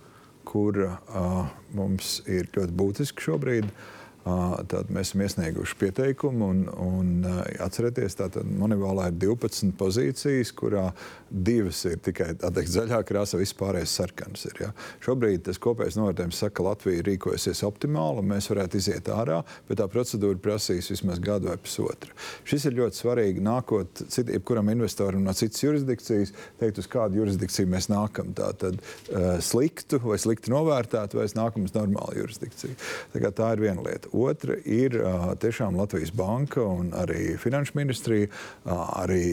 kur 0.48 0.77
uh, 0.88 1.41
mums 1.77 2.19
ir 2.26 2.49
ļoti 2.56 2.77
būtiski 2.77 3.30
šobrīd. 3.30 3.69
Uh, 3.69 4.01
Tad 4.22 4.91
mēs 4.93 5.11
esam 5.11 5.23
iesnieguši 5.26 5.77
pieteikumu, 5.81 6.52
un, 6.53 6.60
un 6.77 7.23
atcerieties, 7.64 8.19
ka 8.19 8.43
Monēvolā 8.45 9.07
ir 9.10 9.15
12 9.23 9.73
pozīcijas, 9.80 10.52
kurā 10.53 10.91
divas 11.31 11.80
ir 11.89 11.98
tikai 12.06 12.35
teikt, 12.38 12.69
zaļā 12.69 12.99
krāsa, 13.07 13.39
vispārējais 13.41 13.95
sarkans. 13.98 14.45
Ir, 14.52 14.60
ja. 14.65 14.69
Šobrīd 15.02 15.48
tas 15.48 15.57
kopējais 15.61 15.98
novērtējums 15.98 16.41
saka, 16.43 16.60
ka 16.60 16.68
Latvija 16.68 17.06
rīkojasies 17.07 17.64
optimāli, 17.65 18.22
un 18.22 18.30
mēs 18.34 18.52
varētu 18.52 18.77
iziet 18.77 19.10
ārā, 19.10 19.39
bet 19.69 19.81
tā 19.81 19.88
procedūra 19.89 20.38
prasīs 20.43 20.91
vismaz 20.91 21.22
gadu 21.23 21.49
vai 21.49 21.57
pusotru. 21.61 22.14
Šis 22.45 22.68
ir 22.69 22.77
ļoti 22.77 23.02
svarīgi 23.02 23.45
nākot 23.45 24.03
citam, 24.03 24.35
jebkuram 24.35 24.69
investoram 24.76 25.26
no 25.26 25.34
citas 25.38 25.64
jurisdikcijas, 25.65 26.35
teikt, 26.61 26.84
uz 26.84 26.89
kādu 26.91 27.23
jurisdikciju 27.23 27.73
mēs 27.73 27.89
nākam. 27.89 28.35
Tā 28.38 28.52
tad 28.61 28.77
uh, 28.77 29.39
sliktu 29.41 30.02
vai 30.03 30.19
slikti 30.22 30.53
novērtētu, 30.53 31.18
vai 31.18 31.26
es 31.30 31.38
nākam 31.39 31.65
uz 31.65 31.73
normālu 31.73 32.22
jurisdikciju. 32.22 32.77
Tā, 33.15 33.34
tā 33.34 33.52
ir 33.56 33.65
viena 33.65 33.85
lieta. 33.85 34.11
Otra 34.12 34.58
ir 34.66 34.98
tiešām 35.40 35.78
Latvijas 35.80 36.12
banka 36.12 36.64
un 36.64 36.92
arī 36.98 37.38
Finanšu 37.40 37.78
ministrija, 37.80 38.28
arī 38.68 39.24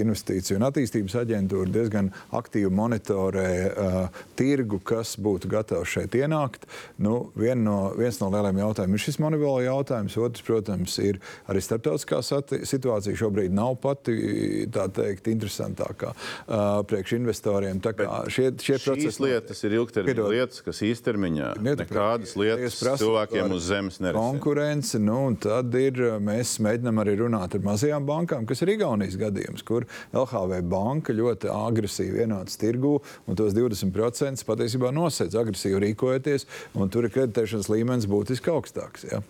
Investīciju 0.00 0.58
un 0.58 0.66
attīstības 0.68 1.16
aģentūra 1.22 1.72
diezgan 1.72 2.10
aktīvi 2.36 2.70
monitorē 2.74 3.48
tirgu, 4.36 4.80
kas 4.84 5.14
būtu 5.20 5.48
gatavs 5.50 5.94
šeit 5.96 6.16
ienākt. 6.18 6.66
Nu, 7.00 7.30
vien 7.38 7.64
no, 7.64 7.94
viens 7.96 8.20
no 8.20 8.28
lielajiem 8.32 8.60
jautājumiem 8.60 8.98
ir 8.98 9.04
šis 9.06 9.20
monitola 9.22 9.64
jautājums. 9.64 10.18
Otrs, 10.20 10.44
protams, 10.44 10.98
ir 11.00 11.20
arī 11.48 11.64
starptautiskā 11.64 12.20
situācija. 12.68 13.16
Šobrīd 13.20 13.56
nav 13.56 13.78
pati 13.80 14.68
tā 14.72 14.86
teikt 14.92 15.30
interesantākā 15.32 16.12
priekš 16.90 17.16
investoriem. 17.18 17.80
Tā 17.80 17.94
kā 17.96 18.22
šie, 18.28 18.50
šie 18.60 18.76
Šīs 18.76 18.86
procesi 18.86 19.24
lietas 19.24 19.64
ir 19.64 19.78
ilgtermiņa 19.80 20.28
lietas, 20.36 20.62
kas 20.66 20.84
īstermiņā 20.86 21.54
nekādas 21.64 22.36
lietas 22.36 22.60
Es 22.70 22.78
par 23.30 23.54
uz 23.54 23.68
zemes 23.68 24.00
nerisina. 24.00 24.24
konkurence. 24.24 24.98
Nu, 24.98 25.18
un 25.30 25.38
tad 25.40 25.74
ir, 25.78 26.00
mēs 26.22 26.56
mēģinām 26.62 27.00
arī 27.02 27.16
runāt 27.22 27.54
ar 27.56 27.64
mazajām 27.64 28.06
bankām, 28.08 28.46
kas 28.48 28.64
ir 28.64 28.74
Igaunijas 28.74 29.18
gadījums, 29.20 29.64
kur 29.66 29.86
LHV 30.12 30.60
banka 30.70 31.16
ļoti 31.16 31.50
agresīvi 31.54 32.24
ienāca 32.26 32.60
tirgū 32.60 32.96
un 33.26 33.38
tos 33.38 33.56
20% 33.56 34.46
patiesībā 34.48 34.92
nosedz 34.94 35.38
agresīvi 35.40 35.84
rīkojoties, 35.86 36.46
un 36.74 36.92
tur 36.92 37.06
ir 37.06 37.14
kreditēšanas 37.16 37.70
līmenis 37.72 38.10
būtiski 38.10 38.52
augstāks. 38.52 39.08
Ja. 39.10 39.24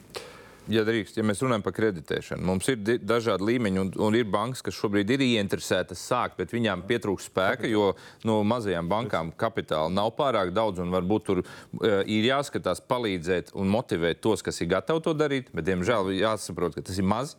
Ja 0.69 0.83
drīkst, 0.85 1.17
ja 1.17 1.25
mēs 1.25 1.41
runājam 1.41 1.65
par 1.65 1.73
kreditēšanu, 1.75 2.45
mums 2.47 2.69
ir 2.69 2.77
di- 2.85 2.99
dažādi 3.01 3.47
līmeņi, 3.49 3.81
un, 3.81 3.91
un 4.07 4.17
ir 4.19 4.29
bankas, 4.31 4.61
kas 4.63 4.77
šobrīd 4.77 5.09
ir 5.15 5.25
ieinteresētas 5.25 6.03
sākt, 6.11 6.37
bet 6.39 6.53
viņām 6.53 6.85
pietrūkst 6.87 7.31
spēka, 7.31 7.67
jo 7.71 7.95
no 8.29 8.41
mazajām 8.47 8.91
bankām 8.91 9.33
kapitāla 9.41 9.91
nav 9.91 10.13
pārāk 10.19 10.53
daudz, 10.55 10.83
un 10.85 10.93
varbūt 10.95 11.27
tur 11.27 11.43
uh, 11.43 12.03
ir 12.05 12.29
jāskatās, 12.29 12.85
palīdzēt 12.87 13.55
un 13.57 13.73
motivēt 13.73 14.21
tos, 14.21 14.45
kas 14.47 14.61
ir 14.61 14.71
gatavi 14.77 15.07
to 15.07 15.17
darīt, 15.17 15.49
bet, 15.55 15.67
diemžēl, 15.71 16.13
jāsaprot, 16.21 16.77
ka 16.77 16.85
tas 16.87 17.01
ir 17.01 17.09
maz. 17.09 17.39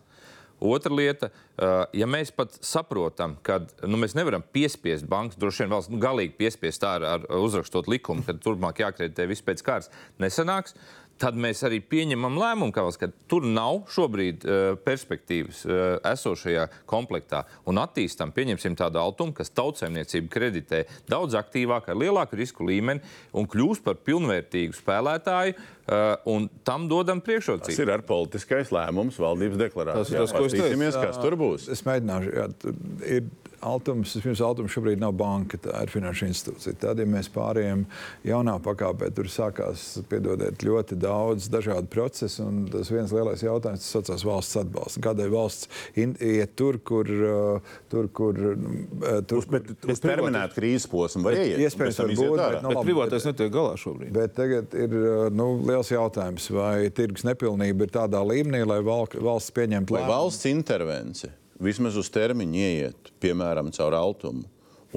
Otra 0.61 0.93
lieta, 0.93 1.31
uh, 1.57 1.88
ja 1.98 2.06
mēs 2.06 2.30
pat 2.38 2.53
saprotam, 2.61 3.34
ka 3.41 3.64
nu, 3.81 3.98
mēs 3.98 4.14
nevaram 4.14 4.43
piespiest 4.53 5.07
bankas, 5.10 5.39
droši 5.41 5.64
vien 5.64 5.72
valsts 5.73 5.89
nu, 5.89 5.98
galīgi 6.02 6.35
piespiest 6.38 6.84
tā 6.84 6.99
ar, 6.99 7.06
ar 7.15 7.26
uzrakstot 7.41 7.89
likumu, 7.89 8.22
ka 8.27 8.35
turpmāk 8.38 8.84
jākreditē 8.84 9.26
viss 9.30 9.45
pēc 9.45 9.64
kārtas, 9.65 9.89
nesanāks. 10.22 10.77
Tad 11.22 11.38
mēs 11.38 11.60
arī 11.68 11.77
pieņemam 11.85 12.38
lēmumu, 12.41 12.73
ka, 12.73 12.84
ka 12.98 13.11
tur 13.30 13.45
nav 13.45 13.84
šobrīd 13.93 14.45
uh, 14.48 14.61
perspektīvas 14.81 15.60
uh, 15.68 15.81
esošajā 16.11 16.64
komplektā. 16.89 17.43
Un 17.69 17.77
attīstam, 17.81 18.34
pieņemsim 18.34 18.77
tādu 18.80 18.98
altumu, 19.02 19.35
kas 19.38 19.53
tautsēmniecību 19.53 20.31
kreditē 20.34 20.84
daudz 21.11 21.38
aktīvāk, 21.38 21.91
ar 21.93 21.99
lielāku 22.02 22.39
risku 22.39 22.65
līmeni 22.65 23.03
un 23.38 23.45
kļūst 23.52 23.85
par 23.85 24.02
pilnvērtīgu 24.02 24.77
spēlētāju. 24.80 25.57
Uh, 25.91 26.15
un 26.31 26.45
tam 26.65 26.85
dodam 26.88 27.19
Tas 27.19 27.27
priekšrocību. 27.27 27.77
ir 27.84 27.89
ar 27.91 28.03
politiskais 28.07 28.69
lēmums 28.72 29.18
valdības 29.19 29.60
deklarācijā. 29.60 30.03
Tas 30.06 30.14
ir 30.14 30.22
tas, 30.22 30.35
ko 30.38 30.45
es 30.48 30.56
teicu. 30.56 30.91
Kas 31.02 31.22
tur 31.22 31.35
būs. 31.39 31.68
Es 31.73 31.81
mēģināšu. 31.85 32.35
Jā, 32.38 32.45
tur 32.61 32.77
ir 33.06 33.26
Altums, 33.61 34.13
pirms 34.23 34.41
Altums 34.41 34.73
šobrīd 34.73 34.99
nav 35.01 35.11
banka, 35.19 35.57
tā 35.61 35.83
ir 35.85 35.91
finanšu 35.93 36.25
institūcija. 36.27 36.73
Tad, 36.81 36.99
ja 36.99 37.05
mēs 37.05 37.27
pārējām 37.33 37.83
jaunā 38.25 38.55
pakāpē, 38.65 39.11
tur 39.13 39.29
sākās, 39.29 39.83
piedodiet, 40.09 40.63
ļoti 40.65 40.97
daudz 41.01 41.49
dažādu 41.53 41.89
procesu. 41.93 42.45
un 42.47 42.63
Tas 42.71 42.89
viens 42.89 43.11
lielais 43.13 43.43
jautājums, 43.43 43.85
saucās 43.85 44.23
valsts 44.25 44.57
atbalsts. 44.63 44.99
Kādēļ 45.03 45.29
valsts 45.33 45.67
in- 45.95 46.15
iet 46.19 46.55
tur, 46.55 46.77
kur, 46.79 47.05
uh, 47.11 47.59
tur, 47.89 48.07
kur, 48.09 48.33
uh, 48.38 49.21
tur, 49.27 49.45
Bet 49.51 49.69
uz 49.85 49.99
terminētu 49.99 50.57
krīzes 50.57 50.88
posmu 50.89 51.23
var 51.23 51.33
un 51.33 51.61
Iespējams, 51.61 51.99
var 52.01 52.07
būt, 52.15 52.38
bet, 52.38 52.61
nu, 52.63 52.69
Bet 52.73 52.85
privātais 52.88 53.25
netiek 53.29 53.51
galā 53.53 53.75
šobrīd. 53.77 54.11
Bet 54.15 54.33
tagad 54.35 54.73
ir 54.73 54.95
uh, 54.95 55.29
nu, 55.29 55.51
liels 55.67 55.91
jautājums, 55.91 56.49
vai 56.55 56.89
tirgus 56.89 57.23
nepilnība 57.27 57.85
ir 57.88 57.93
tādā 57.93 58.21
līmenī, 58.25 58.65
lai 58.65 58.79
val- 58.81 59.07
valsts 59.21 59.51
pieņemtu 59.51 59.91
Vai 59.93 60.01
lēmumu. 60.01 60.15
valsts 60.17 60.45
intervence 60.49 61.29
vismaz 61.61 61.97
uz 61.99 62.09
termiņu 62.13 62.57
ieiet, 62.59 63.11
piemēram, 63.21 63.71
caur 63.75 63.95
altumu 63.97 64.47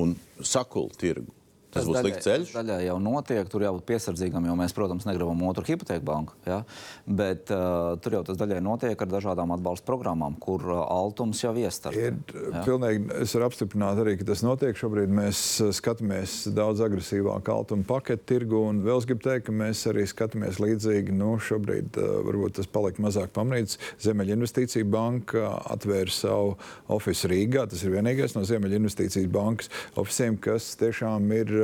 un 0.01 0.15
sakult 0.43 0.97
tirgu. 1.01 1.32
Tas 1.75 1.89
būs 1.89 2.01
slikts 2.01 2.27
ceļš. 2.27 2.53
Tas 2.53 2.63
daļai 2.63 2.87
jau 2.87 2.99
notiek, 3.03 3.49
tur 3.51 3.65
jābūt 3.65 3.87
piesardzīgam, 3.89 4.47
jo 4.49 4.55
mēs, 4.59 4.75
protams, 4.77 5.07
negribam 5.09 5.43
otru 5.49 5.65
hipoteku 5.67 6.05
banku. 6.07 6.37
Ja? 6.47 6.61
Bet 7.07 7.51
uh, 7.55 7.97
tur 8.03 8.19
jau 8.19 8.23
tas 8.29 8.39
daļai 8.39 8.61
notiek 8.65 9.01
ar 9.01 9.11
dažādām 9.11 9.55
atbalsta 9.57 9.87
programmām, 9.89 10.37
kur 10.43 10.63
uh, 10.69 10.83
altums 10.95 11.43
jau 11.43 11.55
iestartē. 11.59 12.11
Ir, 12.11 12.61
pilnīgi, 12.67 13.09
es 13.25 13.35
varu 13.35 13.49
apstiprināt 13.49 14.03
arī, 14.05 14.17
ka 14.21 14.29
tas 14.31 14.45
notiek. 14.47 14.79
Šobrīd 14.79 15.13
mēs 15.15 15.43
uh, 15.65 15.73
skatāmies 15.75 16.37
daudz 16.55 16.85
agresīvāk 16.87 17.51
altuma 17.53 17.87
paketu 17.89 18.29
tirgu, 18.35 18.63
un 18.71 18.83
vēl 18.87 19.03
es 19.03 19.09
gribu 19.11 19.27
teikt, 19.27 19.49
ka 19.49 19.57
mēs 19.57 19.83
arī 19.91 20.07
skatāmies 20.11 20.61
līdzīgi. 20.63 21.15
Nu, 21.17 21.35
šobrīd 21.43 21.99
uh, 21.99 22.21
varbūt 22.29 22.61
tas 22.61 22.71
palika 22.71 23.03
mazāk 23.05 23.35
pamanīts. 23.35 23.81
Ziemeļa 24.05 24.39
investīcija 24.39 24.87
banka 24.87 25.57
atvēra 25.75 26.15
savu 26.15 26.55
oficiālu 26.95 27.35
Rīgā. 27.35 27.67
Tas 27.71 27.83
ir 27.83 27.95
vienīgais 27.95 28.35
no 28.37 28.45
Ziemeļa 28.47 28.77
investīcijas 28.83 29.31
bankas 29.33 29.71
oficiāliem, 29.97 30.37
kas 30.45 30.67
tiešām 30.79 31.31
ir 31.35 31.55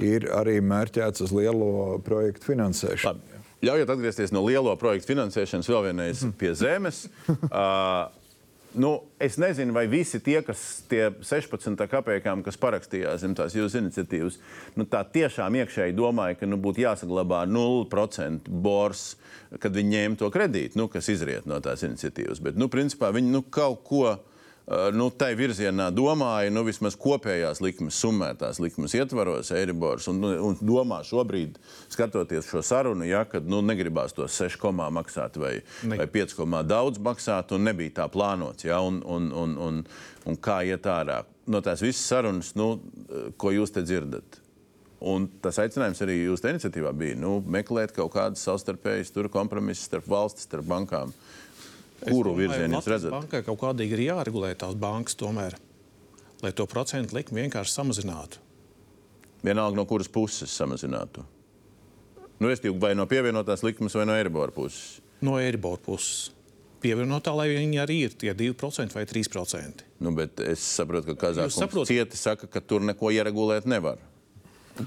ir 0.00 0.28
arī 0.36 0.58
mērķēts 0.64 1.26
uz 1.26 1.34
lielo 1.34 1.98
projektu 2.06 2.52
finansēšanu. 2.52 3.20
Labi. 3.20 3.40
Ļaujiet 3.60 3.92
atgriezties 3.92 4.32
no 4.32 4.40
lielo 4.46 4.72
projektu 4.80 5.12
finansēšanas 5.12 5.68
vēl 5.68 5.90
vienreiz 5.90 6.24
pie 6.40 6.54
zemes. 6.56 7.04
Uh, 7.28 8.08
Nu, 8.70 9.02
es 9.18 9.34
nezinu, 9.34 9.74
vai 9.74 9.88
visi 9.90 10.20
tie, 10.22 10.36
kas 10.46 10.60
tie 10.86 11.08
16 11.26 11.80
kapekām, 11.90 12.44
kas 12.46 12.58
parakstījās 12.60 13.24
zem 13.24 13.34
tās 13.34 13.56
jūsu 13.56 13.80
iniciatīvas, 13.80 14.36
nu, 14.78 14.86
tā 14.86 15.00
tiešām 15.02 15.56
iekšēji 15.58 15.96
domāja, 15.98 16.38
ka 16.38 16.46
nu, 16.46 16.54
būtu 16.62 16.84
jāsaglabā 16.84 17.42
0% 17.50 18.46
bors, 18.46 19.16
kad 19.58 19.74
viņi 19.74 19.96
ņēma 19.96 20.20
to 20.22 20.30
kredītu, 20.30 20.78
nu, 20.78 20.86
kas 20.92 21.10
izriet 21.10 21.50
no 21.50 21.58
tās 21.64 21.82
iniciatīvas. 21.82 22.38
Bet, 22.46 22.60
nu, 22.60 22.70
principā, 22.70 23.10
viņi 23.16 23.34
nu, 23.34 23.42
kaut 23.50 23.82
ko 23.90 24.04
Eh, 24.14 24.29
nu, 24.94 25.08
tai 25.10 25.32
virzienā 25.38 25.88
domāju, 25.94 26.52
nu, 26.54 26.62
vismaz 26.66 26.96
kopējās 27.00 27.62
likmes, 27.64 27.98
summētās 28.02 28.60
likmes 28.62 28.94
ietvaros, 28.98 29.50
Eiribors, 29.56 30.06
un, 30.12 30.20
nu, 30.22 30.32
un 30.50 30.58
domā 30.62 31.00
šobrīd, 31.06 31.58
skatoties 31.90 32.50
šo 32.50 32.62
sarunu, 32.66 33.06
ja, 33.08 33.24
kad 33.28 33.48
nu, 33.50 33.62
negribās 33.66 34.14
tos 34.16 34.36
6 34.38 34.60
komā 34.62 34.90
maksāt 34.94 35.40
vai, 35.40 35.56
ne. 35.82 35.98
vai 36.00 36.06
5 36.10 36.36
komā 36.38 36.62
daudz 36.66 37.02
maksāt, 37.02 37.54
un 37.56 37.66
nebija 37.66 38.00
tā 38.02 38.10
plānots, 38.12 38.68
ja, 38.68 38.78
un, 38.84 39.02
un, 39.02 39.32
un, 39.34 39.56
un, 39.68 39.82
un 40.30 40.38
kā 40.38 40.60
iet 40.68 40.86
ārā. 40.90 41.24
No 41.50 41.62
tās 41.64 41.82
visas 41.82 42.06
sarunas, 42.06 42.54
nu, 42.58 42.76
ko 43.40 43.50
jūs 43.56 43.74
te 43.74 43.82
dzirdat, 43.82 44.40
Un 45.00 45.30
tas 45.40 45.56
aicinājums 45.62 46.02
arī 46.04 46.18
jūsu 46.18 46.50
iniciatīvā 46.50 46.90
bija 46.92 47.16
nu, 47.16 47.38
meklēt 47.40 47.94
kaut 47.96 48.12
kādas 48.12 48.42
savstarpējas 48.44 49.14
kompromisus 49.32 49.86
starp 49.88 50.04
valsts, 50.12 50.44
starp 50.44 50.66
bankām. 50.68 51.14
Kuru 52.06 52.34
virzienu 52.38 52.78
jūs 52.78 52.88
redzat? 52.90 53.12
Bankai 53.12 53.42
kaut 53.46 53.60
kādīgi 53.60 53.96
ir 53.98 54.06
jāregulē 54.08 54.54
tās 54.58 54.76
bankas 54.80 55.18
tomēr, 55.20 55.56
lai 56.40 56.52
to 56.56 56.66
procentu 56.70 57.16
likmi 57.18 57.44
vienkārši 57.44 57.76
samazinātu. 57.76 58.40
Vienalga 59.44 59.76
no 59.76 59.86
kuras 59.88 60.08
puses 60.12 60.52
samazinātu. 60.56 61.24
Nu, 62.40 62.48
es 62.48 62.62
tikai 62.64 62.80
vai 62.80 62.92
no 62.96 63.04
pievienotās 63.08 63.64
likmes, 63.64 63.96
vai 63.96 64.06
no 64.08 64.16
Eiribora 64.16 64.52
puses. 64.52 65.00
No 65.24 65.36
Eiribora 65.40 65.80
puses. 65.84 66.30
Pievienotā, 66.80 67.34
lai 67.36 67.50
viņi 67.52 67.80
arī 67.82 67.98
ir 68.06 68.14
tie 68.16 68.32
2% 68.32 68.96
vai 68.96 69.04
3%. 69.04 69.84
Nu, 70.00 70.14
bet 70.16 70.40
es 70.40 70.64
saprotu, 70.64 71.12
ka 71.12 71.26
Kazahstānas 71.26 71.90
cieti 71.90 72.16
saka, 72.16 72.48
ka 72.48 72.62
tur 72.64 72.80
neko 72.88 73.12
ieregulēt 73.12 73.68
nevar. 73.68 74.00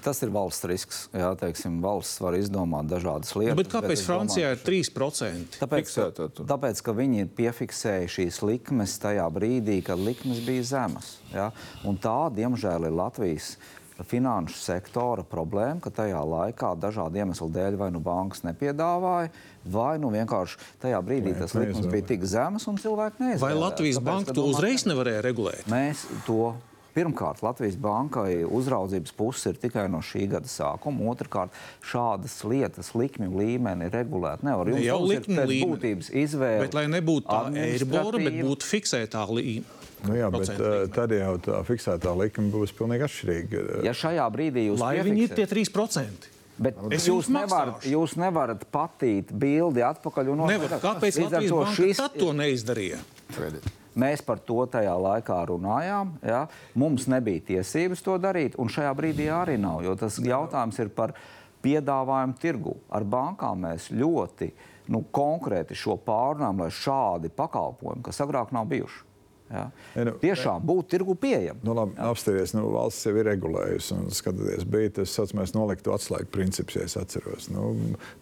Tas 0.04 0.24
ir 0.26 0.32
valsts 0.34 0.66
risks. 0.70 1.02
Jā, 1.14 1.30
teiksim, 1.40 1.78
valsts 1.84 2.22
var 2.24 2.38
izdomāt 2.38 2.90
dažādas 2.92 3.36
lietas. 3.38 3.60
Bet 3.60 3.72
kāpēc 3.74 3.94
bet 3.94 4.08
Francijā 4.08 4.54
domāju, 4.54 4.62
ir 4.62 4.88
3%? 4.88 5.60
Tāpēc, 5.62 5.94
ka, 5.94 6.28
tāpēc, 6.54 6.82
ka 6.86 6.96
viņi 6.98 7.24
ir 7.26 7.30
piefiksējuši 7.38 8.14
šīs 8.18 8.42
likmes 8.48 8.98
tajā 9.04 9.28
brīdī, 9.34 9.82
kad 9.86 10.02
likmes 10.02 10.42
bija 10.48 10.66
zemas. 10.74 11.18
Ja? 11.34 11.52
Un 11.88 12.00
tā, 12.02 12.18
diemžēl, 12.34 12.90
ir 12.90 12.98
Latvijas 12.98 13.56
finanšu 14.02 14.58
sektora 14.58 15.24
problēma, 15.28 15.80
ka 15.84 15.92
tajā 15.94 16.20
laikā 16.26 16.74
dažādu 16.82 17.22
iemeslu 17.22 17.50
dēļ 17.54 17.78
vai 17.80 17.90
nu 17.94 18.02
bankas 18.04 18.42
nepiedāvāja, 18.48 19.30
vai 19.70 19.94
nu 20.02 20.10
vienkārši 20.14 20.60
tajā 20.82 21.00
brīdī 21.06 21.36
tas 21.38 21.54
likums 21.58 21.88
bija 21.92 22.10
tik 22.14 22.26
zems 22.28 22.68
un 22.72 22.80
cilvēki 22.82 23.22
neizdarīja. 23.22 23.44
Vai 23.46 23.54
Latvijas 23.58 24.02
banka 24.04 24.36
to 24.36 24.48
uzreiz 24.50 24.88
nevarēja 24.90 25.24
regulēt? 25.26 25.70
Mēs 25.72 26.08
to 26.28 26.56
Pirmkārt, 26.94 27.42
Latvijas 27.42 27.76
bankai 27.82 28.44
uzraudzības 28.46 29.16
puse 29.18 29.54
ir 29.54 29.58
tikai 29.62 29.88
no 29.90 30.04
šī 30.06 30.28
gada 30.36 30.50
sākuma. 30.50 31.08
Otrakārt, 31.14 31.56
šādas 31.90 32.36
lietas 32.46 32.92
likmju 32.94 33.32
līmeni 33.34 33.90
regulēt 33.94 34.46
nevar. 34.46 34.70
Jums 34.70 34.86
jau 34.86 35.00
likmju 35.10 35.48
būtības 35.72 36.12
izvēle. 36.24 36.68
Bet 36.68 36.78
lai 36.78 36.86
nebūtu 36.94 37.26
tā 37.32 37.42
eiribora, 37.64 38.22
bet 38.22 38.38
būtu 38.46 38.70
fiksētā 38.76 39.26
līnija. 39.32 39.82
Nu 40.04 40.18
jā, 40.20 40.28
bet 40.34 40.50
uh, 40.54 40.84
tad 40.94 41.14
jau 41.16 41.34
tā 41.42 41.64
fiksētā 41.66 42.14
likme 42.20 42.50
būs 42.54 42.76
pilnīgi 42.76 43.08
atšķirīga. 43.08 43.66
Ja 43.88 43.94
šajā 43.96 44.26
brīdī 44.36 44.68
jūs 44.68 44.82
Lai 44.84 44.98
viņi 45.06 45.30
ir 45.30 45.36
tie 45.38 45.48
3%. 45.50 46.32
Bet 46.64 46.78
es 46.94 47.08
jūs, 47.10 47.32
nevarat, 47.34 47.86
jūs 47.90 48.14
nevarat 48.22 48.68
patīt 48.70 49.32
bildi 49.34 49.82
atpakaļ 49.88 50.36
un 50.36 50.44
Nevar. 50.52 50.76
Kāpēc 50.84 51.24
Latvijas 51.24 51.56
banka 51.56 51.78
šis... 51.80 52.02
tad 52.04 52.20
to 52.20 52.30
neizdarīja? 52.38 53.00
Credit. 53.34 53.72
Mēs 54.00 54.24
par 54.26 54.42
to 54.42 54.64
tajā 54.70 54.94
laikā 54.98 55.38
runājām. 55.50 56.16
Ja? 56.26 56.46
Mums 56.80 57.06
nebija 57.12 57.44
tiesības 57.52 58.02
to 58.06 58.18
darīt, 58.22 58.58
un 58.58 58.72
šajā 58.72 58.94
brīdī 58.98 59.30
arī 59.34 59.60
nav. 59.62 59.84
Jo 59.86 59.96
tas 60.00 60.18
jautājums 60.24 60.80
ir 60.82 60.90
par 60.96 61.16
piedāvājumu 61.64 62.38
tirgu. 62.42 62.76
Ar 62.92 63.06
bankām 63.08 63.64
mēs 63.68 63.92
ļoti 63.94 64.52
nu, 64.92 65.04
konkrēti 65.14 65.78
šo 65.78 65.98
pārunājam, 66.04 66.66
lai 66.66 66.72
šādi 66.74 67.32
pakalpojumi, 67.34 68.04
kas 68.10 68.22
agrāk 68.26 68.52
nav 68.56 68.68
bijuši. 68.72 69.13
Ja? 69.54 69.68
Nu, 70.08 70.16
Tiešām 70.22 70.64
būt 70.66 70.90
tirgu 70.96 71.14
pieejam. 71.20 71.60
Nu, 71.66 71.76
labi, 71.78 71.94
apstāties, 72.02 72.56
nu, 72.58 72.66
valsts 72.74 73.06
jau 73.06 73.14
ir 73.20 73.28
regulējusi 73.30 73.94
un 73.96 74.10
skatoties, 74.14 74.66
bija 74.70 74.96
tas 75.00 75.14
saucamais 75.14 75.54
noliktu 75.54 75.94
atslēgu 75.94 76.32
princips, 76.34 76.78
ja 76.78 76.88
es 76.88 76.98
atceros. 76.98 77.50
Nu, 77.54 77.74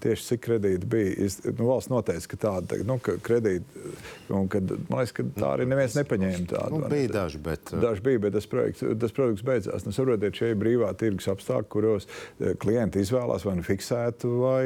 tieši 0.03 0.27
cik 0.31 0.43
kredīti 0.47 0.89
bija. 0.91 1.29
Nu, 1.55 1.69
valsts 1.69 1.91
noteica, 1.93 2.31
ka 2.33 2.39
tāda 2.45 2.81
nu, 2.87 2.97
ka 3.03 3.15
kredīti, 3.23 3.85
un 4.33 4.49
kad, 4.51 4.73
man 4.89 5.01
liekas, 5.01 5.15
ka 5.15 5.25
tā 5.37 5.53
arī 5.55 5.67
neviens 5.71 5.95
nepaņēma 5.99 6.49
tādu. 6.51 6.81
Nu, 6.83 6.91
bija 6.91 7.13
daži, 7.15 7.41
bet. 7.47 7.71
Uh, 7.71 7.83
daži 7.85 8.05
bija, 8.09 8.23
bet 8.25 8.35
tas, 8.35 8.49
projekts, 8.51 8.85
tas 9.03 9.15
produkts 9.15 9.45
beidzās. 9.47 9.87
Nu, 9.87 9.95
saprotiet, 9.95 10.35
šie 10.37 10.51
ir 10.53 10.59
brīvā 10.59 10.91
tirgus 10.99 11.29
apstākļi, 11.31 11.69
kuros 11.71 12.09
uh, 12.09 12.51
klienti 12.61 13.03
izvēlās 13.05 13.47
vai 13.47 13.55
nu 13.59 13.65
fiksētu 13.65 14.33
vai 14.41 14.65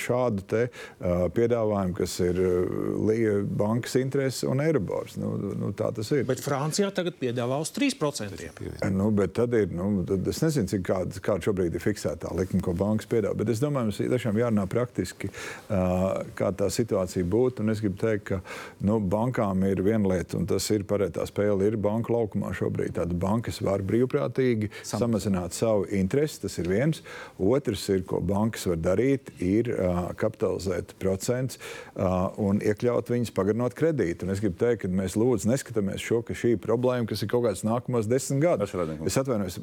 šādu 0.00 0.48
te, 0.48 0.64
uh, 0.70 1.26
piedāvājumu, 1.36 1.96
kas 2.00 2.16
ir 2.24 2.40
uh, 2.40 3.44
bankas 3.60 3.96
intereses 4.00 4.46
un 4.48 4.64
Eirobors. 4.64 5.16
Nu, 5.20 5.34
nu, 5.58 5.72
tā 5.76 5.90
tas 5.96 6.05
ir. 6.14 6.24
Bet 6.28 6.42
Francijā 6.44 6.90
tagad 6.94 7.16
piedāvā 7.20 7.58
uz 7.62 7.72
3%. 7.74 8.46
Nu, 8.94 9.10
tad 9.26 9.54
ir, 9.56 9.70
nu, 9.74 10.04
tad 10.06 10.26
es 10.30 10.40
nezinu, 10.42 10.70
cik 10.70 10.84
kāda, 10.86 11.22
kāda 11.24 11.48
šobrīd 11.48 11.76
ir 11.76 11.82
fiksētā 11.82 12.32
likme, 12.36 12.62
ko 12.64 12.74
bankas 12.76 13.08
piedāvā. 13.10 13.36
Bet 13.40 13.52
es 13.52 13.62
domāju, 13.62 13.90
mums 13.90 14.00
tiešām 14.00 14.38
jārunā 14.40 14.66
praktiski, 14.70 15.30
uh, 15.30 16.22
kā 16.38 16.52
tā 16.56 16.68
situācija 16.72 17.26
būtu. 17.26 17.64
Un 17.64 17.74
es 17.74 17.82
gribu 17.84 17.98
teikt, 18.00 18.26
ka 18.30 18.40
nu, 18.86 18.98
bankām 19.00 19.64
ir 19.68 19.82
viena 19.86 20.14
lieta, 20.14 20.38
un 20.40 20.48
tas 20.50 20.66
ir 20.74 20.86
pareizā 20.88 21.26
spēle, 21.28 21.66
ir 21.66 21.78
banka 21.80 22.14
laukumā 22.14 22.52
šobrīd. 22.56 22.96
Tāda 23.00 23.16
bankas 23.26 23.60
var 23.64 23.84
brīvprātīgi 23.86 24.70
Sam. 24.82 25.06
samazināt 25.06 25.56
savu 25.56 25.86
interesi, 25.96 26.42
tas 26.44 26.58
ir 26.62 26.70
viens. 26.70 27.02
Otrs 27.38 27.88
ir, 27.94 28.04
ko 28.08 28.20
bankas 28.24 28.66
var 28.70 28.80
darīt, 28.82 29.32
ir 29.42 29.72
uh, 29.74 30.02
kapitalizēt 30.18 30.96
procents 31.02 31.58
uh, 31.58 32.32
un 32.42 32.60
iekļaut 32.64 33.10
viņus 33.12 33.34
pagarinot 33.36 33.76
kredītu. 33.76 34.26
Un 34.26 34.34
es 34.34 34.42
gribu 34.42 34.58
teikt, 34.60 34.84
ka 34.84 34.92
mēs 34.92 35.16
lūdzu 35.18 35.50
neskatāmies 35.50 35.85
apzināmies 35.86 36.02
šo, 36.02 36.20
ka 36.26 36.34
šī 36.34 36.56
problēma, 36.60 37.06
kas 37.08 37.22
ir 37.22 37.30
kaut 37.30 37.44
kāds 37.46 37.62
nākamos 37.64 38.08
desmit 38.08 38.42
gadus. 38.42 38.74
Es 39.06 39.16
atvainojos, 39.20 39.58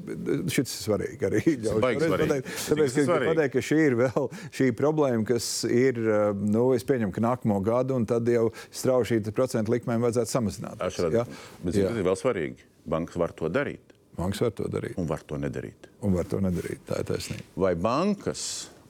šis 0.52 0.64
ir 0.64 0.80
svarīgi 0.80 1.28
arī. 1.28 1.44
Tāpēc, 1.64 2.98
ka, 3.06 3.20
pateikt, 3.28 3.54
ka 3.54 3.64
šī 3.64 3.80
ir 3.88 3.98
vēl 4.00 4.28
šī 4.54 4.70
problēma, 4.78 5.24
kas 5.28 5.48
ir, 5.68 6.00
nu, 6.40 6.72
es 6.76 6.86
pieņemu, 6.88 7.14
ka 7.14 7.24
nākamo 7.24 7.60
gadu, 7.64 7.98
un 8.00 8.08
tad 8.10 8.28
jau 8.28 8.50
strauji 8.72 9.14
šī 9.14 9.34
procentu 9.34 9.74
likmēm 9.76 10.04
vajadzētu 10.04 10.32
samazināt. 10.32 10.84
Ja? 11.14 11.26
Bet 11.64 11.74
tas 11.74 11.82
ir 11.84 12.06
vēl 12.06 12.20
svarīgi. 12.20 12.70
Bankas 12.90 13.20
var 13.20 13.34
to 13.36 13.50
darīt. 13.52 13.96
Bankas 14.18 14.44
var 14.44 14.54
to 14.54 14.68
darīt. 14.70 15.00
Un 15.00 15.08
var 15.10 15.24
to 15.26 15.40
nedarīt. 15.42 15.90
Un 16.06 16.14
var 16.14 16.28
to 16.30 16.42
nedarīt. 16.44 16.84
Tā 16.90 17.02
ir 17.02 17.10
taisnība. 17.10 17.48
Vai 17.64 17.74
bankas 17.80 18.44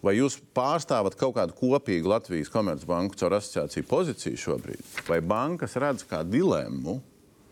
Vai 0.03 0.17
jūs 0.17 0.35
pārstāvat 0.51 1.15
kaut 1.15 1.37
kādu 1.37 1.55
kopīgu 1.55 2.09
Latvijas 2.11 2.51
komercbanku 2.51 3.15
caur 3.15 3.37
asociāciju 3.37 3.87
pozīciju 3.87 4.39
šobrīd? 4.41 4.81
Vai 5.07 5.21
bankas 5.23 5.77
redz 5.79 6.03
kā 6.09 6.19
dilemmu, 6.27 6.97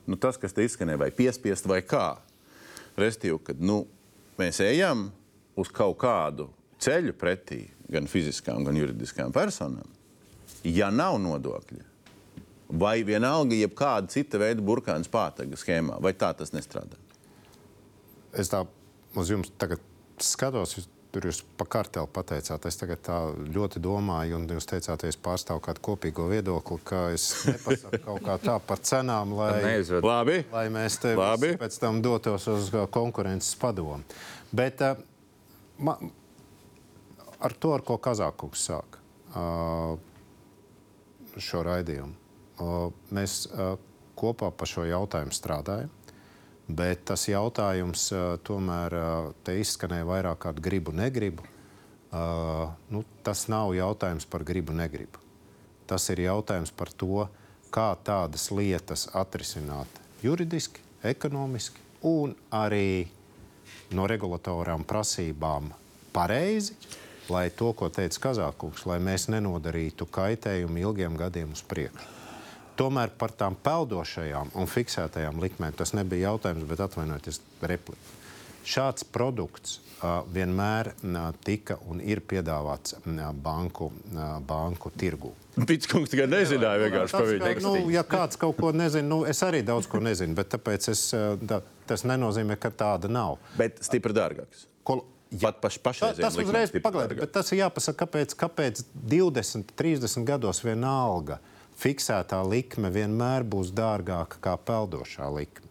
nu, 0.08 0.18
tas, 0.20 0.40
kas 0.42 0.56
te 0.56 0.66
izskanēja, 0.66 1.02
vai 1.02 1.12
piespiest, 1.16 1.68
vai 1.70 1.82
kā. 1.86 2.16
Restīvi, 3.00 3.38
kad 3.52 3.62
nu, 3.64 3.84
mēs 4.40 4.62
ejam 4.66 5.10
uz 5.60 5.72
kaut 5.74 6.00
kādu 6.02 6.50
ceļu 6.82 7.14
pretī 7.20 7.64
gan 7.92 8.08
fiziskām, 8.10 8.66
gan 8.66 8.78
juridiskām 8.80 9.34
personām, 9.36 9.88
ja 10.64 10.90
nav 10.94 11.20
nodokļa, 11.22 11.84
vai 12.72 13.02
vienalga 13.08 13.58
jebkāda 13.58 14.12
cita 14.12 14.40
veida 14.42 14.64
burkāns 14.64 15.12
pātaga 15.12 15.60
schēmā, 15.60 16.00
vai 16.04 16.14
tā 16.16 16.32
tas 16.38 16.54
nestrādā? 16.56 17.00
Es 18.32 18.52
tā 18.52 18.64
uz 19.20 19.32
jums 19.32 19.52
tagad 19.60 19.82
skatos, 20.24 20.78
tur 21.12 21.28
jūs 21.28 21.42
pa 21.60 21.66
karteli 21.70 22.10
pateicāt. 22.14 22.66
Es 22.68 22.80
tagad 22.80 23.02
tā 23.06 23.18
ļoti 23.52 23.82
domāju, 23.84 24.38
un 24.40 24.48
jūs 24.56 24.68
teicāt, 24.70 25.04
es 25.10 25.20
pārstāvu 25.20 25.64
kādu 25.66 25.84
kopīgo 25.84 26.28
viedokli, 26.32 26.80
ka 26.88 27.04
es 27.16 27.28
nepasaku 27.50 28.02
kaut 28.06 28.24
kā 28.26 28.38
tā 28.42 28.58
par 28.68 28.82
cenām, 28.88 29.36
lai. 29.38 29.52
Labi. 30.06 30.40
lai 30.54 30.66
mēs 30.74 31.00
te 31.04 31.14
Labi. 31.20 31.54
pēc 31.60 31.78
tam 31.84 32.02
dotos 32.06 32.48
uz 32.52 32.72
uh, 32.74 32.88
konkurences 32.92 33.54
padomu. 33.60 34.00
Bet 34.56 34.84
uh, 34.86 34.96
ma, 35.84 35.98
ar 37.42 37.58
to, 37.60 37.76
ar 37.76 37.86
ko 37.86 38.00
Kazākungs 38.02 38.66
sāk 38.70 39.00
uh, 39.36 39.96
šo 41.42 41.64
raidījumu, 41.68 42.14
uh, 42.60 42.92
mēs 43.16 43.46
uh, 43.52 43.76
kopā 44.20 44.52
par 44.54 44.70
šo 44.70 44.86
jautājumu 44.88 45.34
strādājam. 45.36 45.92
Bet 46.72 47.06
tas 47.10 47.26
jautājums 47.28 48.06
uh, 48.16 48.36
tomēr 48.48 48.96
uh, 48.96 49.32
te 49.44 49.58
izskanēja 49.60 50.08
vairāk 50.08 50.44
kārt 50.46 50.62
gribu, 50.64 50.94
negribu. 50.96 51.44
Uh, 52.12 52.72
nu, 52.92 53.04
tas 53.26 53.48
nav 53.52 53.74
jautājums 53.76 54.28
par 54.30 54.46
gribu, 54.48 54.76
negribu. 54.76 55.20
Tas 55.90 56.06
ir 56.14 56.24
jautājums 56.28 56.72
par 56.76 56.92
to, 56.94 57.26
kā 57.72 57.90
tādas 58.04 58.50
lietas 58.52 59.08
atrisināt 59.16 60.00
juridiski, 60.24 60.84
ekonomiski 61.04 61.82
un 62.08 62.36
arī 62.54 63.08
no 63.96 64.08
regulatorām 64.08 64.86
prasībām 64.88 65.72
pareizi, 66.14 66.76
lai 67.32 67.50
to, 67.56 67.72
ko 67.74 67.90
teica 67.94 68.28
Kazākungs, 68.28 68.86
lai 68.88 69.00
mēs 69.04 69.30
nenodarītu 69.32 70.08
kaitējumu 70.12 70.84
ilgiem 70.86 71.16
gadiem 71.20 71.56
uz 71.56 71.64
priekšu. 71.64 72.21
Tomēr 72.80 73.12
par 73.20 73.34
tām 73.38 73.56
peldošajām 73.64 74.54
un 74.58 74.70
fiksētajām 74.70 75.42
likmēm 75.44 75.76
tas 75.78 75.94
nebija 75.98 76.32
jautājums, 76.32 76.66
bet 76.70 76.84
atvainojieties, 76.86 77.42
replika. 77.68 78.18
Šāds 78.62 79.06
produkts 79.10 79.80
uh, 79.80 80.22
vienmēr 80.34 80.92
uh, 80.94 81.20
tika 81.44 81.80
un 81.90 82.02
ir 82.06 82.22
piedāvāts 82.22 82.96
uh, 83.00 83.22
banku, 83.34 83.90
uh, 84.14 84.36
banku 84.46 84.92
tirgū. 85.02 85.34
Pitskungs 85.68 86.14
tikai 86.14 86.28
nezināja 86.32 86.84
vienkārši 86.86 87.16
Tas, 87.18 87.32
viņu. 87.32 87.64
nu, 87.66 87.90
ja 87.92 88.06
kāds 88.08 88.40
kaut 88.40 88.60
ko 88.62 88.70
nezina, 88.72 89.08
nu, 89.10 89.24
es 89.28 89.42
arī 89.44 89.64
daudz 89.68 89.90
ko 89.92 90.00
nezinu, 90.04 90.38
bet 90.38 90.54
tāpēc 90.54 90.92
es, 90.94 91.08
da, 91.42 91.60
tas 91.90 92.06
nenozīmē, 92.08 92.56
ka 92.62 92.72
tāda 92.72 93.10
nav. 93.12 93.40
Bet 93.60 93.82
stipri 93.84 94.16
dārgāks. 94.16 94.68
Ko, 94.88 95.02
Pat 95.32 95.62
paš, 95.64 95.78
pašreizējiem 95.80 96.26
tas 96.26 96.36
likmēm 96.36 96.50
uzreiz 96.52 96.84
pagaidām, 96.84 97.20
bet 97.22 97.32
tas 97.32 97.52
ir 97.54 97.62
jāpasaka, 97.62 98.04
kāpēc, 98.04 98.34
kāpēc 98.36 98.82
20, 98.92 99.70
30 99.80 100.26
gados 100.28 100.60
vienalga 100.66 101.38
fiksētā 101.82 102.42
likme 102.48 102.92
vienmēr 102.94 103.46
būs 103.48 103.74
dārgāka 103.76 104.42
kā 104.44 104.56
peldošā 104.70 105.30
likme. 105.34 105.68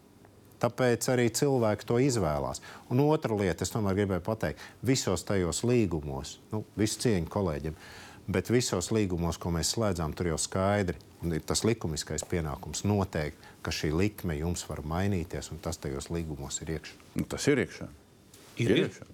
Tāpēc 0.60 1.06
arī 1.08 1.30
cilvēki 1.32 1.86
to 1.88 1.96
izvēlās. 2.04 2.60
Un 2.92 3.00
otra 3.06 3.36
lieta, 3.36 3.64
es 3.64 3.72
tomēr 3.72 3.96
gribēju 4.02 4.24
pateikt, 4.26 4.60
visos 4.84 5.24
tajos 5.24 5.62
līgumos, 5.64 6.36
nu, 6.52 6.66
visu 6.76 7.00
cieņu 7.06 7.30
kolēģiem, 7.32 7.78
bet 8.28 8.52
visos 8.52 8.90
līgumos, 8.92 9.40
ko 9.40 9.54
mēs 9.54 9.72
slēdzām, 9.72 10.12
tur 10.16 10.34
jau 10.34 10.40
skaidri 10.40 11.00
un 11.22 11.34
ir 11.36 11.44
tas 11.44 11.62
likumiskais 11.66 12.24
pienākums 12.28 12.84
noteikt, 12.88 13.40
ka 13.64 13.72
šī 13.74 13.92
likme 13.96 14.36
jums 14.38 14.64
var 14.68 14.82
mainīties, 14.86 15.50
un 15.52 15.60
tas 15.62 15.80
tajos 15.80 16.08
līgumos 16.12 16.60
ir 16.64 16.76
iekšā. 16.76 16.96
Nu, 17.20 17.26
tas 17.28 17.46
ir 17.50 17.60
iekšā. 17.64 17.88
Ir, 18.60 18.70
ir. 18.70 18.84
iekšā. 18.86 19.08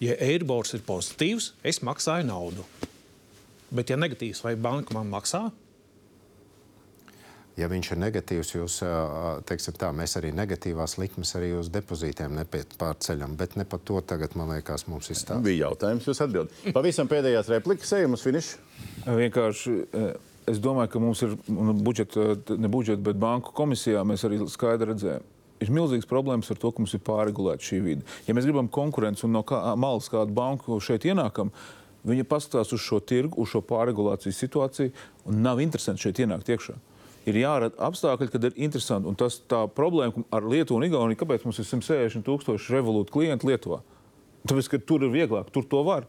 Ja 0.00 0.16
Eiribors 0.24 0.72
ir 0.76 0.84
pozitīvs, 0.86 1.52
es 1.66 1.82
maksāju 1.84 2.28
naudu. 2.30 2.64
Bet, 3.70 3.90
ja 3.92 3.98
negatīvs, 4.00 4.40
vai 4.46 4.54
banka 4.58 4.94
man 4.96 5.10
maksā? 5.12 5.48
Ja 7.60 7.68
viņš 7.68 7.90
ir 7.92 7.98
negatīvs, 8.00 8.54
jūs, 8.54 8.78
teiksim 9.48 9.74
tā, 9.76 9.90
mēs 9.92 10.16
arī 10.16 10.30
negatīvās 10.32 10.96
likmes 11.00 11.34
arī 11.36 11.50
uz 11.58 11.68
depozītiem 11.72 12.38
nepārceļam, 12.38 13.34
bet 13.36 13.58
ne 13.60 13.66
par 13.68 13.82
to 13.84 14.00
tagad, 14.00 14.32
man 14.38 14.54
liekas, 14.54 14.86
mums 14.88 15.10
ir 15.12 15.18
stāsts. 15.18 15.44
Bija 15.44 15.66
jautājums, 15.66 16.06
jūs 16.08 16.22
atbildat. 16.24 16.62
Pavisam 16.72 17.10
pēdējās 17.10 17.50
replikas, 17.52 17.92
ejam 17.98 18.16
uz 18.16 18.24
finišu. 18.24 18.62
Vienkārši 19.04 19.76
es 20.50 20.62
domāju, 20.62 20.94
ka 20.94 21.02
mums 21.02 21.20
ir 21.26 21.36
un 21.52 21.74
budžeta, 21.84 22.32
ne 22.56 22.70
budžeta, 22.72 23.02
bet 23.10 23.20
banku 23.20 23.52
komisijā 23.56 24.06
mēs 24.08 24.24
arī 24.28 24.40
skaidri 24.50 24.88
redzējām. 24.94 25.28
Ir 25.60 25.72
milzīgs 25.76 26.08
problēmas 26.08 26.48
ar 26.54 26.56
to, 26.56 26.70
ka 26.72 26.80
mums 26.80 26.94
ir 26.96 27.02
pārregulēta 27.04 27.66
šī 27.66 27.82
vide. 27.84 28.06
Ja 28.24 28.32
mēs 28.32 28.46
gribam 28.48 28.70
konkurenci 28.72 29.26
un 29.28 29.36
no 29.36 29.44
kā, 29.44 29.60
malas 29.76 30.08
kādu 30.08 30.32
banku 30.32 30.80
šeit 30.80 31.04
ienākam, 31.04 31.52
viņi 32.08 32.24
paskatās 32.24 32.72
uz 32.72 32.80
šo 32.80 33.02
tirgu, 33.04 33.36
uz 33.44 33.52
šo 33.52 33.60
pārregulācijas 33.68 34.40
situāciju 34.40 34.94
un 35.28 35.42
nav 35.44 35.60
interesanti 35.60 36.06
šeit 36.06 36.22
ienākt 36.24 36.48
iekšā. 36.48 36.78
Ir 37.28 37.36
jārada 37.36 37.76
apstākļi, 37.84 38.30
kad 38.32 38.44
ir 38.48 38.54
interesanti. 38.56 39.08
Un 39.10 39.18
tas 39.18 39.36
tā 39.50 39.66
problēma 39.76 40.24
ar 40.32 40.46
Lietuvu 40.48 40.80
un 40.80 40.86
Igauniju, 40.86 41.18
kāpēc 41.20 41.44
mums 41.44 41.60
ir 41.60 41.68
160 41.68 42.24
tūkstoši 42.24 42.76
revolūtu 42.78 43.12
klientu 43.12 43.50
Lietuvā? 43.50 43.82
Tāpēc, 44.48 44.70
ka 44.72 44.80
tur 44.88 45.04
ir 45.04 45.12
vieglāk, 45.12 45.50
tur 45.52 45.66
to 45.68 45.82
var. 45.84 46.06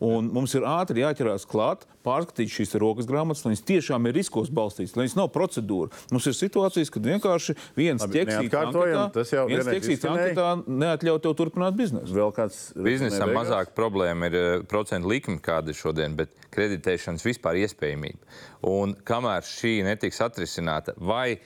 Un 0.00 0.30
mums 0.32 0.54
ir 0.56 0.64
ātri 0.64 1.02
jāķerās 1.02 1.44
klāt, 1.48 1.84
pārskatīt 2.06 2.48
šīs 2.48 2.72
rokas 2.80 3.08
grāmatas, 3.08 3.42
lai 3.44 3.52
viņas 3.52 3.66
tiešām 3.68 4.08
ir 4.08 4.16
riskos 4.16 4.48
balstītas, 4.56 4.94
lai 4.96 5.04
viņas 5.04 5.16
nav 5.18 5.28
procedūra. 5.34 5.92
Mums 6.14 6.28
ir 6.30 6.36
situācijas, 6.38 6.92
kad 6.94 7.08
vienkārši 7.10 7.56
viens 7.76 8.06
neatkārtojam, 8.06 9.02
anketā, 9.04 9.10
tas 9.18 9.34
jau 9.34 9.44
viens 9.50 9.68
izskanēja. 9.68 10.30
anketā 10.32 10.78
neatļauj 10.84 11.20
tev 11.26 11.36
turpināt 11.42 11.76
biznesu. 11.76 12.16
Vēl 12.16 12.32
kāds 12.36 12.62
Biznesam 12.80 13.34
mazāk 13.36 13.74
problēma 13.76 14.30
ir 14.30 14.38
eh, 14.40 14.50
procentu 14.68 15.12
likme, 15.12 15.36
kāda 15.44 15.74
ir 15.74 15.78
šodien, 15.78 16.16
bet 16.16 16.32
kreditēšanas 16.54 17.26
vispār 17.28 17.60
iespējamība. 17.66 18.40
Un 18.72 18.96
kamēr 19.04 19.44
šī 19.46 19.80
netiks 19.84 20.24
atrisināta, 20.24 20.96
vai 20.96 21.36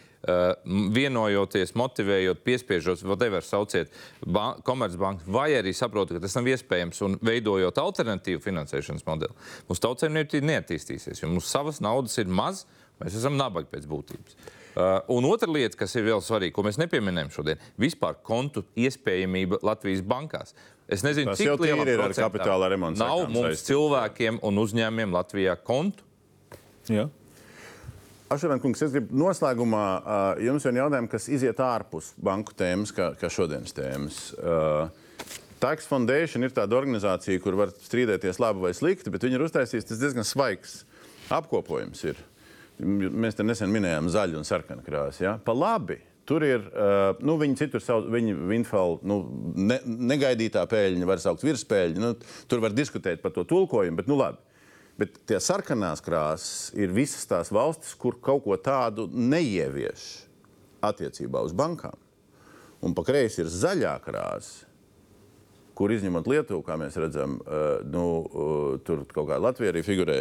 vienojoties, 0.94 1.74
motivējot, 1.76 2.40
piespiežot, 2.46 3.02
whatever 3.04 3.44
sauciet, 3.44 3.90
ban- 4.24 4.60
komercbanku, 4.64 5.26
vai 5.30 5.50
arī 5.58 5.72
saprotat, 5.76 6.16
ka 6.18 6.24
tas 6.26 6.36
nav 6.38 6.48
iespējams 6.54 7.02
un 7.04 7.18
veidojot 7.24 7.78
alternatīvu 7.82 8.40
finansēšanas 8.44 9.06
modeli, 9.08 9.34
mūsu 9.68 9.84
tautsēmniecība 9.84 10.48
neattīstīsies, 10.54 11.22
jo 11.22 11.28
mums 11.32 11.50
savas 11.52 11.80
naudas 11.84 12.16
ir 12.22 12.26
maz, 12.30 12.64
mēs 13.02 13.16
esam 13.20 13.36
nabagi 13.40 13.68
pēc 13.74 13.88
būtības. 13.90 14.36
Uh, 14.74 14.98
un 15.14 15.26
otra 15.28 15.46
lieta, 15.46 15.76
kas 15.78 15.92
ir 15.94 16.02
vēl 16.08 16.18
svarīga, 16.24 16.56
ko 16.56 16.64
mēs 16.66 16.80
nepieminējam 16.82 17.28
šodien, 17.30 17.60
ir 17.62 17.84
vispār 17.84 18.16
kontu 18.26 18.64
iespējamība 18.74 19.60
Latvijas 19.62 20.00
bankās. 20.02 20.50
Es 20.90 21.04
nezinu, 21.06 21.30
Tas 21.30 21.38
cik 21.38 21.62
lielā 21.62 21.84
ir 21.88 22.00
kapitāla 22.18 22.66
remontu 22.72 22.98
Nav 22.98 23.28
mums 23.30 23.54
saistīts. 23.54 23.68
cilvēkiem 23.70 24.40
un 24.44 24.58
uzņēmumiem 24.64 25.14
Latvijā 25.14 25.54
kontu. 25.62 26.02
Ja? 26.90 27.06
Ašaran 28.34 28.60
kungs, 28.62 28.82
es 28.82 28.92
gribu 28.94 29.14
noslēgumā 29.20 29.86
uh, 29.94 30.42
jums 30.42 30.66
vienu 30.66 30.82
jautājumu, 30.82 31.10
kas 31.12 31.30
iziet 31.30 31.60
ārpus 31.62 32.12
banku 32.18 32.54
tēmas, 32.58 32.92
kā, 32.94 33.12
kā 33.20 33.30
šodienas 33.30 33.74
tēmas. 33.76 34.20
Uh, 34.38 34.88
Tax 35.62 35.86
Foundation 35.88 36.44
ir 36.44 36.52
tāda 36.52 36.76
organizācija, 36.76 37.40
kur 37.40 37.56
var 37.56 37.72
strīdēties 37.72 38.40
labi 38.42 38.66
vai 38.66 38.72
slikti, 38.76 39.12
bet 39.12 39.24
viņi 39.24 39.38
ir 39.38 39.44
uztaisījusi 39.46 39.88
tas 39.92 40.00
diezgan 40.02 40.26
svaigs 40.28 40.82
apkopojums. 41.32 42.02
Ir. 42.10 42.18
Mēs 42.84 43.38
te 43.38 43.46
nesen 43.46 43.70
minējām 43.72 44.10
zaļu 44.12 44.40
un 44.40 44.48
sarkanu 44.48 44.84
krāsu. 44.84 45.24
Ja? 45.24 45.38
Pa 45.40 45.54
labi. 45.56 46.00
Tur 46.24 46.44
ir, 46.44 46.62
uh, 46.72 47.18
nu, 47.24 47.36
viņi 47.40 47.58
citur 47.60 47.82
savu, 47.84 48.08
viņi 48.12 48.32
Windfall, 48.48 48.98
nu, 49.04 49.18
ne, 49.60 49.76
negaidītā 49.84 50.62
pēļņa 50.70 51.08
var 51.08 51.20
saukt 51.20 51.44
virspēļņu. 51.44 52.00
Nu, 52.00 52.14
tur 52.48 52.64
var 52.64 52.72
diskutēt 52.72 53.20
par 53.22 53.34
to 53.36 53.44
tulkojumu, 53.48 54.00
bet 54.00 54.08
nu 54.08 54.16
labi. 54.16 54.40
Bet 55.00 55.16
tie 55.26 55.40
sarkanās 55.42 56.02
krāsas 56.04 56.70
ir 56.78 56.92
visas 56.94 57.26
tās 57.26 57.50
valstis, 57.54 57.96
kur 57.98 58.14
kaut 58.22 58.44
ko 58.44 58.54
tādu 58.60 59.08
neievieš 59.10 60.04
attiecībā 60.84 61.42
uz 61.42 61.54
bankām. 61.56 61.96
Un 62.84 62.94
pa 62.94 63.02
kreisi 63.06 63.42
ir 63.42 63.50
zaļā 63.50 63.94
krāsa, 64.04 64.68
kur 65.74 65.90
izņemot 65.90 66.28
Lietuvu, 66.30 66.62
kā 66.62 66.76
mēs 66.78 66.98
redzam, 67.00 67.40
uh, 67.42 67.80
nu, 67.90 68.04
uh, 68.22 68.76
tur 68.86 69.02
kaut 69.10 69.26
kā 69.32 69.40
Latvija 69.40 69.72
arī 69.74 69.82
figurē. 69.86 70.20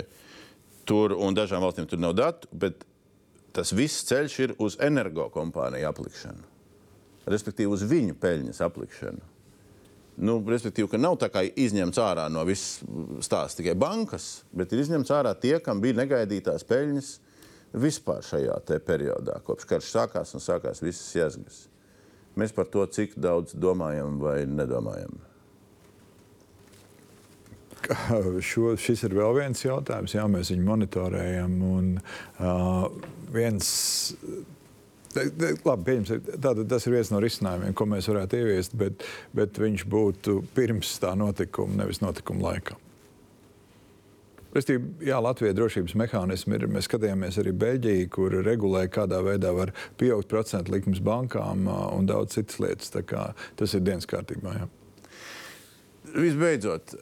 Tur 0.89 1.13
un 1.13 1.37
dažām 1.37 1.61
valstīm 1.63 1.85
tur 1.87 2.01
nav 2.01 2.15
datu, 2.17 2.49
bet 2.51 2.81
tas 3.53 3.75
viss 3.77 4.07
ceļš 4.09 4.39
ir 4.47 4.55
uz 4.63 4.79
energokompāniju 4.81 5.91
aplikšanu. 5.91 6.49
Respektīvi, 7.29 7.69
uz 7.71 7.85
viņu 7.87 8.17
peļņas 8.19 8.63
aplikšanu. 8.65 9.32
Nu, 10.21 10.37
respektīvi, 10.45 10.91
ka 10.91 10.99
nav 11.01 11.17
tā 11.21 11.29
kā 11.33 11.41
izņemts 11.41 11.97
ārā 12.01 12.27
no 12.29 12.43
visas 12.45 12.83
stāsta 13.25 13.63
tikai 13.63 13.73
bankas, 13.79 14.43
bet 14.53 14.73
ir 14.73 14.83
izņemts 14.83 15.13
ārā 15.15 15.33
tie, 15.33 15.55
kam 15.63 15.81
bija 15.81 15.97
negaidītās 16.03 16.65
peļņas 16.69 17.09
vispār 17.81 18.21
šajā 18.25 18.59
periodā, 18.85 19.39
kopš 19.45 19.65
karš 19.69 19.89
sākās 19.89 20.35
un 20.37 20.43
sākās 20.43 20.83
visas 20.85 21.09
jēzgas. 21.17 21.63
Mēs 22.37 22.53
par 22.53 22.69
to, 22.69 22.85
cik 22.89 23.17
daudz 23.21 23.53
domājam 23.57 24.19
vai 24.21 24.43
nedomājam. 24.49 25.17
Šo, 28.47 28.73
šis 28.79 29.03
ir 29.03 29.15
vēl 29.17 29.33
viens 29.41 29.59
jautājums, 29.65 30.13
jā, 30.15 30.23
mēs 30.31 30.53
viņu 30.53 30.65
monitorējam. 30.69 31.57
Un, 31.67 31.89
uh, 32.39 32.85
viens, 33.33 33.67
Labi, 35.13 35.83
pieņemsim, 35.89 36.23
tātad 36.41 36.65
tas 36.69 36.87
ir 36.87 36.95
viens 36.97 37.11
no 37.13 37.19
risinājumiem, 37.23 37.75
ko 37.77 37.85
mēs 37.89 38.09
varētu 38.09 38.39
ieviest, 38.39 38.77
bet, 38.79 39.05
bet 39.35 39.59
viņš 39.61 39.85
būtu 39.89 40.39
pirms 40.55 40.95
tā 41.03 41.13
notikuma, 41.19 41.83
nevis 41.83 42.01
notikuma 42.03 42.49
laikā. 42.49 42.79
Restīvi, 44.53 45.07
jā, 45.07 45.17
Latvijā 45.17 45.55
drošības 45.57 45.95
mehānismi 45.97 46.59
ir. 46.59 46.67
Mēs 46.69 46.85
skatījāmies 46.85 47.39
arī 47.41 47.55
Beļģiju, 47.57 48.09
kur 48.13 48.35
regulē, 48.45 48.83
kādā 48.93 49.17
veidā 49.25 49.49
var 49.55 49.71
pieaugt 49.97 50.29
procentu 50.29 50.75
likmes 50.75 51.01
bankām 51.01 51.65
un 51.65 52.05
daudz 52.09 52.37
citas 52.37 52.59
lietas. 52.61 52.93
Tas 52.93 53.73
ir 53.73 53.81
dienas 53.81 54.05
kārtībā. 54.09 54.53
Jā. 54.59 54.69
visbeidzot, 56.13 56.93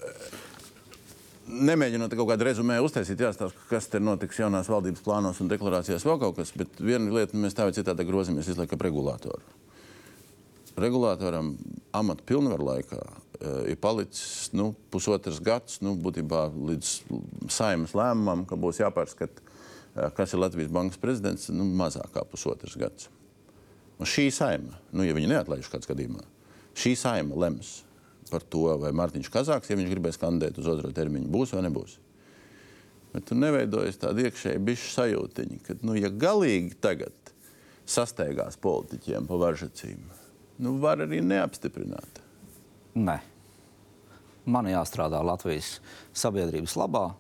nemēģinot 1.48 2.14
kaut 2.16 2.30
kādu 2.32 2.46
rezumē 2.48 2.78
uztaisīt, 2.84 3.22
jāstāsta, 3.24 3.66
kas 3.70 3.90
te 3.92 4.02
notiks 4.02 4.40
jaunās 4.42 4.70
valdības 4.72 5.04
plānos 5.06 5.42
un 5.44 5.50
deklarācijās 5.52 6.06
vēl 6.08 6.20
kaut 6.22 6.38
kas, 6.40 6.54
bet 6.58 6.80
viena 6.82 7.12
lieta 7.14 7.38
mēs 7.38 7.58
tā 7.58 7.68
vai 7.68 7.76
citādi 7.76 8.06
grozamies 8.08 8.50
ap 8.52 8.86
regulātoru. 8.88 9.42
Regulātoram 10.82 11.56
amata 11.94 12.24
pilnvaru 12.26 12.70
laikā 12.70 13.00
uh, 13.02 13.64
ir 13.68 13.80
palicis 13.82 14.54
nu, 14.56 14.72
pusotrs 14.94 15.42
gads, 15.44 15.82
nu, 15.84 15.98
būtībā 16.00 16.46
līdz 16.56 16.94
saimnes 17.52 17.96
lēmumam, 17.98 18.46
ka 18.48 18.56
būs 18.56 18.80
jāpārskata, 18.80 19.44
uh, 19.44 20.08
kas 20.16 20.32
ir 20.32 20.42
Latvijas 20.42 20.72
bankas 20.72 21.02
prezidents, 21.02 21.50
nu, 21.52 21.68
mazāk 21.68 22.14
kā 22.16 22.24
pusotrs 22.24 22.78
gads. 22.80 23.10
Un 24.00 24.08
šī 24.10 24.30
saima, 24.34 24.80
nu, 24.96 25.04
ja 25.06 25.14
viņi 25.14 25.34
neatlaiž 25.34 25.68
kādā 25.70 25.92
gadījumā, 25.92 26.24
šī 26.80 26.96
saima 26.98 27.44
lems 27.44 27.82
par 28.32 28.46
to, 28.48 28.66
vai 28.82 28.94
Mārtiņš 28.96 29.30
Kazāks, 29.34 29.70
ja 29.72 29.78
viņš 29.80 29.92
gribēs 29.92 30.20
kandidēt 30.22 30.60
uz 30.62 30.70
otro 30.72 30.92
termiņu, 30.96 31.30
būs 31.32 31.54
vai 31.56 31.66
nebūs. 31.68 31.98
Bet 33.12 33.28
tur 33.28 33.40
neveidojas 33.42 34.00
tāda 34.00 34.24
iekšēja 34.28 34.62
bišķi 34.64 34.92
sajūtiņa, 34.96 35.60
ka, 35.66 35.76
nu, 35.84 35.98
ja 36.00 36.12
galīgi 36.12 36.78
tagad 36.84 37.34
sasteigās 37.92 38.56
politiķiem 38.62 39.28
pa 39.28 39.40
varžacīm, 39.42 40.06
nu, 40.64 40.78
var 40.84 41.04
arī 41.04 41.20
neapstiprināt. 41.26 42.22
Nē. 42.96 43.18
Man 44.52 44.68
jāstrādā 44.72 45.20
Latvijas 45.24 45.76
sabiedrības 46.18 46.76
labā. 46.80 47.12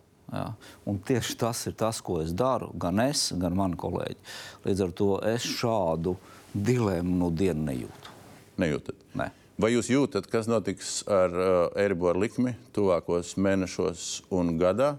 Un 0.87 0.99
tieši 1.03 1.35
tas 1.37 1.59
ir 1.67 1.75
tas, 1.77 1.99
ko 2.01 2.21
es 2.23 2.31
daru, 2.33 2.71
gan 2.79 3.01
es, 3.03 3.27
gan 3.37 3.55
mani 3.57 3.77
kolēģi. 3.79 4.19
Līdz 4.63 4.83
ar 4.85 4.93
to 4.95 5.09
es 5.27 5.45
šādu 5.59 6.15
dilemmu 6.55 7.17
no 7.19 7.29
dienu 7.35 7.67
nejūtu. 7.67 8.15
Nejūtat? 8.63 9.00
Vai 9.61 9.75
jūs 9.75 9.91
jūtat, 9.91 10.25
kas 10.31 10.47
notiks 10.49 11.01
ar 11.11 11.35
uh, 11.37 11.49
Eiriboru 11.77 12.23
likmi 12.23 12.55
tuvākos 12.73 13.35
mēnešos 13.37 14.05
un 14.33 14.55
gadā? 14.57 14.95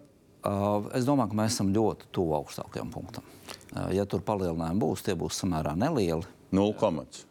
Uh, 0.47 0.87
es 0.95 1.07
domāju, 1.09 1.33
ka 1.33 1.39
mēs 1.41 1.57
esam 1.57 1.73
ļoti 1.75 2.07
tuvu 2.15 2.37
augstākajam 2.37 2.93
punktam. 2.95 3.27
Uh, 3.73 3.89
ja 3.97 4.05
tur 4.07 4.23
palielinājumi 4.23 4.83
būs, 4.85 5.03
tie 5.03 5.17
būs 5.19 5.41
samērā 5.43 5.73
nelieli. 5.81 6.29
Nulle 6.55 6.77
komats. 6.79 7.25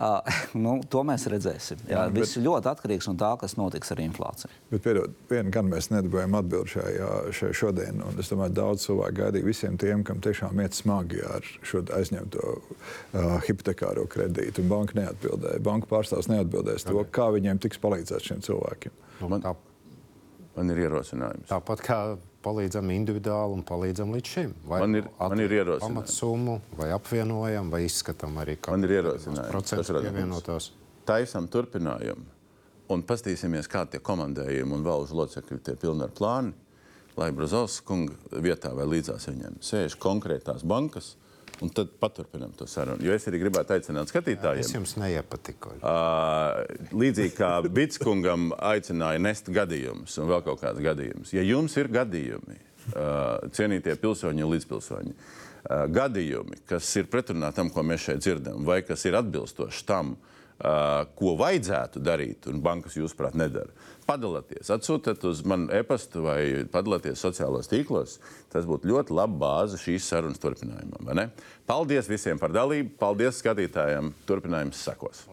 Uh, 0.00 0.20
nu, 0.64 0.78
to 0.88 1.02
mēs 1.04 1.26
redzēsim. 1.28 1.82
Jā, 1.84 2.06
Jā, 2.06 2.12
Viss 2.14 2.38
ir 2.38 2.44
ļoti 2.46 2.70
atkarīgs 2.72 3.08
no 3.10 3.14
tā, 3.20 3.34
kas 3.42 3.56
notiks 3.60 3.92
ar 3.92 4.00
inflāciju. 4.00 4.48
Bet, 4.70 4.80
piedod, 4.86 5.12
vienu 5.28 5.52
gan 5.52 5.68
mēs 5.68 5.90
nedabūjām 5.92 6.38
atbildi 6.40 6.72
šajā, 6.74 7.10
šajā 7.36 7.56
šodien. 7.60 8.00
un 8.06 8.22
Es 8.22 8.32
domāju, 8.32 8.54
daudz 8.56 8.86
cilvēku 8.88 9.18
gaidīja 9.20 9.44
visiem 9.50 9.76
tiem, 9.80 10.04
kam 10.08 10.22
tiešām 10.24 10.62
iet 10.64 10.78
smagi 10.78 11.20
ar 11.28 11.44
šo 11.66 11.82
aizņemto 11.98 12.46
uh, 12.56 13.36
hipotekāro 13.44 14.06
kredītu. 14.10 14.64
un 14.64 14.72
Banka 14.72 14.96
neatbildēja. 15.02 15.60
Banka 15.68 15.90
pārstāvs 15.92 16.30
neatbildēs 16.32 16.88
to, 16.88 16.96
kā 17.12 17.28
viņiem 17.36 17.60
tiks 17.60 17.80
palīdzēts 17.84 18.30
šiem 18.32 18.40
cilvēkiem. 18.48 18.96
Nu, 19.20 19.28
Man- 19.34 19.44
tā, 19.44 19.54
Man 20.56 20.70
ir 20.72 20.80
ierosinājums. 20.88 21.46
tāpat 21.52 21.84
kā 21.86 21.98
palīdzam 22.42 22.88
individuāli 22.94 23.52
un 23.58 23.62
palīdzam 23.68 24.12
līdz 24.14 24.24
šim. 24.34 24.54
Vai 24.66 24.80
Man 24.80 24.94
ir- 24.94 25.04
nu 25.04 25.28
man 25.28 25.40
ir 25.40 25.50
ierosinājums. 25.50 25.80
pamatsummu, 25.80 26.60
vai 26.76 26.88
apvienojam, 26.90 27.70
vai 27.70 27.84
izskatām 27.84 28.34
arī 28.40 28.56
Man 28.70 28.84
ir 28.84 28.90
ierosinājums. 29.02 29.50
procentu 29.50 29.92
pievienotās. 30.02 30.70
Taisam 31.06 31.48
turpinājumu 31.48 32.24
un 32.88 33.02
paskatīsimies, 33.02 33.68
kā 33.68 33.88
tie 33.90 34.00
komandējumi 34.00 34.72
un 34.72 34.82
valžu 34.84 35.12
locekļi 35.14 35.62
tie 35.62 35.74
pilnvaru 35.76 36.12
plāni, 36.12 36.52
lai 37.16 37.30
Brazovs 37.32 37.80
kunga 37.82 38.14
vietā 38.32 38.74
vai 38.74 38.84
līdzās 38.84 39.26
viņam 39.28 39.58
sēž 39.60 39.96
konkrētās 39.98 40.64
bankas. 40.64 41.16
Un 41.60 41.68
tad 41.76 41.90
paturpinām 42.00 42.54
to 42.56 42.64
sarunu. 42.70 43.04
Jo 43.04 43.12
es 43.12 43.26
arī 43.28 43.42
gribētu 43.42 43.74
aicināt 43.76 44.08
skatītājiem. 44.08 44.64
Es 44.64 44.72
jums 44.72 44.94
neiepatiku. 45.00 45.74
Uh, 45.80 46.62
līdzīgi 46.96 47.34
kā 47.36 47.50
Bitskungam 47.68 48.48
aicināja 48.56 49.20
nest 49.20 49.50
gadījumus 49.52 50.16
un 50.22 50.30
vēl 50.30 50.40
kaut 50.46 50.62
kādus 50.62 50.84
gadījumus. 50.86 51.34
Ja 51.36 51.44
jums 51.44 51.76
ir 51.80 51.92
gadījumi, 51.92 52.56
uh, 52.94 53.52
cienītie 53.56 53.98
pilsoņi 54.00 54.46
un 54.46 54.54
līdzpilsoņi, 54.54 55.14
uh, 55.18 55.84
gadījumi, 55.92 56.62
kas 56.70 56.88
ir 56.96 57.12
pretrunā 57.12 57.52
tam, 57.56 57.68
ko 57.74 57.84
mēs 57.84 58.08
šeit 58.08 58.24
dzirdam, 58.24 58.64
vai 58.64 58.80
kas 58.86 59.04
ir 59.10 59.20
atbilstoši 59.20 59.86
tam, 59.90 60.16
uh, 60.16 60.29
ko 61.16 61.34
vajadzētu 61.40 62.02
darīt, 62.04 62.48
un 62.50 62.60
bankas 62.64 62.98
jūsuprāt 62.98 63.36
nedara, 63.38 63.72
padalieties, 64.08 64.68
atsūtiet 64.74 65.24
uz 65.28 65.40
mani 65.48 65.70
e-pastu 65.80 66.24
vai 66.26 66.40
padalieties 66.72 67.22
sociālajos 67.24 67.70
tīklos. 67.70 68.18
Tas 68.52 68.68
būtu 68.68 68.90
ļoti 68.90 69.16
laba 69.16 69.38
bāze 69.40 69.80
šīs 69.80 70.08
sarunas 70.12 70.42
turpinājumam. 70.42 71.30
Paldies 71.70 72.10
visiem 72.10 72.40
par 72.40 72.52
dalību, 72.52 72.96
paldies 73.00 73.40
skatītājiem. 73.40 74.12
Turpinājums 74.28 74.84
sekos. 74.84 75.24